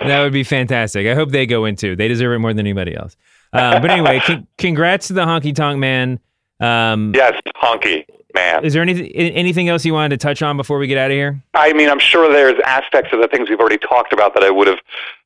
that 0.00 0.22
would 0.22 0.32
be 0.32 0.44
fantastic. 0.44 1.06
I 1.06 1.14
hope 1.14 1.30
they 1.30 1.46
go 1.46 1.64
into. 1.64 1.96
They 1.96 2.08
deserve 2.08 2.32
it 2.34 2.38
more 2.38 2.52
than 2.52 2.60
anybody 2.66 2.94
else. 2.96 3.16
Uh, 3.52 3.78
but 3.80 3.90
anyway, 3.90 4.20
con- 4.20 4.46
congrats 4.58 5.06
to 5.08 5.12
the 5.12 5.24
Honky 5.24 5.54
Tonk 5.54 5.78
Man. 5.78 6.18
Um, 6.60 7.12
Yes, 7.14 7.40
honky 7.56 8.04
man. 8.34 8.64
Is 8.64 8.72
there 8.72 8.82
anything 8.82 9.06
anything 9.14 9.68
else 9.68 9.84
you 9.84 9.94
wanted 9.94 10.18
to 10.18 10.24
touch 10.24 10.42
on 10.42 10.56
before 10.56 10.78
we 10.78 10.86
get 10.86 10.98
out 10.98 11.10
of 11.10 11.14
here? 11.14 11.42
I 11.54 11.72
mean, 11.72 11.88
I'm 11.88 11.98
sure 11.98 12.30
there's 12.32 12.60
aspects 12.64 13.12
of 13.12 13.20
the 13.20 13.28
things 13.28 13.48
we've 13.48 13.60
already 13.60 13.78
talked 13.78 14.12
about 14.12 14.34
that 14.34 14.42
I 14.42 14.50
would 14.50 14.66
have 14.66 14.78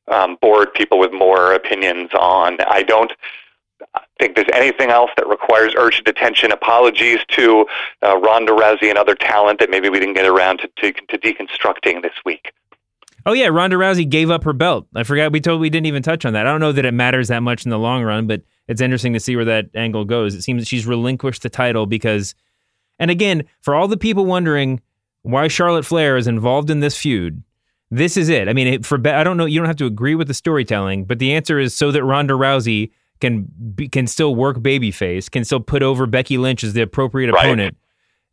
um, 0.07 0.37
bored 0.41 0.73
people 0.73 0.99
with 0.99 1.11
more 1.11 1.53
opinions 1.53 2.11
on. 2.13 2.57
I 2.67 2.83
don't 2.83 3.11
think 4.19 4.35
there's 4.35 4.47
anything 4.53 4.89
else 4.89 5.09
that 5.17 5.27
requires 5.27 5.73
urgent 5.77 6.07
attention. 6.07 6.51
Apologies 6.51 7.19
to 7.29 7.65
uh, 8.03 8.17
Ronda 8.17 8.51
Rousey 8.51 8.89
and 8.89 8.97
other 8.97 9.15
talent 9.15 9.59
that 9.59 9.69
maybe 9.69 9.89
we 9.89 9.99
didn't 9.99 10.15
get 10.15 10.25
around 10.25 10.59
to, 10.59 10.69
to, 10.77 10.91
to 10.91 11.17
deconstructing 11.17 12.01
this 12.01 12.13
week. 12.25 12.51
Oh 13.25 13.33
yeah, 13.33 13.47
Ronda 13.47 13.75
Rousey 13.75 14.07
gave 14.07 14.29
up 14.29 14.43
her 14.43 14.53
belt. 14.53 14.87
I 14.95 15.03
forgot 15.03 15.31
we 15.31 15.41
told 15.41 15.61
we 15.61 15.69
didn't 15.69 15.87
even 15.87 16.03
touch 16.03 16.25
on 16.25 16.33
that. 16.33 16.47
I 16.47 16.51
don't 16.51 16.61
know 16.61 16.71
that 16.71 16.85
it 16.85 16.93
matters 16.93 17.27
that 17.27 17.41
much 17.41 17.65
in 17.65 17.69
the 17.69 17.79
long 17.79 18.03
run, 18.03 18.27
but 18.27 18.41
it's 18.69 18.79
interesting 18.79 19.11
to 19.13 19.19
see 19.19 19.35
where 19.35 19.45
that 19.45 19.65
angle 19.75 20.05
goes. 20.05 20.33
It 20.33 20.43
seems 20.43 20.61
that 20.61 20.67
she's 20.67 20.85
relinquished 20.85 21.41
the 21.41 21.49
title 21.49 21.85
because 21.85 22.33
and 22.99 23.11
again, 23.11 23.43
for 23.61 23.75
all 23.75 23.87
the 23.87 23.97
people 23.97 24.25
wondering 24.25 24.81
why 25.23 25.47
Charlotte 25.47 25.85
Flair 25.85 26.15
is 26.15 26.27
involved 26.27 26.69
in 26.69 26.79
this 26.79 26.95
feud, 26.97 27.43
this 27.91 28.15
is 28.17 28.29
it. 28.29 28.47
I 28.47 28.53
mean, 28.53 28.67
it, 28.67 28.85
for 28.85 28.97
I 29.07 29.23
don't 29.23 29.35
know, 29.37 29.45
you 29.45 29.59
don't 29.59 29.67
have 29.67 29.77
to 29.77 29.85
agree 29.85 30.15
with 30.15 30.27
the 30.27 30.33
storytelling, 30.33 31.05
but 31.05 31.19
the 31.19 31.33
answer 31.33 31.59
is 31.59 31.73
so 31.73 31.91
that 31.91 32.03
Ronda 32.03 32.35
Rousey 32.35 32.91
can 33.19 33.47
be, 33.75 33.89
can 33.89 34.07
still 34.07 34.35
work 34.35 34.57
babyface, 34.57 35.29
can 35.29 35.43
still 35.43 35.59
put 35.59 35.81
over 35.83 36.05
Becky 36.05 36.37
Lynch 36.37 36.63
as 36.63 36.73
the 36.73 36.81
appropriate 36.81 37.31
Right. 37.33 37.45
opponent 37.45 37.77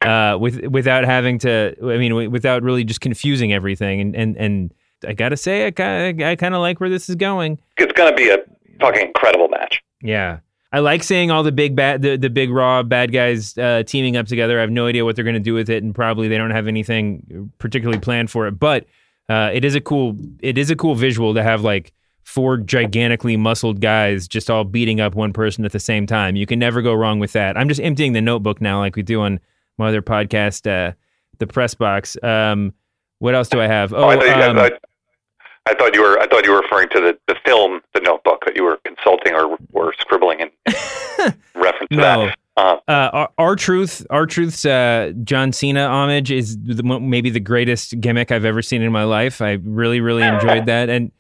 uh, 0.03 0.37
with 0.39 0.65
without 0.67 1.05
having 1.05 1.39
to. 1.41 1.75
I 1.83 1.97
mean, 1.97 2.31
without 2.31 2.63
really 2.63 2.85
just 2.85 3.01
confusing 3.01 3.53
everything. 3.53 4.01
And 4.01 4.15
and 4.15 4.37
and 4.37 4.75
I 5.07 5.13
gotta 5.15 5.37
say, 5.37 5.67
I 5.67 5.71
kind 5.71 6.23
I 6.23 6.37
kind 6.37 6.55
of 6.55 6.61
like 6.61 6.79
where 6.81 6.91
this 6.91 7.09
is 7.09 7.15
going. 7.17 7.59
It's 7.79 7.93
going 7.93 8.11
to 8.11 8.17
be 8.17 8.29
a 8.31 8.39
fucking 8.81 9.07
incredible 9.07 9.49
match. 9.49 9.83
Yeah. 10.03 10.39
I 10.73 10.81
like 10.81 11.03
seeing 11.03 11.31
all 11.31 11.43
the 11.43 11.53
big 11.53 11.77
bad, 11.77 12.03
the, 12.03 12.17
the 12.17 12.29
big 12.29 12.51
raw 12.51 12.83
bad 12.83 13.13
guys 13.13 13.57
uh, 13.57 13.83
teaming 13.85 14.17
up 14.17 14.27
together. 14.27 14.59
I 14.59 14.61
have 14.61 14.71
no 14.71 14.87
idea 14.87 15.05
what 15.05 15.17
they're 15.17 15.25
going 15.25 15.35
to 15.35 15.41
do 15.41 15.55
with 15.55 15.71
it, 15.71 15.83
and 15.83 15.95
probably 15.95 16.29
they 16.29 16.37
don't 16.37 16.51
have 16.51 16.67
anything 16.67 17.51
particularly 17.59 18.01
planned 18.01 18.31
for 18.31 18.47
it. 18.47 18.59
But 18.59 18.87
uh, 19.29 19.51
it 19.55 19.65
is 19.65 19.75
a 19.75 19.81
cool, 19.81 20.17
it 20.41 20.59
is 20.59 20.71
a 20.71 20.77
cool 20.77 20.95
visual 20.95 21.35
to 21.35 21.43
have 21.43 21.63
like 21.63 21.93
four 22.25 22.57
gigantically 22.57 23.37
muscled 23.37 23.81
guys 23.81 24.27
just 24.27 24.51
all 24.51 24.65
beating 24.65 25.01
up 25.01 25.15
one 25.15 25.33
person 25.33 25.65
at 25.65 25.73
the 25.73 25.81
same 25.81 26.07
time. 26.07 26.35
You 26.35 26.45
can 26.45 26.59
never 26.59 26.83
go 26.83 26.93
wrong 26.93 27.21
with 27.21 27.33
that. 27.33 27.57
I'm 27.57 27.69
just 27.69 27.81
emptying 27.81 28.13
the 28.13 28.21
notebook 28.21 28.61
now, 28.61 28.81
like 28.81 28.97
we 28.97 29.03
do 29.03 29.23
on 29.23 29.39
my 29.79 29.89
other 29.89 30.03
podcast, 30.03 30.67
uh, 30.67 30.93
the 31.39 31.47
press 31.47 31.75
box. 31.75 32.17
Um, 32.23 32.75
what 33.21 33.35
else 33.35 33.49
do 33.49 33.61
I 33.61 33.67
have? 33.67 33.95
Oh, 33.95 34.09
I, 34.09 34.17
thought 34.17 34.43
um, 34.43 34.59
I, 34.59 34.73
I 35.67 35.75
thought 35.75 35.95
you 35.95 36.03
were 36.03 36.19
I 36.21 36.27
thought 36.27 36.45
you 36.45 36.53
were 36.53 36.61
referring 36.61 36.89
to 36.91 37.01
the, 37.01 37.19
the 37.27 37.37
film, 37.45 37.81
the 37.95 38.01
Notebook 38.01 38.45
that 38.47 38.57
you 38.57 38.65
were 38.65 38.79
consulting 38.85 39.35
or 39.35 39.57
or 39.73 39.93
scribbling 40.01 40.41
in, 40.41 40.51
reference 41.55 41.89
to 41.91 41.97
No. 41.97 42.27
that. 42.27 42.39
Uh, 42.59 42.77
Uh, 42.89 43.11
our, 43.13 43.29
R-Truth, 43.37 44.07
our 44.09 44.25
truth's 44.25 44.65
uh, 44.65 45.13
John 45.25 45.53
Cena 45.53 45.87
homage 45.89 46.31
is 46.31 46.57
the, 46.59 46.83
maybe 46.83 47.29
the 47.29 47.41
greatest 47.41 48.01
gimmick 48.01 48.33
I've 48.33 48.47
ever 48.47 48.63
seen 48.63 48.81
in 48.81 48.91
my 48.93 49.05
life. 49.05 49.43
I 49.43 49.59
really, 49.63 50.01
really 50.01 50.23
enjoyed 50.23 50.65
that, 50.73 50.89
and 50.89 51.13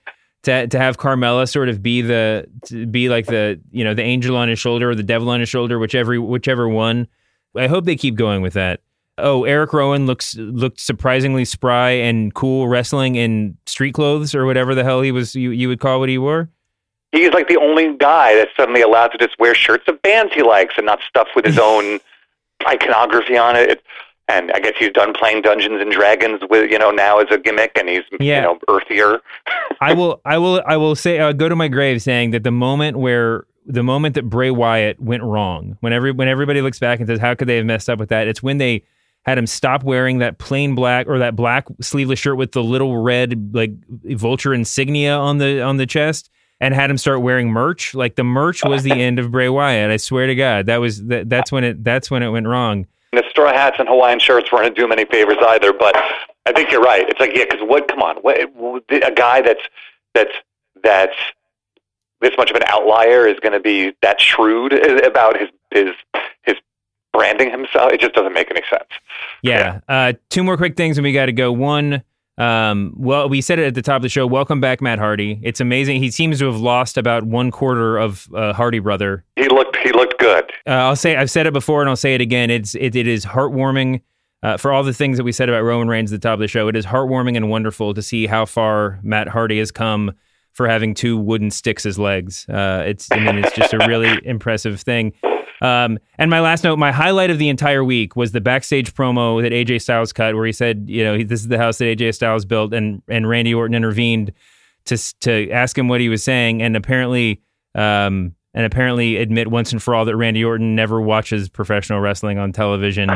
to 0.44 0.66
to 0.68 0.78
have 0.78 0.96
Carmella 0.96 1.46
sort 1.46 1.68
of 1.68 1.82
be 1.82 2.00
the 2.00 2.46
be 2.90 3.08
like 3.10 3.26
the 3.26 3.60
you 3.70 3.84
know 3.84 3.92
the 3.92 4.02
angel 4.02 4.34
on 4.36 4.48
his 4.48 4.58
shoulder 4.58 4.90
or 4.90 4.94
the 4.94 5.02
devil 5.02 5.28
on 5.28 5.40
his 5.40 5.48
shoulder, 5.50 5.78
whichever 5.78 6.18
whichever 6.20 6.68
one. 6.68 7.06
I 7.54 7.66
hope 7.66 7.84
they 7.84 7.96
keep 7.96 8.14
going 8.14 8.40
with 8.42 8.52
that. 8.54 8.80
Oh, 9.18 9.44
Eric 9.44 9.72
Rowan 9.72 10.06
looks 10.06 10.34
looked 10.36 10.78
surprisingly 10.80 11.44
spry 11.44 11.90
and 11.90 12.34
cool 12.34 12.68
wrestling 12.68 13.14
in 13.16 13.56
street 13.66 13.92
clothes 13.94 14.34
or 14.34 14.44
whatever 14.44 14.74
the 14.74 14.84
hell 14.84 15.00
he 15.00 15.10
was 15.12 15.34
you, 15.34 15.50
you 15.50 15.68
would 15.68 15.80
call 15.80 16.00
what 16.00 16.08
he 16.10 16.18
wore. 16.18 16.50
he's 17.12 17.30
like 17.32 17.48
the 17.48 17.56
only 17.56 17.96
guy 17.96 18.34
that's 18.34 18.50
suddenly 18.56 18.82
allowed 18.82 19.08
to 19.08 19.18
just 19.18 19.38
wear 19.38 19.54
shirts 19.54 19.84
of 19.88 20.00
bands 20.02 20.34
he 20.34 20.42
likes 20.42 20.74
and 20.76 20.84
not 20.86 21.00
stuff 21.08 21.28
with 21.34 21.46
his 21.46 21.58
own 21.62 21.98
iconography 22.68 23.36
on 23.36 23.56
it. 23.56 23.82
And 24.28 24.50
I 24.52 24.58
guess 24.58 24.72
he's 24.76 24.90
done 24.90 25.14
playing 25.14 25.42
Dungeons 25.42 25.80
and 25.80 25.92
Dragons 25.92 26.40
with 26.50 26.68
you 26.70 26.78
know 26.78 26.90
now 26.90 27.18
as 27.20 27.28
a 27.30 27.38
gimmick, 27.38 27.72
and 27.78 27.88
he's 27.88 28.02
Yeah. 28.18 28.36
you 28.36 28.42
know 28.42 28.58
earthier. 28.68 29.20
I 29.80 29.92
will, 29.94 30.20
I 30.24 30.36
will, 30.38 30.62
I 30.66 30.76
will 30.76 30.96
say, 30.96 31.20
uh, 31.20 31.30
go 31.32 31.48
to 31.48 31.54
my 31.54 31.68
grave 31.68 32.02
saying 32.02 32.32
that 32.32 32.42
the 32.42 32.50
moment 32.50 32.98
where 32.98 33.46
the 33.66 33.84
moment 33.84 34.14
that 34.16 34.24
Bray 34.24 34.50
Wyatt 34.50 35.00
went 35.00 35.22
wrong, 35.22 35.76
when 35.80 35.92
every 35.92 36.10
when 36.10 36.26
everybody 36.26 36.60
looks 36.60 36.80
back 36.80 36.98
and 36.98 37.06
says, 37.08 37.20
"How 37.20 37.34
could 37.36 37.46
they 37.46 37.56
have 37.56 37.66
messed 37.66 37.88
up 37.88 38.00
with 38.00 38.08
that?" 38.08 38.26
It's 38.26 38.42
when 38.42 38.58
they 38.58 38.82
had 39.26 39.38
him 39.38 39.46
stop 39.46 39.82
wearing 39.82 40.18
that 40.18 40.38
plain 40.38 40.74
black 40.74 41.08
or 41.08 41.18
that 41.18 41.34
black 41.34 41.66
sleeveless 41.80 42.18
shirt 42.18 42.36
with 42.36 42.52
the 42.52 42.62
little 42.62 42.96
red 42.96 43.54
like 43.54 43.72
vulture 43.88 44.54
insignia 44.54 45.16
on 45.16 45.38
the 45.38 45.60
on 45.62 45.76
the 45.76 45.86
chest, 45.86 46.30
and 46.60 46.72
had 46.72 46.88
him 46.88 46.96
start 46.96 47.20
wearing 47.20 47.50
merch. 47.50 47.94
Like 47.94 48.14
the 48.14 48.24
merch 48.24 48.64
was 48.64 48.84
the 48.84 48.92
end 49.02 49.18
of 49.18 49.32
Bray 49.32 49.48
Wyatt. 49.48 49.90
I 49.90 49.96
swear 49.96 50.28
to 50.28 50.34
God, 50.34 50.66
that 50.66 50.76
was 50.76 51.04
that, 51.06 51.28
that's 51.28 51.50
when 51.50 51.64
it 51.64 51.82
that's 51.82 52.10
when 52.10 52.22
it 52.22 52.30
went 52.30 52.46
wrong. 52.46 52.86
The 53.12 53.24
straw 53.28 53.52
hats 53.52 53.76
and 53.78 53.88
Hawaiian 53.88 54.20
shirts 54.20 54.52
weren't 54.52 54.76
do 54.76 54.84
him 54.84 54.92
any 54.92 55.06
favors 55.06 55.38
either. 55.48 55.72
But 55.72 55.96
I 56.46 56.52
think 56.52 56.70
you're 56.70 56.82
right. 56.82 57.08
It's 57.08 57.18
like 57.18 57.34
yeah, 57.34 57.44
because 57.50 57.66
what? 57.66 57.88
Come 57.88 58.02
on, 58.02 58.16
what, 58.18 58.38
a 58.90 59.12
guy 59.12 59.40
that's 59.40 59.62
that's 60.14 60.32
that's 60.84 61.16
this 62.20 62.32
much 62.38 62.50
of 62.50 62.56
an 62.56 62.62
outlier 62.66 63.26
is 63.26 63.38
going 63.40 63.52
to 63.52 63.60
be 63.60 63.92
that 64.02 64.20
shrewd 64.20 64.72
about 65.04 65.38
his 65.38 65.48
his 65.72 65.90
branding 67.16 67.50
himself. 67.50 67.92
It 67.92 68.00
just 68.00 68.14
doesn't 68.14 68.34
make 68.34 68.50
any 68.50 68.62
sense. 68.70 68.88
Yeah. 69.42 69.80
Uh, 69.88 70.12
two 70.30 70.44
more 70.44 70.56
quick 70.56 70.76
things, 70.76 70.98
and 70.98 71.04
we 71.04 71.12
got 71.12 71.26
to 71.26 71.32
go. 71.32 71.50
One, 71.52 72.02
Um, 72.38 72.92
well, 72.98 73.28
we 73.30 73.40
said 73.40 73.58
it 73.58 73.66
at 73.66 73.74
the 73.74 73.80
top 73.82 73.96
of 73.96 74.02
the 74.02 74.08
show. 74.10 74.26
Welcome 74.26 74.60
back, 74.60 74.82
Matt 74.82 74.98
Hardy. 74.98 75.40
It's 75.42 75.60
amazing. 75.60 76.02
He 76.02 76.10
seems 76.10 76.38
to 76.40 76.46
have 76.46 76.60
lost 76.60 76.98
about 76.98 77.24
one 77.24 77.50
quarter 77.50 77.96
of 77.96 78.28
uh, 78.34 78.52
Hardy 78.52 78.78
brother. 78.78 79.24
He 79.36 79.48
looked 79.48 79.76
he 79.78 79.90
looked 79.92 80.18
good. 80.18 80.44
Uh, 80.66 80.72
I'll 80.72 80.96
say 80.96 81.16
I've 81.16 81.30
said 81.30 81.46
it 81.46 81.54
before 81.54 81.80
and 81.80 81.88
I'll 81.88 81.96
say 81.96 82.14
it 82.14 82.20
again. 82.20 82.50
It's 82.50 82.74
it, 82.74 82.94
it 82.94 83.06
is 83.06 83.24
heartwarming. 83.24 84.02
Uh, 84.42 84.58
for 84.58 84.70
all 84.70 84.82
the 84.84 84.92
things 84.92 85.16
that 85.16 85.24
we 85.24 85.32
said 85.32 85.48
about 85.48 85.62
Roman 85.62 85.88
Reigns 85.88 86.12
at 86.12 86.20
the 86.20 86.28
top 86.28 86.34
of 86.34 86.40
the 86.40 86.46
show, 86.48 86.68
it 86.68 86.76
is 86.76 86.84
heartwarming 86.84 87.36
and 87.36 87.48
wonderful 87.48 87.94
to 87.94 88.02
see 88.02 88.26
how 88.26 88.44
far 88.44 89.00
Matt 89.02 89.28
Hardy 89.28 89.58
has 89.58 89.70
come 89.72 90.12
for 90.52 90.68
having 90.68 90.92
two 90.92 91.16
wooden 91.16 91.50
sticks 91.50 91.86
as 91.86 91.98
legs. 91.98 92.46
Uh, 92.50 92.84
it's 92.86 93.08
I 93.10 93.18
mean 93.18 93.38
it's 93.38 93.56
just 93.56 93.72
a 93.72 93.78
really 93.88 94.20
impressive 94.26 94.78
thing. 94.82 95.14
Um, 95.60 95.98
and 96.18 96.30
my 96.30 96.40
last 96.40 96.64
note, 96.64 96.78
my 96.78 96.92
highlight 96.92 97.30
of 97.30 97.38
the 97.38 97.48
entire 97.48 97.84
week 97.84 98.16
was 98.16 98.32
the 98.32 98.40
backstage 98.40 98.94
promo 98.94 99.42
that 99.42 99.52
AJ 99.52 99.82
Styles 99.82 100.12
cut, 100.12 100.34
where 100.34 100.46
he 100.46 100.52
said, 100.52 100.86
you 100.88 101.02
know, 101.02 101.22
this 101.22 101.40
is 101.40 101.48
the 101.48 101.58
house 101.58 101.78
that 101.78 101.84
AJ 101.84 102.14
Styles 102.14 102.44
built, 102.44 102.72
and 102.74 103.02
and 103.08 103.28
Randy 103.28 103.54
Orton 103.54 103.74
intervened 103.74 104.32
to 104.86 104.96
to 105.20 105.50
ask 105.50 105.76
him 105.76 105.88
what 105.88 106.00
he 106.00 106.08
was 106.08 106.22
saying, 106.22 106.62
and 106.62 106.76
apparently, 106.76 107.42
um, 107.74 108.34
and 108.54 108.64
apparently 108.64 109.16
admit 109.16 109.48
once 109.48 109.72
and 109.72 109.82
for 109.82 109.94
all 109.94 110.04
that 110.04 110.16
Randy 110.16 110.44
Orton 110.44 110.74
never 110.74 111.00
watches 111.00 111.48
professional 111.48 112.00
wrestling 112.00 112.38
on 112.38 112.52
television 112.52 113.10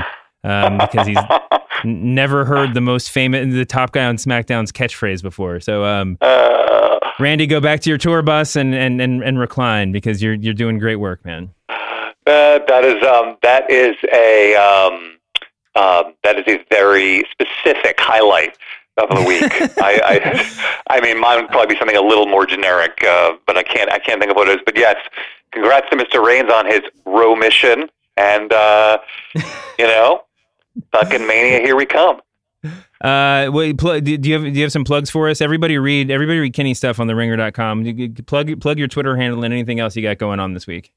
um, 0.45 0.79
because 0.79 1.07
he's 1.07 1.19
n- 1.85 2.15
never 2.15 2.45
heard 2.45 2.75
the 2.75 2.81
most 2.81 3.11
famous, 3.11 3.53
the 3.53 3.65
top 3.65 3.93
guy 3.93 4.05
on 4.05 4.17
SmackDown's 4.17 4.73
catchphrase 4.73 5.23
before. 5.23 5.61
So, 5.61 5.85
um, 5.85 6.19
Randy, 7.19 7.47
go 7.47 7.61
back 7.61 7.81
to 7.81 7.91
your 7.91 7.99
tour 7.99 8.23
bus 8.23 8.57
and 8.57 8.75
and 8.75 9.01
and, 9.01 9.23
and 9.23 9.39
recline 9.39 9.93
because 9.93 10.23
you're 10.23 10.35
you're 10.35 10.55
doing 10.55 10.79
great 10.79 10.97
work, 10.97 11.25
man. 11.25 11.51
Uh, 12.31 12.61
that 12.69 12.85
is 12.85 13.03
um, 13.03 13.37
that 13.43 13.69
is 13.71 13.97
a 14.13 14.55
um, 14.55 15.17
um, 15.75 16.15
that 16.23 16.39
is 16.39 16.45
a 16.47 16.65
very 16.71 17.25
specific 17.33 17.97
highlight 17.99 18.57
of 18.97 19.09
the 19.09 19.23
week. 19.27 19.43
I, 19.83 20.01
I 20.89 20.97
I 20.97 21.01
mean, 21.01 21.21
mine 21.21 21.41
would 21.43 21.51
probably 21.51 21.75
be 21.75 21.79
something 21.79 21.97
a 21.97 22.03
little 22.03 22.27
more 22.27 22.47
generic, 22.47 23.03
uh, 23.05 23.33
but 23.47 23.57
I 23.57 23.63
can't 23.65 23.91
I 23.91 23.99
can't 23.99 24.21
think 24.21 24.31
of 24.31 24.37
what 24.37 24.49
it 24.49 24.57
is. 24.59 24.63
But 24.65 24.77
yes, 24.79 24.97
congrats 25.53 25.89
to 25.91 25.97
Mr. 25.97 26.25
Reigns 26.25 26.51
on 26.53 26.67
his 26.67 26.83
row 27.05 27.35
mission, 27.35 27.89
and 28.17 28.53
uh, 28.53 28.99
you 29.35 29.87
know, 29.87 30.23
fucking 30.93 31.27
mania, 31.27 31.61
here 31.61 31.75
we 31.77 31.87
come. 31.87 32.21
Uh, 33.01 33.49
wait, 33.51 33.79
pl- 33.79 34.01
do 34.01 34.13
you 34.13 34.35
have 34.35 34.43
do 34.43 34.51
you 34.51 34.63
have 34.63 34.73
some 34.73 34.85
plugs 34.85 35.09
for 35.11 35.29
us? 35.29 35.41
Everybody 35.41 35.79
read 35.79 36.11
everybody 36.11 36.39
read 36.39 36.53
Kenny's 36.53 36.79
stuff 36.79 37.01
on 37.01 37.07
the 37.07 37.17
ringer.com. 37.17 37.85
You- 37.87 37.95
you 37.95 38.23
Plug 38.23 38.61
plug 38.61 38.79
your 38.79 38.89
Twitter 38.89 39.17
handle 39.17 39.43
and 39.43 39.53
anything 39.55 39.81
else 39.81 39.97
you 39.97 40.03
got 40.03 40.19
going 40.19 40.39
on 40.39 40.53
this 40.55 40.67
week. 40.67 40.93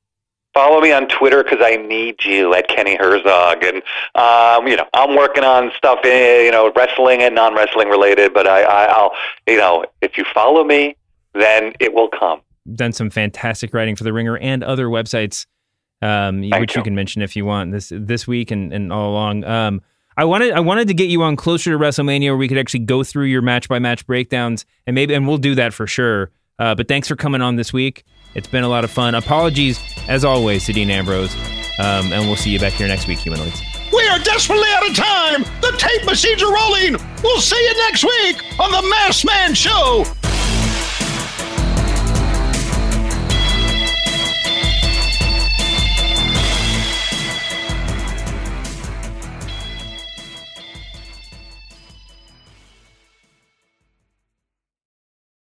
Follow 0.54 0.82
me 0.82 0.92
on 0.92 1.08
Twitter 1.08 1.44
because 1.44 1.60
I 1.62 1.78
need 1.78 2.24
you 2.24 2.54
at 2.54 2.68
Kenny 2.68 2.96
Herzog, 2.96 3.64
and 3.64 3.78
um, 4.16 4.68
you 4.68 4.76
know 4.76 4.86
I'm 4.94 5.16
working 5.16 5.44
on 5.44 5.72
stuff, 5.76 6.00
eh, 6.04 6.44
you 6.44 6.52
know, 6.52 6.72
wrestling 6.76 7.22
and 7.22 7.34
non-wrestling 7.34 7.90
related. 7.90 8.34
But 8.34 8.48
I, 8.48 8.62
I, 8.64 8.86
I'll, 8.86 9.12
you 9.48 9.58
know, 9.58 9.86
if 10.02 10.18
you 10.18 10.26
follow 10.34 10.64
me, 10.64 10.96
then 11.34 11.74
it 11.80 11.94
will 11.94 12.10
come. 12.10 12.42
Done 12.76 12.94
some 12.94 13.10
fantastic 13.10 13.74
writing 13.74 13.96
for 13.96 14.04
the 14.04 14.14
Ringer 14.14 14.38
and 14.38 14.64
other 14.64 14.88
websites, 14.88 15.48
um, 16.02 16.42
which 16.42 16.76
you. 16.76 16.80
you. 16.80 16.84
can 16.84 16.96
mention 16.96 17.22
if 17.22 17.36
you 17.36 17.46
want 17.46 17.72
this 17.72 17.92
this 17.94 18.28
week 18.28 18.52
and, 18.52 18.72
and 18.72 18.94
all 18.94 19.12
along. 19.12 19.44
Um, 19.46 19.82
I 20.16 20.26
wanted 20.26 20.54
I 20.54 20.60
wanted 20.60 20.88
to 20.88 20.94
get 20.94 21.10
you 21.10 21.24
on 21.24 21.36
closer 21.36 21.72
to 21.72 21.78
WrestleMania 21.78 22.30
where 22.30 22.38
we 22.38 22.48
could 22.48 22.58
actually 22.60 22.82
go 22.82 23.04
through 23.04 23.26
your 23.26 23.42
match 23.42 23.68
by 23.68 23.80
match 23.80 24.06
breakdowns 24.06 24.66
and 24.86 24.94
maybe 24.94 25.14
and 25.14 25.28
we'll 25.28 25.38
do 25.38 25.56
that 25.56 25.74
for 25.74 25.88
sure. 25.88 26.32
Uh, 26.60 26.76
but 26.76 26.88
thanks 26.88 27.08
for 27.08 27.16
coming 27.16 27.42
on 27.42 27.56
this 27.56 27.74
week. 27.74 28.04
It's 28.36 28.48
been 28.48 28.64
a 28.64 28.70
lot 28.70 28.84
of 28.84 28.92
fun. 28.92 29.16
Apologies 29.16 29.80
as 30.08 30.26
always 30.26 30.66
to 30.66 30.74
Dean 30.74 30.90
Ambrose, 30.90 31.34
um, 31.80 32.12
and 32.12 32.28
we'll 32.28 32.36
see 32.36 32.50
you 32.52 32.60
back 32.60 32.74
here 32.74 32.88
next 32.88 33.08
week, 33.08 33.20
humanoids. 33.20 33.62
We 33.92 34.08
are 34.08 34.20
desperately 34.20 34.68
out 34.70 34.90
of 34.90 34.96
time. 34.96 35.44
The 35.62 35.76
tape 35.78 36.06
machines 36.06 36.42
are 36.42 36.54
rolling. 36.54 36.96
We'll 37.24 37.42
see 37.42 37.62
you 37.64 37.78
next 37.90 38.04
week 38.04 38.60
on 38.60 38.72
the 38.72 38.82
Masked 38.90 39.26
Man 39.26 39.54
Show. 39.54 40.06